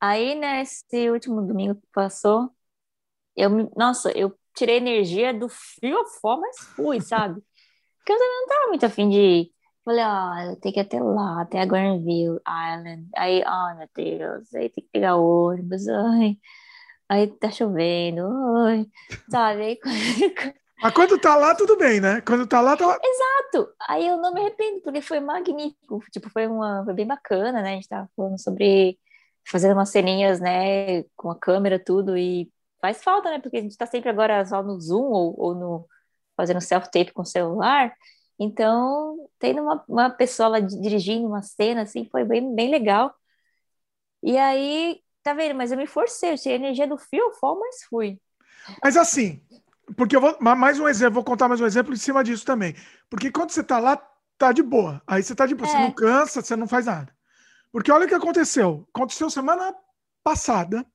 Aí, 0.01 0.35
nesse 0.35 1.11
último 1.11 1.43
domingo 1.43 1.77
que 1.77 1.87
passou, 1.93 2.51
eu, 3.37 3.51
nossa, 3.77 4.11
eu 4.17 4.37
tirei 4.55 4.77
energia 4.77 5.33
do 5.33 5.49
fio 5.49 6.01
a 6.01 6.07
fó, 6.21 6.37
mas 6.41 6.59
fui, 6.75 7.01
sabe? 7.01 7.41
Porque 7.99 8.13
eu 8.13 8.19
também 8.19 8.41
não 8.41 8.49
tava 8.49 8.69
muito 8.69 8.87
afim 8.87 9.09
de 9.09 9.19
ir. 9.19 9.53
Falei, 9.85 10.05
ó, 10.05 10.31
oh, 10.31 10.51
eu 10.51 10.57
tenho 10.57 10.75
que 10.75 10.81
ir 10.81 10.83
até 10.83 11.01
lá, 11.01 11.43
até 11.43 11.61
a 11.61 11.65
Granville 11.65 12.41
Island. 12.47 13.09
Aí, 13.17 13.43
oh, 13.47 13.77
meu 13.77 13.89
Deus, 13.95 14.55
aí 14.55 14.69
tem 14.69 14.85
que 14.85 14.91
pegar 14.91 15.17
ônibus, 15.17 15.89
ai. 15.89 16.39
Aí 17.09 17.27
tá 17.27 17.51
chovendo, 17.51 18.23
ai. 18.57 18.87
Sabe? 19.31 19.63
Aí, 19.63 19.79
Mas 20.81 20.95
quando 20.95 21.19
tá 21.19 21.35
lá, 21.37 21.55
tudo 21.55 21.77
bem, 21.77 22.01
né? 22.01 22.21
Quando 22.21 22.47
tá 22.47 22.61
lá, 22.61 22.77
tá 22.77 22.87
lá. 22.87 22.99
Exato! 23.03 23.73
Aí 23.89 24.07
eu 24.07 24.17
não 24.17 24.33
me 24.33 24.41
arrependo, 24.41 24.81
porque 24.81 25.01
foi 25.01 25.21
magnífico. 25.21 26.01
Tipo, 26.13 26.31
foi, 26.31 26.47
uma, 26.47 26.85
foi 26.85 26.95
bem 26.95 27.07
bacana, 27.07 27.61
né? 27.63 27.73
A 27.73 27.75
gente 27.75 27.89
tava 27.89 28.09
falando 28.17 28.41
sobre 28.41 28.99
fazendo 29.45 29.73
umas 29.73 29.91
ceninhas, 29.91 30.41
né? 30.41 31.03
Com 31.17 31.31
a 31.31 31.39
câmera, 31.39 31.83
tudo. 31.83 32.17
E 32.17 32.51
faz 32.81 33.03
falta, 33.03 33.31
né? 33.31 33.41
Porque 33.41 33.57
a 33.57 33.61
gente 33.61 33.77
tá 33.77 33.87
sempre 33.87 34.09
agora 34.11 34.45
só 34.47 34.63
no 34.63 34.81
Zoom 34.81 35.11
ou, 35.11 35.35
ou 35.39 35.55
no 35.55 35.89
fazendo 36.37 36.61
self-tape 36.61 37.13
com 37.13 37.23
o 37.23 37.27
celular. 37.27 37.93
Então, 38.39 39.29
tendo 39.39 39.63
uma, 39.63 39.85
uma 39.89 40.11
pessoa 40.11 40.49
lá 40.49 40.61
dirigindo 40.61 41.27
uma 41.27 41.43
cena, 41.43 41.83
assim, 41.83 42.09
foi 42.09 42.25
bem, 42.25 42.55
bem 42.55 42.71
legal. 42.71 43.13
E 44.23 44.37
aí, 44.39 45.01
tá 45.23 45.35
vendo? 45.35 45.57
Mas 45.57 45.73
eu 45.73 45.79
me 45.79 45.87
forcei, 45.87 46.33
eu 46.33 46.39
tinha 46.39 46.55
energia 46.55 46.87
do 46.87 46.97
fio, 46.97 47.33
fall, 47.41 47.59
mas 47.59 47.83
fui. 47.89 48.21
Mas 48.83 48.97
assim, 48.97 49.43
porque 49.97 50.17
eu 50.17 50.21
vou. 50.21 50.37
Mais 50.41 50.79
um 50.79 50.89
exemplo, 50.89 51.15
vou 51.15 51.25
contar 51.25 51.49
mais 51.49 51.61
um 51.61 51.67
exemplo 51.67 51.93
em 51.93 51.97
cima 51.97 52.23
disso 52.23 52.45
também. 52.45 52.75
Porque 53.09 53.31
quando 53.31 53.51
você 53.51 53.63
tá 53.63 53.79
lá, 53.79 53.97
tá 54.37 54.53
de 54.53 54.63
boa. 54.63 55.03
Aí 55.07 55.23
você 55.23 55.35
tá 55.35 55.47
de 55.47 55.55
boa, 55.55 55.69
é. 55.69 55.73
você 55.73 55.79
não 55.79 55.91
cansa, 55.93 56.43
você 56.43 56.57
não 56.57 56.69
faz 56.69 56.87
nada. 56.87 57.13
Porque 57.73 57.93
olha 57.93 58.07
o 58.07 58.09
que 58.09 58.15
aconteceu. 58.15 58.87
Aconteceu 58.95 59.29
semana 59.31 59.75
passada, 60.23 60.87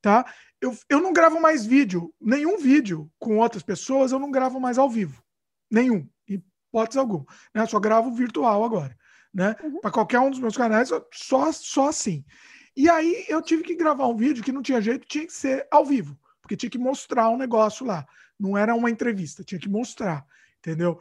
tá? 0.00 0.24
Eu, 0.60 0.76
eu 0.88 1.00
não 1.00 1.12
gravo 1.12 1.40
mais 1.40 1.66
vídeo, 1.66 2.14
nenhum 2.20 2.56
vídeo 2.56 3.10
com 3.18 3.38
outras 3.38 3.62
pessoas, 3.62 4.12
eu 4.12 4.18
não 4.18 4.30
gravo 4.30 4.60
mais 4.60 4.78
ao 4.78 4.88
vivo. 4.88 5.22
Nenhum 5.70 6.08
hipótese 6.28 6.98
alguma. 6.98 7.26
Né? 7.54 7.66
só 7.66 7.80
gravo 7.80 8.12
virtual 8.12 8.64
agora. 8.64 8.96
Né? 9.34 9.56
Uhum. 9.62 9.80
Para 9.80 9.90
qualquer 9.90 10.20
um 10.20 10.30
dos 10.30 10.38
meus 10.38 10.56
canais, 10.56 10.90
só, 11.12 11.50
só 11.52 11.88
assim. 11.88 12.24
E 12.76 12.88
aí 12.88 13.24
eu 13.28 13.42
tive 13.42 13.62
que 13.62 13.74
gravar 13.74 14.06
um 14.06 14.16
vídeo 14.16 14.42
que 14.44 14.52
não 14.52 14.62
tinha 14.62 14.80
jeito, 14.80 15.06
tinha 15.06 15.26
que 15.26 15.32
ser 15.32 15.66
ao 15.70 15.84
vivo, 15.84 16.18
porque 16.40 16.56
tinha 16.56 16.70
que 16.70 16.78
mostrar 16.78 17.28
um 17.28 17.36
negócio 17.36 17.84
lá. 17.84 18.06
Não 18.38 18.56
era 18.56 18.74
uma 18.74 18.90
entrevista, 18.90 19.44
tinha 19.44 19.60
que 19.60 19.68
mostrar, 19.68 20.24
entendeu? 20.58 20.98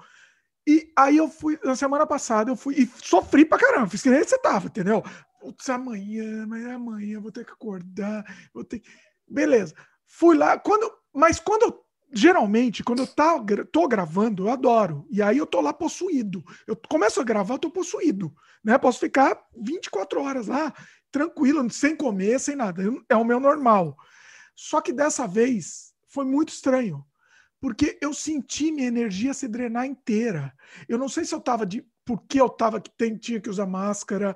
E 0.68 0.92
aí 0.98 1.18
eu 1.18 1.28
fui, 1.28 1.60
na 1.64 1.76
semana 1.76 2.06
passada, 2.06 2.52
eu 2.52 2.56
fui 2.56 2.76
e 2.76 2.90
sofri 3.04 3.44
pra 3.46 3.58
caramba, 3.58 3.90
fiz 3.90 4.02
que 4.02 4.10
nem 4.10 4.24
você 4.24 4.38
tava, 4.38 4.68
entendeu? 4.68 5.04
Putz, 5.40 5.68
amanhã, 5.70 6.46
mas 6.46 6.66
amanhã 6.68 7.20
vou 7.20 7.32
ter 7.32 7.44
que 7.44 7.52
acordar, 7.52 8.24
vou 8.54 8.64
ter 8.64 8.82
Beleza. 9.28 9.74
Fui 10.06 10.38
lá, 10.38 10.60
quando, 10.60 10.92
mas 11.14 11.40
quando 11.40 11.64
eu 11.64 11.86
geralmente, 12.14 12.84
quando 12.84 13.00
eu 13.00 13.08
tá, 13.08 13.42
tô 13.72 13.88
gravando, 13.88 14.46
eu 14.46 14.52
adoro. 14.52 15.08
E 15.10 15.22
aí 15.22 15.38
eu 15.38 15.46
tô 15.46 15.62
lá 15.62 15.72
possuído. 15.72 16.44
Eu 16.68 16.76
começo 16.76 17.22
a 17.22 17.24
gravar, 17.24 17.56
eu 17.56 17.60
tô 17.60 17.72
possuído. 17.72 18.34
Né? 18.64 18.78
Posso 18.78 19.00
ficar 19.00 19.42
24 19.58 20.22
horas 20.22 20.48
lá, 20.48 20.74
tranquilo, 21.12 21.68
sem 21.70 21.96
comer, 21.96 22.40
sem 22.40 22.56
nada. 22.56 22.84
É 23.10 23.16
o 23.16 23.24
meu 23.24 23.40
normal. 23.40 23.96
Só 24.56 24.82
que 24.82 24.92
dessa 24.92 25.26
vez 25.26 25.94
foi 26.08 26.26
muito 26.26 26.50
estranho. 26.50 27.06
Porque 27.62 27.98
eu 28.02 28.12
senti 28.12 28.72
minha 28.72 28.88
energia 28.88 29.36
se 29.36 29.48
drenar 29.48 29.86
inteira. 29.86 30.52
Eu 30.90 30.98
não 30.98 31.08
sei 31.08 31.24
se 31.24 31.34
eu 31.34 31.40
tava 31.40 31.64
de. 31.64 31.86
Porque 32.04 32.42
eu 32.42 32.50
tava 32.50 32.82
que 32.82 32.90
tem, 32.98 33.16
tinha 33.16 33.40
que 33.40 33.50
usar 33.50 33.68
máscara. 33.68 34.36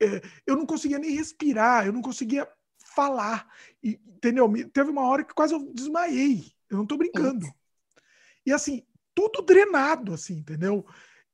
É, 0.00 0.22
eu 0.46 0.56
não 0.56 0.64
conseguia 0.64 0.98
nem 0.98 1.10
respirar, 1.10 1.86
eu 1.86 1.92
não 1.92 2.00
conseguia 2.00 2.48
falar. 2.94 3.46
E, 3.82 4.00
entendeu? 4.06 4.50
Teve 4.72 4.90
uma 4.90 5.06
hora 5.06 5.22
que 5.22 5.34
quase 5.34 5.52
eu 5.52 5.70
desmaiei. 5.74 6.50
Eu 6.70 6.78
não 6.78 6.86
tô 6.86 6.96
brincando. 6.96 7.46
E 8.46 8.50
assim, 8.52 8.82
tudo 9.14 9.42
drenado, 9.42 10.14
assim, 10.14 10.38
entendeu? 10.38 10.86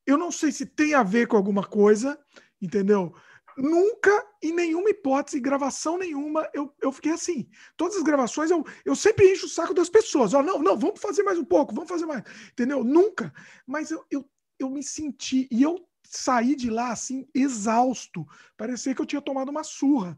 Eu 0.04 0.18
não 0.18 0.32
sei 0.32 0.50
se 0.50 0.66
tem 0.66 0.94
a 0.94 1.04
ver 1.04 1.28
com 1.28 1.36
alguma 1.36 1.64
coisa, 1.64 2.18
entendeu? 2.60 3.14
Nunca, 3.60 4.24
em 4.40 4.52
nenhuma 4.52 4.88
hipótese, 4.88 5.40
gravação 5.40 5.98
nenhuma, 5.98 6.48
eu, 6.54 6.72
eu 6.80 6.92
fiquei 6.92 7.10
assim. 7.10 7.48
Todas 7.76 7.96
as 7.96 8.04
gravações, 8.04 8.52
eu, 8.52 8.64
eu 8.84 8.94
sempre 8.94 9.32
encho 9.32 9.46
o 9.46 9.48
saco 9.48 9.74
das 9.74 9.88
pessoas. 9.88 10.32
Ó, 10.32 10.44
não, 10.44 10.60
não, 10.60 10.78
vamos 10.78 11.00
fazer 11.00 11.24
mais 11.24 11.36
um 11.36 11.44
pouco, 11.44 11.74
vamos 11.74 11.90
fazer 11.90 12.06
mais. 12.06 12.22
Entendeu? 12.52 12.84
Nunca. 12.84 13.34
Mas 13.66 13.90
eu, 13.90 14.04
eu, 14.12 14.24
eu 14.60 14.70
me 14.70 14.80
senti, 14.80 15.48
e 15.50 15.60
eu 15.60 15.84
saí 16.04 16.54
de 16.54 16.70
lá, 16.70 16.92
assim, 16.92 17.26
exausto. 17.34 18.24
Parecia 18.56 18.94
que 18.94 19.02
eu 19.02 19.06
tinha 19.06 19.20
tomado 19.20 19.48
uma 19.48 19.64
surra. 19.64 20.16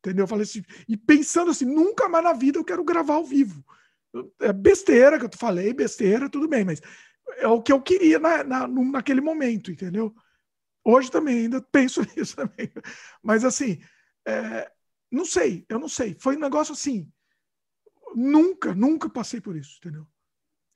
Entendeu? 0.00 0.24
Eu 0.24 0.28
falei 0.28 0.42
assim, 0.42 0.64
e 0.88 0.96
pensando 0.96 1.52
assim, 1.52 1.66
nunca 1.66 2.08
mais 2.08 2.24
na 2.24 2.32
vida 2.32 2.58
eu 2.58 2.64
quero 2.64 2.82
gravar 2.82 3.14
ao 3.14 3.24
vivo. 3.24 3.64
É 4.40 4.52
besteira 4.52 5.16
que 5.16 5.26
eu 5.26 5.30
falei, 5.38 5.72
besteira, 5.72 6.28
tudo 6.28 6.48
bem, 6.48 6.64
mas 6.64 6.80
é 7.36 7.46
o 7.46 7.62
que 7.62 7.72
eu 7.72 7.80
queria 7.80 8.18
na, 8.18 8.42
na, 8.42 8.66
naquele 8.66 9.20
momento, 9.20 9.70
entendeu? 9.70 10.12
Hoje 10.84 11.10
também 11.10 11.40
ainda 11.40 11.60
penso 11.60 12.00
nisso 12.16 12.36
também. 12.36 12.72
Mas 13.22 13.44
assim, 13.44 13.80
é, 14.26 14.70
não 15.10 15.24
sei, 15.24 15.64
eu 15.68 15.78
não 15.78 15.88
sei. 15.88 16.16
Foi 16.18 16.36
um 16.36 16.40
negócio 16.40 16.72
assim. 16.72 17.10
Nunca, 18.14 18.74
nunca 18.74 19.08
passei 19.08 19.40
por 19.40 19.56
isso, 19.56 19.78
entendeu? 19.78 20.06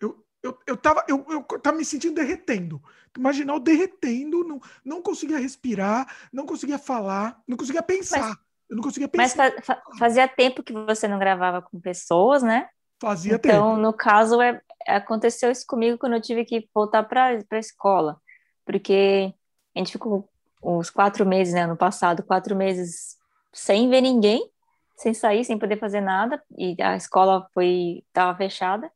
Eu, 0.00 0.24
eu, 0.42 0.58
eu, 0.66 0.76
tava, 0.76 1.04
eu, 1.08 1.24
eu 1.28 1.42
tava 1.60 1.76
me 1.76 1.84
sentindo 1.84 2.14
derretendo. 2.14 2.82
Imaginar 3.16 3.54
eu 3.54 3.60
derretendo, 3.60 4.44
não, 4.44 4.60
não 4.84 5.02
conseguia 5.02 5.38
respirar, 5.38 6.06
não 6.32 6.46
conseguia 6.46 6.78
falar, 6.78 7.42
não 7.46 7.56
conseguia 7.56 7.82
pensar. 7.82 8.28
Mas, 8.28 8.38
eu 8.68 8.76
não 8.76 8.82
conseguia 8.82 9.08
pensar. 9.08 9.52
Mas 9.52 9.64
fa 9.64 9.82
fazia 9.98 10.28
tempo 10.28 10.62
que 10.62 10.72
você 10.72 11.08
não 11.08 11.18
gravava 11.18 11.62
com 11.62 11.80
pessoas, 11.80 12.42
né? 12.42 12.68
Fazia 13.00 13.34
então, 13.34 13.40
tempo. 13.40 13.56
Então, 13.56 13.76
no 13.76 13.92
caso, 13.92 14.40
é, 14.40 14.60
aconteceu 14.86 15.50
isso 15.50 15.64
comigo 15.66 15.98
quando 15.98 16.14
eu 16.14 16.20
tive 16.20 16.44
que 16.44 16.68
voltar 16.74 17.02
para 17.04 17.38
a 17.50 17.58
escola, 17.58 18.20
porque 18.64 19.34
a 19.74 19.78
gente 19.78 19.92
ficou 19.92 20.28
uns 20.62 20.90
quatro 20.90 21.26
meses, 21.26 21.54
né, 21.54 21.62
ano 21.62 21.76
passado, 21.76 22.22
quatro 22.22 22.56
meses 22.56 23.16
sem 23.52 23.88
ver 23.90 24.00
ninguém, 24.00 24.50
sem 24.96 25.14
sair, 25.14 25.44
sem 25.44 25.58
poder 25.58 25.78
fazer 25.78 26.00
nada, 26.00 26.42
e 26.56 26.76
a 26.82 26.96
escola 26.96 27.48
foi 27.52 28.04
estava 28.08 28.36
fechada. 28.36 28.90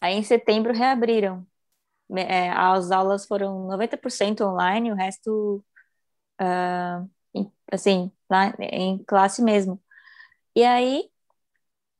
Aí, 0.00 0.14
em 0.14 0.22
setembro, 0.22 0.72
reabriram. 0.72 1.46
É, 2.16 2.50
as 2.50 2.90
aulas 2.90 3.26
foram 3.26 3.66
90% 3.66 4.42
online, 4.44 4.92
o 4.92 4.94
resto, 4.94 5.64
uh, 6.40 7.10
assim, 7.72 8.12
lá 8.30 8.54
em 8.60 9.02
classe 9.04 9.42
mesmo. 9.42 9.82
E 10.56 10.64
aí, 10.64 11.10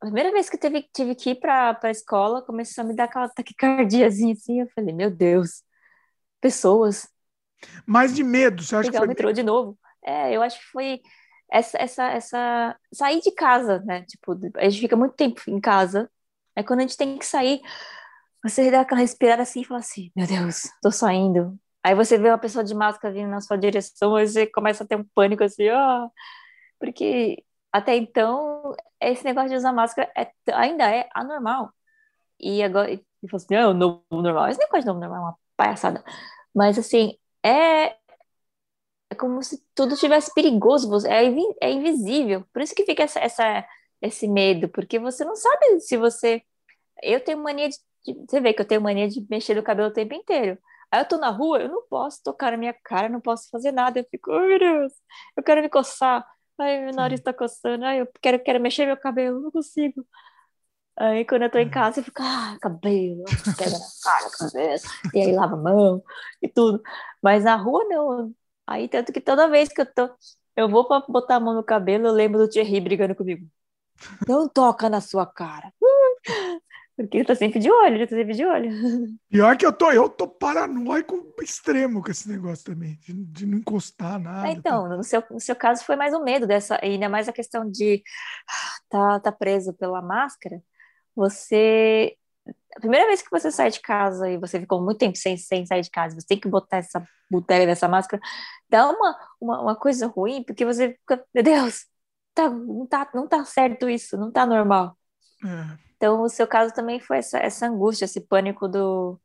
a 0.01 0.05
primeira 0.05 0.31
vez 0.31 0.49
que 0.49 0.57
teve, 0.57 0.83
tive 0.93 1.15
que 1.15 1.31
ir 1.31 1.35
para 1.35 1.79
a 1.81 1.91
escola, 1.91 2.41
começou 2.41 2.83
a 2.83 2.87
me 2.87 2.95
dar 2.95 3.05
aquela 3.05 3.29
taquicardiazinha 3.35 4.33
assim. 4.33 4.61
Eu 4.61 4.69
falei, 4.75 4.93
meu 4.93 5.11
Deus, 5.11 5.63
pessoas. 6.41 7.07
Mais 7.85 8.15
de 8.15 8.23
medo, 8.23 8.63
você 8.63 8.75
acha 8.75 8.89
Pegar 8.89 8.91
que 8.91 8.97
foi... 8.97 9.07
o 9.07 9.09
metrô 9.09 9.31
de 9.31 9.43
novo. 9.43 9.77
É, 10.03 10.35
eu 10.35 10.41
acho 10.41 10.59
que 10.59 10.65
foi 10.65 11.01
essa, 11.51 11.77
essa, 11.77 12.03
essa. 12.05 12.75
Sair 12.93 13.21
de 13.21 13.31
casa, 13.31 13.79
né? 13.85 14.03
Tipo, 14.03 14.37
a 14.57 14.69
gente 14.69 14.79
fica 14.79 14.95
muito 14.95 15.15
tempo 15.15 15.41
em 15.47 15.59
casa. 15.59 16.09
É 16.55 16.63
quando 16.63 16.79
a 16.79 16.81
gente 16.83 16.97
tem 16.97 17.17
que 17.17 17.25
sair, 17.25 17.61
você 18.43 18.69
dá 18.71 18.81
aquela 18.81 19.01
respirada 19.01 19.41
assim 19.41 19.61
e 19.61 19.65
fala 19.65 19.79
assim: 19.79 20.11
meu 20.15 20.27
Deus, 20.27 20.69
tô 20.81 20.91
saindo. 20.91 21.57
Aí 21.83 21.93
você 21.93 22.17
vê 22.17 22.29
uma 22.29 22.37
pessoa 22.37 22.63
de 22.63 22.73
máscara 22.73 23.13
vindo 23.13 23.29
na 23.29 23.41
sua 23.41 23.57
direção, 23.57 24.15
aí 24.15 24.27
você 24.27 24.47
começa 24.47 24.83
a 24.83 24.87
ter 24.87 24.95
um 24.95 25.03
pânico 25.13 25.43
assim, 25.43 25.69
ó. 25.69 26.05
Oh, 26.05 26.11
porque 26.79 27.43
até 27.71 27.95
então, 27.95 28.73
esse 29.01 29.23
negócio 29.25 29.49
de 29.49 29.55
usar 29.55 29.73
máscara 29.73 30.09
é, 30.17 30.31
ainda 30.53 30.89
é 30.89 31.09
anormal. 31.13 31.71
E 32.39 32.63
agora, 32.63 32.91
e 32.91 33.03
falou 33.29 33.43
assim, 33.43 33.55
é 33.55 33.67
o 33.67 33.73
novo 33.73 34.03
normal. 34.11 34.47
Esse 34.47 34.59
negócio 34.59 34.81
de 34.81 34.87
novo 34.87 34.99
normal 34.99 35.17
é 35.17 35.21
uma 35.23 35.37
palhaçada. 35.57 36.03
Mas, 36.53 36.79
assim, 36.79 37.17
é, 37.45 37.97
é 39.09 39.15
como 39.15 39.41
se 39.43 39.63
tudo 39.75 39.95
tivesse 39.95 40.33
perigoso, 40.33 40.89
é, 41.07 41.25
é 41.61 41.71
invisível. 41.71 42.45
Por 42.53 42.61
isso 42.61 42.75
que 42.75 42.85
fica 42.85 43.03
essa, 43.03 43.19
essa, 43.19 43.65
esse 44.01 44.27
medo, 44.27 44.69
porque 44.69 44.99
você 44.99 45.23
não 45.25 45.35
sabe 45.35 45.79
se 45.81 45.97
você. 45.97 46.41
Eu 47.03 47.21
tenho 47.23 47.39
mania 47.43 47.69
de. 47.69 47.77
Você 48.29 48.41
vê 48.41 48.53
que 48.53 48.61
eu 48.61 48.67
tenho 48.67 48.81
mania 48.81 49.07
de 49.09 49.25
mexer 49.29 49.55
no 49.55 49.63
cabelo 49.63 49.89
o 49.89 49.93
tempo 49.93 50.13
inteiro. 50.13 50.57
Aí 50.91 51.01
eu 51.01 51.07
tô 51.07 51.17
na 51.17 51.29
rua, 51.29 51.61
eu 51.61 51.69
não 51.69 51.83
posso 51.89 52.23
tocar 52.23 52.51
na 52.51 52.57
minha 52.57 52.73
cara, 52.83 53.09
não 53.09 53.21
posso 53.21 53.49
fazer 53.49 53.71
nada. 53.71 53.99
Eu 53.99 54.05
fico, 54.11 54.31
oh, 54.31 54.39
meu 54.41 54.59
Deus, 54.59 54.93
eu 55.37 55.43
quero 55.43 55.61
me 55.61 55.69
coçar. 55.69 56.25
Ai, 56.59 56.81
meu 56.85 56.93
nariz 56.93 57.21
tá 57.21 57.33
coçando. 57.33 57.85
Ai, 57.85 58.01
eu 58.01 58.07
quero, 58.21 58.39
quero 58.43 58.59
mexer 58.61 58.85
meu 58.85 58.97
cabelo, 58.97 59.41
não 59.41 59.51
consigo. 59.51 60.05
Aí 60.97 61.25
quando 61.25 61.43
eu 61.43 61.51
tô 61.51 61.57
em 61.57 61.69
casa, 61.69 61.99
eu 61.99 62.03
fico, 62.03 62.21
ah, 62.21 62.57
cabelo, 62.61 63.23
pega 63.57 63.71
na 63.71 63.85
cara, 64.01 64.29
cabeça, 64.31 64.87
e 65.13 65.19
aí 65.19 65.33
lava 65.33 65.55
a 65.55 65.57
mão 65.57 66.03
e 66.41 66.47
tudo. 66.47 66.81
Mas 67.21 67.43
na 67.43 67.55
rua 67.55 67.83
não. 67.85 68.33
Aí 68.65 68.87
tanto 68.87 69.11
que 69.11 69.19
toda 69.19 69.49
vez 69.49 69.69
que 69.69 69.81
eu 69.81 69.85
tô, 69.85 70.09
eu 70.55 70.69
vou 70.69 70.87
pra 70.87 71.01
botar 71.01 71.35
a 71.35 71.39
mão 71.39 71.53
no 71.53 71.63
cabelo, 71.63 72.07
eu 72.07 72.13
lembro 72.13 72.39
do 72.39 72.49
Thierry 72.49 72.79
brigando 72.79 73.13
comigo. 73.15 73.45
Não 74.27 74.47
toca 74.47 74.89
na 74.89 75.01
sua 75.01 75.25
cara. 75.25 75.71
Porque 76.95 77.17
ele 77.17 77.25
tá 77.25 77.35
sempre 77.35 77.59
de 77.59 77.69
olho, 77.69 77.95
ele 77.95 78.07
tá 78.07 78.15
sempre 78.15 78.33
de 78.33 78.45
olho. 78.45 78.69
Pior 79.29 79.57
que 79.57 79.65
eu 79.65 79.73
tô, 79.73 79.91
eu 79.91 80.07
tô 80.07 80.29
paranoico 80.29 81.35
extremo 81.41 82.01
com 82.01 82.09
esse 82.09 82.29
negócio 82.29 82.63
também, 82.63 82.97
de, 83.01 83.13
de 83.13 83.45
não 83.45 83.57
encostar 83.57 84.17
nada. 84.17 84.47
É, 84.47 84.51
então, 84.51 84.87
tá. 84.87 84.95
no, 84.95 85.03
seu, 85.03 85.21
no 85.29 85.39
seu 85.41 85.55
caso 85.57 85.83
foi 85.83 85.97
mais 85.97 86.13
o 86.13 86.23
medo 86.23 86.47
dessa, 86.47 86.79
ainda 86.81 87.09
mais 87.09 87.27
a 87.27 87.33
questão 87.33 87.69
de 87.69 88.01
tá, 88.89 89.19
tá 89.19 89.31
preso 89.31 89.73
pela 89.73 90.01
máscara. 90.01 90.63
Você. 91.15 92.17
A 92.75 92.79
primeira 92.79 93.07
vez 93.07 93.21
que 93.21 93.31
você 93.31 93.49
sai 93.51 93.71
de 93.71 93.79
casa 93.79 94.29
e 94.29 94.37
você 94.37 94.59
ficou 94.59 94.83
muito 94.83 94.99
tempo 94.99 95.17
sem, 95.17 95.37
sem 95.37 95.65
sair 95.65 95.81
de 95.81 95.89
casa, 95.89 96.19
você 96.19 96.27
tem 96.27 96.39
que 96.39 96.47
botar 96.47 96.77
essa 96.77 97.03
botella 97.31 97.65
dessa 97.65 97.87
máscara, 97.87 98.21
dá 98.69 98.89
uma, 98.89 99.17
uma, 99.39 99.61
uma 99.61 99.75
coisa 99.75 100.07
ruim, 100.07 100.43
porque 100.43 100.65
você 100.65 100.89
fica, 100.93 101.25
meu 101.33 101.43
Deus, 101.43 101.85
tá, 102.33 102.49
não, 102.49 102.85
tá, 102.85 103.09
não 103.15 103.27
tá 103.27 103.45
certo 103.45 103.89
isso, 103.89 104.17
não 104.17 104.31
tá 104.31 104.45
normal. 104.45 104.97
É. 105.43 105.77
Então, 105.95 106.21
o 106.21 106.29
seu 106.29 106.45
caso 106.45 106.73
também 106.73 106.99
foi 106.99 107.19
essa, 107.19 107.39
essa 107.39 107.65
angústia, 107.65 108.05
esse 108.05 108.21
pânico 108.21 108.67
do, 108.67 109.19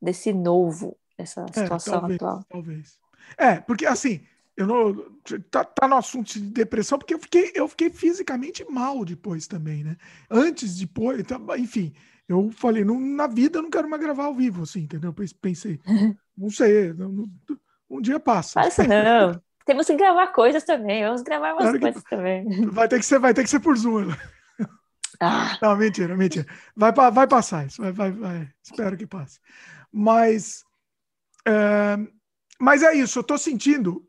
desse 0.00 0.32
novo, 0.32 0.96
essa 1.16 1.44
é, 1.48 1.52
situação 1.52 1.94
é, 1.94 1.98
talvez, 2.00 2.16
atual. 2.16 2.44
Talvez. 2.48 2.98
É, 3.36 3.60
porque 3.60 3.86
assim, 3.86 4.24
eu 4.60 4.66
não. 4.66 4.94
Tá, 5.50 5.64
tá, 5.64 5.88
no 5.88 5.96
assunto 5.96 6.34
de 6.34 6.40
depressão, 6.40 6.98
porque 6.98 7.14
eu 7.14 7.18
fiquei, 7.18 7.50
eu 7.54 7.66
fiquei 7.66 7.88
fisicamente 7.88 8.64
mal 8.68 9.04
depois 9.04 9.46
também, 9.46 9.82
né? 9.82 9.96
Antes, 10.30 10.76
depois, 10.76 11.18
então, 11.18 11.40
enfim, 11.56 11.94
eu 12.28 12.50
falei, 12.50 12.84
não, 12.84 13.00
na 13.00 13.26
vida 13.26 13.58
eu 13.58 13.62
não 13.62 13.70
quero 13.70 13.88
mais 13.88 14.02
gravar 14.02 14.24
ao 14.24 14.34
vivo, 14.34 14.62
assim, 14.62 14.80
entendeu? 14.80 15.14
Pensei, 15.40 15.80
não 16.36 16.50
sei, 16.50 16.92
não, 16.92 17.26
um 17.88 18.00
dia 18.02 18.20
passa. 18.20 18.60
Passa 18.60 18.84
não. 18.84 19.40
Temos 19.64 19.86
que 19.86 19.96
gravar 19.96 20.26
coisas 20.28 20.62
também, 20.64 21.04
vamos 21.04 21.22
gravar 21.22 21.52
umas 21.52 21.64
claro 21.64 21.80
coisas 21.80 22.02
também. 22.04 22.44
Vai 22.70 22.86
ter 22.86 22.98
que 22.98 23.06
ser, 23.06 23.18
vai 23.18 23.32
ter 23.32 23.44
que 23.44 23.50
ser 23.50 23.60
por 23.60 23.76
Zoom. 23.76 24.06
Né? 24.06 24.16
Ah. 25.20 25.58
Não, 25.62 25.76
mentira, 25.76 26.16
mentira. 26.16 26.46
Vai, 26.76 26.92
vai 26.92 27.26
passar 27.26 27.66
isso, 27.66 27.80
vai, 27.80 27.92
vai, 27.92 28.10
vai. 28.10 28.48
Espero 28.62 28.96
que 28.96 29.06
passe. 29.06 29.38
Mas, 29.92 30.64
é, 31.46 31.96
mas 32.60 32.82
é 32.82 32.94
isso, 32.94 33.18
eu 33.18 33.22
estou 33.22 33.38
sentindo, 33.38 34.06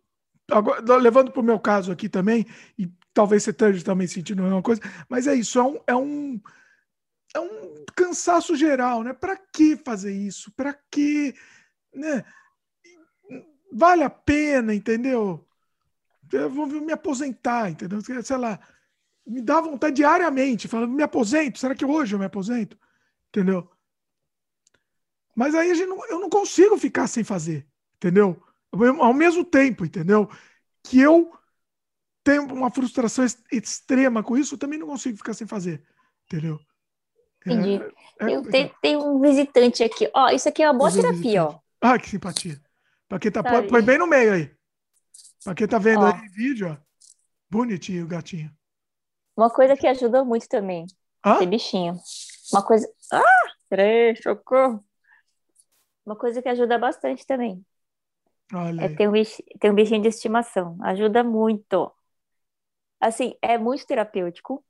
agora, 0.51 0.97
levando 0.97 1.31
para 1.31 1.41
o 1.41 1.45
meu 1.45 1.59
caso 1.59 1.91
aqui 1.91 2.09
também, 2.09 2.45
e 2.77 2.91
talvez 3.13 3.43
você 3.43 3.51
esteja 3.51 3.83
também 3.83 4.07
sentindo 4.07 4.41
a 4.41 4.45
mesma 4.45 4.61
coisa, 4.61 4.81
mas 5.09 5.27
é 5.27 5.35
isso, 5.35 5.59
é 5.59 5.63
um, 5.63 5.79
é 5.87 5.95
um, 5.95 6.41
é 7.35 7.39
um 7.39 7.85
cansaço 7.95 8.55
geral, 8.55 9.03
né? 9.03 9.13
Para 9.13 9.37
que 9.37 9.77
fazer 9.77 10.13
isso? 10.13 10.51
Para 10.51 10.73
que, 10.91 11.33
né? 11.93 12.23
Vale 13.73 14.03
a 14.03 14.09
pena, 14.09 14.73
entendeu? 14.73 15.47
Eu 16.31 16.49
vou 16.49 16.67
me 16.67 16.91
aposentar, 16.91 17.69
entendeu? 17.69 17.99
Sei 18.01 18.37
lá, 18.37 18.59
me 19.25 19.41
dá 19.41 19.61
vontade 19.61 19.95
diariamente, 19.95 20.67
falando, 20.67 20.93
me 20.93 21.03
aposento, 21.03 21.59
será 21.59 21.75
que 21.75 21.85
hoje 21.85 22.15
eu 22.15 22.19
me 22.19 22.25
aposento? 22.25 22.77
Entendeu? 23.29 23.69
Mas 25.35 25.55
aí 25.55 25.73
não, 25.85 26.05
eu 26.07 26.19
não 26.19 26.29
consigo 26.29 26.77
ficar 26.77 27.07
sem 27.07 27.23
fazer, 27.23 27.67
entendeu? 27.95 28.41
Ao 28.99 29.13
mesmo 29.13 29.43
tempo, 29.43 29.85
entendeu? 29.85 30.29
Que 30.83 30.99
eu 30.99 31.31
tenho 32.23 32.43
uma 32.53 32.71
frustração 32.71 33.25
extrema 33.51 34.23
com 34.23 34.37
isso, 34.37 34.55
eu 34.55 34.59
também 34.59 34.79
não 34.79 34.87
consigo 34.87 35.17
ficar 35.17 35.33
sem 35.33 35.47
fazer, 35.47 35.83
entendeu? 36.25 36.59
Entendi. 37.45 37.81
É, 38.19 38.25
é 38.25 38.35
eu 38.35 38.43
tenho, 38.81 39.03
um 39.03 39.19
visitante 39.19 39.83
aqui. 39.83 40.09
Ó, 40.13 40.29
isso 40.29 40.47
aqui 40.47 40.61
é 40.61 40.69
uma 40.69 40.77
boa 40.77 40.91
terapia, 40.91 41.45
ó. 41.45 41.59
Ah, 41.81 41.97
que 41.97 42.09
simpatia. 42.09 42.61
Pra 43.09 43.19
quem 43.19 43.31
tá, 43.31 43.43
põe, 43.43 43.67
põe, 43.67 43.81
bem 43.81 43.97
no 43.97 44.07
meio 44.07 44.33
aí. 44.33 44.55
Pra 45.43 45.55
quem 45.55 45.67
tá 45.67 45.79
vendo 45.79 46.03
ó. 46.03 46.13
aí 46.13 46.27
vídeo, 46.29 46.71
ó. 46.71 46.77
Bonitinho 47.49 48.05
o 48.05 48.07
gatinho. 48.07 48.51
Uma 49.35 49.49
coisa 49.49 49.75
que 49.75 49.87
ajuda 49.87 50.23
muito 50.23 50.47
também. 50.47 50.85
Hã? 51.25 51.39
Ter 51.39 51.47
bichinho. 51.47 51.99
Uma 52.53 52.63
coisa. 52.63 52.87
Ah! 53.11 53.23
Peraí, 53.67 54.15
socorro. 54.21 54.85
Uma 56.05 56.15
coisa 56.15 56.41
que 56.41 56.49
ajuda 56.49 56.77
bastante 56.77 57.25
também. 57.25 57.65
Olha 58.53 58.83
é 58.83 58.89
ter 58.89 59.07
um, 59.07 59.11
bichinho, 59.11 59.47
ter 59.59 59.71
um 59.71 59.75
bichinho 59.75 60.01
de 60.01 60.07
estimação. 60.07 60.77
Ajuda 60.81 61.23
muito. 61.23 61.91
Assim, 62.99 63.35
é 63.41 63.57
muito 63.57 63.85
terapêutico. 63.85 64.63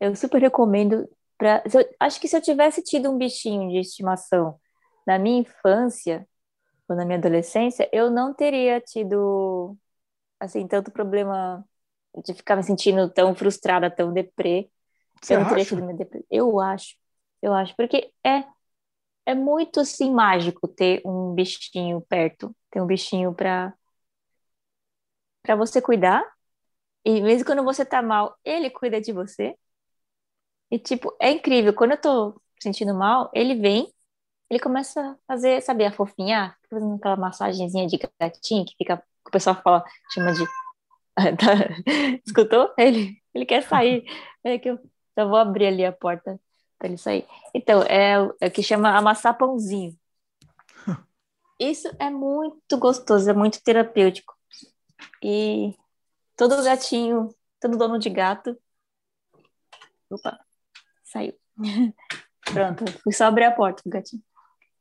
Eu 0.00 0.14
super 0.16 0.40
recomendo. 0.40 1.08
Pra, 1.38 1.62
eu, 1.72 1.88
acho 2.00 2.20
que 2.20 2.28
se 2.28 2.36
eu 2.36 2.40
tivesse 2.40 2.82
tido 2.82 3.10
um 3.10 3.18
bichinho 3.18 3.70
de 3.70 3.78
estimação 3.78 4.58
na 5.06 5.18
minha 5.18 5.40
infância 5.40 6.26
ou 6.88 6.96
na 6.96 7.04
minha 7.04 7.18
adolescência, 7.18 7.88
eu 7.92 8.10
não 8.10 8.34
teria 8.34 8.80
tido 8.80 9.76
assim 10.38 10.66
tanto 10.66 10.90
problema 10.90 11.64
de 12.24 12.34
ficar 12.34 12.56
me 12.56 12.62
sentindo 12.62 13.08
tão 13.10 13.34
frustrada, 13.34 13.90
tão 13.90 14.12
deprê. 14.12 14.70
Você 15.20 15.34
eu 15.34 15.40
não 15.40 15.48
teria 15.48 15.64
tido 15.64 15.82
minha 15.82 15.96
deprê. 15.96 16.24
Eu 16.30 16.60
acho, 16.60 16.96
eu 17.40 17.54
acho, 17.54 17.74
porque 17.76 18.12
é 18.24 18.44
é 19.26 19.34
muito 19.34 19.80
assim 19.80 20.12
mágico 20.12 20.68
ter 20.68 21.02
um 21.04 21.34
bichinho 21.34 22.00
perto, 22.02 22.54
ter 22.70 22.80
um 22.82 22.86
bichinho 22.86 23.34
para 23.34 23.74
para 25.42 25.56
você 25.56 25.80
cuidar. 25.80 26.22
E 27.04 27.20
mesmo 27.22 27.46
quando 27.46 27.64
você 27.64 27.84
tá 27.84 28.02
mal, 28.02 28.36
ele 28.44 28.70
cuida 28.70 29.00
de 29.00 29.12
você. 29.12 29.56
E 30.70 30.78
tipo, 30.78 31.14
é 31.20 31.30
incrível, 31.30 31.74
quando 31.74 31.92
eu 31.92 32.00
tô 32.00 32.40
sentindo 32.60 32.94
mal, 32.94 33.30
ele 33.34 33.54
vem, 33.56 33.92
ele 34.50 34.60
começa 34.60 35.00
a 35.00 35.16
fazer, 35.28 35.62
sabe, 35.62 35.84
a 35.86 35.92
fofinha, 35.92 36.56
fazendo 36.70 36.96
aquela 36.96 37.16
massagenzinha 37.16 37.86
de 37.88 37.98
gatinho 38.20 38.66
que 38.66 38.76
fica, 38.78 38.98
que 38.98 39.28
o 39.28 39.32
pessoal 39.32 39.60
fala, 39.62 39.84
chama 40.14 40.32
de 40.34 40.44
Tá. 41.16 42.20
Escutou? 42.26 42.72
Ele, 42.78 43.16
ele 43.34 43.46
quer 43.46 43.62
sair. 43.62 44.04
É 44.44 44.58
que 44.58 44.70
eu 44.70 44.78
só 45.18 45.28
vou 45.28 45.36
abrir 45.38 45.66
ali 45.68 45.84
a 45.84 45.92
porta 45.92 46.40
para 46.82 46.88
ele 46.88 46.98
sair. 46.98 47.24
Então, 47.54 47.80
é, 47.84 48.14
é 48.40 48.46
o 48.48 48.50
que 48.50 48.60
chama 48.60 48.96
amassar 48.96 49.38
pãozinho. 49.38 49.96
Isso 51.60 51.88
é 52.00 52.10
muito 52.10 52.76
gostoso, 52.76 53.30
é 53.30 53.32
muito 53.32 53.62
terapêutico. 53.62 54.36
E 55.22 55.76
todo 56.36 56.60
gatinho, 56.64 57.32
todo 57.60 57.78
dono 57.78 58.00
de 58.00 58.10
gato. 58.10 58.58
Opa, 60.10 60.40
saiu. 61.04 61.38
Pronto, 62.52 62.84
fui 63.02 63.12
só 63.12 63.26
abrir 63.26 63.44
a 63.44 63.52
porta 63.52 63.80
do 63.84 63.90
gatinho. 63.90 64.22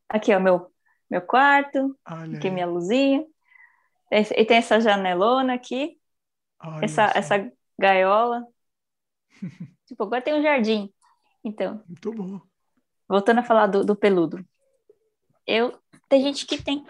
Aqui, 0.09 0.33
ó, 0.33 0.39
meu, 0.39 0.73
meu 1.07 1.21
quarto. 1.21 1.95
Olha 2.09 2.35
aqui, 2.35 2.47
aí. 2.47 2.53
minha 2.53 2.65
luzinha. 2.65 3.23
E 4.11 4.43
tem 4.43 4.57
essa 4.57 4.81
janelona 4.81 5.53
aqui 5.53 6.01
essa, 6.81 7.11
essa 7.15 7.51
gaiola. 7.79 8.43
tipo, 9.85 10.03
agora 10.03 10.21
tem 10.21 10.33
um 10.33 10.41
jardim. 10.41 10.91
Então. 11.43 11.83
Muito 11.87 12.11
bom. 12.13 12.41
Voltando 13.07 13.39
a 13.39 13.43
falar 13.43 13.67
do, 13.67 13.83
do 13.83 13.95
peludo. 13.95 14.45
Eu. 15.45 15.77
Tem 16.07 16.21
gente 16.21 16.45
que 16.45 16.61
tem. 16.61 16.85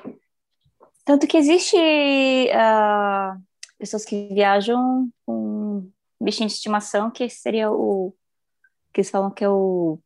Tanto 1.05 1.27
que 1.27 1.37
existe 1.37 1.77
uh, 1.77 3.41
pessoas 3.77 4.05
que 4.05 4.27
viajam 4.33 5.09
com 5.25 5.89
bichinho 6.19 6.47
de 6.47 6.53
estimação, 6.53 7.09
que 7.09 7.29
seria 7.29 7.71
o. 7.71 8.13
que 8.93 9.01
eles 9.01 9.09
falam 9.09 9.31
que 9.31 9.43
é 9.43 9.49
o. 9.49 9.99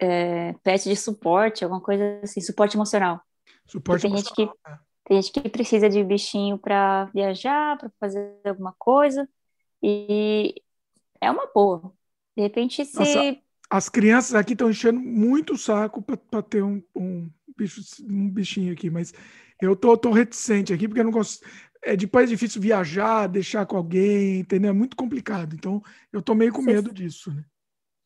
É, 0.00 0.52
pet 0.62 0.88
de 0.88 0.94
suporte, 0.94 1.64
alguma 1.64 1.80
coisa 1.80 2.20
assim, 2.22 2.40
suporte 2.40 2.76
emocional. 2.76 3.20
Suporte 3.66 4.02
tem 4.02 4.10
emocional. 4.10 4.34
gente 4.36 4.52
que 4.64 4.70
é. 4.70 4.78
Tem 5.08 5.22
gente 5.22 5.32
que 5.32 5.48
precisa 5.48 5.88
de 5.88 6.04
bichinho 6.04 6.58
para 6.58 7.06
viajar, 7.06 7.78
para 7.78 7.90
fazer 7.98 8.36
alguma 8.44 8.74
coisa, 8.78 9.26
e 9.82 10.54
é 11.18 11.30
uma 11.30 11.50
boa. 11.54 11.94
De 12.38 12.42
repente, 12.42 12.84
se. 12.84 12.96
Nossa, 12.96 13.36
as 13.68 13.88
crianças 13.88 14.36
aqui 14.36 14.52
estão 14.52 14.70
enchendo 14.70 15.00
muito 15.00 15.54
o 15.54 15.58
saco 15.58 16.00
para 16.00 16.40
ter 16.40 16.62
um, 16.62 16.80
um, 16.94 17.28
bicho, 17.56 17.80
um 18.08 18.30
bichinho 18.30 18.72
aqui, 18.72 18.88
mas 18.88 19.12
eu 19.60 19.74
tô, 19.74 19.96
tô 19.96 20.12
reticente 20.12 20.72
aqui, 20.72 20.86
porque 20.86 21.00
eu 21.00 21.04
não 21.04 21.10
gosto. 21.10 21.44
É, 21.82 21.96
depois 21.96 22.30
é 22.30 22.32
difícil 22.32 22.62
viajar, 22.62 23.26
deixar 23.26 23.66
com 23.66 23.76
alguém, 23.76 24.38
entendeu? 24.38 24.70
É 24.70 24.72
muito 24.72 24.96
complicado. 24.96 25.56
Então, 25.56 25.82
eu 26.12 26.22
tô 26.22 26.32
meio 26.32 26.52
com 26.52 26.62
medo 26.62 26.94
disso, 26.94 27.34
né? 27.34 27.44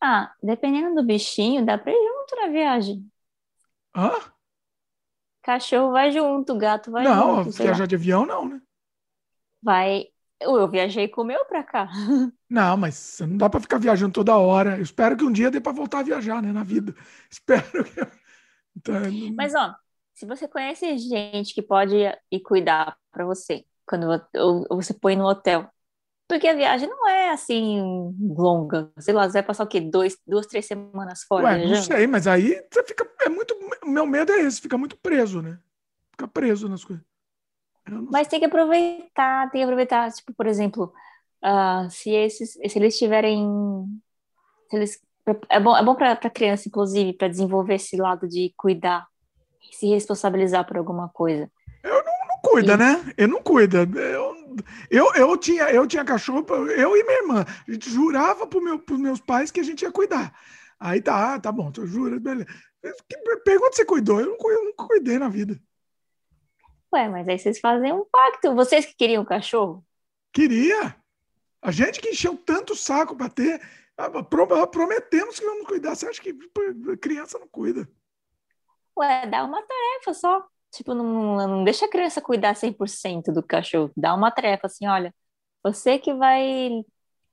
Ah, 0.00 0.32
dependendo 0.42 0.94
do 0.94 1.06
bichinho, 1.06 1.66
dá 1.66 1.76
para 1.76 1.92
ir 1.92 1.94
junto 1.94 2.36
na 2.36 2.48
viagem. 2.48 3.06
Hã? 3.94 4.12
Cachorro 5.42 5.92
vai 5.92 6.10
junto, 6.10 6.56
gato 6.56 6.90
vai 6.90 7.04
não, 7.04 7.44
junto. 7.44 7.58
Não, 7.58 7.64
viajar 7.66 7.86
de 7.86 7.96
avião 7.96 8.24
não, 8.24 8.48
né? 8.48 8.62
Vai. 9.62 10.06
Eu 10.42 10.68
viajei 10.68 11.08
com 11.08 11.22
o 11.22 11.24
meu 11.24 11.44
pra 11.46 11.62
cá. 11.62 11.88
Não, 12.48 12.76
mas 12.76 13.18
não 13.20 13.38
dá 13.38 13.48
pra 13.48 13.60
ficar 13.60 13.78
viajando 13.78 14.12
toda 14.12 14.36
hora. 14.36 14.76
Eu 14.76 14.82
espero 14.82 15.16
que 15.16 15.24
um 15.24 15.32
dia 15.32 15.50
dê 15.50 15.58
pra 15.58 15.72
voltar 15.72 16.00
a 16.00 16.02
viajar, 16.02 16.42
né? 16.42 16.52
Na 16.52 16.62
vida. 16.62 16.94
Espero 17.30 17.84
que. 17.84 18.00
Então, 18.76 18.94
mas, 19.36 19.54
ó, 19.54 19.74
se 20.14 20.26
você 20.26 20.46
conhece 20.46 20.98
gente 20.98 21.54
que 21.54 21.62
pode 21.62 21.96
ir 21.96 22.40
cuidar 22.40 22.96
pra 23.10 23.24
você, 23.24 23.64
quando 23.86 24.06
você 24.70 24.92
põe 24.92 25.16
no 25.16 25.26
hotel, 25.26 25.66
porque 26.28 26.48
a 26.48 26.54
viagem 26.54 26.88
não 26.88 27.08
é 27.08 27.30
assim 27.30 27.80
longa. 28.18 28.90
Sei 28.98 29.12
lá, 29.12 29.26
você 29.28 29.34
vai 29.34 29.42
passar 29.42 29.64
o 29.64 29.66
quê? 29.66 29.80
Dois, 29.80 30.16
duas, 30.26 30.46
três 30.46 30.66
semanas 30.66 31.24
fora? 31.24 31.44
Ué, 31.44 31.66
não 31.66 31.76
sei, 31.76 32.06
mas 32.06 32.26
aí 32.26 32.62
você 32.72 32.82
fica. 32.84 33.06
É 33.24 33.28
muito. 33.28 33.54
Meu 33.84 34.06
medo 34.06 34.32
é 34.32 34.40
esse, 34.40 34.60
fica 34.60 34.78
muito 34.78 34.96
preso, 34.96 35.42
né? 35.42 35.58
Fica 36.10 36.26
preso 36.28 36.68
nas 36.68 36.84
coisas. 36.84 37.04
Mas 38.10 38.28
tem 38.28 38.38
que 38.38 38.46
aproveitar, 38.46 39.50
tem 39.50 39.60
que 39.60 39.64
aproveitar, 39.64 40.10
tipo, 40.12 40.32
por 40.34 40.46
exemplo, 40.46 40.92
uh, 41.44 41.90
se 41.90 42.10
esses, 42.10 42.52
se 42.52 42.78
eles 42.78 42.96
tiverem, 42.96 43.46
se 44.70 44.76
eles 44.76 45.00
É 45.48 45.60
bom, 45.60 45.76
é 45.76 45.84
bom 45.84 45.94
para 45.94 46.16
criança, 46.30 46.68
inclusive, 46.68 47.12
para 47.12 47.28
desenvolver 47.28 47.74
esse 47.74 47.96
lado 47.96 48.26
de 48.28 48.52
cuidar, 48.56 49.06
se 49.72 49.86
responsabilizar 49.88 50.66
por 50.66 50.76
alguma 50.76 51.08
coisa. 51.08 51.50
Eu 51.82 52.04
não, 52.04 52.12
não 52.28 52.40
cuida, 52.42 52.74
e... 52.74 52.76
né? 52.76 53.14
Ele 53.16 53.32
não 53.32 53.42
cuida. 53.42 53.88
Eu, 53.94 54.56
eu, 54.90 55.14
eu, 55.14 55.36
tinha, 55.36 55.64
eu 55.70 55.86
tinha 55.86 56.04
cachorro, 56.04 56.44
eu 56.70 56.96
e 56.96 57.04
minha 57.04 57.22
irmã. 57.22 57.44
A 57.68 57.72
gente 57.72 57.88
jurava 57.90 58.46
para 58.46 58.60
meu, 58.60 58.82
os 58.90 58.98
meus 58.98 59.20
pais 59.20 59.50
que 59.50 59.60
a 59.60 59.62
gente 59.62 59.82
ia 59.82 59.92
cuidar. 59.92 60.32
Aí 60.78 61.00
tá, 61.00 61.38
tá 61.38 61.52
bom, 61.52 61.70
tu 61.70 61.86
jura, 61.86 62.18
beleza. 62.18 62.46
Pergunta 63.44 63.76
se 63.76 63.84
cuidou. 63.84 64.20
Eu 64.20 64.26
não, 64.26 64.50
eu 64.50 64.64
nunca 64.64 64.86
cuidei 64.86 65.18
na 65.18 65.28
vida. 65.28 65.56
Ué, 66.92 67.08
mas 67.08 67.28
aí 67.28 67.38
vocês 67.38 67.58
fazem 67.58 67.92
um 67.92 68.04
pacto. 68.04 68.54
Vocês 68.54 68.84
que 68.84 68.94
queriam 68.94 69.24
cachorro? 69.24 69.84
Queria. 70.32 70.94
A 71.60 71.70
gente 71.70 72.00
que 72.00 72.10
encheu 72.10 72.36
tanto 72.36 72.74
saco 72.74 73.16
para 73.16 73.30
ter, 73.30 73.60
ah, 73.96 74.10
prometemos 74.66 75.38
que 75.38 75.46
vamos 75.46 75.66
cuidar. 75.66 75.94
Você 75.94 76.06
acha 76.06 76.20
que 76.20 76.34
criança 77.00 77.38
não 77.38 77.48
cuida? 77.48 77.88
Ué, 78.98 79.26
dá 79.26 79.44
uma 79.44 79.62
tarefa 79.62 80.12
só. 80.12 80.46
Tipo, 80.70 80.94
não, 80.94 81.36
não 81.36 81.64
deixa 81.64 81.86
a 81.86 81.90
criança 81.90 82.20
cuidar 82.20 82.54
100% 82.54 83.32
do 83.32 83.42
cachorro. 83.42 83.90
Dá 83.96 84.14
uma 84.14 84.30
tarefa 84.30 84.66
assim, 84.66 84.86
olha, 84.86 85.14
você 85.62 85.98
que 85.98 86.14
vai 86.14 86.84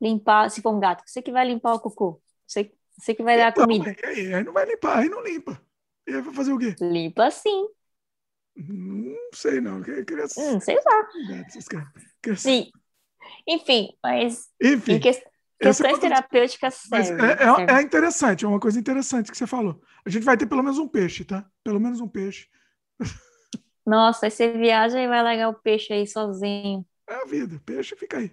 limpar, 0.02 0.50
se 0.50 0.62
for 0.62 0.74
um 0.74 0.80
gato, 0.80 1.04
você 1.06 1.22
que 1.22 1.32
vai 1.32 1.46
limpar 1.46 1.74
o 1.74 1.80
cocô. 1.80 2.22
Você, 2.46 2.72
você 2.98 3.16
que 3.16 3.24
vai 3.24 3.36
então, 3.36 3.48
dar 3.48 3.56
comida. 3.56 3.96
Aí, 4.04 4.34
aí 4.34 4.44
não 4.44 4.54
vai 4.54 4.66
limpar, 4.66 5.00
aí 5.00 5.10
não 5.10 5.24
limpa. 5.24 5.62
E 6.08 6.14
aí 6.14 6.22
vai 6.22 6.34
fazer 6.34 6.54
o 6.54 6.60
quê? 6.60 6.76
Limpa 6.82 7.32
sim. 7.32 7.68
Não 8.68 9.16
sei 9.34 9.62
não. 9.62 9.82
Criança... 9.82 10.42
Hum, 10.42 10.60
sei 10.60 10.76
lá. 10.76 12.36
Sim. 12.36 12.70
Enfim, 13.48 13.90
mas 14.04 14.50
Enfim, 14.62 15.00
que... 15.00 15.12
questões 15.60 15.98
é 15.98 16.00
terapêuticas 16.00 16.76
servem, 16.76 17.26
é, 17.26 17.74
é, 17.74 17.78
é, 17.78 17.82
interessante, 17.82 18.46
é 18.46 18.48
uma 18.48 18.60
coisa 18.60 18.80
interessante 18.80 19.32
que 19.32 19.38
você 19.38 19.48
falou. 19.48 19.82
A 20.06 20.10
gente 20.10 20.24
vai 20.24 20.38
ter 20.38 20.48
pelo 20.48 20.64
menos 20.64 20.78
um 20.78 20.88
peixe, 20.88 21.24
tá? 21.24 21.46
Pelo 21.64 21.80
menos 21.80 22.02
um 22.02 22.08
peixe. 22.08 22.48
Nossa, 23.86 24.28
aí 24.28 24.32
você 24.32 24.52
viaja 24.52 25.00
e 25.00 25.08
vai 25.08 25.24
largar 25.24 25.50
o 25.50 25.62
peixe 25.62 25.94
aí 25.94 26.06
sozinho. 26.06 26.86
É 27.08 27.16
a 27.16 27.26
vida, 27.26 27.60
peixe 27.66 27.96
fica 27.96 28.18
aí. 28.18 28.32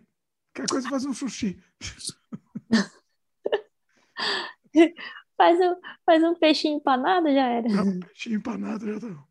Qualquer 0.55 0.70
coisa 0.70 0.89
faz 0.89 1.05
um 1.05 1.12
sushi. 1.12 1.59
faz, 5.36 5.59
um, 5.61 5.77
faz 6.05 6.23
um 6.23 6.35
peixinho 6.35 6.77
empanado, 6.77 7.32
já 7.32 7.48
era. 7.48 7.69
É, 7.69 7.81
um 7.81 8.01
peixinho 8.01 8.36
empanado 8.36 8.86
já 8.86 9.01
tá. 9.01 9.24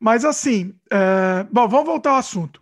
Mas 0.00 0.24
assim, 0.24 0.74
é... 0.90 1.44
bom, 1.44 1.68
vamos 1.68 1.86
voltar 1.86 2.10
ao 2.10 2.16
assunto. 2.16 2.60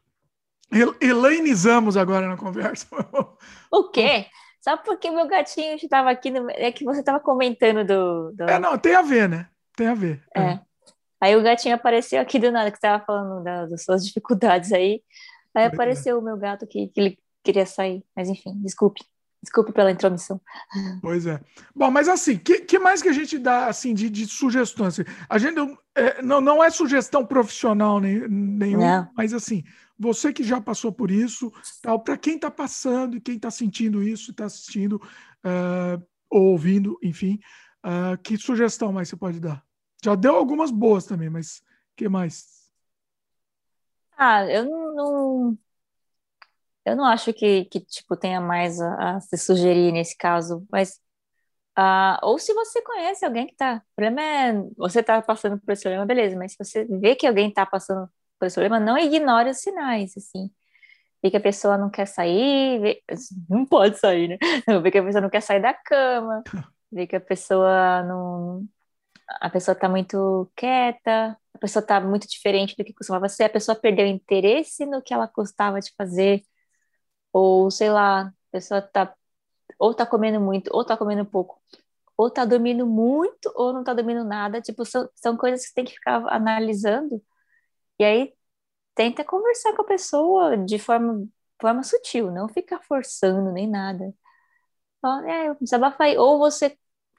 Elainizamos 1.00 1.96
agora 1.96 2.28
na 2.28 2.36
conversa. 2.36 2.86
O 3.70 3.90
quê? 3.90 4.26
Só 4.62 4.78
porque 4.78 5.10
meu 5.10 5.26
gatinho 5.26 5.76
estava 5.76 6.10
aqui, 6.10 6.30
no... 6.30 6.50
é 6.50 6.72
que 6.72 6.84
você 6.84 7.00
estava 7.00 7.20
comentando 7.20 7.84
do, 7.84 8.32
do, 8.32 8.44
É, 8.44 8.58
não, 8.58 8.78
tem 8.78 8.94
a 8.94 9.02
ver, 9.02 9.28
né? 9.28 9.46
Tem 9.76 9.88
a 9.88 9.94
ver. 9.94 10.22
É. 10.34 10.40
é. 10.40 10.60
Aí 11.20 11.36
o 11.36 11.42
gatinho 11.42 11.74
apareceu 11.74 12.20
aqui 12.20 12.38
do 12.38 12.50
nada, 12.50 12.70
que 12.70 12.78
estava 12.78 13.04
falando 13.04 13.42
da, 13.42 13.66
das 13.66 13.84
suas 13.84 14.06
dificuldades 14.06 14.72
aí. 14.72 15.02
Aí 15.54 15.64
apareceu 15.66 16.18
o 16.18 16.22
meu 16.22 16.36
gato 16.36 16.66
que, 16.66 16.88
que 16.88 17.00
ele 17.00 17.18
queria 17.42 17.66
sair. 17.66 18.04
Mas 18.16 18.28
enfim, 18.28 18.54
desculpe. 18.62 19.02
Desculpe 19.42 19.72
pela 19.72 19.90
intromissão. 19.90 20.40
Pois 21.00 21.26
é. 21.26 21.40
Bom, 21.74 21.90
mas 21.90 22.08
assim, 22.08 22.36
que, 22.36 22.60
que 22.60 22.78
mais 22.78 23.00
que 23.00 23.08
a 23.08 23.12
gente 23.12 23.38
dá 23.38 23.66
assim 23.66 23.94
de, 23.94 24.10
de 24.10 24.26
sugestões? 24.26 24.98
A 25.28 25.38
gente 25.38 25.54
é, 25.98 26.22
não, 26.22 26.40
não 26.40 26.62
é 26.62 26.70
sugestão 26.70 27.26
profissional 27.26 28.00
nenhuma, 28.00 29.10
mas 29.16 29.34
assim, 29.34 29.64
você 29.98 30.32
que 30.32 30.44
já 30.44 30.60
passou 30.60 30.92
por 30.92 31.10
isso, 31.10 31.52
tal, 31.82 32.00
para 32.00 32.16
quem 32.16 32.36
está 32.36 32.50
passando 32.50 33.16
e 33.16 33.20
quem 33.20 33.36
está 33.36 33.50
sentindo 33.50 34.02
isso, 34.02 34.30
está 34.30 34.44
assistindo 34.44 34.94
uh, 34.94 36.02
ou 36.30 36.52
ouvindo, 36.52 36.98
enfim, 37.02 37.40
uh, 37.84 38.16
que 38.22 38.36
sugestão 38.36 38.92
mais 38.92 39.08
você 39.08 39.16
pode 39.16 39.40
dar? 39.40 39.64
Já 40.02 40.14
deu 40.14 40.36
algumas 40.36 40.70
boas 40.70 41.04
também, 41.04 41.28
mas 41.28 41.62
que 41.96 42.08
mais? 42.08 42.70
Ah, 44.16 44.44
eu 44.46 44.64
não, 44.64 44.94
não 44.94 45.58
eu 46.84 46.96
não 46.96 47.04
acho 47.04 47.32
que, 47.34 47.64
que 47.66 47.80
tipo, 47.80 48.16
tenha 48.16 48.40
mais 48.40 48.80
a, 48.80 49.16
a 49.16 49.20
se 49.20 49.36
sugerir 49.36 49.92
nesse 49.92 50.16
caso, 50.16 50.66
mas 50.70 51.00
uh, 51.78 52.18
ou 52.22 52.38
se 52.38 52.52
você 52.52 52.82
conhece 52.82 53.24
alguém 53.24 53.46
que 53.46 53.56
tá, 53.56 53.82
o 53.92 53.96
problema 53.96 54.22
é, 54.22 54.52
você 54.76 55.02
tá 55.02 55.22
passando 55.22 55.58
por 55.60 55.72
esse 55.72 55.82
problema, 55.82 56.04
beleza, 56.06 56.36
mas 56.36 56.52
se 56.52 56.58
você 56.58 56.84
vê 56.84 57.14
que 57.14 57.26
alguém 57.26 57.52
tá 57.52 57.64
passando 57.64 58.08
por 58.38 58.46
esse 58.46 58.54
problema, 58.54 58.80
não 58.80 58.98
ignore 58.98 59.50
os 59.50 59.58
sinais, 59.58 60.16
assim, 60.16 60.50
vê 61.22 61.30
que 61.30 61.36
a 61.36 61.40
pessoa 61.40 61.78
não 61.78 61.90
quer 61.90 62.06
sair, 62.06 62.80
vê, 62.80 63.02
não 63.48 63.64
pode 63.66 63.98
sair, 63.98 64.28
né, 64.28 64.38
vê 64.82 64.90
que 64.90 64.98
a 64.98 65.04
pessoa 65.04 65.22
não 65.22 65.30
quer 65.30 65.42
sair 65.42 65.62
da 65.62 65.74
cama, 65.74 66.42
vê 66.92 67.06
que 67.06 67.16
a 67.16 67.20
pessoa 67.20 68.02
não, 68.04 68.66
a 69.40 69.50
pessoa 69.50 69.74
tá 69.74 69.88
muito 69.88 70.50
quieta, 70.56 71.38
a 71.54 71.58
pessoa 71.58 71.84
tá 71.84 72.00
muito 72.00 72.28
diferente 72.28 72.76
do 72.76 72.84
que 72.84 72.94
costumava 72.94 73.28
ser, 73.28 73.44
a 73.44 73.50
pessoa 73.50 73.76
perdeu 73.76 74.06
interesse 74.06 74.86
no 74.86 75.02
que 75.02 75.14
ela 75.14 75.30
gostava 75.34 75.80
de 75.80 75.92
fazer, 75.96 76.42
ou 77.32 77.70
sei 77.70 77.90
lá, 77.90 78.22
a 78.22 78.32
pessoa 78.52 78.82
tá 78.82 79.14
ou 79.78 79.94
tá 79.94 80.06
comendo 80.06 80.40
muito, 80.40 80.70
ou 80.74 80.84
tá 80.84 80.96
comendo 80.96 81.24
pouco, 81.26 81.60
ou 82.16 82.30
tá 82.30 82.44
dormindo 82.44 82.86
muito, 82.86 83.52
ou 83.56 83.72
não 83.72 83.84
tá 83.84 83.94
dormindo 83.94 84.24
nada. 84.24 84.60
Tipo, 84.62 84.84
são, 84.84 85.08
são 85.16 85.36
coisas 85.36 85.62
que 85.62 85.68
você 85.68 85.74
tem 85.74 85.84
que 85.84 85.94
ficar 85.94 86.24
analisando. 86.28 87.22
E 87.98 88.04
aí 88.04 88.34
tenta 88.94 89.24
conversar 89.24 89.74
com 89.76 89.82
a 89.82 89.86
pessoa 89.86 90.56
de 90.58 90.78
forma, 90.78 91.26
forma 91.60 91.82
sutil, 91.84 92.30
não 92.32 92.48
ficar 92.48 92.80
forçando 92.82 93.52
nem 93.52 93.68
nada. 93.68 94.14
É, 95.26 95.54
desabafa 95.60 96.04
aí. 96.04 96.16
Ou 96.18 96.38
você 96.38 96.76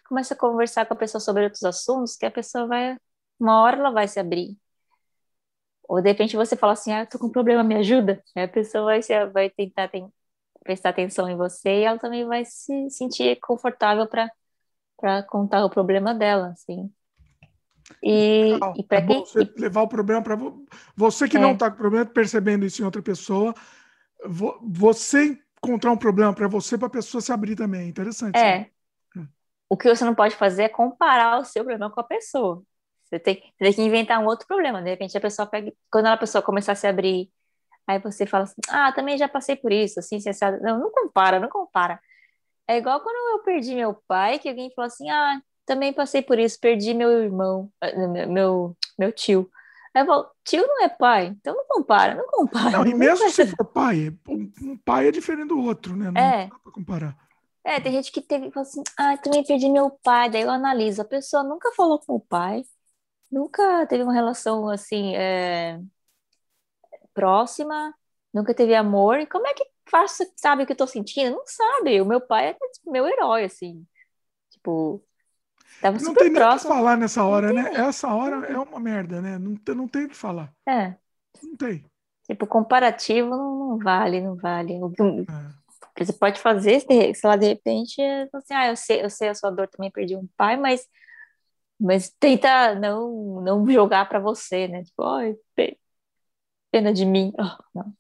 começa 0.08 0.34
a 0.34 0.38
conversar 0.38 0.86
com 0.86 0.94
a 0.94 0.98
pessoa 0.98 1.22
sobre 1.22 1.44
outros 1.44 1.64
assuntos, 1.64 2.16
que 2.18 2.26
a 2.26 2.32
pessoa 2.32 2.68
vai, 2.68 2.98
uma 3.40 3.62
hora 3.62 3.78
ela 3.78 3.92
vai 3.92 4.08
se 4.08 4.20
abrir. 4.20 4.58
Ou 5.88 6.02
de 6.02 6.10
repente 6.10 6.36
você 6.36 6.56
fala 6.56 6.74
assim, 6.74 6.92
ah, 6.94 7.02
eu 7.02 7.08
tô 7.08 7.18
com 7.20 7.28
um 7.28 7.32
problema, 7.32 7.64
me 7.64 7.76
ajuda. 7.76 8.24
Aí 8.36 8.44
a 8.44 8.48
pessoa 8.48 8.86
vai, 8.86 9.02
vai 9.32 9.50
tentar 9.50 9.88
tem, 9.90 10.12
prestar 10.70 10.90
atenção 10.90 11.28
em 11.28 11.36
você 11.36 11.80
e 11.80 11.84
ela 11.84 11.98
também 11.98 12.28
vai 12.28 12.46
se 12.46 12.92
sentir 12.92 13.40
confortável 13.40 14.08
para 14.08 15.24
contar 15.24 15.66
o 15.66 15.70
problema 15.70 16.14
dela, 16.14 16.50
assim. 16.50 16.94
E, 18.04 18.52
e 18.78 18.84
para 18.84 19.00
é 19.00 19.08
quem 19.08 19.20
você 19.20 19.52
levar 19.58 19.82
o 19.82 19.88
problema 19.88 20.22
para 20.22 20.38
você 20.96 21.28
que 21.28 21.38
é. 21.38 21.40
não 21.40 21.54
está 21.54 21.72
com 21.72 21.78
problema, 21.78 22.06
percebendo 22.06 22.68
isso 22.68 22.84
em 22.84 22.86
outra 22.86 23.02
pessoa, 23.02 23.52
você 24.62 25.42
encontrar 25.58 25.92
um 25.92 25.98
problema 25.98 26.36
para 26.36 26.48
você, 26.48 26.78
para 26.78 26.86
a 26.86 26.92
pessoa 26.92 27.20
se 27.20 27.32
abrir 27.32 27.56
também, 27.56 27.90
interessante. 27.90 28.38
É. 28.38 28.70
é. 29.18 29.22
O 29.68 29.76
que 29.76 29.90
você 29.90 30.06
não 30.06 30.14
pode 30.14 30.36
fazer 30.36 30.64
é 30.64 30.70
comparar 30.70 31.40
o 31.40 31.46
seu 31.46 31.64
problema 31.64 31.90
com 31.90 32.00
a 32.00 32.04
pessoa. 32.04 32.62
Você 33.06 33.18
tem, 33.18 33.42
você 33.58 33.66
tem 33.66 33.74
que 33.74 33.82
inventar 33.82 34.20
um 34.20 34.28
outro 34.28 34.46
problema. 34.46 34.84
De 34.84 34.90
repente 34.92 35.18
a 35.18 35.22
pessoa 35.22 35.48
pega, 35.48 35.74
quando 35.90 36.06
a 36.06 36.18
pessoa 36.18 36.44
começar 36.44 36.74
a 36.74 36.76
se 36.76 36.86
abrir, 36.86 37.32
aí 37.90 37.98
você 37.98 38.26
fala 38.28 38.44
assim, 38.44 38.62
ah, 38.70 38.92
também 38.92 39.18
já 39.18 39.28
passei 39.28 39.56
por 39.56 39.72
isso, 39.72 40.00
assim, 40.00 40.18
assim, 40.18 40.30
assim. 40.30 40.46
Não, 40.62 40.80
não 40.80 40.92
compara, 40.92 41.40
não 41.40 41.50
compara. 41.50 42.00
É 42.68 42.78
igual 42.78 43.02
quando 43.02 43.16
eu 43.40 43.44
perdi 43.44 43.74
meu 43.74 43.96
pai, 44.08 44.38
que 44.38 44.48
alguém 44.48 44.72
falou 44.76 44.86
assim, 44.86 45.10
ah, 45.10 45.42
também 45.66 45.92
passei 45.92 46.22
por 46.22 46.38
isso, 46.38 46.60
perdi 46.60 46.94
meu 46.94 47.10
irmão, 47.24 47.72
eh, 47.82 48.28
meu, 48.28 48.78
meu 48.98 49.12
tio. 49.12 49.50
Aí 49.92 50.04
eu 50.04 50.06
falo, 50.06 50.30
tio 50.44 50.68
não 50.68 50.84
é 50.84 50.90
pai, 50.90 51.28
então 51.28 51.56
não 51.56 51.66
compara, 51.68 52.14
não 52.14 52.28
compara. 52.28 52.70
Não, 52.70 52.86
e 52.86 52.94
mesmo 52.94 53.28
se 53.32 53.48
for 53.48 53.66
pai, 53.66 54.16
um 54.28 54.78
pai 54.78 55.08
é 55.08 55.12
diferente 55.12 55.48
do 55.48 55.60
outro, 55.60 55.96
né? 55.96 56.12
Não 56.12 56.22
é. 56.22 56.46
dá 56.46 56.60
pra 56.60 56.72
comparar. 56.72 57.18
É, 57.64 57.80
tem 57.80 57.92
gente 57.92 58.12
que 58.12 58.22
teve, 58.22 58.52
fala 58.52 58.68
assim, 58.68 58.84
ah, 58.98 59.18
também 59.18 59.44
perdi 59.44 59.68
meu 59.68 59.90
pai, 60.04 60.30
daí 60.30 60.44
eu 60.44 60.52
analiso, 60.52 61.02
a 61.02 61.06
pessoa 61.06 61.44
nunca 61.44 61.72
falou 61.72 61.98
com 61.98 62.16
o 62.16 62.20
pai, 62.20 62.64
nunca 63.32 63.88
teve 63.88 64.04
uma 64.04 64.14
relação 64.14 64.70
assim 64.70 65.16
é, 65.16 65.80
próxima, 67.20 67.94
nunca 68.34 68.54
teve 68.54 68.74
amor. 68.74 69.20
E 69.20 69.26
como 69.26 69.46
é 69.46 69.54
que 69.54 69.66
faço, 69.90 70.24
sabe 70.38 70.64
o 70.64 70.66
que 70.66 70.72
eu 70.72 70.78
tô 70.78 70.88
sentindo? 70.88 71.36
Não 71.36 71.44
sabe. 71.46 72.00
O 72.00 72.06
meu 72.06 72.22
pai 72.22 72.50
é 72.50 72.54
tipo, 72.54 72.90
meu 72.90 73.06
herói, 73.06 73.44
assim. 73.44 73.86
Tipo, 74.50 75.04
tava 75.82 75.98
não 76.00 76.14
tem 76.14 76.32
próximo. 76.32 76.72
o 76.72 76.74
que 76.74 76.80
falar 76.80 76.98
nessa 76.98 77.26
hora, 77.26 77.52
né? 77.52 77.74
Essa 77.74 78.08
hora 78.08 78.46
é 78.48 78.58
uma 78.58 78.80
merda, 78.80 79.22
né? 79.22 79.38
Não, 79.38 79.58
não 79.76 79.88
tem 79.88 80.06
o 80.06 80.10
que 80.10 80.16
falar. 80.16 80.54
É. 80.66 80.96
Não 81.44 81.58
tem. 81.58 81.86
Tipo, 82.26 82.48
comparativo 82.48 83.32
não, 83.32 83.70
não 83.70 83.78
vale, 83.78 84.22
não 84.22 84.36
vale. 84.38 84.82
O 84.82 84.90
que, 84.92 85.02
é. 85.02 86.06
você 86.06 86.14
pode 86.14 86.40
fazer, 86.40 86.80
sei 86.80 87.14
lá, 87.26 87.36
de 87.36 87.48
repente, 87.48 88.02
é 88.02 88.30
assim, 88.32 88.54
ah, 88.54 88.68
eu 88.70 88.78
sei, 88.78 89.04
eu 89.04 89.10
sei 89.10 89.30
a 89.30 89.36
sua 89.36 89.50
dor, 89.50 89.68
também 89.68 89.92
perdi 89.92 90.16
um 90.16 90.28
pai, 90.38 90.56
mas 90.56 90.88
mas 91.82 92.10
tenta 92.20 92.76
não 92.76 93.42
não 93.42 93.66
jogar 93.72 94.08
para 94.10 94.20
você, 94.20 94.68
né? 94.68 94.84
Tipo, 94.84 95.02
ai, 95.04 95.36
pena 96.72 96.94
de 96.94 97.06
mim. 97.06 97.34
Oh, 97.38 97.64
não. 97.74 97.94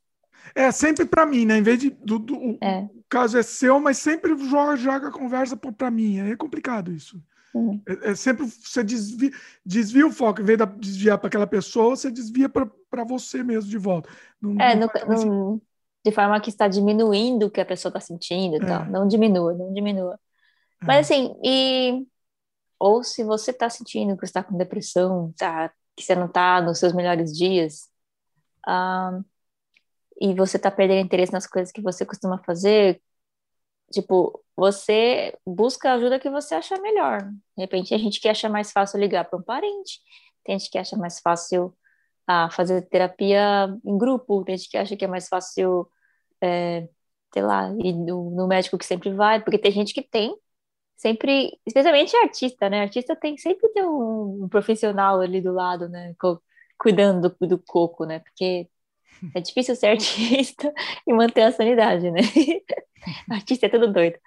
É 0.56 0.72
sempre 0.72 1.06
para 1.06 1.26
mim, 1.26 1.46
né? 1.46 1.58
Em 1.58 1.64
vez 1.64 1.80
de 1.80 1.90
do, 1.90 2.18
do 2.18 2.58
é. 2.62 2.82
o 2.82 3.04
caso 3.10 3.38
é 3.38 3.44
seu, 3.44 3.80
mas 3.80 3.98
sempre 3.98 4.36
joga, 4.50 4.76
joga 4.76 5.08
a 5.10 5.12
conversa 5.12 5.56
para 5.56 5.92
mim. 5.92 6.20
É 6.20 6.36
complicado 6.36 6.92
isso. 6.92 7.22
Uhum. 7.54 7.82
É, 7.88 8.12
é, 8.12 8.16
sempre 8.16 8.46
você 8.46 8.84
desvia, 8.84 9.32
desvia 9.66 10.06
o 10.06 10.12
foco, 10.12 10.42
em 10.42 10.46
vez 10.46 10.58
de 10.58 10.66
desviar 10.78 11.18
para 11.18 11.28
aquela 11.28 11.48
pessoa, 11.48 11.96
você 11.96 12.12
desvia 12.12 12.48
para 12.48 13.04
você 13.04 13.44
mesmo 13.44 13.70
de 13.70 13.78
volta. 13.78 14.10
Não, 14.42 14.60
é, 14.60 14.76
não, 14.76 14.88
não, 15.08 15.14
assim. 15.14 15.62
de 16.06 16.12
forma 16.12 16.40
que 16.40 16.50
está 16.50 16.68
diminuindo 16.68 17.48
o 17.48 17.52
que 17.52 17.62
a 17.62 17.66
pessoa 17.66 17.90
está 17.90 18.00
sentindo, 18.00 18.58
é. 18.58 18.66
Tal. 18.66 18.86
não 18.86 19.08
diminua, 19.08 19.54
não 19.54 19.74
diminua. 19.74 20.20
Mas 20.82 21.10
é. 21.10 21.16
assim, 21.16 21.36
e 21.44 22.06
ou 22.80 23.04
se 23.04 23.24
você 23.24 23.52
está 23.52 23.70
sentindo 23.70 24.16
que 24.16 24.26
está 24.26 24.42
com 24.42 24.56
depressão, 24.56 25.34
tá, 25.38 25.72
que 25.96 26.04
você 26.04 26.16
não 26.16 26.28
está 26.28 26.62
nos 26.62 26.80
seus 26.80 26.94
melhores 26.94 27.36
dias, 27.36 27.89
e 30.22 30.34
você 30.36 30.58
está 30.58 30.70
perdendo 30.72 31.06
interesse 31.06 31.34
nas 31.34 31.48
coisas 31.48 31.72
que 31.72 31.82
você 31.82 32.06
costuma 32.06 32.38
fazer, 32.44 33.02
tipo, 33.92 34.44
você 34.56 35.38
busca 35.46 35.92
a 35.92 35.94
ajuda 35.96 36.20
que 36.20 36.30
você 36.30 36.56
acha 36.56 36.80
melhor. 36.82 37.22
De 37.58 37.64
repente, 37.64 37.94
a 37.94 37.98
gente 37.98 38.20
que 38.20 38.30
acha 38.30 38.50
mais 38.50 38.72
fácil 38.72 39.00
ligar 39.00 39.26
para 39.26 39.40
um 39.40 39.44
parente, 39.44 40.00
tem 40.44 40.58
gente 40.60 40.72
que 40.72 40.78
acha 40.78 40.98
mais 40.98 41.20
fácil 41.20 41.76
ah, 42.28 42.50
fazer 42.52 42.84
terapia 42.90 43.68
em 43.86 43.98
grupo, 43.98 44.44
tem 44.46 44.58
gente 44.58 44.70
que 44.70 44.78
acha 44.78 44.96
que 44.98 45.06
é 45.06 45.08
mais 45.08 45.28
fácil, 45.28 45.90
é, 46.42 46.88
sei 47.34 47.44
lá, 47.44 47.70
ir 47.84 47.94
no, 47.94 48.32
no 48.32 48.48
médico 48.48 48.78
que 48.78 48.86
sempre 48.86 49.14
vai, 49.14 49.42
porque 49.44 49.58
tem 49.60 49.72
gente 49.72 49.94
que 49.94 50.02
tem 50.04 50.36
sempre, 50.98 51.60
especialmente 51.66 52.16
artista, 52.18 52.70
né? 52.70 52.82
Artista 52.82 53.16
tem 53.16 53.38
sempre 53.38 53.70
tem 53.70 53.86
um, 53.86 54.44
um 54.46 54.50
profissional 54.50 55.22
ali 55.22 55.42
do 55.42 55.54
lado, 55.54 55.90
né? 55.90 56.14
Cuidando 56.80 57.36
do, 57.40 57.48
do, 57.48 57.60
coco, 57.60 58.06
né? 58.06 58.20
Porque 58.20 58.68
é 59.36 59.42
difícil 59.42 59.76
ser 59.76 59.88
artista 59.88 60.74
e 61.06 61.14
manter 61.14 61.44
a 61.44 61.52
sanidade, 61.52 62.10
né? 62.10 62.22
artista 63.30 63.66
é 63.66 63.70
tudo 63.70 63.92
doido. 63.92 64.18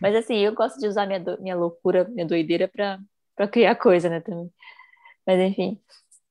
Mas 0.00 0.14
assim, 0.14 0.36
eu 0.36 0.54
gosto 0.54 0.78
de 0.78 0.86
usar 0.86 1.06
minha, 1.06 1.20
do, 1.20 1.40
minha 1.40 1.56
loucura, 1.56 2.04
minha 2.08 2.26
doideira 2.26 2.68
para 2.68 3.48
criar 3.48 3.74
coisa, 3.76 4.08
né? 4.08 4.20
Também. 4.20 4.50
Mas 5.26 5.40
enfim. 5.40 5.80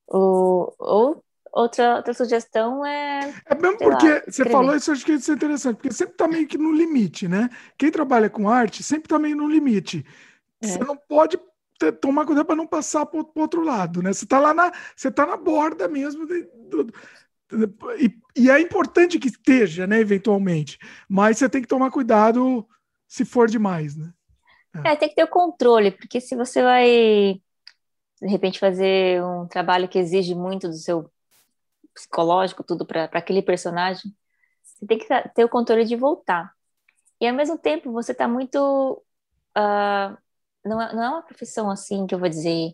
O, 0.08 0.74
ou 0.80 1.24
outra, 1.52 1.98
outra 1.98 2.14
sugestão 2.14 2.86
é. 2.86 3.34
É 3.46 3.56
mesmo 3.56 3.78
porque 3.78 4.10
lá, 4.10 4.22
você 4.26 4.50
falou 4.50 4.76
isso, 4.76 4.90
eu 4.90 4.94
acho 4.94 5.06
que 5.06 5.14
isso 5.14 5.32
é 5.32 5.36
interessante, 5.36 5.76
porque 5.76 5.92
sempre 5.92 6.14
está 6.14 6.28
meio 6.28 6.48
que 6.48 6.58
no 6.58 6.72
limite, 6.72 7.28
né? 7.28 7.50
Quem 7.78 7.92
trabalha 7.92 8.30
com 8.30 8.50
arte 8.50 8.84
sempre 8.84 9.06
está 9.06 9.20
meio 9.20 9.36
no 9.36 9.48
limite. 9.48 10.06
É. 10.62 10.68
Você 10.68 10.80
não 10.80 10.96
pode 10.96 11.38
tomar 12.02 12.26
cuidado 12.26 12.46
para 12.46 12.56
não 12.56 12.68
passar 12.68 13.06
para 13.06 13.20
o 13.20 13.32
outro 13.36 13.64
lado, 13.64 14.02
né? 14.02 14.14
Você 14.14 14.26
está 14.26 14.40
lá 14.40 14.54
na. 14.54 14.72
Você 14.96 15.12
tá 15.12 15.26
na 15.26 15.38
borda 15.38 15.88
mesmo 15.88 16.26
de, 16.26 16.48
e, 18.00 18.14
e, 18.36 18.50
é 18.50 18.60
importante 18.60 19.18
que 19.18 19.30
esteja, 19.30 19.88
né, 19.88 20.00
eventualmente, 20.00 20.78
mas 21.08 21.38
você 21.38 21.48
tem 21.48 21.62
que 21.62 21.68
tomar 21.68 21.90
cuidado 21.92 22.68
se 23.08 23.24
for 23.24 23.48
demais, 23.48 23.96
né? 23.96 24.12
É. 24.84 24.92
é, 24.92 24.96
tem 24.96 25.08
que 25.08 25.16
ter 25.16 25.24
o 25.24 25.30
controle, 25.30 25.92
porque 25.92 26.20
se 26.20 26.36
você 26.36 26.62
vai 26.62 27.42
de 28.22 28.28
repente 28.28 28.60
fazer 28.60 29.24
um 29.24 29.48
trabalho 29.48 29.88
que 29.88 30.00
exige 30.00 30.36
muito 30.36 30.68
do 30.68 30.74
seu 30.74 31.10
psicológico, 31.94 32.64
tudo 32.64 32.86
para 32.86 33.06
aquele 33.06 33.42
personagem, 33.42 34.14
você 34.64 34.86
tem 34.86 34.98
que 34.98 35.08
ter 35.34 35.46
o 35.46 35.50
controle 35.50 35.86
de 35.86 35.96
voltar. 35.96 36.54
E 37.20 37.28
ao 37.28 37.34
mesmo 37.34 37.58
tempo, 37.58 37.92
você 37.92 38.12
está 38.12 38.28
muito. 38.28 39.04
Uh, 39.58 40.18
não, 40.68 40.82
é, 40.82 40.94
não 40.94 41.04
é 41.04 41.10
uma 41.10 41.22
profissão 41.22 41.70
assim 41.70 42.06
que 42.08 42.16
eu 42.16 42.20
vou 42.20 42.30
dizer. 42.30 42.74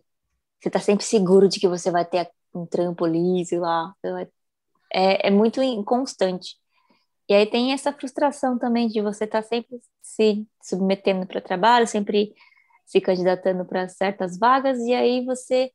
Você 0.60 0.70
está 0.70 0.80
sempre 0.80 1.06
seguro 1.06 1.48
de 1.48 1.60
que 1.60 1.68
você 1.68 1.92
vai 1.92 2.06
ter 2.06 2.30
um 2.54 2.66
trampo 2.66 3.06
ali, 3.06 3.46
sei 3.46 3.60
lá. 3.60 3.94
É, 4.94 5.28
é 5.28 5.32
muito 5.32 5.62
inconstante. 5.62 6.58
E 7.30 7.34
aí 7.34 7.46
tem 7.46 7.74
essa 7.74 7.94
frustração 7.94 8.58
também 8.60 8.88
de 8.88 9.02
você 9.02 9.24
estar 9.26 9.42
tá 9.42 9.48
sempre 9.48 9.80
se 10.02 10.46
submetendo 10.62 11.26
para 11.26 11.42
trabalho, 11.42 11.88
sempre 11.88 12.34
se 12.86 13.00
candidatando 13.02 13.66
para 13.66 13.88
certas 13.88 14.38
vagas, 14.38 14.80
e 14.80 14.94
aí 14.94 15.26
você 15.26 15.72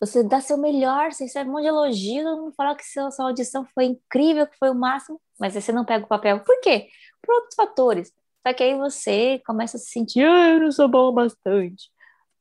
você 0.00 0.24
dá 0.24 0.40
seu 0.40 0.56
melhor, 0.56 1.12
você 1.12 1.24
recebe 1.24 1.50
um 1.50 1.52
monte 1.52 1.62
de 1.64 1.68
elogio, 1.68 2.24
todo 2.24 2.42
mundo 2.42 2.54
fala 2.54 2.74
que 2.74 2.84
sua, 2.84 3.10
sua 3.10 3.26
audição 3.26 3.66
foi 3.74 3.84
incrível, 3.84 4.46
que 4.46 4.56
foi 4.56 4.70
o 4.70 4.74
máximo, 4.74 5.20
mas 5.38 5.54
aí 5.54 5.60
você 5.60 5.72
não 5.72 5.84
pega 5.84 6.06
o 6.06 6.08
papel. 6.08 6.40
Por 6.40 6.58
quê? 6.62 6.88
Por 7.22 7.34
outros 7.34 7.54
fatores. 7.54 8.10
Só 8.46 8.54
que 8.54 8.62
aí 8.62 8.76
você 8.78 9.40
começa 9.46 9.76
a 9.76 9.80
se 9.80 9.90
sentir, 9.90 10.24
ah, 10.24 10.50
eu 10.54 10.60
não 10.60 10.72
sou 10.72 10.88
bom 10.88 11.12
bastante. 11.12 11.90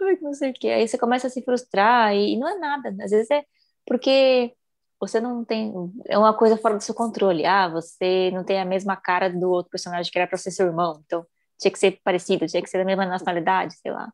Ai, 0.01 0.17
não 0.21 0.33
sei 0.33 0.51
o 0.51 0.53
quê. 0.53 0.69
Aí 0.69 0.87
você 0.87 0.97
começa 0.97 1.27
a 1.27 1.29
se 1.29 1.41
frustrar 1.43 2.15
e, 2.15 2.37
não 2.37 2.47
é 2.47 2.57
nada. 2.57 2.89
Às 3.03 3.11
vezes 3.11 3.29
é 3.31 3.43
porque 3.85 4.55
você 4.99 5.19
não 5.19 5.43
tem. 5.45 5.73
É 6.07 6.17
uma 6.17 6.33
coisa 6.37 6.57
fora 6.57 6.75
do 6.77 6.83
seu 6.83 6.95
controle. 6.95 7.45
Ah, 7.45 7.67
você 7.69 8.31
não 8.31 8.43
tem 8.45 8.59
a 8.61 8.65
mesma 8.65 8.95
cara 8.95 9.29
do 9.29 9.49
outro 9.49 9.71
personagem 9.71 10.11
que 10.11 10.17
era 10.19 10.27
para 10.27 10.37
ser 10.37 10.51
seu 10.51 10.67
irmão. 10.67 11.01
Então, 11.05 11.25
tinha 11.57 11.71
que 11.71 11.79
ser 11.79 11.99
parecido, 12.03 12.47
tinha 12.47 12.61
que 12.63 12.69
ser 12.69 12.77
da 12.79 12.85
mesma 12.85 13.05
nacionalidade, 13.05 13.75
sei 13.77 13.91
lá. 13.91 14.11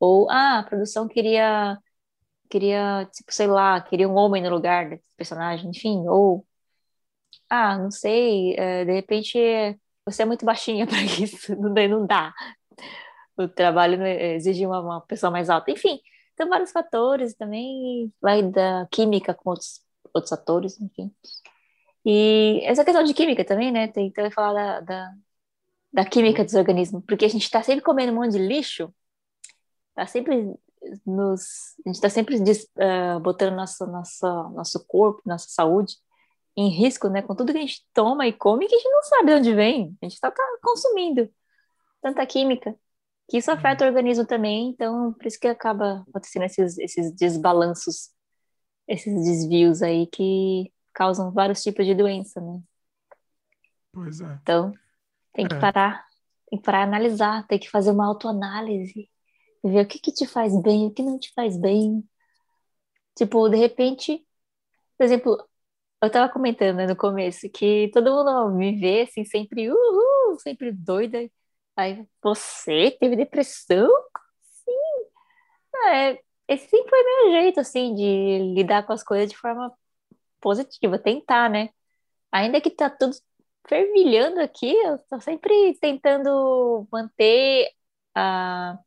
Ou, 0.00 0.30
ah, 0.30 0.60
a 0.60 0.62
produção 0.64 1.08
queria, 1.08 1.78
queria, 2.50 3.06
tipo, 3.14 3.32
sei 3.32 3.46
lá, 3.48 3.80
queria 3.80 4.08
um 4.08 4.16
homem 4.16 4.42
no 4.42 4.50
lugar 4.50 4.90
desse 4.90 5.04
personagem, 5.16 5.70
enfim, 5.70 6.06
ou, 6.08 6.46
ah, 7.48 7.78
não 7.78 7.90
sei, 7.90 8.54
é, 8.56 8.84
de 8.84 8.92
repente 8.92 9.38
você 10.06 10.22
é 10.22 10.24
muito 10.24 10.46
baixinha 10.46 10.86
para 10.88 11.02
isso, 11.02 11.54
não, 11.56 11.70
não 11.88 12.06
dá. 12.06 12.32
O 13.36 13.48
trabalho 13.48 14.02
exige 14.06 14.64
uma, 14.64 14.80
uma 14.80 15.00
pessoa 15.02 15.30
mais 15.30 15.50
alta, 15.50 15.70
enfim, 15.70 16.00
tem 16.36 16.48
vários 16.48 16.72
fatores 16.72 17.34
também, 17.34 18.12
vai 18.20 18.42
da 18.42 18.86
química 18.90 19.34
com 19.34 19.50
outros, 19.50 19.80
outros 20.14 20.32
atores, 20.32 20.80
enfim. 20.80 21.12
E 22.04 22.60
essa 22.64 22.84
questão 22.84 23.02
de 23.02 23.12
química 23.12 23.44
também, 23.44 23.72
né? 23.72 23.88
Tem 23.88 24.10
que 24.12 24.30
falar 24.30 24.80
da, 24.80 24.80
da, 24.80 25.14
da 25.92 26.04
química 26.04 26.44
dos 26.44 26.54
organismos, 26.54 27.02
porque 27.06 27.24
a 27.24 27.28
gente 27.28 27.42
está 27.42 27.62
sempre 27.62 27.84
comendo 27.84 28.12
um 28.12 28.16
monte 28.16 28.32
de 28.32 28.38
lixo, 28.38 28.94
tá 29.94 30.06
sempre 30.06 30.54
nos, 31.04 31.74
a 31.84 31.88
gente 31.88 31.96
está 31.96 32.08
sempre 32.08 32.36
uh, 32.36 33.20
botando 33.20 33.56
nosso, 33.56 33.86
nosso, 33.86 34.26
nosso 34.50 34.86
corpo, 34.86 35.22
nossa 35.26 35.48
saúde 35.48 35.96
em 36.56 36.68
risco, 36.68 37.08
né, 37.08 37.20
com 37.20 37.34
tudo 37.34 37.52
que 37.52 37.58
a 37.58 37.60
gente 37.60 37.84
toma 37.92 38.26
e 38.26 38.32
come 38.32 38.66
que 38.66 38.74
a 38.74 38.78
gente 38.78 38.90
não 38.90 39.02
sabe 39.02 39.26
de 39.26 39.38
onde 39.38 39.54
vem, 39.54 39.96
a 40.00 40.06
gente 40.06 40.14
está 40.14 40.30
tá 40.30 40.42
consumindo 40.62 41.28
tanta 42.00 42.24
química, 42.24 42.74
que 43.28 43.38
isso 43.38 43.50
afeta 43.50 43.84
o 43.84 43.88
organismo 43.88 44.24
também, 44.24 44.70
então 44.70 45.12
por 45.12 45.26
isso 45.26 45.38
que 45.38 45.48
acaba 45.48 46.04
acontecendo 46.08 46.44
esses, 46.44 46.78
esses 46.78 47.12
desbalanços, 47.12 48.10
esses 48.88 49.12
desvios 49.24 49.82
aí 49.82 50.06
que 50.06 50.72
causam 50.94 51.30
vários 51.30 51.62
tipos 51.62 51.84
de 51.84 51.94
doença, 51.94 52.40
né? 52.40 52.60
Pois 53.92 54.20
é. 54.20 54.38
Então, 54.40 54.72
tem 55.32 55.46
que 55.46 55.54
é. 55.54 55.58
parar, 55.58 56.06
tem 56.48 56.58
que 56.58 56.64
parar 56.64 56.84
analisar, 56.84 57.46
tem 57.46 57.58
que 57.58 57.68
fazer 57.68 57.90
uma 57.90 58.06
autoanálise, 58.06 59.10
ver 59.62 59.84
o 59.84 59.86
que, 59.86 59.98
que 59.98 60.12
te 60.12 60.26
faz 60.26 60.58
bem, 60.62 60.86
o 60.86 60.90
que 60.90 61.02
não 61.02 61.18
te 61.18 61.32
faz 61.34 61.58
bem. 61.58 62.02
Tipo, 63.14 63.48
de 63.48 63.56
repente, 63.56 64.24
por 64.96 65.04
exemplo, 65.04 65.48
eu 66.02 66.10
tava 66.10 66.32
comentando 66.32 66.76
né, 66.76 66.86
no 66.86 66.96
começo 66.96 67.48
que 67.50 67.90
todo 67.92 68.10
mundo 68.10 68.50
me 68.56 68.78
vê 68.78 69.02
assim, 69.02 69.24
sempre 69.24 69.70
uhul, 69.70 70.38
sempre 70.38 70.72
doida. 70.72 71.18
Aí, 71.76 72.06
você 72.22 72.90
teve 73.00 73.16
depressão? 73.16 73.88
Sim. 74.42 74.72
É, 75.90 76.18
esse 76.48 76.68
sempre 76.68 76.90
foi 76.90 77.02
meu 77.04 77.32
jeito, 77.42 77.60
assim, 77.60 77.94
de 77.94 78.54
lidar 78.54 78.84
com 78.86 78.92
as 78.92 79.02
coisas 79.04 79.30
de 79.30 79.36
forma 79.36 79.72
positiva, 80.40 80.98
tentar, 80.98 81.50
né? 81.50 81.70
Ainda 82.32 82.60
que 82.60 82.70
tá 82.70 82.90
tudo 82.90 83.16
fervilhando 83.68 84.40
aqui, 84.40 84.72
eu 84.72 84.96
estou 84.96 85.20
sempre 85.20 85.76
tentando 85.80 86.88
manter 86.92 87.70
a, 88.14 88.78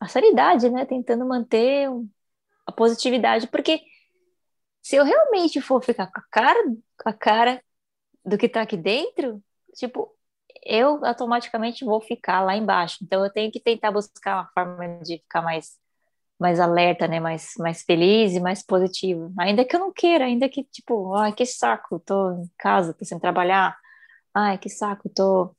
a 0.00 0.08
sanidade, 0.08 0.70
né? 0.70 0.86
Tentando 0.86 1.26
manter 1.26 1.88
a 2.66 2.72
positividade, 2.72 3.48
porque 3.48 3.80
se 4.82 4.96
eu 4.96 5.04
realmente 5.04 5.60
for 5.60 5.82
ficar 5.84 6.06
com 6.08 6.20
a 6.20 6.24
cara, 6.30 6.60
com 7.02 7.08
a 7.10 7.12
cara 7.12 7.62
do 8.24 8.38
que 8.38 8.46
está 8.46 8.62
aqui 8.62 8.76
dentro, 8.76 9.42
tipo, 9.74 10.14
eu 10.64 11.04
automaticamente 11.04 11.84
vou 11.84 12.00
ficar 12.00 12.40
lá 12.42 12.56
embaixo. 12.56 12.98
Então 13.02 13.24
eu 13.24 13.32
tenho 13.32 13.52
que 13.52 13.60
tentar 13.60 13.92
buscar 13.92 14.36
uma 14.36 14.50
forma 14.54 15.00
de 15.02 15.18
ficar 15.18 15.42
mais 15.42 15.78
mais 16.38 16.58
alerta, 16.60 17.06
né, 17.08 17.20
mais 17.20 17.54
mais 17.58 17.82
feliz 17.84 18.34
e 18.34 18.40
mais 18.40 18.64
positivo. 18.64 19.32
Ainda 19.38 19.64
que 19.64 19.76
eu 19.76 19.80
não 19.80 19.92
queira, 19.92 20.24
ainda 20.26 20.48
que 20.48 20.64
tipo, 20.64 21.14
ai, 21.14 21.32
que 21.34 21.46
saco, 21.46 22.00
tô 22.00 22.32
em 22.32 22.50
casa, 22.58 22.94
tô 22.94 23.04
sem 23.04 23.18
trabalhar 23.20 23.76
ai, 24.34 24.58
que 24.58 24.68
saco, 24.68 25.08
tô, 25.10 25.54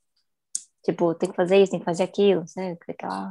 tipo, 0.84 1.16
tem 1.16 1.30
que 1.30 1.36
fazer 1.36 1.62
isso, 1.62 1.72
tem 1.72 1.80
que 1.80 1.86
fazer 1.86 2.04
aquilo, 2.04 2.46
né? 2.58 2.78
Aquela, 2.90 3.30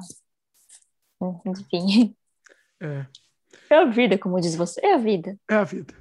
enfim. 1.46 2.16
É. 2.80 3.06
É 3.72 3.78
a 3.78 3.84
vida, 3.86 4.18
como 4.18 4.38
diz 4.38 4.54
você, 4.54 4.84
é 4.84 4.94
a 4.94 4.98
vida. 4.98 5.38
É 5.48 5.54
a 5.54 5.64
vida. 5.64 5.94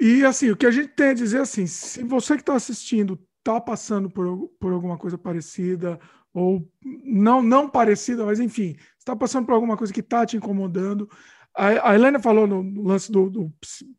E 0.00 0.24
assim, 0.24 0.50
o 0.50 0.56
que 0.56 0.66
a 0.66 0.70
gente 0.70 0.88
tem 0.88 1.08
a 1.08 1.14
dizer 1.14 1.40
assim, 1.40 1.66
se 1.66 2.02
você 2.02 2.34
que 2.34 2.40
está 2.40 2.54
assistindo 2.54 3.20
está 3.38 3.60
passando 3.60 4.08
por, 4.08 4.48
por 4.58 4.72
alguma 4.72 4.96
coisa 4.96 5.18
parecida, 5.18 6.00
ou 6.32 6.66
não, 7.04 7.42
não 7.42 7.68
parecida, 7.68 8.24
mas 8.24 8.40
enfim, 8.40 8.76
está 8.98 9.14
passando 9.14 9.44
por 9.46 9.54
alguma 9.54 9.76
coisa 9.76 9.92
que 9.92 10.00
está 10.00 10.24
te 10.24 10.38
incomodando. 10.38 11.08
A, 11.54 11.90
a 11.90 11.94
Helena 11.94 12.18
falou 12.18 12.46
no, 12.46 12.62
no 12.62 12.82
lance 12.82 13.12
do, 13.12 13.30
do, 13.30 13.52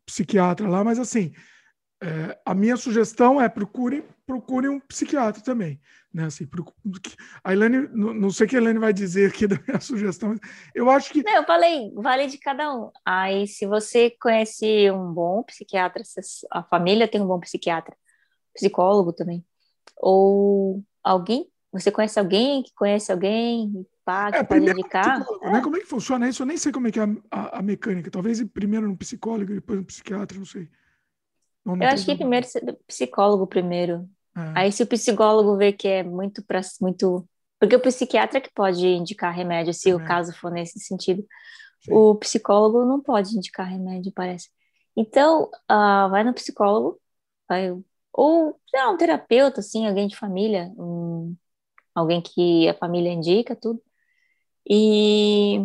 psiquiatra 0.04 0.68
lá, 0.68 0.82
mas 0.82 0.98
assim, 0.98 1.32
é, 2.02 2.38
a 2.44 2.54
minha 2.54 2.76
sugestão 2.76 3.40
é 3.40 3.48
procure, 3.48 4.04
procure 4.26 4.68
um 4.68 4.78
psiquiatra 4.80 5.42
também. 5.42 5.80
Né? 6.12 6.24
Assim, 6.24 6.46
procure, 6.46 6.76
a 7.44 7.52
Elaine, 7.52 7.88
não, 7.92 8.14
não 8.14 8.30
sei 8.30 8.46
o 8.46 8.48
que 8.48 8.56
a 8.56 8.60
Elaine 8.60 8.78
vai 8.78 8.92
dizer 8.92 9.30
aqui 9.30 9.46
da 9.48 9.58
minha 9.66 9.80
sugestão, 9.80 10.34
eu 10.74 10.88
acho 10.90 11.12
que. 11.12 11.22
Não, 11.22 11.36
eu 11.36 11.44
falei, 11.44 11.92
vale 11.94 12.26
de 12.26 12.38
cada 12.38 12.74
um. 12.74 12.90
Aí, 13.04 13.46
se 13.46 13.66
você 13.66 14.10
conhece 14.20 14.90
um 14.90 15.12
bom 15.12 15.42
psiquiatra, 15.42 16.02
a 16.50 16.62
família 16.62 17.08
tem 17.08 17.20
um 17.20 17.26
bom 17.26 17.40
psiquiatra, 17.40 17.96
psicólogo 18.54 19.12
também, 19.12 19.44
ou 19.96 20.82
alguém 21.02 21.50
você 21.72 21.90
conhece 21.90 22.18
alguém 22.18 22.62
que 22.62 22.72
conhece 22.74 23.12
alguém, 23.12 23.86
pá, 24.04 24.32
que 24.32 24.38
é, 24.38 24.42
pode 24.42 24.70
indicar? 24.70 25.24
É. 25.42 25.50
Né? 25.52 25.60
Como 25.60 25.76
é 25.76 25.80
que 25.80 25.86
funciona 25.86 26.28
isso? 26.28 26.42
Eu 26.42 26.46
nem 26.46 26.56
sei 26.56 26.72
como 26.72 26.88
é 26.88 26.90
que 26.90 26.98
é 26.98 27.02
a, 27.02 27.08
a, 27.30 27.58
a 27.58 27.62
mecânica. 27.62 28.10
Talvez 28.10 28.42
primeiro 28.44 28.88
no 28.88 28.96
psicólogo, 28.96 29.52
depois 29.52 29.78
no 29.78 29.84
psiquiatra, 29.84 30.38
não 30.38 30.46
sei. 30.46 30.68
Eu 31.66 31.88
acho 31.88 32.04
que 32.04 32.16
primeiro 32.16 32.46
psicólogo 32.86 33.46
primeiro. 33.46 34.08
É. 34.36 34.52
Aí 34.54 34.72
se 34.72 34.82
o 34.82 34.86
psicólogo 34.86 35.56
vê 35.56 35.72
que 35.72 35.88
é 35.88 36.02
muito 36.02 36.42
para 36.44 36.60
muito 36.80 37.28
porque 37.58 37.74
o 37.74 37.80
psiquiatra 37.80 38.40
que 38.40 38.52
pode 38.52 38.86
indicar 38.86 39.34
remédio, 39.34 39.74
se 39.74 39.92
o 39.92 40.04
caso 40.04 40.32
for 40.32 40.50
nesse 40.50 40.78
sentido. 40.78 41.26
Sim. 41.80 41.92
O 41.92 42.14
psicólogo 42.14 42.84
não 42.84 43.00
pode 43.00 43.36
indicar 43.36 43.66
remédio, 43.66 44.12
parece. 44.12 44.48
Então, 44.96 45.44
uh, 45.70 46.08
vai 46.10 46.24
no 46.24 46.34
psicólogo, 46.34 47.00
vai, 47.48 47.70
ou 48.12 48.58
não, 48.72 48.94
um 48.94 48.96
terapeuta, 48.96 49.60
assim, 49.60 49.86
alguém 49.86 50.08
de 50.08 50.16
família, 50.16 50.72
um, 50.76 51.36
alguém 51.94 52.20
que 52.20 52.68
a 52.68 52.74
família 52.74 53.12
indica, 53.12 53.56
tudo. 53.56 53.82
E, 54.68 55.60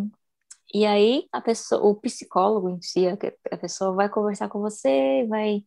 e 0.72 0.86
aí 0.86 1.28
a 1.32 1.40
pessoa, 1.40 1.82
o 1.82 1.94
psicólogo 1.96 2.70
em 2.70 2.80
si, 2.80 3.06
a, 3.06 3.16
a 3.52 3.56
pessoa 3.56 3.92
vai 3.92 4.08
conversar 4.08 4.48
com 4.48 4.60
você, 4.60 5.26
vai, 5.28 5.64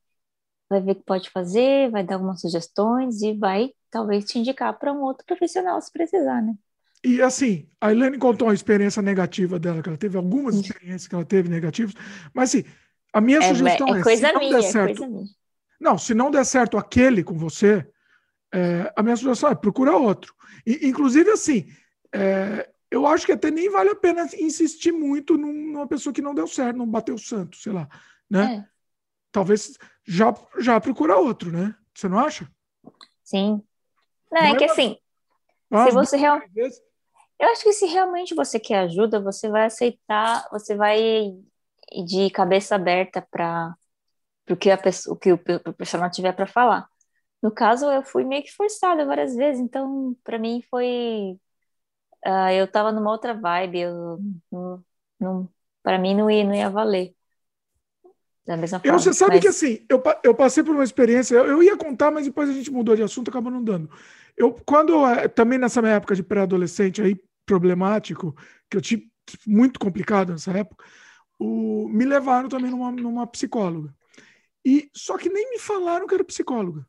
vai 0.69 0.81
ver 0.81 0.91
o 0.91 0.95
que 0.95 1.03
pode 1.03 1.29
fazer, 1.29 1.89
vai 1.89 2.03
dar 2.03 2.15
algumas 2.15 2.41
sugestões 2.41 3.21
e 3.21 3.33
vai 3.33 3.71
talvez 3.89 4.25
te 4.25 4.39
indicar 4.39 4.77
para 4.77 4.91
um 4.91 5.01
outro 5.01 5.25
profissional 5.25 5.81
se 5.81 5.91
precisar, 5.91 6.41
né? 6.41 6.55
E 7.03 7.21
assim, 7.21 7.69
a 7.79 7.91
Elaine 7.91 8.17
contou 8.17 8.47
uma 8.47 8.53
experiência 8.53 9.01
negativa 9.01 9.59
dela, 9.59 9.81
que 9.81 9.89
ela 9.89 9.97
teve 9.97 10.17
algumas 10.17 10.55
experiências 10.55 11.07
que 11.07 11.15
ela 11.15 11.25
teve 11.25 11.47
negativas, 11.47 11.93
mas 12.33 12.49
assim, 12.49 12.65
a 13.13 13.21
minha 13.21 13.37
é, 13.37 13.41
sugestão 13.43 13.95
é, 13.95 13.99
é 13.99 14.03
coisa 14.03 14.27
se 14.27 14.33
não 14.33 14.39
minha, 14.39 14.51
der 14.51 14.59
é 14.59 14.71
certo, 14.71 15.03
é 15.03 15.07
não, 15.79 15.97
se 15.97 16.13
não 16.13 16.31
der 16.31 16.45
certo 16.45 16.77
aquele 16.77 17.23
com 17.23 17.37
você, 17.37 17.87
é, 18.53 18.91
a 18.95 19.03
minha 19.03 19.15
sugestão 19.15 19.49
é 19.49 19.55
procurar 19.55 19.95
outro. 19.95 20.33
E, 20.65 20.87
inclusive 20.87 21.29
assim, 21.29 21.67
é, 22.13 22.69
eu 22.89 23.05
acho 23.05 23.25
que 23.25 23.31
até 23.31 23.51
nem 23.51 23.69
vale 23.69 23.91
a 23.91 23.95
pena 23.95 24.27
insistir 24.39 24.91
muito 24.91 25.37
numa 25.37 25.87
pessoa 25.87 26.13
que 26.13 26.21
não 26.21 26.33
deu 26.33 26.47
certo, 26.47 26.77
não 26.77 26.87
bateu 26.87 27.15
o 27.15 27.19
santo, 27.19 27.57
sei 27.57 27.73
lá, 27.73 27.87
né? 28.29 28.65
É. 28.65 28.77
Talvez 29.31 29.77
já 30.07 30.33
já 30.59 30.79
procurar 30.79 31.17
outro, 31.17 31.51
né? 31.51 31.75
Você 31.93 32.07
não 32.07 32.19
acha? 32.19 32.49
Sim. 33.23 33.61
Não, 34.31 34.41
é 34.41 34.55
que 34.55 34.63
assim, 34.63 34.97
se 35.69 35.91
você 35.91 36.17
realmente. 36.17 36.81
Eu 37.39 37.49
acho 37.49 37.63
que 37.63 37.73
se 37.73 37.85
realmente 37.85 38.33
você 38.33 38.59
quer 38.59 38.79
ajuda, 38.79 39.19
você 39.19 39.47
vai 39.47 39.65
aceitar, 39.65 40.47
você 40.51 40.75
vai 40.75 41.35
de 42.05 42.29
cabeça 42.31 42.75
aberta 42.75 43.21
para 43.29 43.75
o 44.49 44.55
que, 44.55 44.71
a 44.71 44.77
pessoa, 44.77 45.15
o 45.15 45.19
que 45.19 45.31
o 45.31 45.37
profissional 45.37 46.09
tiver 46.09 46.33
para 46.33 46.47
falar. 46.47 46.87
No 47.41 47.51
caso, 47.51 47.85
eu 47.91 48.01
fui 48.01 48.23
meio 48.23 48.43
que 48.43 48.51
forçada 48.51 49.05
várias 49.05 49.35
vezes, 49.35 49.61
então 49.61 50.15
para 50.23 50.39
mim 50.39 50.63
foi. 50.69 51.37
Uh, 52.25 52.49
eu 52.57 52.65
estava 52.65 52.91
numa 52.91 53.11
outra 53.11 53.33
vibe, 53.33 53.79
eu, 53.79 54.19
não, 54.51 54.85
não, 55.19 55.49
para 55.83 55.99
mim 55.99 56.15
não 56.15 56.29
ia, 56.31 56.43
não 56.43 56.55
ia 56.55 56.69
valer 56.69 57.15
da 58.47 58.55
mesma 58.55 58.79
forma. 58.79 58.95
Eu, 58.95 58.99
você 58.99 59.13
sabe 59.13 59.33
mas... 59.33 59.41
que 59.41 59.47
assim, 59.49 59.85
eu, 59.89 60.01
eu 60.23 60.33
passei 60.33 60.63
por 60.63 60.73
uma 60.73 60.83
experiência, 60.83 61.35
eu, 61.35 61.45
eu, 61.45 61.63
ia 61.63 61.75
contar, 61.75 62.09
mas 62.09 62.25
depois 62.25 62.49
a 62.49 62.53
gente 62.53 62.71
mudou 62.71 62.95
de 62.95 63.03
assunto, 63.03 63.29
acabou 63.29 63.51
não 63.51 63.61
dando. 63.61 63.89
Eu, 64.37 64.53
quando, 64.65 65.05
eh, 65.05 65.27
também 65.27 65.59
nessa 65.59 65.81
minha 65.81 65.95
época 65.95 66.15
de 66.15 66.23
pré-adolescente 66.23 67.01
aí, 67.01 67.19
problemático, 67.45 68.35
que 68.69 68.77
eu 68.77 68.81
tive 68.81 69.11
muito 69.45 69.79
complicado 69.79 70.31
nessa 70.31 70.51
época, 70.51 70.85
o, 71.37 71.89
me 71.89 72.05
levaram 72.05 72.47
também 72.47 72.71
numa, 72.71 72.91
numa 72.91 73.27
psicóloga. 73.27 73.93
E 74.63 74.89
só 74.93 75.17
que 75.17 75.29
nem 75.29 75.49
me 75.51 75.59
falaram 75.59 76.07
que 76.07 76.13
era 76.13 76.23
psicóloga. 76.23 76.87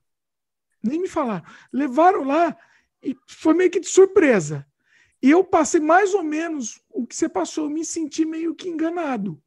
Nem 0.83 1.01
me 1.01 1.09
falaram. 1.09 1.45
Levaram 1.73 2.25
lá 2.25 2.57
e 3.03 3.17
foi 3.27 3.55
meio 3.55 3.71
que 3.71 3.81
de 3.81 3.89
surpresa. 3.89 4.67
E 5.21 5.31
eu 5.31 5.43
passei 5.43 5.81
mais 5.81 6.15
ou 6.15 6.23
menos 6.23 6.81
o 6.89 7.07
que 7.07 7.17
você 7.17 7.29
passou, 7.29 7.65
eu 7.65 7.71
me 7.71 7.85
senti 7.85 8.25
meio 8.25 8.55
que 8.55 8.69
enganado. 8.69 9.41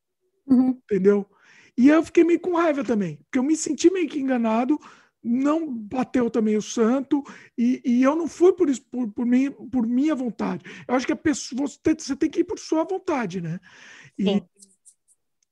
Uhum. 0.46 0.70
Entendeu? 0.70 1.26
E 1.78 1.88
eu 1.90 2.04
fiquei 2.04 2.24
meio 2.24 2.40
com 2.40 2.56
raiva 2.56 2.84
também, 2.84 3.18
porque 3.18 3.40
eu 3.40 3.44
me 3.44 3.56
senti 3.56 3.92
meio 3.92 4.08
que 4.08 4.20
enganado, 4.20 4.80
não 5.24 5.72
bateu 5.72 6.30
também 6.30 6.58
o 6.58 6.62
santo, 6.62 7.24
e, 7.58 7.82
e 7.86 8.04
eu 8.04 8.16
não 8.16 8.28
fui 8.28 8.54
por 8.54 8.70
isso, 8.70 8.84
por, 8.90 9.12
por, 9.12 9.26
mim, 9.26 9.52
por 9.52 9.88
minha 9.88 10.16
vontade. 10.16 10.66
Eu 10.88 10.96
acho 10.96 11.06
que 11.06 11.14
a 11.14 11.18
pessoa, 11.18 11.68
você, 11.68 11.78
tem, 11.82 11.96
você 11.98 12.16
tem 12.16 12.30
que 12.30 12.40
ir 12.40 12.44
por 12.44 12.58
sua 12.58 12.84
vontade, 12.84 13.40
né? 13.40 13.60
E, 14.18 14.44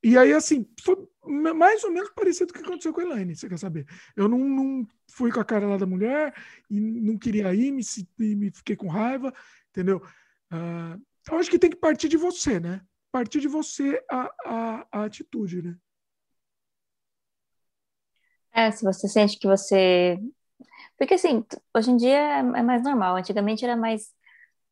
e 0.02 0.18
aí, 0.18 0.32
assim, 0.32 0.66
foi 0.82 0.96
mais 1.24 1.84
ou 1.84 1.92
menos 1.92 2.10
parecido 2.10 2.52
com 2.52 2.58
o 2.58 2.62
que 2.62 2.68
aconteceu 2.68 2.92
com 2.92 3.00
a 3.00 3.04
Elaine, 3.04 3.36
você 3.36 3.48
quer 3.48 3.58
saber? 3.58 3.86
Eu 4.16 4.28
não, 4.28 4.38
não 4.38 4.86
fui 5.10 5.30
com 5.30 5.40
a 5.40 5.44
cara 5.44 5.66
lá 5.66 5.76
da 5.76 5.86
mulher, 5.86 6.34
e 6.68 6.80
não 6.80 7.16
queria 7.16 7.54
ir, 7.54 7.70
me, 7.70 7.82
me 8.18 8.50
fiquei 8.50 8.74
com 8.74 8.88
raiva, 8.88 9.32
entendeu? 9.70 9.98
Uh, 10.52 11.00
então, 11.20 11.38
acho 11.38 11.50
que 11.50 11.58
tem 11.58 11.70
que 11.70 11.76
partir 11.76 12.08
de 12.08 12.16
você, 12.16 12.58
né? 12.58 12.80
Partir 13.12 13.40
de 13.40 13.48
você 13.48 14.02
a, 14.10 14.30
a, 14.44 14.86
a 14.90 15.04
atitude, 15.04 15.62
né? 15.62 15.76
É, 18.52 18.70
se 18.70 18.84
você 18.84 19.08
sente 19.08 19.38
que 19.38 19.46
você. 19.46 20.18
Porque 20.98 21.14
assim, 21.14 21.44
hoje 21.74 21.90
em 21.90 21.96
dia 21.96 22.18
é, 22.18 22.38
é 22.40 22.62
mais 22.62 22.82
normal. 22.82 23.16
Antigamente 23.16 23.64
era 23.64 23.76
mais 23.76 24.12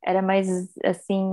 era 0.04 0.22
mais 0.22 0.48
assim 0.84 1.30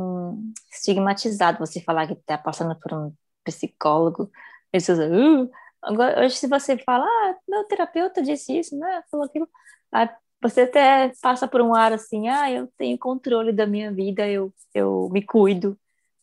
estigmatizado 0.72 1.60
você 1.60 1.82
falar 1.82 2.08
que 2.08 2.16
tá 2.16 2.38
passando 2.38 2.78
por 2.80 2.94
um 2.94 3.14
psicólogo. 3.44 4.32
Pessoas, 4.72 5.00
uh! 5.00 5.50
Agora, 5.82 6.26
hoje 6.26 6.36
se 6.36 6.48
você 6.48 6.78
fala, 6.80 7.06
ah, 7.06 7.36
meu 7.48 7.64
terapeuta 7.66 8.22
disse 8.22 8.58
isso, 8.60 8.78
né? 8.78 9.04
Falou 9.10 9.26
aquilo. 9.26 9.48
Aí 9.92 10.10
você 10.42 10.62
até 10.62 11.12
passa 11.22 11.48
por 11.48 11.62
um 11.62 11.74
ar 11.76 11.94
assim, 11.94 12.28
ah, 12.28 12.52
eu 12.52 12.68
tenho 12.78 12.98
controle 12.98 13.52
da 13.54 13.68
minha 13.68 13.92
vida, 13.92 14.28
eu, 14.28 14.54
eu 14.74 15.10
me 15.12 15.24
cuido, 15.24 15.78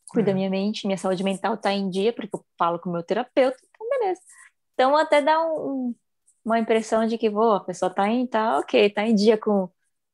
cuido 0.09 0.27
da 0.27 0.35
minha 0.35 0.51
mente, 0.51 0.87
minha 0.87 0.99
saúde 0.99 1.25
mental 1.25 1.57
tá 1.57 1.73
em 1.73 1.89
dia, 1.91 2.13
porque 2.13 2.35
eu 2.37 2.45
falo 2.59 2.79
com 2.79 2.91
o 2.91 2.93
meu 2.93 3.03
terapeuta, 3.03 3.57
então 3.71 3.89
beleza. 3.89 4.21
Então 4.75 4.97
até 4.97 5.23
dá 5.23 5.41
um, 5.45 5.95
uma 6.45 6.59
impressão 6.59 7.07
de 7.07 7.17
que, 7.17 7.31
pô, 7.31 7.53
a 7.53 7.61
pessoa 7.61 7.93
tá 7.93 8.09
em, 8.09 8.27
tá 8.27 8.59
ok, 8.59 8.91
tá 8.91 9.07
em 9.07 9.15
dia 9.15 9.39
com, 9.39 9.69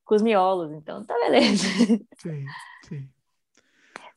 com 0.04 0.14
os 0.14 0.22
miolos, 0.22 0.72
então 0.72 1.04
tá 1.04 1.14
beleza. 1.14 1.64
Sim, 2.18 2.46
sim. 2.84 3.08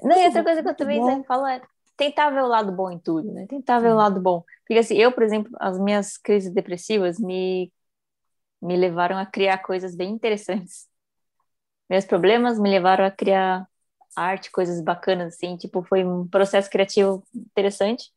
Não, 0.01 0.17
e 0.17 0.25
outra 0.25 0.43
coisa 0.43 0.63
que 0.63 0.69
eu 0.69 0.75
também 0.75 1.03
sempre 1.03 1.27
falo 1.27 1.45
é 1.45 1.61
tentar 1.95 2.31
ver 2.31 2.41
o 2.41 2.47
lado 2.47 2.71
bom 2.71 2.89
em 2.89 2.99
tudo, 2.99 3.31
né? 3.31 3.45
Tentar 3.47 3.79
ver 3.79 3.91
o 3.91 3.95
lado 3.95 4.19
bom. 4.19 4.43
Porque 4.65 4.79
assim, 4.79 4.95
eu, 4.97 5.11
por 5.11 5.23
exemplo, 5.23 5.51
as 5.59 5.79
minhas 5.79 6.17
crises 6.17 6.51
depressivas 6.51 7.19
me, 7.19 7.71
me 8.61 8.75
levaram 8.75 9.17
a 9.17 9.25
criar 9.25 9.59
coisas 9.59 9.95
bem 9.95 10.11
interessantes. 10.11 10.87
Meus 11.89 12.05
problemas 12.05 12.59
me 12.59 12.69
levaram 12.69 13.05
a 13.05 13.11
criar 13.11 13.67
arte, 14.15 14.51
coisas 14.51 14.81
bacanas, 14.81 15.35
assim, 15.35 15.55
tipo, 15.57 15.83
foi 15.83 16.03
um 16.03 16.27
processo 16.27 16.69
criativo 16.69 17.23
interessante 17.33 18.11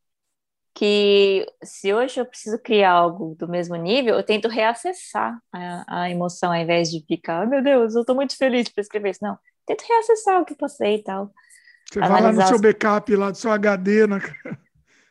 que 0.74 1.46
se 1.62 1.94
hoje 1.94 2.20
eu 2.20 2.26
preciso 2.26 2.58
criar 2.58 2.90
algo 2.90 3.36
do 3.38 3.48
mesmo 3.48 3.76
nível, 3.76 4.16
eu 4.16 4.24
tento 4.24 4.48
reacessar 4.48 5.38
a, 5.52 6.02
a 6.02 6.10
emoção 6.10 6.52
ao 6.52 6.58
invés 6.58 6.90
de 6.90 7.00
ficar, 7.06 7.46
oh, 7.46 7.48
meu 7.48 7.62
Deus, 7.62 7.94
eu 7.94 8.00
estou 8.00 8.16
muito 8.16 8.36
feliz 8.36 8.68
para 8.68 8.82
escrever 8.82 9.10
isso. 9.10 9.22
Não, 9.22 9.38
tento 9.64 9.84
reacessar 9.88 10.42
o 10.42 10.44
que 10.44 10.56
passei 10.56 10.96
e 10.96 11.02
tal. 11.04 11.32
Você 11.92 12.00
vai 12.00 12.20
lá 12.20 12.32
no 12.32 12.46
seu 12.46 12.60
backup, 12.60 13.14
lá 13.14 13.30
do 13.30 13.36
seu 13.36 13.52
HD, 13.52 14.06
na... 14.06 14.18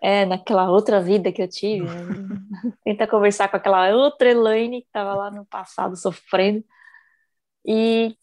É, 0.05 0.25
naquela 0.25 0.69
outra 0.69 1.01
vida 1.01 1.31
que 1.31 1.41
eu 1.41 1.47
tive. 1.47 1.85
Né? 1.85 1.95
Tenta 2.83 3.07
conversar 3.07 3.47
com 3.47 3.55
aquela 3.55 3.89
outra 3.95 4.29
Elaine 4.29 4.81
que 4.81 4.87
estava 4.87 5.13
lá 5.13 5.31
no 5.31 5.45
passado 5.45 5.95
sofrendo. 5.95 6.61
E 7.65 8.13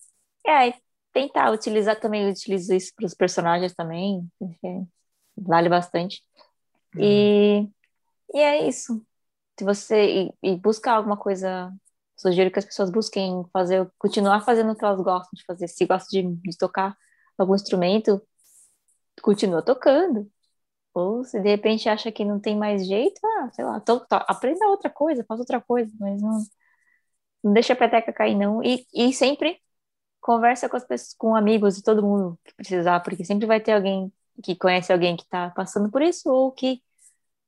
é, 0.47 0.75
tentar 1.11 1.51
utilizar 1.51 1.99
também, 1.99 2.25
eu 2.25 2.31
utilizo 2.31 2.75
isso 2.75 2.93
para 2.95 3.07
os 3.07 3.15
personagens 3.15 3.75
também, 3.75 4.31
vale 5.35 5.71
bastante. 5.71 6.23
E, 6.97 7.61
uhum. 7.61 7.73
e 8.35 8.39
é 8.41 8.69
isso. 8.69 9.05
Se 9.59 9.65
você 9.65 10.33
e, 10.43 10.53
e 10.55 10.57
buscar 10.57 10.95
alguma 10.95 11.17
coisa, 11.17 11.73
sugiro 12.17 12.51
que 12.51 12.59
as 12.59 12.65
pessoas 12.65 12.91
busquem 12.91 13.45
fazer, 13.53 13.91
continuar 13.99 14.43
fazendo 14.43 14.73
o 14.73 14.77
que 14.77 14.85
elas 14.85 15.01
gostam 15.01 15.31
de 15.35 15.45
fazer. 15.45 15.69
Se 15.69 15.87
gostam 15.87 16.23
de, 16.23 16.37
de 16.51 16.57
tocar 16.59 16.97
algum 17.39 17.55
instrumento, 17.55 18.23
continua 19.23 19.63
tocando. 19.63 20.31
Ou 20.95 21.25
se 21.25 21.41
de 21.41 21.49
repente 21.49 21.89
acha 21.89 22.11
que 22.13 22.25
não 22.25 22.41
tem 22.41 22.57
mais 22.57 22.87
jeito, 22.87 23.21
ah, 23.25 23.51
sei 23.53 23.65
lá, 23.65 23.81
to, 23.81 24.01
to, 24.01 24.07
aprenda 24.29 24.67
outra 24.69 24.91
coisa, 24.91 25.25
faz 25.27 25.41
outra 25.41 25.61
coisa, 25.61 25.93
mas 26.01 26.21
não, 26.21 26.43
não 27.45 27.53
deixa 27.53 27.73
a 27.75 27.77
peteca 27.77 28.13
cair, 28.13 28.37
não. 28.37 28.63
E, 28.63 28.87
e 28.95 29.13
sempre 29.13 29.61
conversa 30.21 30.69
com 30.69 30.77
as 30.77 30.85
pessoas, 30.87 31.15
com 31.15 31.37
amigos 31.37 31.79
e 31.79 31.83
todo 31.83 32.03
mundo 32.03 32.39
que 32.45 32.55
precisar, 32.55 33.01
porque 33.01 33.25
sempre 33.25 33.47
vai 33.47 33.61
ter 33.61 33.73
alguém 33.73 34.13
que 34.43 34.57
conhece 34.57 34.93
alguém 34.93 35.17
que 35.17 35.23
está 35.23 35.51
passando 35.51 35.91
por 35.91 36.03
isso, 36.03 36.31
ou 36.31 36.53
que 36.53 36.83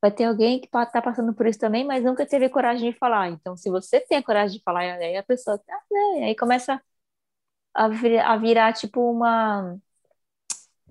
vai 0.01 0.11
ter 0.11 0.25
alguém 0.25 0.61
que 0.61 0.67
está 0.67 1.01
passando 1.01 1.33
por 1.33 1.47
isso 1.47 1.59
também, 1.61 1.87
mas 1.87 2.05
nunca 2.05 2.27
teve 2.27 2.49
coragem 2.49 2.91
de 2.91 2.99
falar. 2.99 3.31
Então, 3.31 3.57
se 3.57 3.71
você 3.71 4.01
tem 4.01 4.19
a 4.19 4.23
coragem 4.23 4.59
de 4.59 4.65
falar, 4.65 4.81
aí 4.81 5.17
a 5.17 5.23
pessoa, 5.23 5.61
ah, 5.69 5.81
né? 5.91 6.27
aí 6.27 6.37
começa 6.37 6.83
a, 7.73 7.89
vir, 7.89 8.19
a 8.19 8.37
virar 8.37 8.73
tipo 8.73 9.01
uma. 9.11 9.79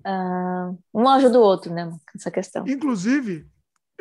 Uh, 0.04 0.78
um 0.92 1.08
ajuda 1.08 1.38
o 1.38 1.42
outro, 1.42 1.72
né? 1.72 1.90
Essa 2.14 2.30
questão. 2.30 2.66
Inclusive, 2.66 3.46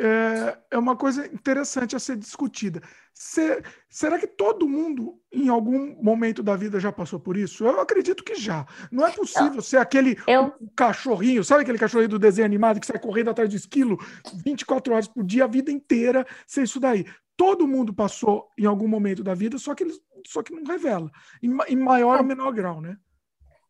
é, 0.03 0.57
é 0.71 0.77
uma 0.79 0.95
coisa 0.95 1.27
interessante 1.27 1.95
a 1.95 1.99
ser 1.99 2.17
discutida. 2.17 2.81
Se, 3.13 3.61
será 3.87 4.17
que 4.17 4.25
todo 4.25 4.67
mundo, 4.67 5.19
em 5.31 5.47
algum 5.47 5.95
momento 6.01 6.41
da 6.41 6.55
vida, 6.55 6.79
já 6.79 6.91
passou 6.91 7.19
por 7.19 7.37
isso? 7.37 7.63
Eu 7.63 7.79
acredito 7.79 8.23
que 8.23 8.33
já. 8.33 8.65
Não 8.91 9.05
é 9.05 9.11
possível 9.11 9.53
não. 9.53 9.61
ser 9.61 9.77
aquele 9.77 10.17
eu... 10.25 10.51
cachorrinho, 10.75 11.43
sabe 11.43 11.61
aquele 11.61 11.77
cachorrinho 11.77 12.09
do 12.09 12.17
desenho 12.17 12.47
animado 12.47 12.79
que 12.79 12.87
sai 12.87 12.97
correndo 12.97 13.29
atrás 13.29 13.47
de 13.47 13.57
esquilo 13.57 13.99
24 14.43 14.93
horas 14.93 15.07
por 15.07 15.23
dia, 15.23 15.43
a 15.43 15.47
vida 15.47 15.71
inteira, 15.71 16.25
ser 16.47 16.63
isso 16.63 16.79
daí. 16.79 17.05
Todo 17.37 17.67
mundo 17.67 17.93
passou 17.93 18.49
em 18.57 18.65
algum 18.65 18.87
momento 18.87 19.23
da 19.23 19.35
vida, 19.35 19.59
só 19.59 19.75
que, 19.75 19.83
eles, 19.83 19.99
só 20.27 20.41
que 20.41 20.53
não 20.53 20.63
revela. 20.63 21.11
Em, 21.43 21.55
em 21.67 21.75
maior 21.75 22.15
é. 22.15 22.21
ou 22.21 22.25
menor 22.25 22.51
grau, 22.51 22.81
né? 22.81 22.97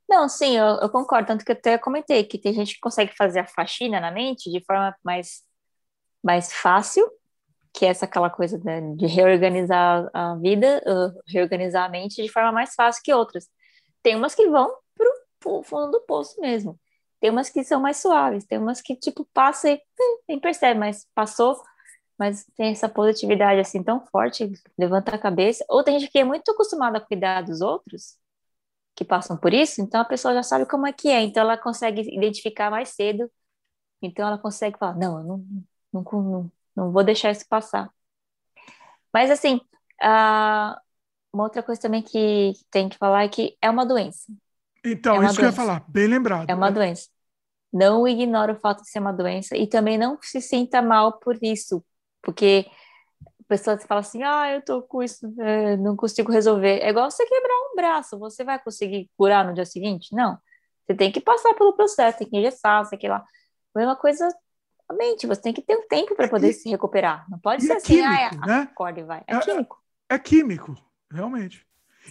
Não, 0.07 0.29
sim, 0.29 0.57
eu, 0.57 0.79
eu, 0.81 0.89
concordo. 0.89 1.27
Tanto 1.27 1.43
que 1.43 1.51
eu 1.51 1.55
até 1.55 1.77
comentei 1.77 2.23
que 2.23 2.37
tem 2.37 2.53
gente 2.53 2.75
que 2.75 2.81
consegue 2.81 3.15
fazer 3.17 3.39
a 3.39 3.47
faxina 3.47 3.99
na 3.99 4.11
mente 4.11 4.49
de 4.49 4.63
forma 4.65 4.95
mais 5.03 5.41
mais 6.23 6.51
fácil, 6.53 7.09
que 7.73 7.85
é 7.85 7.89
essa 7.89 8.05
aquela 8.05 8.29
coisa 8.29 8.57
né, 8.63 8.81
de 8.95 9.05
reorganizar 9.07 10.09
a 10.13 10.35
vida, 10.35 10.81
uh, 10.85 11.21
reorganizar 11.27 11.85
a 11.85 11.89
mente 11.89 12.21
de 12.21 12.29
forma 12.29 12.51
mais 12.51 12.75
fácil 12.75 13.01
que 13.03 13.13
outras. 13.13 13.49
Tem 14.03 14.15
umas 14.15 14.35
que 14.35 14.47
vão 14.49 14.73
pro, 14.95 15.63
fundo 15.63 15.91
do 15.91 16.01
poço 16.01 16.39
mesmo. 16.41 16.79
Tem 17.19 17.29
umas 17.29 17.49
que 17.49 17.63
são 17.63 17.79
mais 17.81 17.97
suaves, 17.97 18.45
tem 18.45 18.57
umas 18.57 18.81
que, 18.81 18.95
tipo, 18.95 19.25
passa 19.33 19.69
e 19.69 19.75
hum, 19.75 20.19
nem 20.27 20.39
percebe, 20.39 20.79
mas 20.79 21.07
passou, 21.15 21.61
mas 22.17 22.45
tem 22.55 22.71
essa 22.71 22.89
positividade, 22.89 23.59
assim, 23.59 23.83
tão 23.83 24.05
forte, 24.07 24.51
levanta 24.77 25.15
a 25.15 25.19
cabeça. 25.19 25.65
Ou 25.69 25.83
tem 25.83 25.99
gente 25.99 26.11
que 26.11 26.19
é 26.19 26.23
muito 26.23 26.51
acostumada 26.51 26.97
a 26.97 27.01
cuidar 27.01 27.41
dos 27.43 27.61
outros, 27.61 28.17
que 28.95 29.05
passam 29.05 29.37
por 29.37 29.53
isso, 29.53 29.81
então 29.81 30.01
a 30.01 30.05
pessoa 30.05 30.33
já 30.33 30.43
sabe 30.43 30.65
como 30.65 30.85
é 30.87 30.93
que 30.93 31.09
é, 31.09 31.21
então 31.21 31.41
ela 31.41 31.57
consegue 31.57 32.01
identificar 32.15 32.69
mais 32.69 32.89
cedo, 32.89 33.31
então 34.01 34.27
ela 34.27 34.37
consegue 34.37 34.77
falar, 34.77 34.95
não, 34.97 35.19
eu 35.19 35.23
não, 35.25 35.45
não, 35.91 36.03
não, 36.11 36.51
não 36.75 36.91
vou 36.91 37.03
deixar 37.03 37.31
isso 37.31 37.47
passar. 37.47 37.89
Mas, 39.13 39.29
assim, 39.29 39.57
uh, 40.01 40.79
uma 41.33 41.43
outra 41.43 41.63
coisa 41.63 41.81
também 41.81 42.01
que 42.01 42.53
tem 42.69 42.89
que 42.89 42.97
falar 42.97 43.23
é 43.23 43.29
que 43.29 43.57
é 43.61 43.69
uma 43.69 43.85
doença. 43.85 44.31
Então, 44.83 45.15
é 45.15 45.19
uma 45.19 45.25
isso 45.25 45.35
doença. 45.35 45.39
que 45.39 45.59
eu 45.59 45.63
ia 45.63 45.67
falar, 45.67 45.85
bem 45.87 46.07
lembrado. 46.07 46.49
É 46.49 46.55
uma 46.55 46.69
né? 46.69 46.75
doença. 46.75 47.09
Não 47.71 48.07
ignore 48.07 48.51
o 48.51 48.59
fato 48.59 48.81
de 48.83 48.89
ser 48.89 48.99
uma 48.99 49.13
doença 49.13 49.55
e 49.55 49.67
também 49.67 49.97
não 49.97 50.17
se 50.21 50.41
sinta 50.41 50.81
mal 50.81 51.19
por 51.19 51.37
isso, 51.41 51.83
porque 52.21 52.65
a 53.23 53.43
pessoa 53.47 53.77
fala 53.79 54.01
assim, 54.01 54.23
ah, 54.23 54.51
eu 54.51 54.61
tô 54.61 54.81
com 54.81 55.01
isso, 55.01 55.25
é, 55.39 55.77
não 55.77 55.95
consigo 55.95 56.31
resolver. 56.31 56.79
É 56.79 56.89
igual 56.89 57.09
você 57.09 57.25
quebrar 57.25 57.53
um 57.71 57.75
braço, 57.75 58.19
você 58.19 58.43
vai 58.43 58.59
conseguir 58.59 59.09
curar 59.17 59.45
no 59.45 59.53
dia 59.53 59.65
seguinte? 59.65 60.13
Não. 60.13 60.37
Você 60.85 60.95
tem 60.95 61.11
que 61.11 61.21
passar 61.21 61.53
pelo 61.53 61.73
processo, 61.73 62.17
tem 62.17 62.29
que 62.29 62.37
engessar, 62.37 62.85
sei 62.85 62.99
lá. 63.07 63.23
A 63.73 63.79
mesma 63.79 63.95
coisa 63.95 64.27
mente, 64.93 65.27
você 65.27 65.41
tem 65.41 65.53
que 65.53 65.61
ter 65.61 65.75
um 65.75 65.87
tempo 65.87 66.15
para 66.15 66.27
poder 66.27 66.49
e, 66.49 66.53
se 66.53 66.69
recuperar. 66.69 67.25
Não 67.29 67.39
pode 67.39 67.63
ser 67.63 67.73
é 67.73 67.75
assim, 67.77 67.95
químico, 67.95 68.43
ah, 68.43 68.47
né? 68.47 68.59
acorde 68.71 68.99
e 68.99 69.03
vai. 69.03 69.23
É, 69.27 69.35
é, 69.35 69.39
químico. 69.39 69.83
É 70.09 70.19
químico, 70.19 70.75
realmente. 71.11 71.65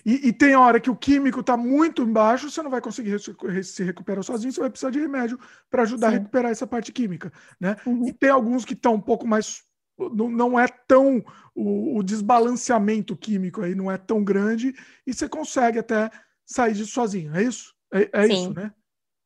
E, 0.04 0.28
e, 0.28 0.32
tem 0.32 0.54
hora 0.54 0.78
que 0.78 0.90
o 0.90 0.96
químico 0.96 1.40
está 1.40 1.56
muito 1.56 2.02
embaixo, 2.02 2.48
você 2.50 2.62
não 2.62 2.70
vai 2.70 2.80
conseguir 2.80 3.18
se 3.64 3.82
recuperar 3.82 4.22
sozinho, 4.22 4.52
você 4.52 4.60
vai 4.60 4.70
precisar 4.70 4.90
de 4.90 5.00
remédio 5.00 5.38
para 5.68 5.82
ajudar 5.82 6.10
Sim. 6.10 6.14
a 6.14 6.18
recuperar 6.18 6.50
essa 6.50 6.66
parte 6.66 6.92
química. 6.92 7.32
Né? 7.58 7.76
Uhum. 7.84 8.06
E 8.06 8.12
tem 8.12 8.30
alguns 8.30 8.64
que 8.64 8.74
estão 8.74 8.94
um 8.94 9.00
pouco 9.00 9.26
mais. 9.26 9.62
Não, 9.98 10.30
não 10.30 10.58
é 10.58 10.66
tão. 10.68 11.22
O, 11.54 11.98
o, 11.98 12.02
desbalanceamento 12.02 13.16
químico 13.16 13.62
aí 13.62 13.74
não 13.74 13.90
é 13.90 13.98
tão 13.98 14.22
grande 14.22 14.72
e 15.06 15.12
você 15.12 15.28
consegue 15.28 15.80
até 15.80 16.08
sair 16.46 16.72
disso 16.72 16.92
sozinho. 16.92 17.34
É 17.34 17.42
isso? 17.42 17.74
É, 17.92 18.08
é 18.12 18.26
isso, 18.28 18.54
né? 18.54 18.72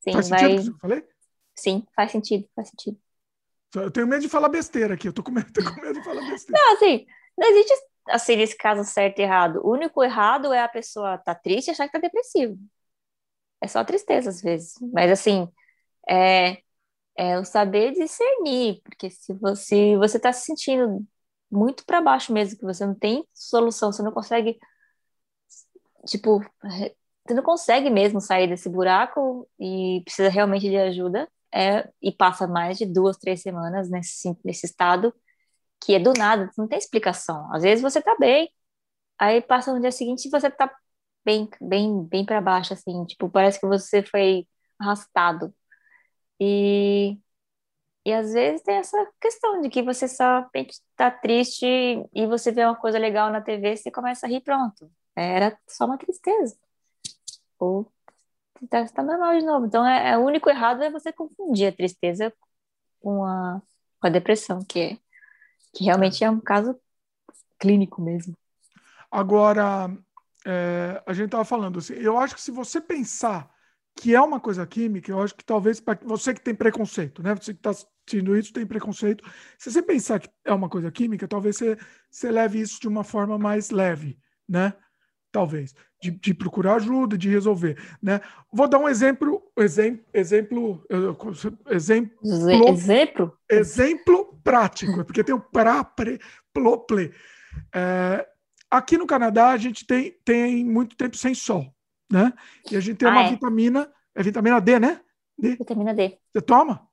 Sim, 0.01 0.13
faz 0.13 0.25
sentido 0.25 0.55
vai... 0.55 0.63
que 0.63 0.69
eu 0.69 0.77
falei? 0.79 1.03
Sim, 1.55 1.87
faz 1.95 2.11
sentido, 2.11 2.47
faz 2.55 2.69
sentido. 2.69 2.97
Eu 3.73 3.91
tenho 3.91 4.07
medo 4.07 4.21
de 4.21 4.29
falar 4.29 4.49
besteira 4.49 4.93
aqui, 4.93 5.07
eu 5.07 5.13
tô 5.13 5.23
com 5.23 5.31
medo, 5.31 5.51
tô 5.51 5.63
com 5.63 5.81
medo 5.81 5.99
de 5.99 6.03
falar 6.05 6.21
besteira. 6.29 6.61
Não, 6.61 6.73
assim, 6.73 7.05
não 7.37 7.49
existe 7.49 7.73
assim 8.07 8.35
nesse 8.35 8.57
caso 8.57 8.83
certo 8.83 9.19
e 9.19 9.23
errado. 9.23 9.61
O 9.63 9.71
único 9.71 10.03
errado 10.03 10.53
é 10.53 10.61
a 10.61 10.67
pessoa 10.67 11.17
tá 11.17 11.35
triste 11.35 11.67
e 11.67 11.71
achar 11.71 11.87
que 11.87 11.93
tá 11.93 11.99
depressivo. 11.99 12.57
É 13.61 13.67
só 13.67 13.83
tristeza 13.83 14.29
às 14.29 14.41
vezes. 14.41 14.75
Mas 14.93 15.11
assim, 15.11 15.47
é, 16.09 16.59
é 17.17 17.39
o 17.39 17.45
saber 17.45 17.93
discernir, 17.93 18.81
porque 18.83 19.09
se 19.09 19.33
você 19.33 19.97
você 19.97 20.19
tá 20.19 20.33
se 20.33 20.45
sentindo 20.45 21.05
muito 21.51 21.85
para 21.85 22.01
baixo 22.01 22.33
mesmo, 22.33 22.57
que 22.57 22.65
você 22.65 22.85
não 22.85 22.95
tem 22.95 23.25
solução, 23.33 23.91
você 23.91 24.03
não 24.03 24.11
consegue 24.11 24.57
tipo, 26.07 26.39
você 26.61 27.33
não 27.33 27.43
consegue 27.43 27.89
mesmo 27.89 28.21
sair 28.21 28.47
desse 28.47 28.69
buraco 28.69 29.47
e 29.59 30.01
precisa 30.05 30.29
realmente 30.29 30.69
de 30.69 30.77
ajuda, 30.77 31.27
é, 31.55 31.89
e 32.01 32.11
passa 32.11 32.47
mais 32.47 32.77
de 32.77 32.85
duas, 32.85 33.17
três 33.17 33.41
semanas 33.41 33.89
nesse, 33.89 34.37
nesse 34.43 34.65
estado 34.65 35.13
que 35.83 35.95
é 35.95 35.99
do 35.99 36.13
nada, 36.13 36.49
não 36.57 36.67
tem 36.67 36.77
explicação. 36.79 37.53
Às 37.53 37.63
vezes 37.63 37.81
você 37.81 38.01
tá 38.01 38.15
bem, 38.19 38.49
aí 39.19 39.41
passa 39.41 39.73
no 39.73 39.81
dia 39.81 39.91
seguinte 39.91 40.27
e 40.27 40.31
você 40.31 40.49
tá 40.51 40.73
bem, 41.25 41.49
bem, 41.61 42.03
bem 42.05 42.25
para 42.25 42.41
baixo, 42.41 42.73
assim, 42.73 43.05
tipo, 43.05 43.29
parece 43.29 43.59
que 43.59 43.67
você 43.67 44.03
foi 44.03 44.47
arrastado. 44.79 45.53
E, 46.39 47.19
e 48.05 48.13
às 48.13 48.33
vezes 48.33 48.63
tem 48.63 48.75
essa 48.77 48.97
questão 49.21 49.61
de 49.61 49.69
que 49.69 49.83
você 49.83 50.07
só 50.07 50.47
tá 50.95 51.11
triste 51.11 51.65
e 52.13 52.27
você 52.27 52.51
vê 52.51 52.65
uma 52.65 52.75
coisa 52.75 52.99
legal 52.99 53.31
na 53.31 53.41
TV, 53.41 53.77
você 53.77 53.91
começa 53.91 54.25
a 54.27 54.29
rir, 54.29 54.41
pronto. 54.41 54.91
Era 55.15 55.57
só 55.67 55.85
uma 55.85 55.97
tristeza. 55.97 56.57
Ou 57.59 57.91
tá, 58.69 58.85
tá 58.85 59.03
normal 59.03 59.37
de 59.37 59.45
novo. 59.45 59.65
Então, 59.65 59.85
é, 59.85 60.11
é, 60.11 60.17
o 60.17 60.25
único 60.25 60.49
errado 60.49 60.83
é 60.83 60.89
você 60.89 61.11
confundir 61.11 61.67
a 61.67 61.75
tristeza 61.75 62.33
com 62.99 63.23
a, 63.23 63.61
com 63.99 64.07
a 64.07 64.09
depressão, 64.09 64.59
que, 64.63 64.99
que 65.73 65.83
realmente 65.83 66.23
é 66.23 66.29
um 66.29 66.39
caso 66.39 66.79
clínico 67.59 68.01
mesmo. 68.01 68.35
Agora, 69.11 69.89
é, 70.45 71.01
a 71.05 71.13
gente 71.13 71.25
estava 71.25 71.45
falando 71.45 71.79
assim, 71.79 71.93
eu 71.93 72.17
acho 72.17 72.35
que 72.35 72.41
se 72.41 72.51
você 72.51 72.81
pensar 72.81 73.49
que 73.95 74.13
é 74.13 74.21
uma 74.21 74.39
coisa 74.39 74.65
química, 74.67 75.09
eu 75.09 75.21
acho 75.21 75.33
que 75.33 75.43
talvez 75.43 75.79
para 75.79 75.97
você 76.03 76.33
que 76.33 76.41
tem 76.41 76.53
preconceito, 76.53 77.23
né? 77.23 77.33
Você 77.33 77.53
que 77.53 77.59
está 77.59 77.69
assistindo 77.69 78.37
isso 78.37 78.51
tem 78.51 78.65
preconceito. 78.65 79.23
Se 79.57 79.71
você 79.71 79.81
pensar 79.81 80.19
que 80.19 80.29
é 80.43 80.53
uma 80.53 80.67
coisa 80.67 80.91
química, 80.91 81.27
talvez 81.27 81.55
você, 81.55 81.77
você 82.11 82.29
leve 82.29 82.59
isso 82.59 82.79
de 82.79 82.87
uma 82.87 83.03
forma 83.03 83.37
mais 83.37 83.69
leve, 83.69 84.19
né? 84.47 84.73
Talvez, 85.35 85.75
de, 86.01 86.11
de, 86.11 86.33
procurar 86.33 86.75
ajuda, 86.75 87.17
de 87.17 87.29
resolver, 87.29 87.77
né? 88.01 88.21
Vou 88.49 88.69
dar 88.69 88.79
um 88.79 88.87
exemplo, 88.87 89.43
exemplo, 89.57 90.05
exemplo, 90.13 90.81
exemplo, 91.69 92.15
exemplo, 92.71 93.37
exemplo 93.49 94.39
prático, 94.41 95.03
porque 95.03 95.25
tem 95.25 95.35
o 95.35 95.39
pra, 95.41 95.83
pre, 95.83 96.21
plo, 96.53 96.79
ple. 96.85 97.13
É, 97.73 98.25
aqui 98.71 98.97
no 98.97 99.05
Canadá 99.05 99.49
a 99.49 99.57
gente 99.57 99.85
tem, 99.85 100.17
tem 100.23 100.63
muito 100.63 100.95
tempo 100.95 101.17
sem 101.17 101.35
sol, 101.35 101.65
né? 102.09 102.31
E 102.71 102.77
a 102.77 102.79
gente 102.79 102.95
tem 102.95 103.09
ah, 103.09 103.11
uma 103.11 103.23
é? 103.23 103.29
vitamina, 103.31 103.91
é 104.15 104.23
vitamina 104.23 104.61
D, 104.61 104.79
né? 104.79 105.01
D. 105.37 105.57
Vitamina 105.57 105.93
D. 105.93 106.17
Você 106.31 106.41
toma? 106.41 106.84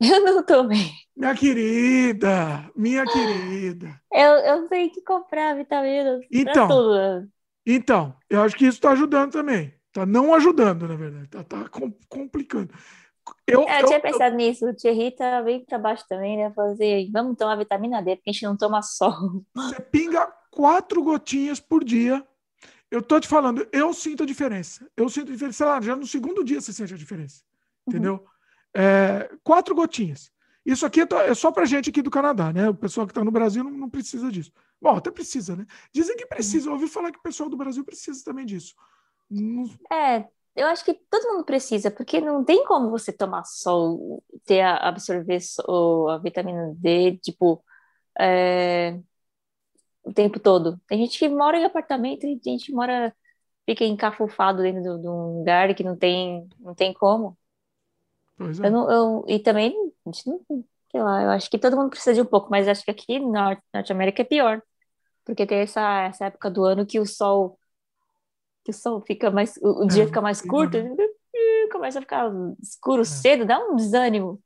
Eu 0.00 0.24
não 0.24 0.42
tomei. 0.44 0.90
Minha 1.16 1.34
querida, 1.34 2.70
minha 2.74 3.04
querida. 3.04 4.00
Eu, 4.12 4.32
eu 4.32 4.68
tenho 4.68 4.90
que 4.90 5.00
comprar 5.02 5.54
vitaminas. 5.54 6.24
Então, 6.30 6.68
tudo. 6.68 7.28
então, 7.64 8.16
eu 8.28 8.42
acho 8.42 8.56
que 8.56 8.66
isso 8.66 8.78
está 8.78 8.90
ajudando 8.90 9.32
também. 9.32 9.72
Está 9.88 10.04
não 10.04 10.34
ajudando, 10.34 10.88
na 10.88 10.96
verdade. 10.96 11.26
Está 11.26 11.44
tá 11.44 11.70
complicando. 12.08 12.74
Eu, 13.46 13.62
eu, 13.62 13.68
eu 13.68 13.86
tinha 13.86 14.00
pensado 14.00 14.34
eu... 14.34 14.36
nisso. 14.36 14.68
O 14.68 14.74
Thierry 14.74 15.12
tá 15.12 15.40
bem 15.42 15.64
para 15.64 15.78
baixo 15.78 16.04
também, 16.08 16.36
né? 16.36 16.50
Fazer, 16.52 17.08
vamos 17.12 17.36
tomar 17.36 17.56
vitamina 17.56 18.02
D, 18.02 18.16
porque 18.16 18.30
a 18.30 18.32
gente 18.32 18.42
não 18.42 18.56
toma 18.56 18.82
sol. 18.82 19.44
Você 19.54 19.80
pinga 19.80 20.26
quatro 20.50 21.02
gotinhas 21.02 21.60
por 21.60 21.84
dia. 21.84 22.26
Eu 22.90 23.02
tô 23.02 23.18
te 23.18 23.26
falando, 23.26 23.66
eu 23.72 23.92
sinto 23.92 24.22
a 24.22 24.26
diferença. 24.26 24.88
Eu 24.96 25.08
sinto 25.08 25.30
a 25.30 25.32
diferença, 25.32 25.58
sei 25.58 25.66
lá, 25.66 25.80
já 25.80 25.96
no 25.96 26.06
segundo 26.06 26.44
dia 26.44 26.60
você 26.60 26.72
sente 26.72 26.94
a 26.94 26.96
diferença. 26.96 27.42
Uhum. 27.86 27.92
Entendeu? 27.92 28.14
Uhum. 28.14 28.33
É, 28.74 29.30
quatro 29.42 29.74
gotinhas. 29.74 30.32
Isso 30.64 30.86
aqui 30.86 31.00
é, 31.02 31.06
é 31.28 31.34
só 31.34 31.52
para 31.52 31.66
gente 31.66 31.90
aqui 31.90 32.00
do 32.00 32.10
Canadá, 32.10 32.52
né? 32.52 32.68
O 32.68 32.74
pessoal 32.74 33.06
que 33.06 33.10
está 33.10 33.22
no 33.22 33.30
Brasil 33.30 33.62
não, 33.62 33.70
não, 33.70 33.90
precisa 33.90 34.30
disso. 34.30 34.50
Bom, 34.80 34.96
até 34.96 35.10
precisa, 35.10 35.54
né? 35.54 35.66
Dizem 35.92 36.16
que 36.16 36.26
precisa. 36.26 36.68
Eu 36.68 36.72
ouvi 36.72 36.88
falar 36.88 37.12
que 37.12 37.18
o 37.18 37.22
pessoal 37.22 37.50
do 37.50 37.56
Brasil 37.56 37.84
precisa 37.84 38.24
também 38.24 38.46
disso. 38.46 38.74
É, 39.92 40.26
eu 40.56 40.66
acho 40.68 40.84
que 40.84 40.94
todo 40.94 41.32
mundo 41.32 41.44
precisa, 41.44 41.90
porque 41.90 42.20
não 42.20 42.44
tem 42.44 42.64
como 42.64 42.90
você 42.90 43.12
tomar 43.12 43.44
sol, 43.44 44.22
ter 44.46 44.62
a, 44.62 44.76
absorver 44.88 45.40
sol, 45.40 46.08
a 46.08 46.18
vitamina 46.18 46.72
D, 46.76 47.18
tipo, 47.18 47.62
é, 48.18 48.98
o 50.02 50.12
tempo 50.12 50.40
todo. 50.40 50.80
Tem 50.86 50.98
gente 50.98 51.18
que 51.18 51.28
mora 51.28 51.58
em 51.58 51.64
apartamento 51.64 52.26
e 52.26 52.40
gente 52.42 52.66
que 52.66 52.72
mora, 52.72 53.14
fica 53.66 53.84
encafufado 53.84 54.62
dentro 54.62 54.82
de, 54.82 55.02
de 55.02 55.08
um 55.08 55.38
lugar 55.38 55.74
que 55.74 55.84
não 55.84 55.96
tem, 55.96 56.48
não 56.60 56.74
tem 56.74 56.92
como. 56.94 57.36
É. 58.40 58.66
Eu 58.66 58.70
não, 58.70 58.90
eu, 58.90 59.24
e 59.28 59.38
também, 59.38 59.74
sei 60.12 61.02
lá, 61.02 61.22
eu 61.22 61.30
acho 61.30 61.50
que 61.50 61.58
todo 61.58 61.76
mundo 61.76 61.90
precisa 61.90 62.14
de 62.14 62.20
um 62.20 62.24
pouco, 62.24 62.50
mas 62.50 62.68
acho 62.68 62.84
que 62.84 62.90
aqui 62.90 63.20
na 63.20 63.56
Norte, 63.72 63.92
América 63.92 64.22
é 64.22 64.24
pior. 64.24 64.62
Porque 65.24 65.46
tem 65.46 65.58
essa, 65.58 66.02
essa 66.02 66.26
época 66.26 66.50
do 66.50 66.64
ano 66.64 66.84
que 66.84 67.00
o 67.00 67.06
sol 67.06 67.58
que 68.64 68.70
o 68.70 68.74
sol 68.74 69.02
fica 69.06 69.30
mais, 69.30 69.56
o, 69.58 69.84
o 69.84 69.86
dia 69.86 70.04
é, 70.04 70.06
fica 70.06 70.22
mais 70.22 70.40
curto, 70.40 70.78
e 70.78 71.68
começa 71.70 71.98
a 71.98 72.02
ficar 72.02 72.32
escuro 72.62 73.02
é. 73.02 73.04
cedo, 73.04 73.44
dá 73.44 73.58
um 73.58 73.76
desânimo. 73.76 74.40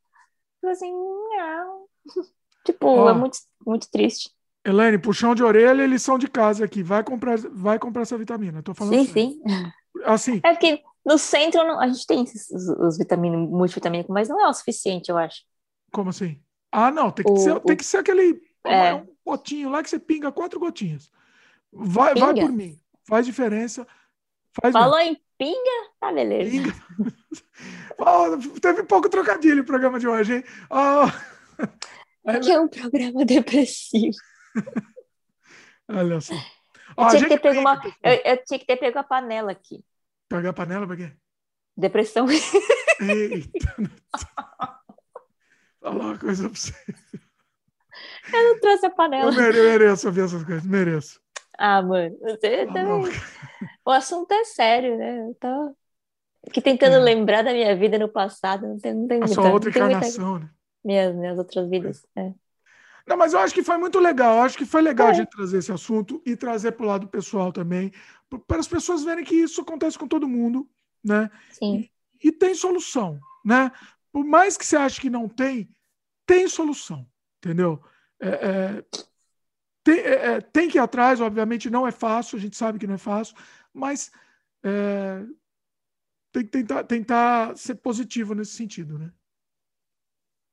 Fico 0.61 0.73
assim, 0.73 0.93
não. 0.93 1.87
Tipo, 2.65 3.09
é 3.09 3.15
muito, 3.15 3.39
muito 3.65 3.91
triste. 3.91 4.31
Elaine, 4.63 4.99
puxão 4.99 5.35
de 5.35 5.43
orelha 5.43 5.83
e 5.83 5.87
lição 5.87 6.19
de 6.19 6.29
casa 6.29 6.67
aqui. 6.67 6.83
Vai 6.83 7.03
comprar, 7.03 7.39
vai 7.39 7.79
comprar 7.79 8.03
essa 8.03 8.19
vitamina. 8.19 8.63
Tô 8.63 8.75
falando 8.75 8.95
sim, 8.95 9.07
sério. 9.07 9.31
sim. 9.31 9.73
Assim. 10.05 10.41
É 10.45 10.53
porque 10.53 10.83
no 11.09 11.17
centro 11.17 11.65
não, 11.65 11.81
a 11.81 11.89
gente 11.89 12.07
tem 12.07 12.23
os, 12.23 12.69
os 12.69 12.99
vitaminas, 12.99 13.41
multivitamínicos, 13.49 14.13
mas 14.13 14.29
não 14.29 14.45
é 14.45 14.47
o 14.47 14.53
suficiente, 14.53 15.09
eu 15.11 15.17
acho. 15.17 15.43
Como 15.91 16.11
assim? 16.11 16.39
Ah, 16.71 16.91
não, 16.91 17.11
tem 17.11 17.25
que, 17.25 17.33
o, 17.33 17.37
ser, 17.39 17.53
o... 17.53 17.61
tem 17.61 17.77
que 17.77 17.85
ser 17.85 17.97
aquele 17.97 18.39
é. 18.67 18.93
um 18.93 19.07
potinho 19.25 19.71
lá 19.71 19.83
que 19.83 19.89
você 19.89 19.99
pinga 19.99 20.31
quatro 20.31 20.61
gotinhas. 20.61 21.11
Vai, 21.73 22.15
vai 22.15 22.35
por 22.35 22.53
mim. 22.53 22.79
Faz 23.07 23.25
diferença. 23.25 23.87
Faz 24.61 24.71
Falou 24.71 24.99
mesmo. 24.99 25.13
em 25.13 25.23
pinga? 25.39 25.91
Tá, 25.99 26.13
beleza. 26.13 26.51
Pinga. 26.51 26.75
oh, 27.99 28.61
teve 28.61 28.83
pouco 28.83 29.09
trocadilho 29.09 29.63
o 29.63 29.67
programa 29.67 29.99
de 29.99 30.07
hoje, 30.07 30.37
hein? 30.37 30.45
Oh. 30.69 32.39
Que 32.43 32.53
é 32.53 32.61
um 32.61 32.69
programa 32.69 33.25
depressivo. 33.25 34.19
Olha 35.89 36.21
só. 36.21 36.35
Eu, 36.35 37.09
tinha 37.09 37.23
que 37.23 37.29
ter 37.29 37.41
pego 37.41 37.61
uma, 37.61 37.83
eu, 38.03 38.13
eu, 38.13 38.45
tinha 38.45 38.59
que 38.59 38.67
ter 38.67 38.77
pego 38.77 38.99
a 38.99 39.05
panela 39.05 39.53
aqui. 39.53 39.83
Pegar 40.29 40.51
a 40.51 40.53
panela 40.53 40.87
pra 40.87 40.97
quê? 40.97 41.13
Depressão. 41.77 42.27
Eita. 42.31 43.75
Falar 45.81 46.05
uma 46.05 46.19
coisa 46.19 46.49
pra 46.49 46.59
você. 46.59 46.75
Eu 48.33 48.45
não 48.45 48.61
trouxe 48.61 48.87
a 48.87 48.91
panela. 48.91 49.33
Eu 49.33 49.53
mereço 49.53 50.07
ouvir 50.07 50.23
essas 50.23 50.45
coisas, 50.45 50.67
mereço. 50.67 51.21
Ah, 51.57 51.83
mano, 51.83 52.17
você 52.21 52.67
tá 52.67 52.73
também. 52.73 53.13
o 53.85 53.91
assunto 53.91 54.31
é 54.33 54.45
sério, 54.45 54.97
né? 54.97 55.29
Eu 55.29 55.35
tô 55.35 55.77
aqui 56.47 56.61
tentando 56.61 56.97
é. 56.97 56.99
lembrar 56.99 57.43
da 57.43 57.53
minha 57.53 57.75
vida 57.75 57.99
no 57.99 58.09
passado. 58.09 58.67
Não 58.67 58.79
tem, 58.79 58.95
não 58.95 59.09
tem 59.09 59.17
a 59.17 59.21
muita, 59.21 59.35
sua 59.35 59.51
outra 59.51 59.71
encarnação, 59.71 60.31
muita... 60.33 60.45
né? 60.45 60.51
Minhas, 60.85 61.17
minhas 61.17 61.39
outras 61.39 61.69
vidas. 61.69 62.07
É. 62.17 62.33
Não, 63.07 63.17
mas 63.17 63.33
eu 63.33 63.41
acho 63.41 63.55
que 63.55 63.65
foi 63.65 63.79
muito 63.79 63.99
legal. 63.99 64.37
Eu 64.37 64.43
acho 64.43 64.59
que 64.59 64.67
foi 64.67 64.83
legal 64.83 65.09
é. 65.09 65.11
a 65.11 65.15
gente 65.15 65.31
trazer 65.31 65.59
esse 65.59 65.73
assunto 65.73 66.23
e 66.27 66.37
trazer 66.37 66.73
para 66.73 66.85
o 66.85 66.89
lado 66.89 67.09
pessoal 67.09 67.51
também, 67.51 67.91
para 68.47 68.61
as 68.61 68.69
pessoas 68.69 69.03
verem 69.05 69.25
que 69.25 69.35
isso 69.35 69.61
acontece 69.61 69.99
com 69.99 70.07
todo 70.07 70.29
mundo, 70.29 70.69
né? 71.03 71.31
Sim. 71.51 71.89
E, 72.23 72.29
e 72.29 72.33
tem 72.33 72.55
solução, 72.55 73.19
né? 73.45 73.71
Por 74.13 74.25
mais 74.25 74.57
que 74.57 74.67
você 74.67 74.77
ache 74.77 75.01
que 75.01 75.11
não 75.11 75.29
tem, 75.29 75.69
tem 76.27 76.49
solução, 76.49 77.09
entendeu? 77.39 77.83
É, 78.21 78.29
é, 78.29 78.85
tem, 79.85 79.99
é, 79.99 80.27
é, 80.27 80.41
tem, 80.41 80.69
que 80.69 80.77
ir 80.77 80.81
atrás, 80.81 81.21
obviamente 81.21 81.71
não 81.71 81.87
é 81.87 81.93
fácil, 81.93 82.37
a 82.37 82.41
gente 82.41 82.57
sabe 82.57 82.79
que 82.79 82.87
não 82.87 82.95
é 82.95 82.99
fácil, 82.99 83.37
mas 83.73 84.11
é, 84.63 85.25
tem 86.33 86.45
que 86.45 86.51
tentar, 86.51 86.85
tentar 86.85 87.57
ser 87.57 87.77
positivo 87.77 88.35
nesse 88.35 88.53
sentido, 88.53 88.99
né? 88.99 89.13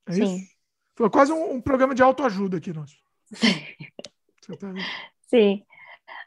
É 0.08 0.14
Sim. 0.14 0.24
isso? 0.24 0.56
Foi 0.96 1.10
quase 1.10 1.34
um, 1.34 1.56
um, 1.56 1.62
programa 1.62 1.94
de 1.94 2.02
autoajuda 2.02 2.58
aqui, 2.58 2.72
nosso. 2.72 2.96
tá 4.60 4.74
Sim. 5.28 5.66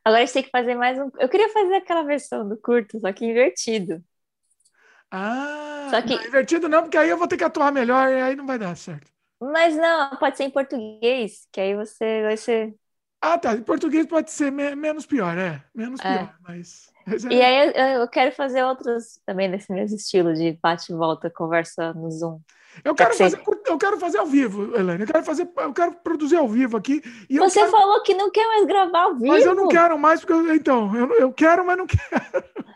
Agora 0.08 0.22
a 0.22 0.24
gente 0.24 0.32
tem 0.32 0.42
que 0.42 0.50
fazer 0.50 0.74
mais 0.74 0.98
um. 0.98 1.10
Eu 1.18 1.28
queria 1.28 1.50
fazer 1.50 1.74
aquela 1.74 2.02
versão 2.02 2.48
do 2.48 2.56
curto, 2.56 2.98
só 2.98 3.12
que 3.12 3.26
invertido. 3.26 4.02
Ah, 5.10 5.88
só 5.90 6.00
que... 6.00 6.16
Não, 6.16 6.24
invertido 6.24 6.66
não, 6.66 6.80
porque 6.80 6.96
aí 6.96 7.10
eu 7.10 7.18
vou 7.18 7.28
ter 7.28 7.36
que 7.36 7.44
atuar 7.44 7.70
melhor 7.70 8.10
e 8.10 8.22
aí 8.22 8.34
não 8.34 8.46
vai 8.46 8.58
dar 8.58 8.74
certo. 8.74 9.10
Mas 9.38 9.76
não, 9.76 10.16
pode 10.16 10.38
ser 10.38 10.44
em 10.44 10.50
português, 10.50 11.46
que 11.52 11.60
aí 11.60 11.76
você 11.76 12.22
vai 12.22 12.38
ser. 12.38 12.74
Ah, 13.20 13.36
tá. 13.36 13.52
Em 13.52 13.62
português 13.62 14.06
pode 14.06 14.30
ser 14.30 14.50
me 14.50 14.74
menos 14.74 15.04
pior, 15.04 15.36
é. 15.36 15.62
Menos 15.74 16.00
é. 16.00 16.16
pior, 16.16 16.34
mas. 16.40 16.90
É... 17.30 17.34
E 17.34 17.42
aí 17.42 17.68
eu, 17.68 18.00
eu, 18.00 18.08
quero 18.08 18.32
fazer 18.32 18.64
outros 18.64 19.20
também 19.26 19.46
nesse 19.46 19.70
mesmo 19.70 19.94
estilo 19.94 20.32
de 20.32 20.58
bate 20.62 20.90
e 20.90 20.96
volta, 20.96 21.28
conversa 21.28 21.92
no 21.92 22.10
Zoom. 22.10 22.40
Eu 22.84 22.94
quero, 22.94 23.14
fazer, 23.14 23.42
eu 23.66 23.78
quero 23.78 23.98
fazer 23.98 24.18
ao 24.18 24.26
vivo, 24.26 24.76
Helene. 24.76 25.00
Eu 25.02 25.06
quero 25.06 25.24
fazer, 25.24 25.48
eu 25.56 25.72
quero 25.72 25.92
produzir 25.96 26.36
ao 26.36 26.48
vivo 26.48 26.76
aqui. 26.76 27.02
Você 27.30 27.60
quero... 27.60 27.70
falou 27.70 28.02
que 28.02 28.14
não 28.14 28.30
quer 28.30 28.46
mais 28.46 28.66
gravar 28.66 29.02
ao 29.02 29.14
vivo. 29.14 29.28
Mas 29.28 29.44
eu 29.44 29.54
não 29.54 29.68
quero 29.68 29.98
mais, 29.98 30.20
porque 30.20 30.32
eu, 30.32 30.54
então, 30.54 30.94
eu, 30.94 31.12
eu 31.14 31.32
quero, 31.32 31.64
mas 31.66 31.76
não 31.76 31.86
quero. 31.86 31.98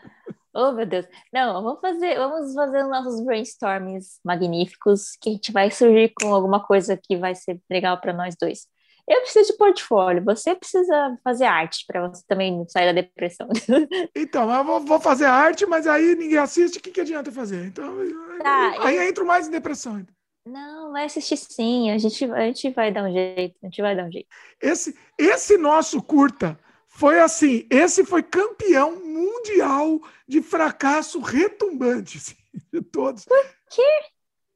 Oh, 0.55 0.71
meu 0.71 0.85
Deus. 0.85 1.07
Não, 1.33 1.63
vamos 1.63 1.81
fazer, 1.81 2.15
vamos 2.15 2.53
fazer 2.53 2.83
nossos 2.83 3.25
brainstormings 3.25 4.19
magníficos, 4.23 5.17
que 5.19 5.29
a 5.29 5.33
gente 5.33 5.51
vai 5.51 5.71
surgir 5.71 6.13
com 6.13 6.31
alguma 6.31 6.63
coisa 6.63 6.95
que 6.95 7.17
vai 7.17 7.33
ser 7.33 7.59
legal 7.67 7.99
para 7.99 8.13
nós 8.13 8.35
dois. 8.39 8.67
Eu 9.07 9.21
preciso 9.21 9.51
de 9.51 9.57
portfólio, 9.57 10.23
você 10.23 10.55
precisa 10.55 11.17
fazer 11.23 11.43
arte 11.43 11.83
para 11.85 12.07
você 12.07 12.23
também 12.25 12.65
sair 12.69 12.93
da 12.93 13.01
depressão. 13.01 13.47
Então, 14.15 14.53
eu 14.53 14.63
vou, 14.63 14.79
vou 14.79 14.99
fazer 14.99 15.25
arte, 15.25 15.65
mas 15.65 15.85
aí 15.87 16.15
ninguém 16.15 16.37
assiste, 16.37 16.77
o 16.77 16.81
que, 16.81 16.91
que 16.91 17.01
adianta 17.01 17.31
fazer? 17.31 17.65
Então, 17.65 17.95
tá, 18.41 18.75
aí, 18.83 18.95
eu... 18.95 19.03
entro 19.03 19.25
mais 19.25 19.47
em 19.47 19.51
depressão. 19.51 20.05
Não, 20.45 20.91
vai 20.91 21.05
assistir 21.05 21.37
sim, 21.37 21.91
a 21.91 21.97
gente, 21.97 22.25
a 22.31 22.41
gente 22.47 22.69
vai 22.71 22.91
dar 22.91 23.03
um 23.03 23.11
jeito, 23.11 23.55
a 23.61 23.65
gente 23.65 23.81
vai 23.81 23.95
dar 23.95 24.05
um 24.05 24.11
jeito. 24.11 24.27
Esse, 24.61 24.97
esse 25.17 25.57
nosso 25.57 26.01
curta 26.01 26.57
foi 26.87 27.19
assim, 27.19 27.65
esse 27.69 28.05
foi 28.05 28.23
campeão 28.23 28.95
mundial 29.03 29.99
de 30.27 30.41
fracasso 30.41 31.19
retumbante, 31.19 32.17
assim, 32.17 32.35
de 32.71 32.81
todos. 32.81 33.25
Por 33.25 33.45
quê? 33.69 33.99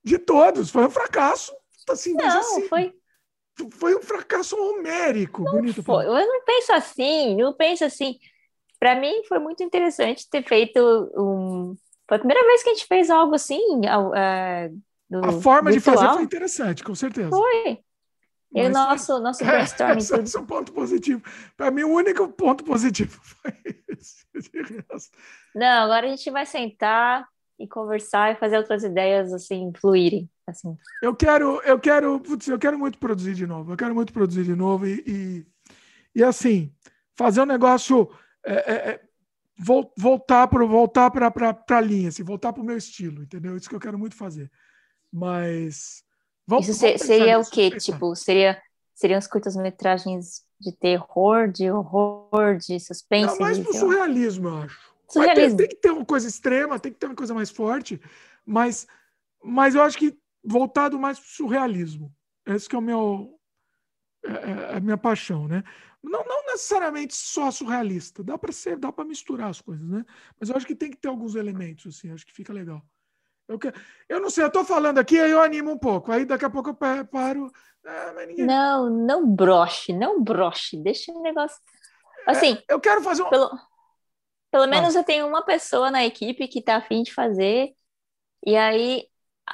De 0.03 0.18
todos, 0.18 0.69
foi 0.69 0.86
um 0.86 0.90
fracasso, 0.90 1.53
assim, 1.90 2.14
não, 2.14 2.40
assim, 2.40 2.68
foi 2.68 2.94
foi 3.72 3.96
um 3.96 4.02
fracasso 4.02 4.56
homérico. 4.56 5.44
Não 5.44 5.54
bonito. 5.54 5.84
Foi. 5.84 6.06
Eu 6.06 6.14
não 6.14 6.44
penso 6.44 6.74
assim, 6.74 7.36
não 7.36 7.54
penso 7.54 7.86
assim. 7.86 8.18
Para 8.80 8.96
mim 8.96 9.24
foi 9.28 9.40
muito 9.40 9.64
interessante 9.64 10.30
ter 10.30 10.44
feito 10.44 10.80
um. 11.16 11.76
Foi 12.08 12.18
a 12.18 12.20
primeira 12.20 12.46
vez 12.46 12.64
que 12.64 12.70
a 12.70 12.74
gente 12.74 12.86
fez 12.88 13.10
algo 13.10 13.36
assim. 13.36 13.80
Uh, 13.80 14.82
a 15.12 15.32
forma 15.42 15.72
virtual. 15.72 15.96
de 15.96 16.02
fazer 16.02 16.14
foi 16.14 16.24
interessante, 16.24 16.84
com 16.84 16.96
certeza. 16.96 17.30
Foi. 17.30 17.80
E 18.54 18.62
o 18.62 18.70
nosso, 18.70 19.20
nosso 19.20 19.44
brainstorming. 19.46 19.94
É, 19.96 19.98
esse 19.98 20.38
é 20.38 20.40
um 20.40 20.46
ponto 20.46 20.72
positivo. 20.72 21.22
Para 21.56 21.72
mim, 21.72 21.84
o 21.84 21.94
único 21.94 22.28
ponto 22.30 22.64
positivo 22.64 23.20
foi 23.22 23.54
esse. 23.90 24.26
Não, 25.56 25.84
agora 25.84 26.06
a 26.06 26.10
gente 26.10 26.30
vai 26.30 26.46
sentar 26.46 27.28
e 27.60 27.68
conversar 27.68 28.34
e 28.34 28.40
fazer 28.40 28.58
outras 28.58 28.84
ideias 28.84 29.34
assim 29.34 29.72
fluírem. 29.80 30.30
Assim. 30.48 30.78
Eu 31.02 31.14
quero, 31.14 31.61
eu 31.64 31.78
quero, 31.78 32.19
putz, 32.22 32.48
eu 32.48 32.57
quero 32.57 32.80
muito 32.80 32.98
produzir 32.98 33.34
de 33.34 33.45
novo. 33.45 33.74
Eu 33.74 33.78
quero 33.78 33.94
muito 33.94 34.14
produzir 34.14 34.45
de 34.45 34.56
novo 34.56 34.88
e, 34.88 35.03
e, 35.06 35.45
e 36.15 36.24
assim 36.24 36.74
fazer 37.18 37.41
um 37.41 37.45
negócio 37.45 38.10
é, 38.45 38.53
é, 38.53 38.90
é 38.91 39.02
voltar 39.98 40.48
para 40.48 40.65
voltar 40.65 41.11
para 41.11 41.32
para 41.32 41.82
linha, 41.82 42.10
assim, 42.10 42.24
voltar 42.24 42.53
para 42.53 42.61
o 42.61 42.65
meu 42.65 42.78
estilo, 42.78 43.24
entendeu? 43.24 43.57
Isso 43.57 43.68
que 43.68 43.76
eu 43.76 43.80
quero 43.80 43.98
muito 43.98 44.15
fazer. 44.15 44.49
Mas 45.11 46.03
vamos, 46.45 46.68
Isso 46.69 46.80
vamos 46.80 47.02
seria 47.02 47.40
o 47.40 47.49
quê? 47.49 47.72
Tipo, 47.72 48.15
seria 48.15 48.61
seriam 48.94 49.18
as 49.18 49.28
curtas-metragens 49.28 50.44
de 50.60 50.72
terror, 50.72 51.48
de 51.48 51.69
horror, 51.69 52.57
de 52.57 52.80
suspense? 52.80 53.34
Não, 53.34 53.40
mais 53.40 53.60
pro 53.60 53.74
surrealismo, 53.74 54.48
eu 54.48 54.57
acho. 54.57 54.94
Surrealismo. 55.10 55.57
Tem, 55.57 55.68
tem, 55.68 55.76
que 55.76 55.82
ter 55.82 55.91
uma 55.91 56.06
coisa 56.06 56.28
extrema, 56.28 56.80
tem 56.80 56.91
que 56.91 56.99
ter 56.99 57.06
uma 57.06 57.15
coisa 57.15 57.34
mais 57.34 57.49
forte, 57.49 58.02
mas, 58.45 58.88
mas 59.44 59.76
eu 59.76 59.82
acho 59.82 59.98
que 59.98 60.18
voltado 60.48 60.98
mais 60.98 61.19
para 61.19 61.28
o 61.28 61.30
surrealismo. 61.30 62.15
Esse 62.45 62.69
que 62.69 62.76
é 62.76 62.80
o 62.80 62.82
meu 62.82 63.38
é, 64.26 64.32
é, 64.32 64.74
é 64.74 64.78
a 64.78 64.80
minha 64.80 64.98
paixão, 64.98 65.48
né? 65.48 65.64
Não, 66.02 66.24
não 66.24 66.45
necessariamente 66.45 67.14
só 67.14 67.52
surrealista, 67.52 68.24
dá 68.24 68.38
para 68.38 68.53
ser, 68.53 68.78
dá 68.78 68.91
para 68.91 69.03
misturar 69.03 69.49
as 69.49 69.60
coisas, 69.60 69.88
né? 69.88 70.06
Mas 70.40 70.49
eu 70.49 70.56
acho 70.56 70.65
que 70.65 70.76
tem 70.76 70.90
que 70.90 70.98
ter 70.98 71.10
alguns 71.10 71.36
elementos 71.36 71.95
assim, 71.95 72.11
acho 72.11 72.26
que 72.26 72.34
fica 72.34 72.53
legal. 72.53 72.82
Eu, 73.48 73.57
que, 73.57 73.72
eu 74.07 74.19
não 74.19 74.30
sei, 74.30 74.44
eu 74.44 74.48
estou 74.48 74.64
falando 74.64 74.98
aqui, 74.98 75.19
aí 75.19 75.32
eu 75.32 75.41
animo 75.41 75.72
um 75.72 75.78
pouco, 75.78 76.11
aí 76.11 76.26
daqui 76.26 76.45
a 76.45 76.49
pouco 76.49 76.69
eu 76.69 77.06
paro. 77.06 77.52
É, 77.86 78.26
ninguém... 78.26 78.45
Não, 78.45 78.90
não 78.90 79.28
broche, 79.28 79.94
não 79.94 80.22
broche, 80.22 80.78
deixa 80.78 81.11
o 81.11 81.22
negócio. 81.22 81.57
Assim, 82.26 82.53
é, 82.69 82.74
eu 82.74 82.80
quero 82.80 83.02
fazer 83.02 83.24
um. 83.24 83.30
Pelo, 83.30 83.49
pelo 84.52 84.68
menos 84.68 84.95
ah. 84.95 84.99
eu 84.99 85.03
tenho 85.03 85.28
uma 85.28 85.44
pessoa 85.44 85.90
na 85.90 86.06
equipe 86.06 86.48
que 86.48 86.60
está 86.60 86.76
afim 86.78 87.03
de 87.03 87.14
fazer, 87.14 87.74
e 88.45 88.56
aí 88.56 89.07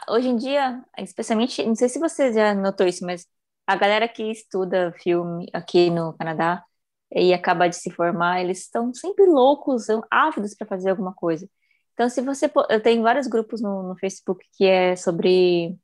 hoje 0.10 0.30
em 0.30 0.36
dia, 0.38 0.84
especialmente, 0.98 1.65
não 1.65 1.76
sei 1.76 1.90
se 1.90 1.99
você 1.99 2.34
já 2.34 2.53
notou 2.56 2.88
isso, 2.88 3.06
mas 3.06 3.28
a 3.68 3.76
galera 3.76 4.07
que 4.07 4.24
estuda 4.32 4.94
filme 5.02 5.48
aqui 5.53 5.90
no 5.90 6.14
Canadá 6.18 6.64
e 7.11 7.34
acaba 7.34 7.68
de 7.70 7.76
se 7.76 7.91
formar, 7.91 8.41
eles 8.41 8.60
estão 8.61 8.94
sempre 8.94 9.26
loucos, 9.26 9.88
ávidos 10.11 10.56
para 10.56 10.68
fazer 10.68 10.90
alguma 10.91 11.14
coisa. 11.14 11.48
Então, 11.94 12.10
se 12.10 12.22
você. 12.22 12.52
Eu 12.70 12.82
tenho 12.82 13.03
vários 13.03 13.28
grupos 13.28 13.61
no, 13.61 13.84
no 13.90 13.98
Facebook 13.98 14.45
que 14.57 14.65
é 14.65 14.95
sobre 14.95 15.78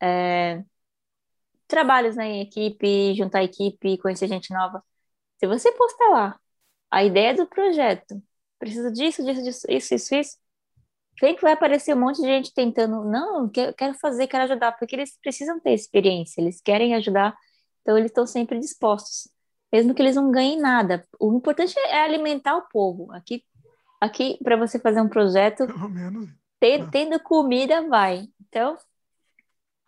é, 0.00 0.64
trabalhos 1.66 2.16
né, 2.16 2.26
em 2.28 2.40
equipe, 2.42 3.14
juntar 3.14 3.42
equipe, 3.44 3.98
conhecer 3.98 4.28
gente 4.28 4.52
nova. 4.52 4.84
Se 5.38 5.46
você 5.46 5.72
postar 5.72 6.08
lá 6.10 6.40
a 6.90 7.04
ideia 7.04 7.34
do 7.34 7.46
projeto, 7.46 8.22
precisa 8.58 8.92
disso, 8.92 9.24
disso, 9.24 9.42
disso, 9.42 9.66
isso, 9.68 9.94
isso, 9.94 10.14
isso, 10.16 10.38
Vem 11.20 11.36
que 11.36 11.42
vai 11.42 11.52
aparecer 11.52 11.94
um 11.94 12.00
monte 12.00 12.20
de 12.20 12.26
gente 12.26 12.54
tentando, 12.54 13.04
não, 13.04 13.48
quero 13.48 13.94
fazer, 14.00 14.26
quero 14.26 14.44
ajudar, 14.44 14.72
porque 14.72 14.96
eles 14.96 15.16
precisam 15.20 15.60
ter 15.60 15.72
experiência, 15.72 16.40
eles 16.40 16.60
querem 16.60 16.94
ajudar, 16.94 17.36
então 17.80 17.96
eles 17.96 18.10
estão 18.10 18.26
sempre 18.26 18.58
dispostos, 18.58 19.28
mesmo 19.72 19.94
que 19.94 20.02
eles 20.02 20.16
não 20.16 20.30
ganhem 20.30 20.58
nada. 20.58 21.06
O 21.20 21.32
importante 21.34 21.78
é 21.78 22.02
alimentar 22.02 22.56
o 22.56 22.68
povo. 22.68 23.12
Aqui, 23.12 23.44
aqui 24.00 24.38
para 24.42 24.56
você 24.56 24.78
fazer 24.78 25.00
um 25.00 25.08
projeto, 25.08 25.66
menos. 25.88 26.28
Tendo, 26.58 26.84
ah. 26.84 26.88
tendo 26.90 27.20
comida, 27.20 27.86
vai. 27.88 28.28
Então, 28.48 28.76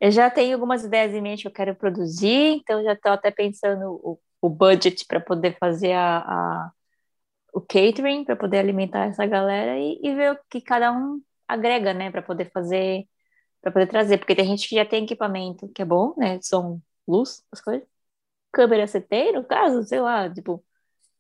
eu 0.00 0.10
já 0.10 0.28
tenho 0.28 0.54
algumas 0.54 0.84
ideias 0.84 1.14
em 1.14 1.20
mente 1.20 1.42
que 1.42 1.48
eu 1.48 1.52
quero 1.52 1.74
produzir, 1.74 2.60
então 2.60 2.82
já 2.82 2.92
estou 2.92 3.12
até 3.12 3.30
pensando 3.30 4.00
o, 4.02 4.18
o 4.40 4.48
budget 4.48 5.04
para 5.06 5.20
poder 5.20 5.56
fazer 5.58 5.92
a, 5.92 6.18
a 6.18 6.72
o 7.54 7.60
catering, 7.60 8.24
para 8.24 8.36
poder 8.36 8.58
alimentar 8.58 9.06
essa 9.06 9.24
galera 9.26 9.78
e, 9.78 10.00
e, 10.02 10.14
ver 10.14 10.32
o 10.32 10.38
que 10.50 10.60
cada 10.60 10.92
um 10.92 11.22
agrega, 11.46 11.94
né, 11.94 12.10
para 12.10 12.20
poder 12.20 12.50
fazer, 12.52 13.06
para 13.62 13.72
poder 13.72 13.86
trazer, 13.86 14.18
porque 14.18 14.34
tem 14.34 14.46
gente 14.46 14.68
que 14.68 14.74
já 14.74 14.84
tem 14.84 15.04
equipamento 15.04 15.68
que 15.68 15.82
é 15.82 15.84
bom, 15.84 16.14
né, 16.16 16.40
som, 16.42 16.80
luz, 17.06 17.44
as 17.52 17.60
coisas, 17.60 17.86
câmera 18.52 18.86
tem, 19.02 19.32
no 19.32 19.44
caso, 19.44 19.84
sei 19.84 20.00
lá, 20.00 20.28
tipo, 20.28 20.64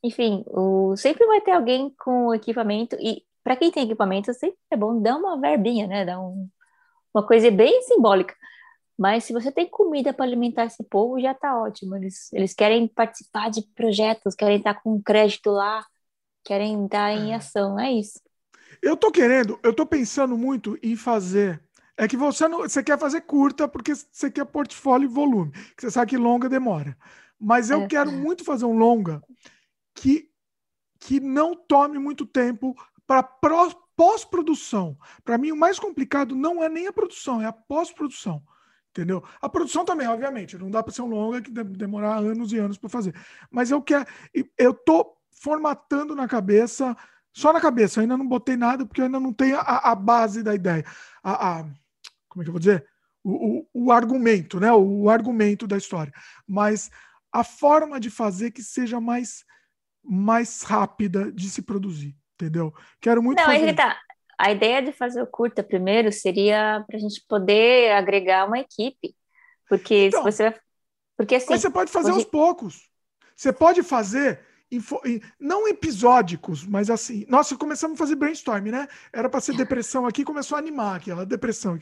enfim, 0.02 0.44
o, 0.48 0.96
sempre 0.96 1.26
vai 1.26 1.40
ter 1.40 1.52
alguém 1.52 1.94
com 1.98 2.34
equipamento 2.34 2.96
e 3.00 3.24
para 3.44 3.56
quem 3.56 3.70
tem 3.70 3.84
equipamento 3.84 4.32
sempre 4.34 4.58
é 4.70 4.76
bom 4.76 5.00
dar 5.00 5.16
uma 5.16 5.40
verbinha, 5.40 5.86
né, 5.86 6.04
dar 6.04 6.20
um, 6.20 6.48
uma 7.14 7.26
coisa 7.26 7.50
bem 7.50 7.82
simbólica. 7.82 8.34
Mas 8.98 9.24
se 9.24 9.32
você 9.32 9.50
tem 9.52 9.68
comida 9.68 10.12
para 10.12 10.24
alimentar 10.24 10.66
esse 10.66 10.82
povo, 10.84 11.20
já 11.20 11.32
está 11.32 11.60
ótimo. 11.60 11.96
Eles, 11.96 12.32
eles 12.32 12.54
querem 12.54 12.86
participar 12.86 13.50
de 13.50 13.62
projetos, 13.74 14.36
querem 14.36 14.58
estar 14.58 14.74
com 14.82 15.02
crédito 15.02 15.50
lá, 15.50 15.84
querem 16.44 16.84
estar 16.84 17.12
em 17.12 17.32
é. 17.32 17.36
ação. 17.36 17.78
É 17.78 17.92
isso. 17.92 18.20
Eu 18.82 18.96
tô 18.96 19.10
querendo, 19.10 19.58
eu 19.62 19.72
tô 19.72 19.86
pensando 19.86 20.36
muito 20.36 20.78
em 20.82 20.96
fazer. 20.96 21.62
É 21.96 22.08
que 22.08 22.16
você 22.16 22.48
não, 22.48 22.58
você 22.58 22.82
quer 22.82 22.98
fazer 22.98 23.20
curta 23.22 23.68
porque 23.68 23.94
você 23.94 24.30
quer 24.30 24.44
portfólio 24.44 25.06
e 25.06 25.12
volume. 25.12 25.52
Você 25.78 25.90
sabe 25.90 26.10
que 26.10 26.16
longa 26.16 26.48
demora. 26.48 26.96
Mas 27.38 27.70
eu 27.70 27.82
é. 27.82 27.86
quero 27.86 28.10
muito 28.10 28.44
fazer 28.44 28.64
um 28.64 28.76
longa 28.76 29.22
que 29.94 30.30
que 31.00 31.20
não 31.20 31.54
tome 31.54 31.98
muito 31.98 32.24
tempo 32.24 32.74
para 33.06 33.22
pós-produção. 33.96 34.96
Para 35.22 35.36
mim, 35.36 35.52
o 35.52 35.56
mais 35.56 35.78
complicado 35.78 36.34
não 36.34 36.62
é 36.62 36.68
nem 36.68 36.86
a 36.86 36.92
produção, 36.92 37.42
é 37.42 37.46
a 37.46 37.52
pós-produção. 37.52 38.42
Entendeu? 38.90 39.22
A 39.40 39.48
produção 39.48 39.84
também, 39.84 40.06
obviamente, 40.06 40.56
não 40.56 40.70
dá 40.70 40.82
para 40.82 40.92
ser 40.92 41.02
um 41.02 41.08
longa 41.08 41.42
que 41.42 41.50
demorar 41.50 42.16
anos 42.18 42.52
e 42.52 42.58
anos 42.58 42.78
para 42.78 42.88
fazer. 42.88 43.14
Mas 43.50 43.70
eu 43.70 43.82
quero, 43.82 44.06
eu 44.56 44.72
tô 44.72 45.16
formatando 45.34 46.14
na 46.14 46.28
cabeça, 46.28 46.96
só 47.32 47.52
na 47.52 47.60
cabeça, 47.60 48.00
ainda 48.00 48.16
não 48.16 48.26
botei 48.26 48.56
nada 48.56 48.86
porque 48.86 49.00
eu 49.00 49.06
ainda 49.06 49.20
não 49.20 49.32
tenho 49.32 49.56
a, 49.58 49.90
a 49.90 49.94
base 49.94 50.42
da 50.42 50.54
ideia. 50.54 50.84
A, 51.22 51.60
a, 51.60 51.62
como 52.28 52.42
é 52.42 52.44
que 52.44 52.48
eu 52.48 52.52
vou 52.52 52.60
dizer? 52.60 52.86
O, 53.22 53.66
o, 53.74 53.86
o 53.86 53.92
argumento, 53.92 54.60
né? 54.60 54.70
O, 54.72 55.02
o, 55.02 55.10
argumento 55.10 55.66
da 55.66 55.76
história. 55.76 56.12
Mas 56.46 56.90
a 57.32 57.42
forma 57.42 57.98
de 57.98 58.10
fazer 58.10 58.50
que 58.50 58.62
seja 58.62 59.00
mais, 59.00 59.44
mais 60.02 60.62
rápida 60.62 61.32
de 61.32 61.48
se 61.48 61.62
produzir, 61.62 62.16
entendeu? 62.34 62.72
Quero 63.00 63.22
muito 63.22 63.38
não, 63.38 63.46
fazer. 63.46 63.74
Tá 63.74 63.98
a 64.38 64.50
ideia 64.50 64.82
de 64.82 64.92
fazer 64.92 65.22
o 65.22 65.26
curta 65.26 65.62
primeiro 65.62 66.12
seria 66.12 66.84
para 66.86 66.96
a 66.96 67.00
gente 67.00 67.24
poder 67.28 67.92
agregar 67.92 68.46
uma 68.46 68.58
equipe. 68.58 69.14
Porque 69.68 70.06
então, 70.06 70.22
se 70.22 70.24
você 70.24 70.54
Porque 71.16 71.36
assim. 71.36 71.46
Mas 71.50 71.60
você 71.60 71.70
pode 71.70 71.90
fazer 71.90 72.10
aos 72.10 72.24
poucos. 72.24 72.88
Você 73.34 73.52
pode 73.52 73.82
fazer. 73.82 74.40
Não 75.38 75.68
episódicos, 75.68 76.66
mas 76.66 76.90
assim. 76.90 77.26
Nossa, 77.28 77.56
começamos 77.56 77.96
a 77.96 77.98
fazer 77.98 78.16
brainstorm, 78.16 78.66
né? 78.66 78.88
Era 79.12 79.28
para 79.28 79.40
ser 79.40 79.56
depressão 79.56 80.06
aqui, 80.06 80.24
começou 80.24 80.56
a 80.56 80.58
animar 80.58 80.96
aquela 80.96 81.26
depressão. 81.26 81.78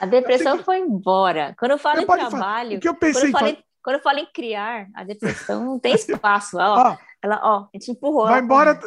A 0.00 0.06
depressão 0.06 0.58
que... 0.58 0.64
foi 0.64 0.78
embora. 0.78 1.54
Quando 1.58 1.72
eu 1.72 1.78
falo 1.78 2.00
em 2.00 2.06
trabalho. 2.06 2.78
O 2.78 2.80
que 2.80 2.88
eu 2.88 2.94
pensei. 2.94 3.30
Quando 3.30 3.34
eu, 3.34 3.38
falo 3.38 3.50
em... 3.50 3.64
quando 3.82 3.96
eu 3.96 4.02
falo 4.02 4.18
em 4.18 4.26
criar, 4.32 4.88
a 4.94 5.04
depressão 5.04 5.64
não 5.64 5.78
tem 5.78 5.94
espaço. 5.96 6.58
Ó, 6.58 6.90
ó, 6.90 6.96
ela, 7.22 7.40
ó, 7.42 7.56
a 7.62 7.68
gente 7.74 7.90
empurrou. 7.92 8.26
Vai 8.26 8.40
embora. 8.40 8.78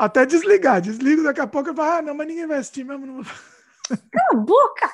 Até 0.00 0.26
desligar. 0.26 0.80
Desligo 0.80 1.22
daqui 1.22 1.40
a 1.40 1.46
pouco 1.46 1.70
eu 1.70 1.74
falo, 1.74 1.98
ah, 1.98 2.02
não, 2.02 2.14
mas 2.14 2.26
ninguém 2.26 2.46
vai 2.46 2.58
assistir 2.58 2.84
mesmo. 2.84 3.06
Não... 3.06 3.22
Cala 3.22 4.32
a 4.32 4.36
boca! 4.36 4.90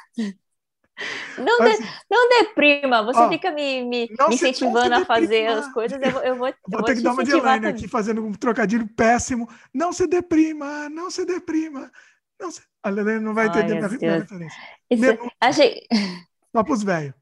Não, 1.39 1.59
mas, 1.59 1.78
de, 1.78 1.86
não 2.10 2.28
deprima, 2.28 3.02
você 3.02 3.20
ó, 3.20 3.28
fica 3.28 3.51
me, 3.51 3.82
me, 3.82 4.09
me 4.09 4.35
incentivando 4.35 4.94
a 4.94 5.05
fazer 5.05 5.47
as 5.47 5.72
coisas, 5.72 5.98
eu, 6.02 6.20
eu 6.20 6.36
vou. 6.36 6.48
Eu 6.48 6.55
vou, 6.68 6.82
ter 6.82 6.97
que 6.97 7.02
dar 7.02 7.12
uma 7.12 7.24
de 7.24 7.31
Elaine 7.31 7.66
aqui, 7.66 7.89
fazendo 7.89 8.24
um 8.24 8.32
trocadilho 8.32 8.89
péssimo. 8.94 9.48
Não 9.72 9.93
se 9.93 10.06
deprima, 10.06 10.89
não 10.89 11.10
se 11.10 11.24
deprima. 11.24 11.90
Não 12.39 12.51
se... 12.51 12.62
A 12.82 12.89
Helena 12.89 13.20
não 13.20 13.35
vai 13.35 13.47
entender 13.47 13.82
Ai, 13.82 13.98
minha, 13.98 14.18
referência. 14.18 14.59
Isso, 14.90 15.31
achei... 15.40 15.86
Só 16.55 16.64
para 16.64 16.72
os 16.72 16.82
velhos. 16.82 17.14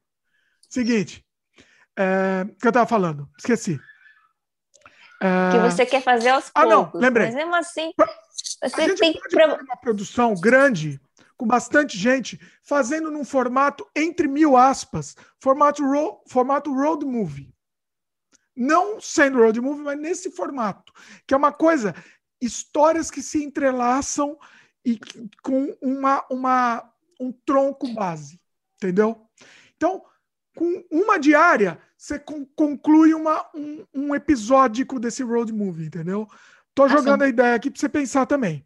Seguinte, 0.69 1.25
é, 1.97 2.45
que 2.59 2.67
eu 2.67 2.69
estava 2.69 2.87
falando, 2.87 3.29
esqueci. 3.37 3.77
Que 3.77 5.25
ah, 5.25 5.69
você 5.69 5.85
quer 5.85 6.01
fazer 6.01 6.29
aos 6.29 6.49
ah, 6.55 6.61
poucos. 6.61 6.71
Ah, 6.71 6.75
não, 6.75 6.91
lembrei. 6.93 7.25
Mas 7.27 7.35
mesmo 7.35 7.53
assim, 7.55 7.91
você 8.63 8.81
a 8.81 8.87
gente 8.87 8.99
tem 8.99 9.13
pode 9.13 9.35
fazer 9.35 9.61
uma 9.61 9.77
produção 9.77 10.33
grande, 10.33 10.99
com 11.39 11.47
bastante 11.47 11.97
gente, 11.97 12.37
fazendo 12.61 13.09
num 13.09 13.23
formato, 13.23 13.87
entre 13.95 14.27
mil 14.27 14.57
aspas, 14.57 15.15
formato, 15.41 15.81
ro 15.81 16.21
formato 16.27 16.73
road 16.73 17.05
movie. 17.05 17.55
Não 18.53 18.99
sendo 18.99 19.37
road 19.39 19.61
movie, 19.61 19.81
mas 19.81 19.97
nesse 19.97 20.31
formato. 20.31 20.91
Que 21.25 21.33
é 21.33 21.37
uma 21.37 21.53
coisa, 21.53 21.95
histórias 22.41 23.09
que 23.09 23.21
se 23.21 23.41
entrelaçam 23.41 24.37
e 24.83 24.99
com 25.41 25.73
uma, 25.81 26.25
uma, 26.29 26.93
um 27.17 27.31
tronco 27.31 27.87
base. 27.93 28.37
Entendeu? 28.75 29.25
Então, 29.77 30.03
com 30.57 30.83
uma 30.91 31.17
diária, 31.17 31.79
você 31.97 32.21
conclui 32.53 33.13
uma, 33.13 33.49
um, 33.55 33.85
um 33.93 34.13
episódico 34.13 34.99
desse 34.99 35.23
road 35.23 35.53
movie, 35.53 35.85
entendeu? 35.85 36.27
Tô 36.75 36.83
ah, 36.83 36.89
jogando 36.89 37.21
sim. 37.21 37.27
a 37.27 37.29
ideia 37.29 37.55
aqui 37.55 37.71
para 37.71 37.79
você 37.79 37.87
pensar 37.87 38.25
também. 38.25 38.65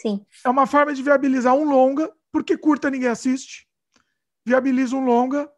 Sim. 0.00 0.24
É 0.44 0.48
uma 0.48 0.66
forma 0.66 0.94
de 0.94 1.02
viabilizar 1.02 1.54
um 1.54 1.64
longa, 1.64 2.12
porque 2.32 2.56
curta 2.56 2.90
ninguém 2.90 3.08
assiste. 3.08 3.66
Viabiliza 4.44 4.96
um 4.96 5.04
longa 5.04 5.50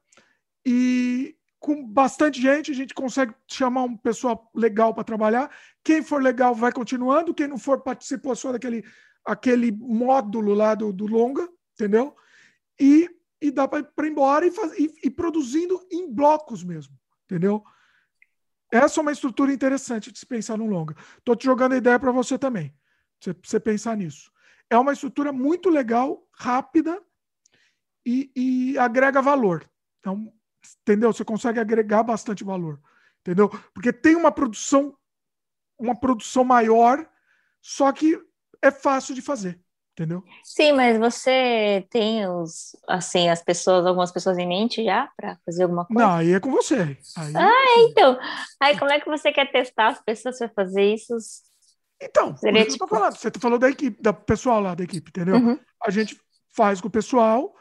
e 0.66 1.36
com 1.60 1.86
bastante 1.86 2.40
gente 2.40 2.72
a 2.72 2.74
gente 2.74 2.92
consegue 2.92 3.32
chamar 3.46 3.82
um 3.84 3.96
pessoal 3.96 4.50
legal 4.54 4.92
para 4.92 5.04
trabalhar. 5.04 5.50
Quem 5.84 6.02
for 6.02 6.20
legal 6.20 6.54
vai 6.54 6.72
continuando, 6.72 7.32
quem 7.32 7.46
não 7.46 7.58
for 7.58 7.82
participou 7.82 8.34
só 8.34 8.52
daquele 8.52 8.84
aquele 9.24 9.70
módulo 9.70 10.52
lá 10.52 10.74
do, 10.74 10.92
do 10.92 11.06
longa, 11.06 11.48
entendeu? 11.74 12.16
E 12.80 13.08
e 13.42 13.50
dá 13.50 13.66
para 13.66 13.80
ir 13.80 14.10
embora 14.10 14.46
e, 14.46 14.52
faz, 14.52 14.78
e, 14.78 14.94
e, 15.02 15.10
produzindo 15.10 15.84
em 15.90 16.08
blocos 16.08 16.62
mesmo, 16.62 16.96
entendeu? 17.24 17.64
Essa 18.70 19.00
é 19.00 19.02
uma 19.02 19.10
estrutura 19.10 19.52
interessante 19.52 20.12
de 20.12 20.18
se 20.18 20.24
pensar 20.24 20.56
no 20.56 20.66
longa. 20.66 20.94
Estou 21.18 21.34
te 21.34 21.44
jogando 21.44 21.72
a 21.72 21.76
ideia 21.76 21.98
para 21.98 22.12
você 22.12 22.38
também, 22.38 22.72
você, 23.20 23.34
você 23.42 23.58
pensar 23.58 23.96
nisso. 23.96 24.31
É 24.72 24.78
uma 24.78 24.94
estrutura 24.94 25.32
muito 25.32 25.68
legal, 25.68 26.26
rápida 26.32 26.98
e, 28.06 28.30
e 28.34 28.78
agrega 28.78 29.20
valor. 29.20 29.68
Então, 30.00 30.32
entendeu? 30.80 31.12
Você 31.12 31.24
consegue 31.24 31.60
agregar 31.60 32.02
bastante 32.02 32.42
valor, 32.42 32.80
entendeu? 33.20 33.50
Porque 33.74 33.92
tem 33.92 34.16
uma 34.16 34.32
produção, 34.32 34.96
uma 35.78 35.94
produção 35.94 36.42
maior, 36.42 37.06
só 37.60 37.92
que 37.92 38.18
é 38.62 38.70
fácil 38.70 39.14
de 39.14 39.20
fazer 39.20 39.60
entendeu? 39.92 40.24
Sim, 40.42 40.72
mas 40.72 40.98
você 40.98 41.86
tem 41.90 42.26
os, 42.26 42.74
assim, 42.88 43.28
as 43.28 43.42
pessoas, 43.42 43.84
algumas 43.84 44.10
pessoas 44.10 44.38
em 44.38 44.48
mente 44.48 44.82
já 44.82 45.10
para 45.16 45.38
fazer 45.44 45.64
alguma 45.64 45.84
coisa? 45.84 46.02
Não, 46.02 46.14
aí 46.14 46.32
é 46.32 46.40
com 46.40 46.50
você. 46.50 46.96
Aí... 47.16 47.36
Ah, 47.36 47.78
então. 47.90 48.18
Aí 48.58 48.78
como 48.78 48.90
é 48.90 48.98
que 48.98 49.06
você 49.06 49.30
quer 49.30 49.52
testar 49.52 49.88
as 49.88 50.02
pessoas 50.02 50.38
para 50.38 50.48
fazer 50.48 50.94
isso? 50.94 51.14
Então, 52.04 52.36
Seria, 52.36 52.66
tipo... 52.66 52.86
falando. 52.86 53.16
Você 53.16 53.30
falou 53.38 53.58
da 53.58 53.70
equipe, 53.70 54.02
da 54.02 54.12
pessoal 54.12 54.60
lá 54.60 54.74
da 54.74 54.82
equipe, 54.82 55.10
entendeu? 55.10 55.36
Uhum. 55.36 55.58
A 55.84 55.90
gente 55.90 56.20
faz 56.54 56.80
com 56.80 56.88
o 56.88 56.90
pessoal, 56.90 57.54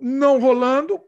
não 0.00 0.38
rolando, 0.38 1.00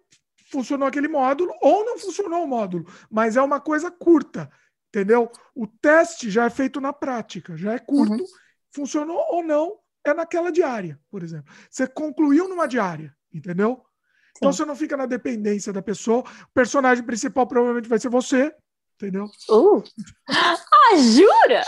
funcionou 0.51 0.89
aquele 0.89 1.09
módulo, 1.09 1.53
ou 1.61 1.85
não 1.85 1.99
funcionou 1.99 2.45
o 2.45 2.49
módulo, 2.49 2.87
mas 3.11 3.37
é 3.37 3.43
uma 3.43 3.61
coisa 3.61 3.91
curta, 3.91 4.51
entendeu? 4.89 5.31
O 5.55 5.67
teste 5.67 6.31
já 6.31 6.45
é 6.45 6.51
feito 6.51 6.81
na 6.81 6.93
prática, 6.93 7.57
já 7.57 7.73
é 7.73 7.79
curto, 7.79 8.15
uhum. 8.15 8.27
funcionou 8.73 9.25
ou 9.31 9.45
não, 9.45 9.79
é 10.05 10.13
naquela 10.13 10.51
diária, 10.51 11.01
por 11.11 11.23
exemplo. 11.23 11.53
Você 11.71 11.87
concluiu 11.87 12.49
numa 12.49 12.67
diária, 12.67 13.15
entendeu? 13.33 13.73
Então, 13.73 13.83
Sim. 13.83 14.39
Então 14.39 14.53
você 14.53 14.65
não 14.65 14.77
fica 14.77 14.97
na 14.97 15.07
dependência 15.07 15.73
da 15.73 15.83
pessoa. 15.83 16.21
O 16.21 16.53
personagem 16.55 17.05
principal 17.05 17.47
provavelmente 17.47 17.89
vai 17.89 17.99
ser 17.99 18.09
você, 18.09 18.55
entendeu? 18.97 19.31
Uh. 19.49 19.83
Ah, 20.89 20.97
jura? 20.99 21.63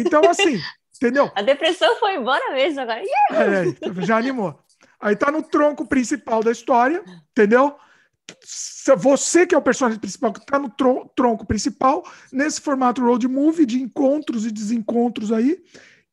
Então, 0.00 0.28
assim, 0.28 0.60
entendeu? 0.96 1.30
A 1.36 1.42
depressão 1.42 1.96
foi 1.96 2.16
embora 2.16 2.52
mesmo 2.52 2.80
agora. 2.80 3.02
É, 3.30 4.04
já 4.04 4.16
animou. 4.16 4.58
Aí 5.00 5.14
tá 5.14 5.30
no 5.30 5.44
tronco 5.44 5.86
principal 5.86 6.42
da 6.42 6.50
história, 6.50 7.04
entendeu? 7.30 7.76
Você 8.96 9.46
que 9.46 9.54
é 9.54 9.58
o 9.58 9.62
personagem 9.62 10.00
principal, 10.00 10.32
que 10.32 10.44
tá 10.44 10.58
no 10.58 10.70
tronco 11.14 11.46
principal, 11.46 12.02
nesse 12.32 12.60
formato 12.60 13.00
road 13.00 13.28
movie 13.28 13.64
de 13.64 13.80
encontros 13.80 14.44
e 14.44 14.50
desencontros 14.50 15.30
aí. 15.30 15.62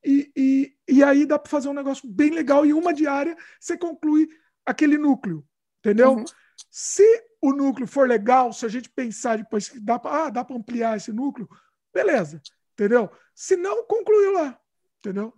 E, 0.03 0.31
e, 0.35 0.73
e 0.87 1.03
aí 1.03 1.25
dá 1.25 1.39
para 1.39 1.49
fazer 1.49 1.69
um 1.69 1.73
negócio 1.73 2.07
bem 2.07 2.31
legal 2.31 2.65
e 2.65 2.73
uma 2.73 2.93
diária 2.93 3.35
você 3.59 3.77
conclui 3.77 4.27
aquele 4.65 4.97
núcleo, 4.97 5.43
entendeu? 5.79 6.13
Uhum. 6.13 6.25
Se 6.69 7.03
o 7.41 7.51
núcleo 7.53 7.87
for 7.87 8.07
legal, 8.07 8.53
se 8.53 8.65
a 8.65 8.69
gente 8.69 8.89
pensar 8.89 9.37
depois 9.37 9.67
que 9.67 9.79
dá 9.79 9.97
para 9.97 10.25
ah, 10.25 10.29
dá 10.29 10.45
ampliar 10.49 10.97
esse 10.97 11.11
núcleo, 11.11 11.49
beleza, 11.93 12.41
entendeu? 12.73 13.09
Se 13.33 13.55
não, 13.55 13.83
concluiu 13.85 14.33
lá, 14.33 14.59
entendeu? 14.99 15.33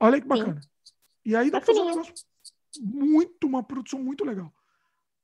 Olha 0.00 0.20
que 0.20 0.26
bacana. 0.26 0.60
Sim. 0.60 0.68
E 1.24 1.36
aí 1.36 1.50
dá 1.50 1.58
para 1.58 1.66
fazer 1.66 1.80
um 1.80 1.86
negócio 1.86 2.14
muito, 2.80 3.46
uma 3.46 3.62
produção 3.62 3.98
muito 3.98 4.24
legal. 4.24 4.52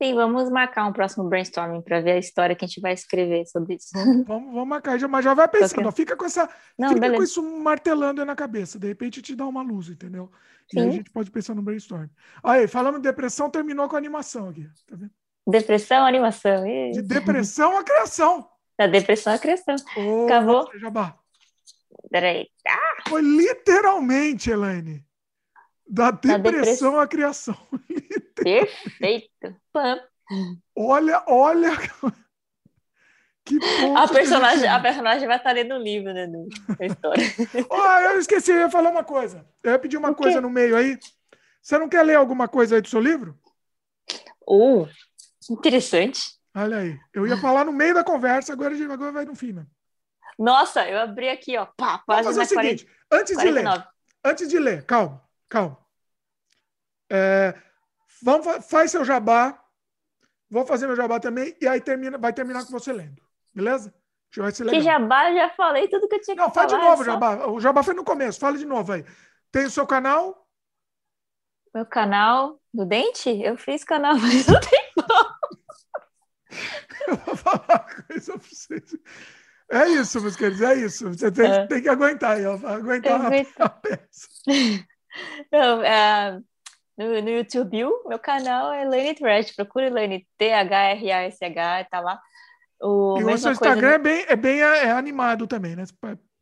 Sim, 0.03 0.15
vamos 0.15 0.51
marcar 0.51 0.85
um 0.87 0.93
próximo 0.93 1.29
brainstorming 1.29 1.81
para 1.81 2.01
ver 2.01 2.13
a 2.13 2.19
história 2.19 2.57
que 2.57 2.65
a 2.65 2.69
gente 2.69 2.81
vai 2.81 2.93
escrever 2.93 3.47
sobre 3.47 3.77
isso. 3.77 3.91
Vamos, 3.95 4.27
vamos, 4.27 4.67
marcar, 4.67 4.99
já, 4.99 5.07
mas 5.07 5.25
já 5.25 5.33
vai 5.33 5.47
pensando, 5.47 5.87
ó, 5.87 5.93
fica 5.93 6.17
com 6.17 6.25
essa, 6.25 6.51
Não, 6.77 6.89
fica 6.89 7.01
beleza. 7.03 7.19
com 7.19 7.23
isso 7.23 7.43
martelando 7.61 8.21
aí 8.21 8.27
na 8.27 8.35
cabeça, 8.35 8.81
de 8.81 8.89
repente 8.89 9.23
te 9.23 9.37
dá 9.37 9.47
uma 9.47 9.63
luz, 9.63 9.89
entendeu? 9.89 10.29
Sim. 10.69 10.79
E 10.79 10.83
aí 10.83 10.89
a 10.89 10.93
gente 10.93 11.11
pode 11.13 11.31
pensar 11.31 11.55
no 11.55 11.63
brainstorm. 11.63 12.09
Aí, 12.43 12.67
falando 12.67 12.97
de 12.97 13.03
depressão, 13.03 13.49
terminou 13.49 13.89
com 13.89 13.95
a 13.95 13.99
animação 13.99 14.49
aqui, 14.49 14.69
tá 14.89 14.97
vendo? 14.97 15.13
Depressão, 15.47 16.07
animação. 16.07 16.65
De 16.93 17.03
depressão 17.03 17.77
à 17.77 17.85
criação. 17.85 18.49
Da 18.79 18.87
depressão 18.87 19.35
à 19.35 19.39
criação. 19.39 19.77
Oh, 19.97 20.27
Acabou. 20.27 20.71
Jabá. 20.79 21.19
Peraí. 22.11 22.49
Ah! 22.67 23.09
Foi 23.09 23.23
literalmente, 23.23 24.51
Elaine. 24.51 25.05
Da 25.87 26.11
depressão 26.11 26.99
à 26.99 27.07
criação. 27.07 27.57
Perfeito. 28.35 29.57
Olha, 30.77 31.23
olha. 31.27 31.71
Que 33.45 33.59
a 33.97 34.07
personagem, 34.07 34.69
a 34.69 34.81
personagem 34.81 35.27
vai 35.27 35.37
estar 35.37 35.53
lendo 35.53 35.75
o 35.75 35.83
livro, 35.83 36.15
né? 36.15 36.29
Da 36.79 36.87
história. 36.87 37.25
oh, 37.69 37.99
eu 38.11 38.21
esqueci, 38.21 38.53
eu 38.53 38.59
ia 38.59 38.71
falar 38.71 38.91
uma 38.91 39.05
coisa. 39.05 39.45
Eu 39.63 39.73
ia 39.73 39.79
pedir 39.79 39.97
uma 39.97 40.15
coisa 40.15 40.41
no 40.41 40.49
meio 40.49 40.77
aí. 40.77 40.99
Você 41.61 41.77
não 41.79 41.89
quer 41.89 42.03
ler 42.03 42.17
alguma 42.17 42.49
coisa 42.49 42.77
aí 42.77 42.81
do 42.81 42.89
seu 42.89 43.01
livro? 43.01 43.39
Oh, 44.47 44.87
interessante. 45.51 46.39
Olha 46.55 46.79
aí. 46.79 46.99
Eu 47.13 47.27
ia 47.27 47.37
falar 47.37 47.65
no 47.65 47.73
meio 47.73 47.95
da 47.95 48.05
conversa, 48.05 48.53
agora, 48.53 48.75
agora 48.93 49.13
vai 49.13 49.25
no 49.25 49.35
fim, 49.35 49.53
né? 49.53 49.67
Nossa, 50.39 50.89
eu 50.89 50.99
abri 50.99 51.29
aqui, 51.29 51.57
ó. 51.57 51.67
Pá, 51.77 52.03
Vamos 52.07 52.27
fazer 52.27 52.41
o 52.41 52.47
seguinte: 52.47 52.85
40, 53.09 53.23
antes 53.23 53.35
49. 53.35 53.79
de 53.79 53.83
ler, 53.83 53.89
antes 54.25 54.49
de 54.49 54.59
ler, 54.59 54.87
calma, 54.87 55.23
calma. 55.49 55.79
É, 57.11 57.55
vamos, 58.23 58.67
faz 58.67 58.91
seu 58.91 59.05
jabá. 59.05 59.59
Vou 60.51 60.67
fazer 60.67 60.87
meu 60.87 60.97
jabá 60.97 61.19
também, 61.19 61.57
e 61.61 61.67
aí 61.67 61.81
termina, 61.81 62.19
vai 62.19 62.33
terminar 62.33 62.65
com 62.65 62.73
você 62.73 62.93
lendo. 62.93 63.23
Beleza? 63.55 63.95
Que 64.31 64.81
jabá, 64.81 65.31
eu 65.31 65.37
já 65.37 65.51
falei 65.51 65.89
tudo 65.89 66.09
que 66.09 66.15
eu 66.15 66.21
tinha 66.21 66.35
que 66.35 66.43
falar. 66.43 66.49
Não, 66.49 66.55
fala 66.55 66.67
de 66.67 66.75
novo, 66.77 67.03
é 67.03 67.05
só... 67.05 67.13
jabá. 67.13 67.47
O 67.49 67.61
jabá 67.61 67.83
foi 67.83 67.93
no 67.93 68.05
começo, 68.05 68.41
fala 68.41 68.57
de 68.57 68.65
novo 68.65 68.93
aí. 68.93 69.05
Tem 69.51 69.67
o 69.67 69.71
seu 69.71 69.87
canal? 69.87 70.47
Meu 71.75 71.85
canal 71.85 72.59
do 72.73 72.87
dente? 72.87 73.29
Eu 73.43 73.59
fiz 73.59 73.85
canal, 73.85 74.17
mas 74.21 74.47
não 74.47 74.59
tem. 74.61 74.92
Eu 77.09 77.17
vou 77.17 77.37
falar 77.37 77.65
uma 77.69 78.05
coisa 78.07 78.33
pra 78.33 78.49
vocês. 78.49 78.97
É 79.71 79.89
isso, 79.89 80.21
meus 80.21 80.37
queridos, 80.37 80.61
é 80.61 80.75
isso. 80.75 81.09
Você 81.09 81.33
tem, 81.33 81.51
é. 81.51 81.67
tem 81.67 81.81
que 81.81 81.89
aguentar, 81.89 82.37
aguentar 82.37 83.21
a, 83.23 83.65
a, 83.65 83.69
peça. 83.71 84.29
Não, 85.51 85.83
é, 85.83 86.39
no, 86.97 87.23
no 87.23 87.31
YouTube, 87.31 87.85
meu 88.07 88.19
canal 88.19 88.73
é 88.73 88.85
Lane 88.85 89.15
Trash. 89.15 89.53
Procura 89.53 89.91
Lane, 89.91 90.27
T-H-R-A-S-H, 90.37 91.85
tá 91.91 92.01
lá. 92.01 92.21
O, 92.81 93.19
e 93.19 93.25
o 93.25 93.39
seu 93.39 93.53
Instagram 93.53 93.89
no... 93.89 93.95
é 93.95 93.99
bem, 93.99 94.25
é 94.29 94.37
bem 94.37 94.61
é, 94.61 94.91
animado 94.91 95.47
também, 95.47 95.75
né? 95.75 95.87
Você 95.87 95.95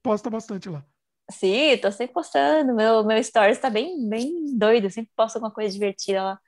posta 0.03 0.29
bastante 0.29 0.69
lá. 0.69 0.85
Sim, 1.31 1.79
tô 1.79 1.93
sempre 1.93 2.15
postando. 2.15 2.75
Meu, 2.75 3.05
meu 3.05 3.23
stories 3.23 3.59
tá 3.59 3.71
bem, 3.71 4.09
bem 4.09 4.57
doido. 4.57 4.91
sempre 4.91 5.13
posto 5.15 5.37
alguma 5.37 5.53
coisa 5.53 5.73
divertida 5.73 6.23
lá. 6.23 6.39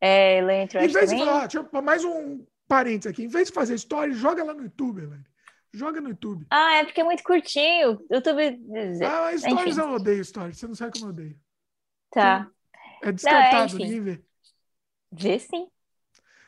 É, 0.00 0.42
Lane 0.42 0.66
Trash 0.66 0.84
em 0.84 0.92
vez 0.92 1.10
também. 1.10 1.24
Falar, 1.24 1.46
deixa 1.46 1.68
eu, 1.72 1.82
mais 1.82 2.04
um 2.04 2.44
parênteses 2.74 3.06
aqui. 3.06 3.22
Em 3.22 3.28
vez 3.28 3.48
de 3.48 3.54
fazer 3.54 3.78
stories, 3.78 4.18
joga 4.18 4.42
lá 4.42 4.52
no 4.52 4.64
YouTube, 4.64 5.06
Lane. 5.06 5.24
Joga 5.72 6.00
no 6.00 6.08
YouTube. 6.08 6.46
Ah, 6.50 6.76
é 6.76 6.84
porque 6.84 7.00
é 7.00 7.04
muito 7.04 7.22
curtinho. 7.22 8.04
YouTube. 8.10 8.60
Ah, 9.04 9.36
stories 9.36 9.76
Enfim. 9.76 9.80
eu 9.80 9.92
odeio 9.92 10.24
stories. 10.24 10.58
Você 10.58 10.66
não 10.66 10.74
sabe 10.74 10.92
como 10.92 11.06
eu 11.06 11.10
odeio. 11.10 11.38
Tá. 12.10 12.48
É 13.02 13.12
descartado, 13.12 13.74
não, 13.74 13.80
é, 13.80 13.84
ninguém 13.84 14.00
vê. 14.00 14.24
Vê 15.12 15.38
sim. 15.38 15.68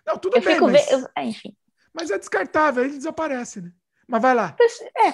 Não, 0.06 0.18
tudo 0.18 0.36
eu 0.36 0.42
bem, 0.42 0.60
mas... 0.60 0.86
Ve... 0.86 0.94
Eu... 0.94 1.08
Ah, 1.14 1.24
enfim. 1.24 1.56
Mas 1.92 2.10
é 2.10 2.18
descartável, 2.18 2.82
aí 2.82 2.88
ele 2.88 2.98
desaparece, 2.98 3.60
né? 3.60 3.72
Mas 4.06 4.22
vai 4.22 4.34
lá. 4.34 4.56
É. 4.96 5.12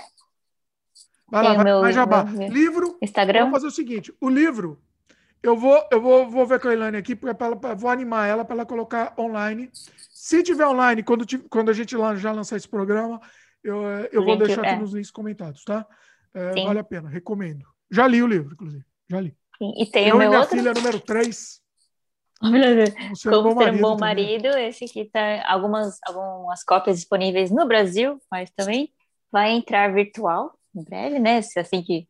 Vai 1.31 1.43
Tem 1.43 1.57
lá, 1.57 1.63
vai, 1.63 1.81
vai 1.81 1.93
jabá. 1.93 2.25
Meu... 2.25 2.49
Livro. 2.49 2.99
Instagram. 3.01 3.41
Vamos 3.41 3.55
fazer 3.55 3.67
o 3.67 3.71
seguinte: 3.71 4.15
o 4.21 4.29
livro, 4.29 4.83
eu 5.43 5.57
vou, 5.57 5.83
eu 5.91 6.01
vou, 6.01 6.31
vou 6.31 6.47
ver 6.47 6.61
com 6.61 6.69
a 6.69 6.75
Ilane 6.75 6.97
aqui, 6.97 7.17
porque 7.17 7.43
ela, 7.43 7.57
vou 7.75 7.91
animar 7.91 8.29
ela 8.29 8.45
para 8.45 8.55
ela 8.55 8.67
colocar 8.67 9.15
online. 9.19 9.71
Se 10.23 10.41
tiver 10.41 10.69
online, 10.69 11.03
quando, 11.03 11.27
quando 11.51 11.71
a 11.71 11.73
gente 11.73 11.97
já 12.15 12.31
lançar 12.31 12.57
esse 12.57 12.69
programa, 12.69 13.21
eu, 13.61 13.85
eh, 13.85 14.09
eu 14.13 14.25
vou 14.25 14.39
deixar 14.39 14.61
aqui 14.61 14.71
é. 14.71 14.79
nos 14.79 14.93
links 14.93 15.11
comentados, 15.11 15.65
tá? 15.65 15.85
É, 16.33 16.63
vale 16.63 16.79
a 16.79 16.85
pena, 16.85 17.09
recomendo. 17.09 17.67
Já 17.91 18.07
li 18.07 18.23
o 18.23 18.27
livro, 18.29 18.53
inclusive. 18.53 18.85
Já 19.11 19.21
li. 19.21 19.37
Sim. 19.59 19.75
E 19.77 19.91
tem 19.91 20.07
eu 20.07 20.15
o 20.15 20.19
meu 20.19 20.27
e 20.27 20.29
minha 20.29 20.39
outro... 20.39 20.57
filha 20.57 20.73
número 20.73 21.01
3. 21.01 21.61
Como 22.39 23.17
ser 23.17 23.35
um 23.35 23.43
bom 23.43 23.55
marido. 23.57 23.79
Um 23.79 23.81
bom 23.81 23.99
marido 23.99 24.47
esse 24.47 24.85
aqui 24.85 25.07
tá 25.07 25.43
algumas, 25.45 25.99
algumas 26.07 26.63
cópias 26.63 26.99
disponíveis 26.99 27.51
no 27.51 27.67
Brasil, 27.67 28.23
mas 28.31 28.49
também 28.53 28.93
vai 29.29 29.51
entrar 29.51 29.93
virtual 29.93 30.57
em 30.73 30.85
breve, 30.85 31.19
né? 31.19 31.43
Se 31.43 31.59
assim 31.59 31.83
que 31.83 32.07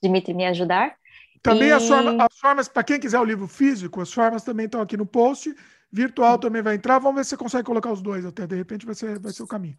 Dimitri 0.00 0.34
me 0.34 0.46
ajudar. 0.46 0.94
Também 1.42 1.70
e... 1.70 1.72
as, 1.72 1.88
formas, 1.88 2.14
as 2.20 2.38
formas 2.38 2.68
para 2.68 2.84
quem 2.84 3.00
quiser 3.00 3.18
o 3.18 3.24
livro 3.24 3.48
físico, 3.48 4.00
as 4.00 4.12
formas 4.12 4.44
também 4.44 4.66
estão 4.66 4.80
aqui 4.80 4.96
no 4.96 5.04
post. 5.04 5.52
Virtual 5.92 6.38
também 6.38 6.62
vai 6.62 6.76
entrar. 6.76 6.98
Vamos 6.98 7.16
ver 7.16 7.24
se 7.24 7.30
você 7.30 7.36
consegue 7.36 7.64
colocar 7.64 7.90
os 7.90 8.00
dois 8.00 8.24
até. 8.24 8.46
De 8.46 8.56
repente 8.56 8.86
vai 8.86 8.94
ser, 8.94 9.18
vai 9.18 9.32
ser 9.32 9.42
o 9.42 9.46
caminho. 9.46 9.76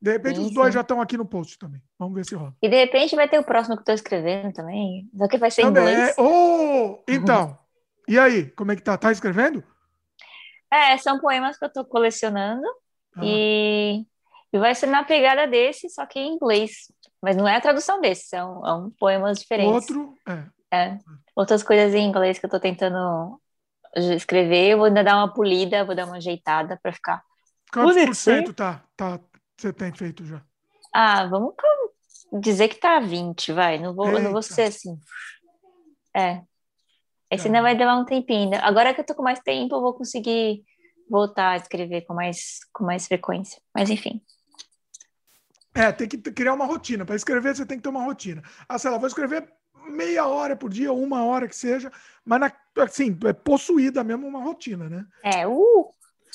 De 0.00 0.10
repente 0.10 0.36
sim, 0.36 0.46
os 0.46 0.52
dois 0.52 0.68
sim. 0.68 0.72
já 0.72 0.80
estão 0.80 1.00
aqui 1.00 1.16
no 1.16 1.24
post 1.24 1.56
também. 1.58 1.80
Vamos 1.96 2.14
ver 2.14 2.24
se 2.24 2.34
rola. 2.34 2.54
E 2.60 2.68
de 2.68 2.76
repente 2.76 3.14
vai 3.14 3.28
ter 3.28 3.38
o 3.38 3.44
próximo 3.44 3.76
que 3.76 3.82
estou 3.82 3.94
escrevendo 3.94 4.52
também. 4.52 5.08
Só 5.16 5.28
que 5.28 5.38
vai 5.38 5.50
ser 5.50 5.62
também. 5.62 5.84
em 5.84 5.92
inglês. 5.92 6.18
É... 6.18 6.20
Oh! 6.20 7.04
Então, 7.08 7.56
e 8.08 8.18
aí? 8.18 8.50
Como 8.50 8.72
é 8.72 8.76
que 8.76 8.82
tá? 8.82 8.98
Tá 8.98 9.12
escrevendo? 9.12 9.62
É, 10.72 10.96
são 10.98 11.20
poemas 11.20 11.56
que 11.56 11.64
eu 11.64 11.68
estou 11.68 11.84
colecionando. 11.84 12.66
Ah. 13.16 13.20
E... 13.22 14.04
e 14.52 14.58
vai 14.58 14.74
ser 14.74 14.86
na 14.86 15.04
pegada 15.04 15.46
desse, 15.46 15.88
só 15.88 16.04
que 16.04 16.18
em 16.18 16.34
inglês. 16.34 16.90
Mas 17.22 17.36
não 17.36 17.46
é 17.46 17.54
a 17.54 17.60
tradução 17.60 18.00
desse, 18.00 18.26
são, 18.26 18.60
são 18.64 18.90
poemas 18.98 19.38
diferentes. 19.38 19.72
Outro, 19.72 20.14
é. 20.28 20.76
é. 20.76 20.98
Outras 21.36 21.62
coisas 21.62 21.94
em 21.94 22.04
inglês 22.04 22.40
que 22.40 22.44
eu 22.44 22.48
estou 22.48 22.58
tentando 22.58 23.40
escrever, 23.96 24.70
eu 24.70 24.78
vou 24.78 24.86
ainda 24.86 25.04
dar 25.04 25.16
uma 25.16 25.32
polida, 25.32 25.84
vou 25.84 25.94
dar 25.94 26.06
uma 26.06 26.16
ajeitada 26.16 26.78
para 26.82 26.92
ficar. 26.92 27.22
Quantos 27.72 28.04
por 28.04 28.14
cento 28.14 28.52
tá, 28.52 28.84
tá, 28.96 29.18
você 29.56 29.72
tem 29.72 29.92
feito 29.92 30.24
já? 30.24 30.42
Ah, 30.92 31.26
vamos 31.26 31.54
dizer 32.40 32.68
que 32.68 32.76
tá 32.76 33.00
20, 33.00 33.52
vai. 33.52 33.78
Não 33.78 33.94
vou, 33.94 34.20
não 34.20 34.32
vou 34.32 34.42
ser 34.42 34.62
assim. 34.62 34.98
É. 36.14 36.42
Esse 37.30 37.44
tá. 37.44 37.48
ainda 37.48 37.62
vai 37.62 37.74
levar 37.74 37.96
um 37.96 38.04
tempinho 38.04 38.44
ainda. 38.44 38.58
Agora 38.60 38.92
que 38.92 39.00
eu 39.00 39.06
tô 39.06 39.14
com 39.14 39.22
mais 39.22 39.40
tempo, 39.40 39.74
eu 39.74 39.80
vou 39.80 39.94
conseguir 39.94 40.62
voltar 41.08 41.50
a 41.50 41.56
escrever 41.56 42.02
com 42.02 42.14
mais, 42.14 42.58
com 42.72 42.84
mais 42.84 43.06
frequência. 43.06 43.60
Mas 43.74 43.88
enfim. 43.88 44.22
É, 45.74 45.90
tem 45.90 46.06
que 46.06 46.18
criar 46.18 46.52
uma 46.52 46.66
rotina. 46.66 47.04
Para 47.06 47.16
escrever, 47.16 47.56
você 47.56 47.64
tem 47.64 47.78
que 47.78 47.82
ter 47.82 47.88
uma 47.88 48.04
rotina. 48.04 48.42
Ah, 48.68 48.78
sei 48.78 48.90
lá, 48.90 48.98
vou 48.98 49.06
escrever 49.06 49.50
meia 49.88 50.26
hora 50.26 50.56
por 50.56 50.70
dia, 50.70 50.92
uma 50.92 51.24
hora 51.24 51.48
que 51.48 51.56
seja, 51.56 51.90
mas 52.24 52.40
na, 52.40 52.52
assim, 52.78 53.16
é 53.24 53.32
possuída 53.32 54.02
mesmo 54.02 54.26
uma 54.26 54.42
rotina, 54.42 54.88
né? 54.88 55.06
É, 55.22 55.46
uh, 55.46 55.92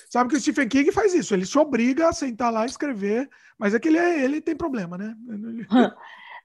Sabe 0.09 0.29
que 0.29 0.37
o 0.37 0.39
Stephen 0.39 0.69
King 0.69 0.91
faz 0.91 1.13
isso, 1.13 1.33
ele 1.33 1.45
se 1.45 1.57
obriga 1.57 2.07
a 2.09 2.13
sentar 2.13 2.51
lá 2.51 2.63
e 2.63 2.69
escrever, 2.69 3.29
mas 3.57 3.73
é 3.73 3.79
que 3.79 3.87
ele, 3.87 3.97
é, 3.97 4.23
ele 4.23 4.39
tem 4.39 4.55
problema, 4.55 4.97
né? 4.97 5.15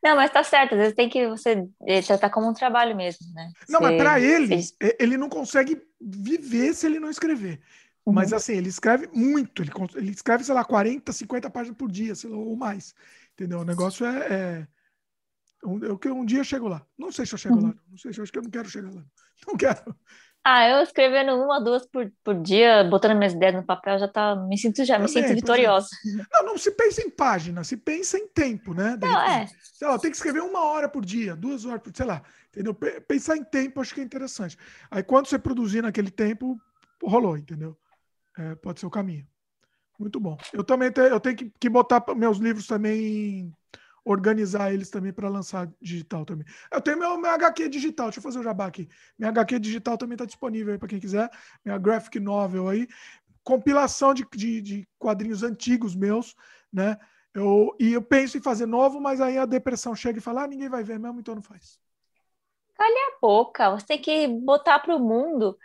Não, 0.03 0.17
mas 0.17 0.33
tá 0.33 0.43
certo, 0.43 0.73
às 0.73 0.79
vezes 0.79 0.95
tem 0.97 1.09
que 1.09 1.29
você 1.29 1.65
eh, 1.87 2.03
tratar 2.03 2.29
como 2.29 2.51
um 2.51 2.53
trabalho 2.53 2.97
mesmo, 2.97 3.25
né? 3.33 3.53
Não, 3.69 3.79
você, 3.79 3.87
mas 3.87 4.03
para 4.03 4.19
ele, 4.19 4.61
você... 4.61 4.97
ele 4.99 5.17
não 5.17 5.29
consegue 5.29 5.81
viver 6.01 6.75
se 6.75 6.87
ele 6.87 6.99
não 6.99 7.09
escrever. 7.09 7.61
Uhum. 8.05 8.13
Mas 8.13 8.33
assim, 8.33 8.55
ele 8.55 8.69
escreve 8.69 9.09
muito, 9.15 9.63
ele, 9.63 9.71
ele 9.95 10.11
escreve, 10.11 10.43
sei 10.43 10.55
lá, 10.55 10.65
40, 10.65 11.13
50 11.13 11.49
páginas 11.51 11.77
por 11.77 11.89
dia, 11.89 12.17
sei 12.17 12.31
lá, 12.31 12.37
ou 12.37 12.57
mais. 12.57 12.97
Entendeu? 13.35 13.61
O 13.61 13.65
negócio 13.65 14.05
é. 14.05 14.19
é... 14.29 14.67
Um, 15.65 15.79
eu, 15.85 15.99
um 16.15 16.25
dia 16.25 16.41
eu 16.41 16.45
chego 16.45 16.69
lá. 16.69 16.85
Não 16.99 17.13
sei 17.13 17.25
se 17.25 17.35
eu 17.35 17.39
chego 17.39 17.57
uhum. 17.57 17.69
lá. 17.69 17.75
Não 17.89 17.97
sei 17.97 18.13
se 18.13 18.19
eu 18.19 18.23
acho 18.23 18.33
que 18.33 18.39
eu 18.39 18.43
não 18.43 18.51
quero 18.51 18.69
chegar 18.69 18.93
lá. 18.93 19.05
Não 19.47 19.57
quero. 19.57 19.97
Ah, 20.45 20.69
eu 20.69 20.83
escrevendo 20.83 21.37
uma, 21.37 21.61
duas 21.61 21.87
por, 21.87 22.13
por 22.25 22.35
dia, 22.35 22.83
botando 22.83 23.17
minhas 23.17 23.33
ideias 23.33 23.55
no 23.55 23.65
papel, 23.65 23.97
já 23.97 24.09
tá. 24.09 24.35
Me 24.35 24.59
sinto 24.59 24.85
já, 24.85 24.95
Também, 24.95 25.07
me 25.07 25.13
sinto 25.13 25.31
é. 25.31 25.35
vitoriosa. 25.35 25.89
Não, 26.33 26.47
não 26.47 26.59
se 26.59 26.73
pensa 26.73 27.01
em 27.01 27.11
página, 27.11 27.63
se 27.63 27.77
pensa 27.77 28.19
em 28.19 28.27
tempo, 28.27 28.75
né? 28.75 28.99
não, 29.01 29.23
é. 29.23 29.47
Sei 29.61 29.87
lá, 29.87 29.97
tem 30.01 30.11
que 30.11 30.17
escrever 30.17 30.43
uma 30.43 30.65
hora 30.65 30.89
por 30.89 31.05
dia, 31.05 31.37
duas 31.37 31.65
horas 31.65 31.81
por 31.81 31.95
sei 31.95 32.07
lá. 32.07 32.23
Entendeu? 32.49 32.75
Pensar 32.75 33.37
em 33.37 33.45
tempo 33.45 33.81
acho 33.81 33.95
que 33.95 34.01
é 34.01 34.05
interessante. 34.05 34.59
Aí 34.91 35.03
quando 35.05 35.29
você 35.29 35.39
produzir 35.39 35.81
naquele 35.81 36.11
tempo, 36.11 36.61
rolou, 37.01 37.37
entendeu? 37.37 37.79
É, 38.37 38.57
pode 38.57 38.81
ser 38.81 38.87
o 38.87 38.91
caminho. 38.91 39.27
Muito 39.97 40.19
bom. 40.19 40.37
Eu 40.53 40.65
também 40.65 40.91
te, 40.91 41.01
eu 41.01 41.21
tenho 41.21 41.37
que, 41.37 41.53
que 41.61 41.69
botar 41.69 42.05
meus 42.17 42.39
livros 42.39 42.67
também 42.67 43.53
organizar 44.05 44.73
eles 44.73 44.91
também 44.91 45.13
para 45.13 45.29
lançar 45.29 45.69
digital 45.81 46.25
também. 46.25 46.47
Eu 46.71 46.81
tenho 46.81 46.99
meu, 46.99 47.17
meu 47.17 47.31
HQ 47.31 47.69
digital, 47.69 48.07
deixa 48.07 48.19
eu 48.19 48.23
fazer 48.23 48.41
o 48.41 48.43
jabá 48.43 48.67
aqui. 48.67 48.89
Minha 49.19 49.31
HQ 49.31 49.59
digital 49.59 49.97
também 49.97 50.15
está 50.15 50.25
disponível 50.25 50.73
aí 50.73 50.79
para 50.79 50.89
quem 50.89 51.01
quiser. 51.01 51.31
Minha 51.65 51.79
graphic 51.79 52.19
novel 52.19 52.69
aí. 52.69 52.89
Compilação 53.45 54.13
de, 54.15 54.27
de, 54.35 54.61
de, 54.63 54.89
quadrinhos 54.99 55.43
antigos 55.43 55.95
meus, 55.95 56.35
né? 56.73 56.97
Eu, 57.35 57.75
e 57.81 57.93
eu 57.93 58.03
penso 58.03 58.37
em 58.37 58.43
fazer 58.43 58.67
novo, 58.67 59.01
mas 59.01 59.21
aí 59.21 59.39
a 59.39 59.47
depressão 59.47 59.97
chega 59.97 60.19
e 60.19 60.23
fala: 60.23 60.45
ah, 60.45 60.47
ninguém 60.47 60.69
vai 60.69 60.85
ver 60.85 60.99
mesmo, 60.99 61.19
então 61.19 61.35
não 61.35 61.43
faz. 61.43 61.79
Calha 62.75 63.17
a 63.17 63.19
boca, 63.21 63.71
você 63.71 63.87
tem 63.87 63.99
que 63.99 64.29
botar 64.29 64.79
para 64.79 64.95
o 64.95 65.01
mundo 65.01 65.59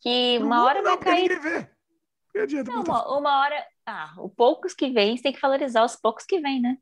que 0.00 0.36
pro 0.38 0.46
uma 0.46 0.56
mundo 0.56 0.66
hora 0.66 0.82
não, 0.82 0.90
vai 0.90 0.98
cair. 0.98 1.30
Ninguém 1.30 1.38
vê. 1.38 1.70
Não, 2.64 2.82
uma, 2.82 3.18
uma, 3.18 3.40
hora. 3.40 3.66
Ah, 3.84 4.14
os 4.18 4.32
poucos 4.34 4.72
que 4.72 4.90
vêm, 4.90 5.16
você 5.16 5.24
tem 5.24 5.32
que 5.32 5.40
valorizar 5.40 5.84
os 5.84 5.96
poucos 5.96 6.24
que 6.24 6.40
vêm, 6.40 6.60
né? 6.60 6.78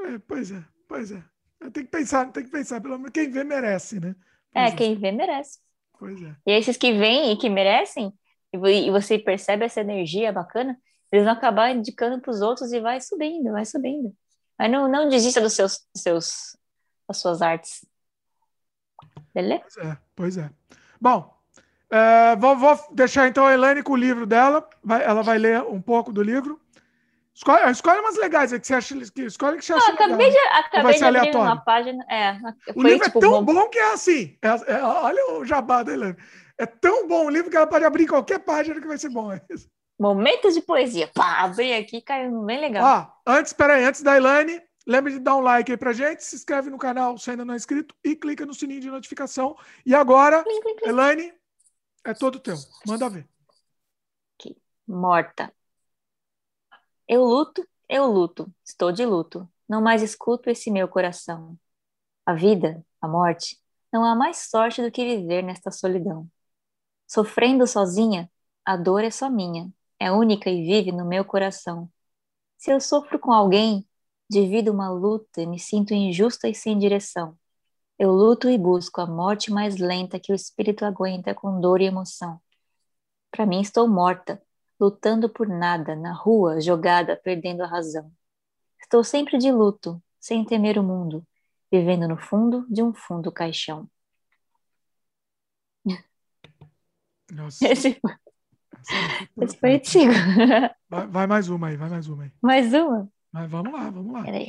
É, 0.00 0.18
pois 0.18 0.50
é, 0.50 0.64
pois 0.88 1.12
é. 1.12 1.22
Tem 1.72 1.84
que 1.84 1.90
pensar, 1.90 2.30
tem 2.30 2.44
que 2.44 2.50
pensar, 2.50 2.80
pelo 2.80 2.98
menos 2.98 3.12
quem 3.12 3.30
vê 3.30 3.42
merece, 3.42 3.98
né? 3.98 4.14
É, 4.54 4.62
pois 4.62 4.72
é, 4.72 4.76
quem 4.76 4.98
vê 4.98 5.12
merece. 5.12 5.58
Pois 5.98 6.22
é. 6.22 6.36
E 6.46 6.52
esses 6.52 6.76
que 6.76 6.92
vêm 6.92 7.32
e 7.32 7.36
que 7.36 7.48
merecem, 7.48 8.12
e 8.52 8.90
você 8.90 9.18
percebe 9.18 9.64
essa 9.64 9.80
energia 9.80 10.32
bacana, 10.32 10.78
eles 11.10 11.24
vão 11.24 11.32
acabar 11.32 11.70
indicando 11.70 12.20
para 12.20 12.30
os 12.30 12.40
outros 12.40 12.72
e 12.72 12.80
vai 12.80 13.00
subindo, 13.00 13.52
vai 13.52 13.64
subindo. 13.64 14.14
Mas 14.58 14.70
não, 14.70 14.88
não 14.88 15.08
desista 15.08 15.40
dos 15.40 15.54
seus, 15.54 15.80
dos 15.92 16.02
seus, 16.02 16.56
das 17.08 17.18
suas 17.18 17.42
artes. 17.42 17.84
Beleza? 19.34 19.62
Pois 19.62 19.86
é, 19.86 19.98
pois 20.14 20.36
é. 20.38 20.50
Bom, 21.00 21.34
é, 21.90 22.36
vou, 22.36 22.56
vou, 22.56 22.78
deixar 22.92 23.28
então 23.28 23.46
a 23.46 23.54
Elaine 23.54 23.82
com 23.82 23.92
o 23.92 23.96
livro 23.96 24.26
dela. 24.26 24.68
Vai, 24.82 25.04
ela 25.04 25.22
vai 25.22 25.38
ler 25.38 25.62
um 25.62 25.80
pouco 25.80 26.12
do 26.12 26.22
livro. 26.22 26.60
Escolhe, 27.34 27.70
escolhe 27.70 28.00
umas 28.00 28.16
legais 28.16 28.52
aí 28.52 28.60
que 28.60 28.66
você 28.66 28.74
acha 28.74 28.94
que 29.10 29.22
escolhe 29.22 29.58
que 29.58 29.64
você 29.64 29.72
acha 29.72 29.92
acabei 29.92 30.28
legal. 30.28 30.30
De, 30.30 30.58
acabei 30.58 30.82
vai 30.82 30.94
ser 30.94 31.04
aleatório. 31.04 31.40
uma 31.40 31.64
página. 31.64 32.06
É, 32.08 32.38
o 32.76 32.82
livro 32.82 33.02
é 33.02 33.06
tipo, 33.06 33.18
é 33.18 33.20
tão 33.20 33.44
bom 33.44 33.68
que 33.68 33.78
é 33.78 33.92
assim. 33.92 34.38
É, 34.40 34.74
é, 34.74 34.82
olha 34.82 35.32
o 35.32 35.44
jabá 35.44 35.82
da 35.82 35.92
Elaine. 35.92 36.16
É 36.56 36.64
tão 36.64 37.08
bom 37.08 37.26
o 37.26 37.30
livro 37.30 37.50
que 37.50 37.56
ela 37.56 37.66
pode 37.66 37.84
abrir 37.84 38.06
qualquer 38.06 38.38
página 38.38 38.80
que 38.80 38.86
vai 38.86 38.96
ser 38.96 39.08
bom. 39.08 39.30
Momentos 39.98 40.54
de 40.54 40.60
poesia. 40.60 41.10
Pá, 41.12 41.40
abri 41.40 41.72
aqui, 41.72 42.00
caiu 42.00 42.44
bem 42.44 42.60
legal. 42.60 43.20
Ó, 43.26 43.32
antes, 43.32 43.52
peraí, 43.52 43.84
antes 43.84 44.02
da 44.02 44.16
Elaine, 44.16 44.62
lembre 44.86 45.14
de 45.14 45.18
dar 45.18 45.36
um 45.36 45.40
like 45.40 45.72
aí 45.72 45.76
pra 45.76 45.92
gente, 45.92 46.22
se 46.22 46.36
inscreve 46.36 46.70
no 46.70 46.78
canal 46.78 47.18
se 47.18 47.30
ainda 47.30 47.44
não 47.44 47.54
é 47.54 47.56
inscrito 47.56 47.94
e 48.04 48.14
clica 48.14 48.46
no 48.46 48.54
sininho 48.54 48.80
de 48.80 48.90
notificação. 48.90 49.56
E 49.84 49.92
agora. 49.92 50.44
Elaine, 50.84 51.32
é 52.04 52.14
todo 52.14 52.38
teu. 52.38 52.56
Manda 52.86 53.08
ver. 53.08 53.28
Aqui. 54.38 54.56
Morta. 54.86 55.52
Eu 57.08 57.24
luto, 57.24 57.66
eu 57.88 58.06
luto, 58.06 58.52
estou 58.64 58.92
de 58.92 59.04
luto. 59.04 59.48
Não 59.68 59.80
mais 59.82 60.02
escuto 60.02 60.50
esse 60.50 60.70
meu 60.70 60.88
coração. 60.88 61.58
A 62.26 62.34
vida, 62.34 62.84
a 63.00 63.08
morte, 63.08 63.58
não 63.92 64.04
há 64.04 64.14
mais 64.14 64.38
sorte 64.50 64.82
do 64.82 64.90
que 64.90 65.04
viver 65.04 65.42
nesta 65.42 65.70
solidão. 65.70 66.28
Sofrendo 67.06 67.66
sozinha, 67.66 68.30
a 68.64 68.76
dor 68.76 69.04
é 69.04 69.10
só 69.10 69.30
minha 69.30 69.72
é 69.98 70.12
única 70.12 70.50
e 70.50 70.62
vive 70.66 70.92
no 70.92 71.04
meu 71.04 71.24
coração. 71.24 71.90
Se 72.58 72.70
eu 72.70 72.80
sofro 72.80 73.18
com 73.18 73.32
alguém, 73.32 73.86
divido 74.28 74.72
uma 74.72 74.90
luta 74.90 75.40
e 75.42 75.46
me 75.46 75.58
sinto 75.58 75.94
injusta 75.94 76.48
e 76.48 76.54
sem 76.54 76.78
direção. 76.78 77.38
Eu 77.98 78.10
luto 78.10 78.48
e 78.50 78.58
busco 78.58 79.00
a 79.00 79.06
morte 79.06 79.52
mais 79.52 79.76
lenta 79.78 80.20
que 80.20 80.32
o 80.32 80.34
espírito 80.34 80.84
aguenta 80.84 81.34
com 81.34 81.60
dor 81.60 81.80
e 81.80 81.86
emoção. 81.86 82.40
Para 83.30 83.46
mim, 83.46 83.60
estou 83.60 83.88
morta, 83.88 84.42
lutando 84.78 85.28
por 85.28 85.48
nada, 85.48 85.94
na 85.96 86.12
rua, 86.12 86.60
jogada, 86.60 87.16
perdendo 87.16 87.62
a 87.62 87.66
razão. 87.66 88.10
Estou 88.80 89.02
sempre 89.04 89.38
de 89.38 89.50
luto, 89.50 90.02
sem 90.20 90.44
temer 90.44 90.78
o 90.78 90.82
mundo, 90.82 91.26
vivendo 91.70 92.08
no 92.08 92.16
fundo 92.16 92.66
de 92.68 92.82
um 92.82 92.92
fundo 92.92 93.32
caixão. 93.32 93.88
Nossa. 97.32 97.66
Esse... 97.68 98.00
Esse 99.40 99.58
foi 99.58 99.76
antigo. 99.76 100.12
Vai, 100.88 101.06
vai, 101.06 101.26
mais 101.26 101.48
uma 101.48 101.68
aí, 101.68 101.76
vai 101.76 101.88
mais 101.88 102.06
uma 102.06 102.24
aí. 102.24 102.32
Mais 102.42 102.72
uma? 102.72 103.08
Mas 103.32 103.50
vamos 103.50 103.72
lá, 103.72 103.90
vamos 103.90 104.12
lá. 104.12 104.22
Peraí. 104.22 104.48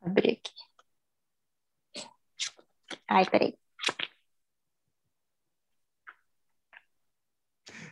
Abrir 0.00 0.32
aqui. 0.32 0.52
Ai, 3.08 3.24
peraí. 3.28 3.58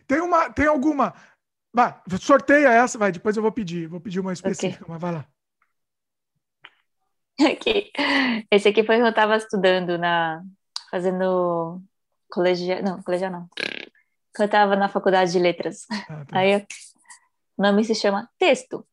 Tem 0.07 0.21
uma, 0.21 0.51
tem 0.51 0.67
alguma. 0.67 1.15
Vai, 1.73 2.01
sorteia 2.21 2.69
essa, 2.69 2.99
vai, 2.99 3.11
depois 3.11 3.37
eu 3.37 3.43
vou 3.43 3.53
pedir. 3.53 3.89
Vou 3.89 4.01
pedir 4.01 4.21
uma 4.21 4.33
específica, 4.33 4.85
okay. 4.85 4.93
mas 4.93 5.01
vai 5.01 5.13
lá. 5.13 5.27
Aqui. 7.51 7.91
Esse 8.51 8.69
aqui 8.69 8.85
foi 8.85 8.97
que 8.97 9.03
eu 9.03 9.09
estava 9.09 9.37
estudando 9.37 9.99
na. 9.99 10.43
fazendo 10.91 11.83
colegial. 12.31 12.81
Não, 12.83 13.03
colegial 13.03 13.31
não 13.31 13.49
eu 14.43 14.47
estava 14.47 14.75
na 14.77 14.89
faculdade 14.89 15.33
de 15.33 15.39
letras. 15.39 15.87
Ah, 16.09 16.25
tá. 16.25 16.27
Aí 16.39 16.57
o 16.57 17.63
nome 17.63 17.85
se 17.85 17.95
chama 17.95 18.29
texto. 18.39 18.87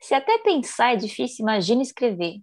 Se 0.00 0.14
até 0.14 0.38
pensar 0.38 0.94
é 0.94 0.96
difícil, 0.96 1.42
imagine 1.42 1.82
escrever. 1.82 2.40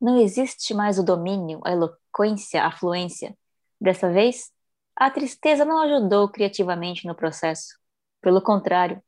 Não 0.00 0.18
existe 0.18 0.74
mais 0.74 0.98
o 0.98 1.04
domínio, 1.04 1.60
a 1.64 1.70
eloquência, 1.70 2.64
a 2.64 2.72
fluência. 2.72 3.36
Dessa 3.80 4.10
vez, 4.10 4.50
a 5.00 5.10
tristeza 5.10 5.64
não 5.64 5.80
ajudou 5.80 6.28
criativamente 6.28 7.06
no 7.06 7.14
processo. 7.14 7.74
Pelo 8.20 8.42
contrário, 8.42 9.02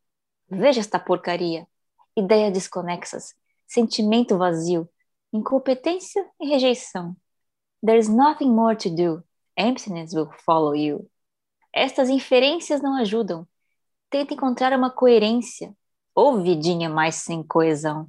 veja 0.48 0.80
esta 0.80 0.98
porcaria. 0.98 1.68
Ideias 2.16 2.50
desconexas, 2.50 3.34
sentimento 3.66 4.38
vazio, 4.38 4.88
incompetência 5.30 6.26
e 6.40 6.48
rejeição. 6.48 7.14
There's 7.84 8.08
nothing 8.08 8.50
more 8.50 8.74
to 8.74 8.88
do. 8.88 9.22
Emptiness 9.54 10.14
will 10.14 10.30
follow 10.46 10.74
you. 10.74 11.10
Estas 11.74 12.08
inferências 12.08 12.80
não 12.80 12.96
ajudam. 12.96 13.46
Tenta 14.08 14.32
encontrar 14.32 14.72
uma 14.72 14.90
coerência. 14.90 15.76
Ou 16.14 16.40
vidinha 16.40 16.88
mais 16.88 17.16
sem 17.16 17.42
coesão. 17.42 18.08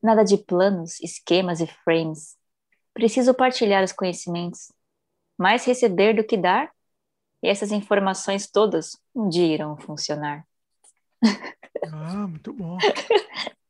Nada 0.00 0.22
de 0.22 0.38
planos, 0.38 1.00
esquemas 1.00 1.60
e 1.60 1.66
frames. 1.66 2.36
Preciso 2.94 3.34
partilhar 3.34 3.82
os 3.82 3.92
conhecimentos. 3.92 4.70
Mais 5.36 5.64
receber 5.64 6.14
do 6.14 6.22
que 6.22 6.36
dar? 6.36 6.75
E 7.42 7.48
essas 7.48 7.70
informações 7.70 8.46
todas 8.50 8.98
um 9.14 9.28
dia 9.28 9.46
irão 9.46 9.76
funcionar. 9.76 10.46
Ah, 11.92 12.26
muito 12.26 12.52
bom. 12.52 12.78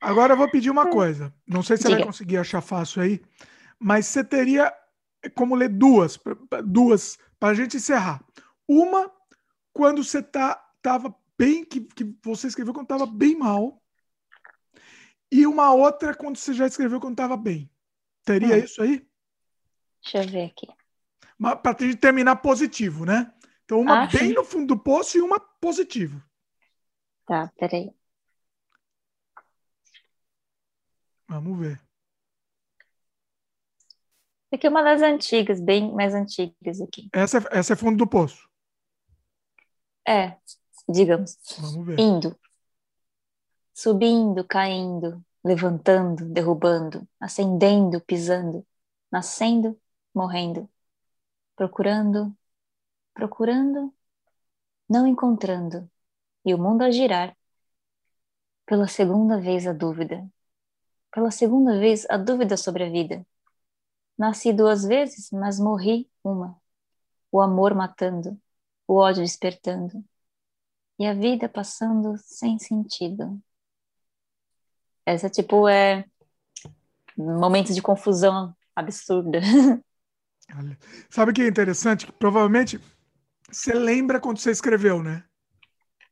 Agora 0.00 0.34
eu 0.34 0.36
vou 0.36 0.50
pedir 0.50 0.70
uma 0.70 0.88
coisa. 0.88 1.34
Não 1.46 1.62
sei 1.62 1.76
se 1.76 1.84
você 1.84 1.96
vai 1.96 2.04
conseguir 2.04 2.38
achar 2.38 2.60
fácil 2.60 3.02
aí, 3.02 3.20
mas 3.78 4.06
você 4.06 4.22
teria 4.22 4.72
como 5.34 5.54
ler 5.54 5.68
duas, 5.68 6.18
duas 6.64 7.18
para 7.38 7.50
a 7.50 7.54
gente 7.54 7.76
encerrar. 7.76 8.24
Uma 8.68 9.10
quando 9.72 10.02
você 10.02 10.22
tá, 10.22 10.62
tava 10.80 11.14
bem, 11.36 11.64
que, 11.64 11.80
que 11.80 12.16
você 12.22 12.46
escreveu 12.46 12.72
quando 12.72 12.84
estava 12.84 13.06
bem 13.06 13.36
mal, 13.36 13.82
e 15.30 15.46
uma 15.46 15.72
outra 15.72 16.14
quando 16.14 16.36
você 16.36 16.54
já 16.54 16.66
escreveu 16.66 17.00
quando 17.00 17.14
estava 17.14 17.36
bem. 17.36 17.70
Teria 18.24 18.56
hum. 18.56 18.58
isso 18.58 18.82
aí? 18.82 19.06
Deixa 20.02 20.22
eu 20.22 20.28
ver 20.28 20.46
aqui. 20.46 20.66
Para 21.62 21.74
terminar 21.74 22.36
positivo, 22.36 23.04
né? 23.04 23.32
Então, 23.66 23.80
uma 23.80 24.04
ah, 24.04 24.06
bem 24.06 24.28
sim. 24.28 24.32
no 24.32 24.44
fundo 24.44 24.76
do 24.76 24.80
poço 24.80 25.18
e 25.18 25.20
uma 25.20 25.40
positivo. 25.40 26.22
Tá, 27.26 27.52
peraí. 27.58 27.92
Vamos 31.28 31.58
ver. 31.58 31.80
Aqui 34.52 34.68
é 34.68 34.70
uma 34.70 34.84
das 34.84 35.02
antigas, 35.02 35.60
bem 35.60 35.92
mais 35.92 36.14
antigas 36.14 36.80
aqui. 36.80 37.08
Essa, 37.12 37.38
essa 37.50 37.72
é 37.72 37.76
fundo 37.76 37.98
do 37.98 38.06
poço. 38.06 38.48
É, 40.06 40.36
digamos. 40.88 41.36
Indo. 41.98 42.38
Subindo, 43.74 44.44
caindo, 44.44 45.20
levantando, 45.44 46.24
derrubando, 46.24 47.06
ascendendo, 47.18 48.00
pisando, 48.00 48.64
nascendo, 49.10 49.76
morrendo, 50.14 50.70
procurando, 51.56 52.32
procurando, 53.16 53.92
não 54.88 55.06
encontrando, 55.06 55.90
e 56.44 56.54
o 56.54 56.58
mundo 56.58 56.82
a 56.82 56.90
girar. 56.90 57.34
Pela 58.66 58.86
segunda 58.86 59.40
vez 59.40 59.66
a 59.66 59.72
dúvida. 59.72 60.28
Pela 61.10 61.30
segunda 61.30 61.78
vez 61.78 62.06
a 62.10 62.18
dúvida 62.18 62.56
sobre 62.56 62.84
a 62.84 62.90
vida. 62.90 63.26
Nasci 64.18 64.52
duas 64.52 64.84
vezes, 64.84 65.30
mas 65.30 65.58
morri 65.58 66.10
uma. 66.22 66.60
O 67.32 67.40
amor 67.40 67.74
matando, 67.74 68.38
o 68.86 68.96
ódio 68.96 69.22
despertando 69.22 70.04
e 70.98 71.06
a 71.06 71.14
vida 71.14 71.48
passando 71.48 72.16
sem 72.18 72.58
sentido. 72.58 73.40
Essa, 75.06 75.30
tipo, 75.30 75.68
é 75.68 76.04
momentos 77.16 77.74
de 77.74 77.80
confusão 77.80 78.54
absurda. 78.74 79.40
Sabe 81.08 81.30
o 81.30 81.34
que 81.34 81.42
é 81.42 81.48
interessante? 81.48 82.10
Provavelmente 82.12 82.80
você 83.50 83.72
lembra 83.72 84.20
quando 84.20 84.38
você 84.38 84.50
escreveu, 84.50 85.02
né? 85.02 85.24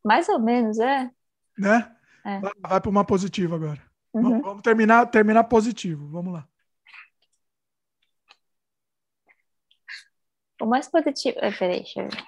Mais 0.04 0.28
ou 0.28 0.38
menos, 0.38 0.78
é. 0.78 1.10
Né? 1.58 1.96
É. 2.24 2.40
Vai, 2.40 2.52
vai 2.60 2.80
para 2.80 2.90
uma 2.90 3.04
positiva 3.04 3.56
agora. 3.56 3.82
Uhum. 4.12 4.22
Vamos, 4.22 4.42
vamos, 4.42 4.62
terminar, 4.62 5.06
terminar 5.10 5.44
positivo. 5.44 6.08
Vamos 6.08 6.32
lá. 6.32 6.48
O 10.60 10.66
mais 10.66 10.88
positivo. 10.88 11.38
É, 11.40 11.50
peraí, 11.50 11.80
deixa 11.80 12.00
eu 12.00 12.08
ver. 12.08 12.24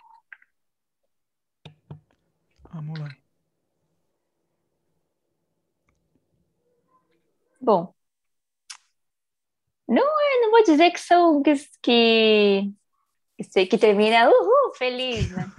Vamos 2.72 2.98
lá. 2.98 3.08
Bom, 7.60 7.94
não, 9.88 10.04
não 10.42 10.50
vou 10.50 10.62
dizer 10.64 10.90
que 10.90 11.00
são 11.00 11.42
que, 11.42 11.54
que, 11.82 13.66
que 13.66 13.78
termina 13.78 14.28
uhul, 14.28 14.55
feliz, 14.74 15.30
né? 15.30 15.50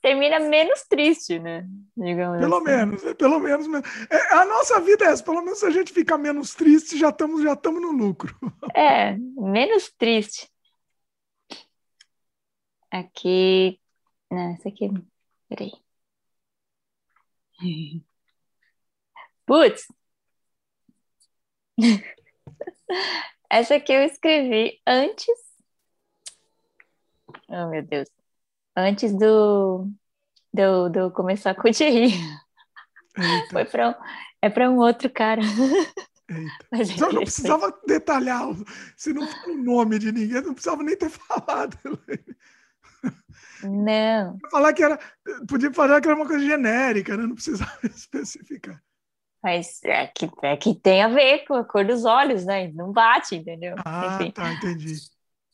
termina 0.00 0.38
menos 0.40 0.82
triste, 0.84 1.38
né? 1.38 1.66
Digamos 1.96 2.40
pelo 2.40 2.56
assim. 2.56 2.64
menos, 2.64 3.04
é, 3.04 3.14
pelo 3.14 3.40
menos. 3.40 3.66
É, 4.10 4.34
a 4.34 4.44
nossa 4.44 4.80
vida 4.80 5.04
é 5.04 5.08
essa, 5.08 5.24
pelo 5.24 5.42
menos 5.42 5.58
se 5.58 5.66
a 5.66 5.70
gente 5.70 5.92
ficar 5.92 6.18
menos 6.18 6.54
triste, 6.54 6.98
já 6.98 7.10
estamos 7.10 7.42
já 7.42 7.52
estamos 7.52 7.82
no 7.82 7.90
lucro. 7.92 8.34
É, 8.74 9.16
menos 9.16 9.90
triste. 9.98 10.48
Aqui. 12.90 13.80
Não, 14.30 14.54
essa 14.54 14.68
aqui. 14.68 14.88
Peraí. 15.48 15.72
Putz! 19.46 19.86
Essa 23.50 23.76
aqui 23.76 23.92
eu 23.92 24.02
escrevi 24.02 24.80
antes. 24.86 25.26
Oh, 27.48 27.68
meu 27.68 27.82
Deus. 27.82 28.08
Antes 28.78 29.12
do, 29.12 29.90
do, 30.54 30.88
do 30.88 31.10
começar 31.10 31.52
com 31.52 31.68
o 31.68 31.72
Thierry. 31.72 32.12
Foi 33.50 33.64
para 33.64 33.90
um, 33.90 33.94
é 34.40 34.48
para 34.48 34.70
um 34.70 34.78
outro 34.78 35.10
cara. 35.10 35.42
Mas 36.70 36.90
é 36.90 37.00
não 37.00 37.08
precisava 37.08 37.76
detalhar, 37.86 38.46
se 38.96 39.12
não 39.12 39.26
for 39.26 39.50
o 39.50 39.56
nome 39.56 39.98
de 39.98 40.12
ninguém, 40.12 40.42
não 40.42 40.54
precisava 40.54 40.84
nem 40.84 40.96
ter 40.96 41.10
falado. 41.10 41.76
Não. 43.64 44.38
Falar 44.48 44.72
que 44.72 44.84
era, 44.84 44.96
podia 45.48 45.72
falar 45.72 46.00
que 46.00 46.06
era 46.06 46.16
uma 46.16 46.26
coisa 46.26 46.44
genérica, 46.44 47.16
né? 47.16 47.24
não 47.24 47.34
precisava 47.34 47.78
especificar. 47.82 48.80
Mas 49.42 49.82
é 49.82 50.06
que, 50.06 50.30
é 50.42 50.56
que 50.56 50.74
tem 50.74 51.02
a 51.02 51.08
ver 51.08 51.44
com 51.46 51.54
a 51.54 51.64
cor 51.64 51.84
dos 51.84 52.04
olhos, 52.04 52.44
né? 52.44 52.70
Não 52.72 52.92
bate, 52.92 53.34
entendeu? 53.34 53.74
Ah, 53.84 54.18
Enfim. 54.20 54.30
tá, 54.30 54.52
entendi. 54.52 54.94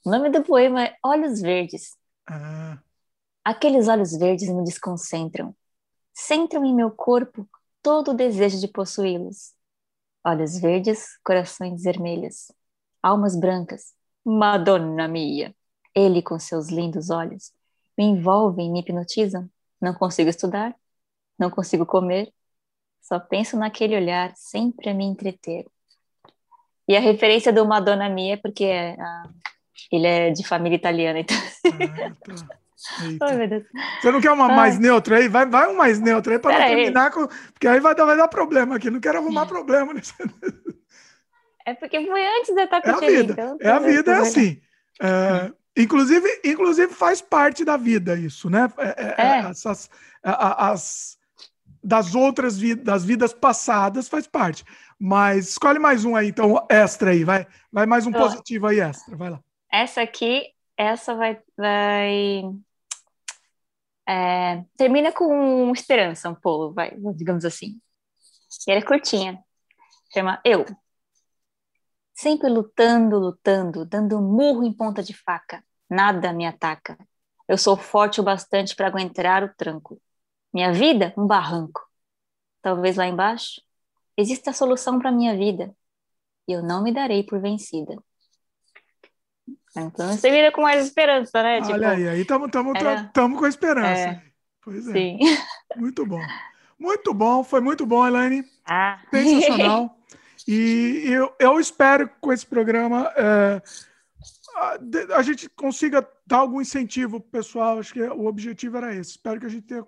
O 0.04 0.10
nome 0.10 0.28
do 0.28 0.42
poema 0.42 0.84
é 0.84 0.96
Olhos 1.02 1.40
Verdes. 1.40 1.96
Ah. 2.26 2.78
Aqueles 3.44 3.88
olhos 3.88 4.12
verdes 4.16 4.48
me 4.48 4.64
desconcentram. 4.64 5.54
Centram 6.12 6.64
em 6.64 6.74
meu 6.74 6.90
corpo 6.90 7.48
todo 7.82 8.12
o 8.12 8.14
desejo 8.14 8.58
de 8.58 8.68
possuí-los. 8.68 9.52
Olhos 10.24 10.58
verdes, 10.58 11.18
corações 11.22 11.82
vermelhos, 11.82 12.50
almas 13.02 13.36
brancas. 13.36 13.92
Madonna 14.24 15.06
mia! 15.06 15.54
Ele 15.94 16.22
com 16.22 16.38
seus 16.38 16.68
lindos 16.68 17.10
olhos 17.10 17.52
me 17.96 18.04
envolvem, 18.04 18.70
me 18.70 18.80
hipnotizam. 18.80 19.48
Não 19.80 19.94
consigo 19.94 20.30
estudar, 20.30 20.74
não 21.38 21.50
consigo 21.50 21.84
comer, 21.84 22.32
só 23.02 23.18
penso 23.18 23.56
naquele 23.56 23.96
olhar 23.96 24.32
sempre 24.34 24.90
a 24.90 24.94
me 24.94 25.04
entreter. 25.04 25.66
E 26.88 26.96
a 26.96 27.00
referência 27.00 27.52
do 27.52 27.66
Madonna 27.66 28.08
Mia 28.08 28.34
é 28.34 28.36
porque 28.36 28.64
é, 28.64 29.00
a, 29.00 29.30
ele 29.90 30.06
é 30.06 30.30
de 30.30 30.46
família 30.46 30.76
italiana, 30.76 31.20
então. 31.20 31.36
Ah, 31.36 32.14
tá. 32.46 32.58
Você 34.00 34.10
não 34.10 34.20
quer 34.20 34.30
uma 34.32 34.48
Ai. 34.48 34.56
mais 34.56 34.78
neutra 34.78 35.16
aí? 35.16 35.28
Vai, 35.28 35.46
vai 35.46 35.68
um 35.68 35.76
mais 35.76 35.98
neutro 36.00 36.32
aí 36.32 36.38
para 36.38 36.66
terminar 36.66 37.10
com. 37.10 37.26
Porque 37.52 37.66
aí 37.66 37.80
vai 37.80 37.94
dar, 37.94 38.04
vai 38.04 38.16
dar 38.16 38.28
problema 38.28 38.76
aqui. 38.76 38.90
Não 38.90 39.00
quero 39.00 39.18
arrumar 39.18 39.46
problema 39.46 39.92
nisso. 39.94 40.14
É 41.66 41.72
porque 41.72 42.06
foi 42.06 42.26
antes 42.26 42.54
da 42.54 42.64
estar 42.64 42.82
é 42.84 42.90
a 42.90 43.00
vida. 43.00 43.32
Então, 43.32 43.58
é 43.60 43.70
a 43.70 43.78
vida, 43.78 44.12
é 44.12 44.18
assim. 44.18 44.60
É, 45.00 45.50
inclusive, 45.76 46.28
inclusive 46.44 46.92
faz 46.92 47.22
parte 47.22 47.64
da 47.64 47.76
vida 47.76 48.16
isso, 48.16 48.50
né? 48.50 48.70
É, 48.78 48.88
é, 48.88 49.14
é. 49.16 49.38
Essas, 49.50 49.88
as, 50.22 51.16
das 51.82 52.14
outras 52.14 52.58
vidas, 52.58 52.84
das 52.84 53.04
vidas 53.04 53.32
passadas 53.32 54.08
faz 54.08 54.26
parte. 54.26 54.62
Mas 54.98 55.48
escolhe 55.48 55.78
mais 55.78 56.04
um 56.04 56.14
aí, 56.14 56.28
então, 56.28 56.66
extra 56.68 57.10
aí, 57.10 57.24
vai, 57.24 57.46
vai 57.72 57.86
mais 57.86 58.06
um 58.06 58.12
positivo 58.12 58.66
aí, 58.66 58.80
extra, 58.80 59.16
vai 59.16 59.30
lá. 59.30 59.40
Essa 59.72 60.02
aqui, 60.02 60.44
essa 60.76 61.14
vai, 61.14 61.38
vai 61.56 62.42
é, 64.08 64.64
termina 64.76 65.12
com 65.12 65.72
esperança 65.72 66.28
um 66.28 66.34
pouco, 66.34 66.74
vai, 66.74 66.96
digamos 67.14 67.44
assim. 67.44 67.80
E 68.66 68.70
ela 68.70 68.80
é 68.80 68.84
curtinha, 68.84 69.42
chama 70.12 70.40
Eu. 70.44 70.64
Sempre 72.14 72.48
lutando, 72.48 73.18
lutando, 73.18 73.84
dando 73.84 74.20
murro 74.20 74.64
em 74.64 74.72
ponta 74.72 75.02
de 75.02 75.12
faca, 75.14 75.64
nada 75.90 76.32
me 76.32 76.46
ataca. 76.46 76.96
Eu 77.48 77.58
sou 77.58 77.76
forte 77.76 78.20
o 78.20 78.24
bastante 78.24 78.74
para 78.76 78.86
aguentar 78.86 79.42
o 79.44 79.54
tranco. 79.54 80.00
Minha 80.52 80.72
vida, 80.72 81.12
um 81.18 81.26
barranco. 81.26 81.80
Talvez 82.62 82.96
lá 82.96 83.06
embaixo 83.06 83.60
exista 84.16 84.50
a 84.50 84.54
solução 84.54 84.98
para 84.98 85.12
minha 85.12 85.36
vida. 85.36 85.74
E 86.48 86.52
eu 86.52 86.62
não 86.62 86.82
me 86.82 86.92
darei 86.92 87.24
por 87.24 87.40
vencida. 87.40 87.96
Então 89.76 90.12
você 90.12 90.30
vira 90.30 90.52
com 90.52 90.62
mais 90.62 90.84
esperança, 90.84 91.42
né? 91.42 91.56
Olha 91.56 91.66
tipo, 91.66 91.84
aí, 91.84 92.08
aí 92.08 92.20
estamos 92.20 92.50
era... 92.76 93.10
com 93.12 93.46
esperança. 93.46 94.08
É. 94.08 94.22
Pois 94.62 94.88
é. 94.88 94.92
Sim. 94.92 95.18
Muito 95.76 96.06
bom. 96.06 96.20
Muito 96.78 97.14
bom, 97.14 97.44
foi 97.44 97.60
muito 97.60 97.86
bom, 97.86 98.06
Elaine. 98.06 98.44
Ah. 98.66 99.00
Sensacional. 99.10 99.96
e 100.46 101.04
eu, 101.06 101.32
eu 101.38 101.60
espero 101.60 102.08
que 102.08 102.14
com 102.20 102.32
esse 102.32 102.44
programa 102.44 103.12
é, 103.16 103.62
a, 104.56 104.78
a, 105.16 105.22
gente 105.22 105.48
consiga 105.48 106.06
dar 106.26 106.38
algum 106.38 106.60
incentivo 106.60 107.20
pro 107.20 107.30
pessoal. 107.30 107.78
Acho 107.78 107.92
que 107.92 108.02
o 108.02 108.26
objetivo 108.26 108.76
era 108.76 108.94
esse. 108.94 109.12
Espero 109.12 109.40
que 109.40 109.46
a 109.46 109.48
gente 109.48 109.66
tenha 109.66 109.84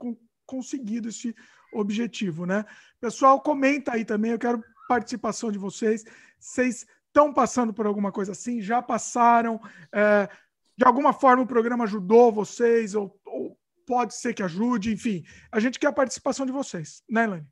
conseguido 0.46 1.08
esse 1.08 1.34
objetivo, 1.72 2.46
né? 2.46 2.64
Pessoal, 3.00 3.40
comenta 3.40 3.92
aí 3.92 4.04
também, 4.04 4.30
eu 4.30 4.38
quero 4.38 4.62
participação 4.88 5.50
de 5.50 5.58
vocês. 5.58 6.04
Vocês 6.38 6.86
estão 7.16 7.32
passando 7.32 7.72
por 7.72 7.86
alguma 7.86 8.12
coisa 8.12 8.32
assim? 8.32 8.60
Já 8.60 8.82
passaram? 8.82 9.58
É, 9.90 10.28
de 10.76 10.84
alguma 10.84 11.14
forma 11.14 11.42
o 11.42 11.46
programa 11.46 11.84
ajudou 11.84 12.30
vocês? 12.30 12.94
Ou, 12.94 13.18
ou, 13.24 13.56
pode 13.86 14.14
ser 14.14 14.34
que 14.34 14.42
ajude? 14.42 14.92
Enfim, 14.92 15.24
a 15.50 15.58
gente 15.58 15.78
quer 15.78 15.86
a 15.86 15.92
participação 15.92 16.44
de 16.44 16.52
vocês, 16.52 17.02
né, 17.08 17.24
Elaine? 17.24 17.46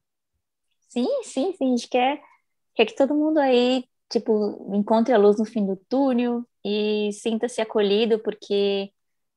Sim, 0.90 1.22
sim, 1.22 1.54
sim. 1.56 1.66
A 1.72 1.76
gente 1.76 1.88
quer, 1.88 2.20
quer 2.74 2.84
que 2.84 2.94
todo 2.94 3.14
mundo 3.14 3.38
aí, 3.38 3.84
tipo, 4.10 4.70
encontre 4.74 5.14
a 5.14 5.18
luz 5.18 5.38
no 5.38 5.46
fim 5.46 5.64
do 5.64 5.76
túnel 5.88 6.44
e 6.62 7.10
sinta-se 7.14 7.62
acolhido, 7.62 8.18
porque 8.18 8.92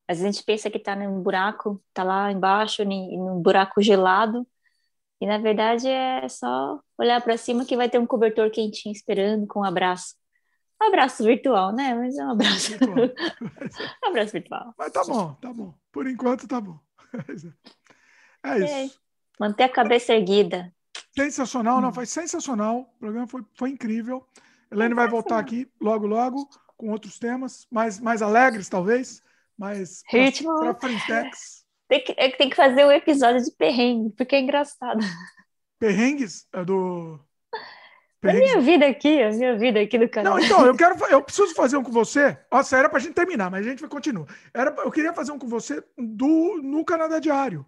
às 0.08 0.18
vezes 0.18 0.26
a 0.26 0.32
gente 0.32 0.45
pensa 0.45 0.70
que 0.70 0.78
está 0.78 0.95
num 0.95 1.22
buraco, 1.22 1.82
está 1.88 2.04
lá 2.04 2.32
embaixo, 2.32 2.84
num 2.84 3.41
buraco 3.41 3.82
gelado, 3.82 4.45
e 5.19 5.26
na 5.26 5.38
verdade 5.38 5.88
é 5.88 6.27
só 6.30 6.80
olhar 6.98 7.22
para 7.22 7.38
cima 7.38 7.65
que 7.65 7.76
vai 7.76 7.89
ter 7.89 7.99
um 7.99 8.06
cobertor 8.06 8.49
quentinho 8.52 8.94
esperando 8.94 9.48
com 9.48 9.61
um 9.61 9.64
abraço. 9.64 10.15
Um 10.81 10.88
abraço 10.88 11.23
virtual, 11.23 11.73
né? 11.73 11.95
Mas 11.95 12.18
é 12.18 12.23
um 12.23 12.31
abraço. 12.31 12.73
um 14.06 14.10
abraço 14.10 14.34
virtual. 14.34 14.73
Mas 14.77 14.91
tá 14.91 15.03
bom, 15.03 15.34
tá 15.41 15.52
bom. 15.52 15.73
Por 15.91 16.07
enquanto 16.07 16.48
tá 16.48 16.61
bom. 16.61 16.80
É 18.44 18.60
isso. 18.60 18.95
É. 18.95 18.99
Manter 19.39 19.64
a 19.64 19.69
cabeça 19.69 20.14
erguida. 20.14 20.72
Sensacional, 21.14 21.81
não, 21.81 21.89
hum. 21.89 21.94
foi 21.94 22.06
sensacional. 22.06 22.81
O 22.81 22.99
programa 22.99 23.27
foi, 23.27 23.44
foi 23.57 23.72
incrível. 23.72 24.26
Helene 24.72 24.94
vai 24.94 25.07
voltar 25.07 25.39
aqui 25.39 25.69
logo, 25.81 26.06
logo, 26.06 26.48
com 26.77 26.91
outros 26.91 27.18
temas, 27.18 27.68
mais, 27.72 27.99
mais 27.99 28.22
alegres, 28.22 28.69
talvez. 28.69 29.22
Pra, 30.44 30.73
pra 30.73 30.76
frentex. 30.76 31.65
Tem 31.88 32.03
que, 32.03 32.14
é 32.18 32.30
tem 32.31 32.49
que 32.49 32.55
fazer 32.55 32.85
um 32.85 32.91
episódio 32.91 33.41
de 33.43 33.51
perrengue, 33.51 34.14
porque 34.15 34.35
é 34.35 34.39
engraçado. 34.39 34.99
Perrengues? 35.80 36.47
É 36.53 36.65
do. 36.65 37.19
Perrengues. 38.19 38.51
A 38.51 38.57
minha 38.57 38.61
vida 38.61 38.88
aqui, 38.88 39.22
a 39.22 39.30
minha 39.30 39.57
vida 39.57 39.80
aqui 39.80 39.97
do 39.97 40.09
canal. 40.09 40.34
Não, 40.34 40.43
então, 40.43 40.65
eu 40.65 40.76
quero. 40.76 40.95
Eu 41.05 41.23
preciso 41.23 41.53
fazer 41.53 41.77
um 41.77 41.84
com 41.84 41.91
você. 41.91 42.38
Nossa, 42.51 42.77
era 42.77 42.89
pra 42.89 42.99
gente 42.99 43.14
terminar, 43.14 43.49
mas 43.49 43.65
a 43.65 43.69
gente 43.69 43.88
continua. 43.88 44.26
Era, 44.53 44.76
eu 44.80 44.91
queria 44.91 45.14
fazer 45.14 45.31
um 45.31 45.39
com 45.39 45.47
você 45.47 45.84
do, 45.97 46.59
no 46.61 46.84
Canadá 46.84 47.19
Diário. 47.19 47.65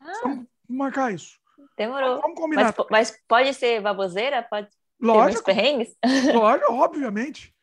Ah. 0.00 0.12
Vamos 0.22 0.46
marcar 0.68 1.14
isso. 1.14 1.38
Demorou. 1.76 2.20
Vamos 2.20 2.38
combinar. 2.38 2.74
Mas, 2.76 2.86
mas 2.90 3.18
pode 3.26 3.54
ser 3.54 3.80
baboseira? 3.80 4.42
Pode 4.42 4.68
Lógico. 5.00 5.44
perrengues? 5.44 5.96
Lógico, 6.34 6.72
obviamente. 6.74 7.54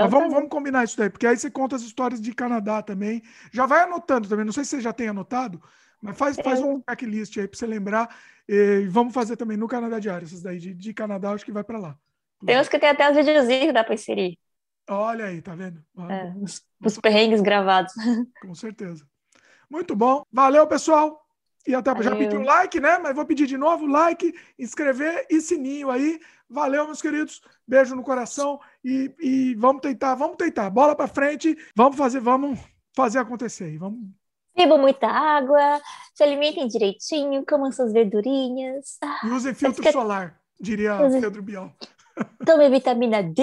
Mas 0.00 0.10
vamos, 0.10 0.32
vamos 0.32 0.48
combinar 0.48 0.84
isso 0.84 0.96
daí, 0.96 1.10
porque 1.10 1.26
aí 1.26 1.36
você 1.36 1.50
conta 1.50 1.76
as 1.76 1.82
histórias 1.82 2.20
de 2.20 2.34
Canadá 2.34 2.82
também. 2.82 3.22
Já 3.52 3.66
vai 3.66 3.82
anotando 3.82 4.28
também, 4.28 4.44
não 4.44 4.52
sei 4.52 4.64
se 4.64 4.70
você 4.70 4.80
já 4.80 4.92
tem 4.92 5.08
anotado, 5.08 5.62
mas 6.00 6.16
faz, 6.16 6.36
faz 6.36 6.60
um 6.60 6.82
checklist 6.88 7.36
aí 7.38 7.46
para 7.46 7.58
você 7.58 7.66
lembrar. 7.66 8.08
E 8.48 8.86
vamos 8.88 9.14
fazer 9.14 9.36
também 9.36 9.56
no 9.56 9.68
Canadá 9.68 9.98
Diário, 9.98 10.24
essas 10.24 10.42
daí 10.42 10.58
de, 10.58 10.74
de 10.74 10.94
Canadá, 10.94 11.32
acho 11.32 11.44
que 11.44 11.52
vai 11.52 11.62
para 11.62 11.78
lá. 11.78 11.96
Tem 12.44 12.58
uns 12.58 12.68
que 12.68 12.78
tem 12.78 12.88
até 12.88 13.08
os 13.10 13.16
videozinhos 13.16 13.66
que 13.66 13.72
dá 13.72 13.84
para 13.84 13.94
inserir. 13.94 14.38
Olha 14.88 15.26
aí, 15.26 15.40
tá 15.40 15.54
vendo? 15.54 15.84
É, 16.08 16.32
os, 16.42 16.64
os 16.84 16.98
perrengues 16.98 17.40
gravados. 17.40 17.92
Com 18.42 18.54
certeza. 18.54 19.06
Muito 19.70 19.94
bom. 19.94 20.24
Valeu, 20.32 20.66
pessoal. 20.66 21.24
E 21.66 21.74
até 21.74 21.92
Valeu. 21.92 22.04
já 22.04 22.16
pedi 22.16 22.36
o 22.36 22.40
um 22.40 22.44
like, 22.44 22.80
né? 22.80 22.98
Mas 22.98 23.14
vou 23.14 23.24
pedir 23.24 23.46
de 23.46 23.56
novo 23.56 23.86
like, 23.86 24.34
inscrever 24.58 25.26
e 25.30 25.40
sininho 25.40 25.90
aí. 25.90 26.18
Valeu, 26.50 26.84
meus 26.84 27.00
queridos. 27.00 27.40
Beijo 27.66 27.94
no 27.94 28.02
coração 28.02 28.58
e, 28.84 29.14
e 29.20 29.54
vamos 29.54 29.80
tentar, 29.80 30.16
vamos 30.16 30.36
tentar. 30.36 30.68
Bola 30.68 30.96
para 30.96 31.06
frente, 31.06 31.56
vamos 31.76 31.96
fazer, 31.96 32.20
vamos 32.20 32.58
fazer 32.94 33.20
acontecer. 33.20 33.78
Vamos. 33.78 34.00
Bebam 34.56 34.78
muita 34.78 35.06
água, 35.06 35.80
se 36.12 36.24
alimentem 36.24 36.66
direitinho, 36.66 37.44
comam 37.46 37.70
suas 37.70 37.92
verdurinhas. 37.92 38.98
E 39.24 39.28
usem 39.28 39.54
filtro 39.54 39.92
solar, 39.92 40.40
diria 40.60 41.00
Use... 41.06 41.20
Pedro 41.20 41.40
Bial. 41.40 41.72
Tome 42.44 42.68
vitamina 42.68 43.22
D. 43.22 43.42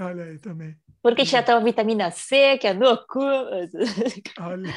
Olha 0.00 0.24
aí 0.24 0.38
também. 0.38 0.76
Porque 1.02 1.24
já 1.24 1.42
tem 1.42 1.54
a 1.54 1.60
vitamina 1.60 2.10
C, 2.10 2.58
que 2.58 2.66
é 2.66 2.74
cu. 2.74 3.20
Olha. 4.40 4.74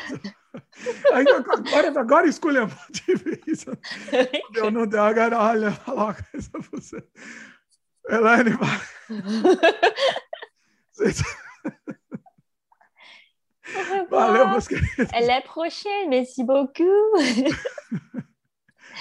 Aí, 1.11 1.25
agora, 1.27 1.99
agora 1.99 2.27
escolha 2.27 2.69
de 2.91 3.15
vez. 3.15 3.65
Eu 4.55 4.71
não 4.71 4.85
deu, 4.87 5.01
agora 5.01 5.37
olha, 5.37 5.71
falar 5.71 6.03
uma 6.05 6.13
coisa 6.13 6.49
pra 6.51 6.61
você. 6.71 7.03
Elaine, 8.09 8.57
Valeu, 14.09 14.47
meus 14.49 14.67
queridos. 14.67 15.13
À 15.13 15.21
la 15.21 15.41
prochaine. 15.41 16.09
Merci 16.09 16.43
beaucoup. 16.43 16.84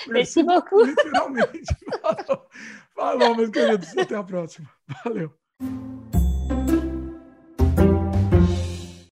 Merci 0.09 0.43
beaucoup. 0.43 0.85
Literalmente. 0.85 1.75
Falou, 2.01 2.49
Falou, 2.95 3.35
meus 3.37 3.51
queridos. 3.51 3.97
Até 3.97 4.15
a 4.15 4.23
próxima. 4.23 4.71
Valeu. 5.05 5.33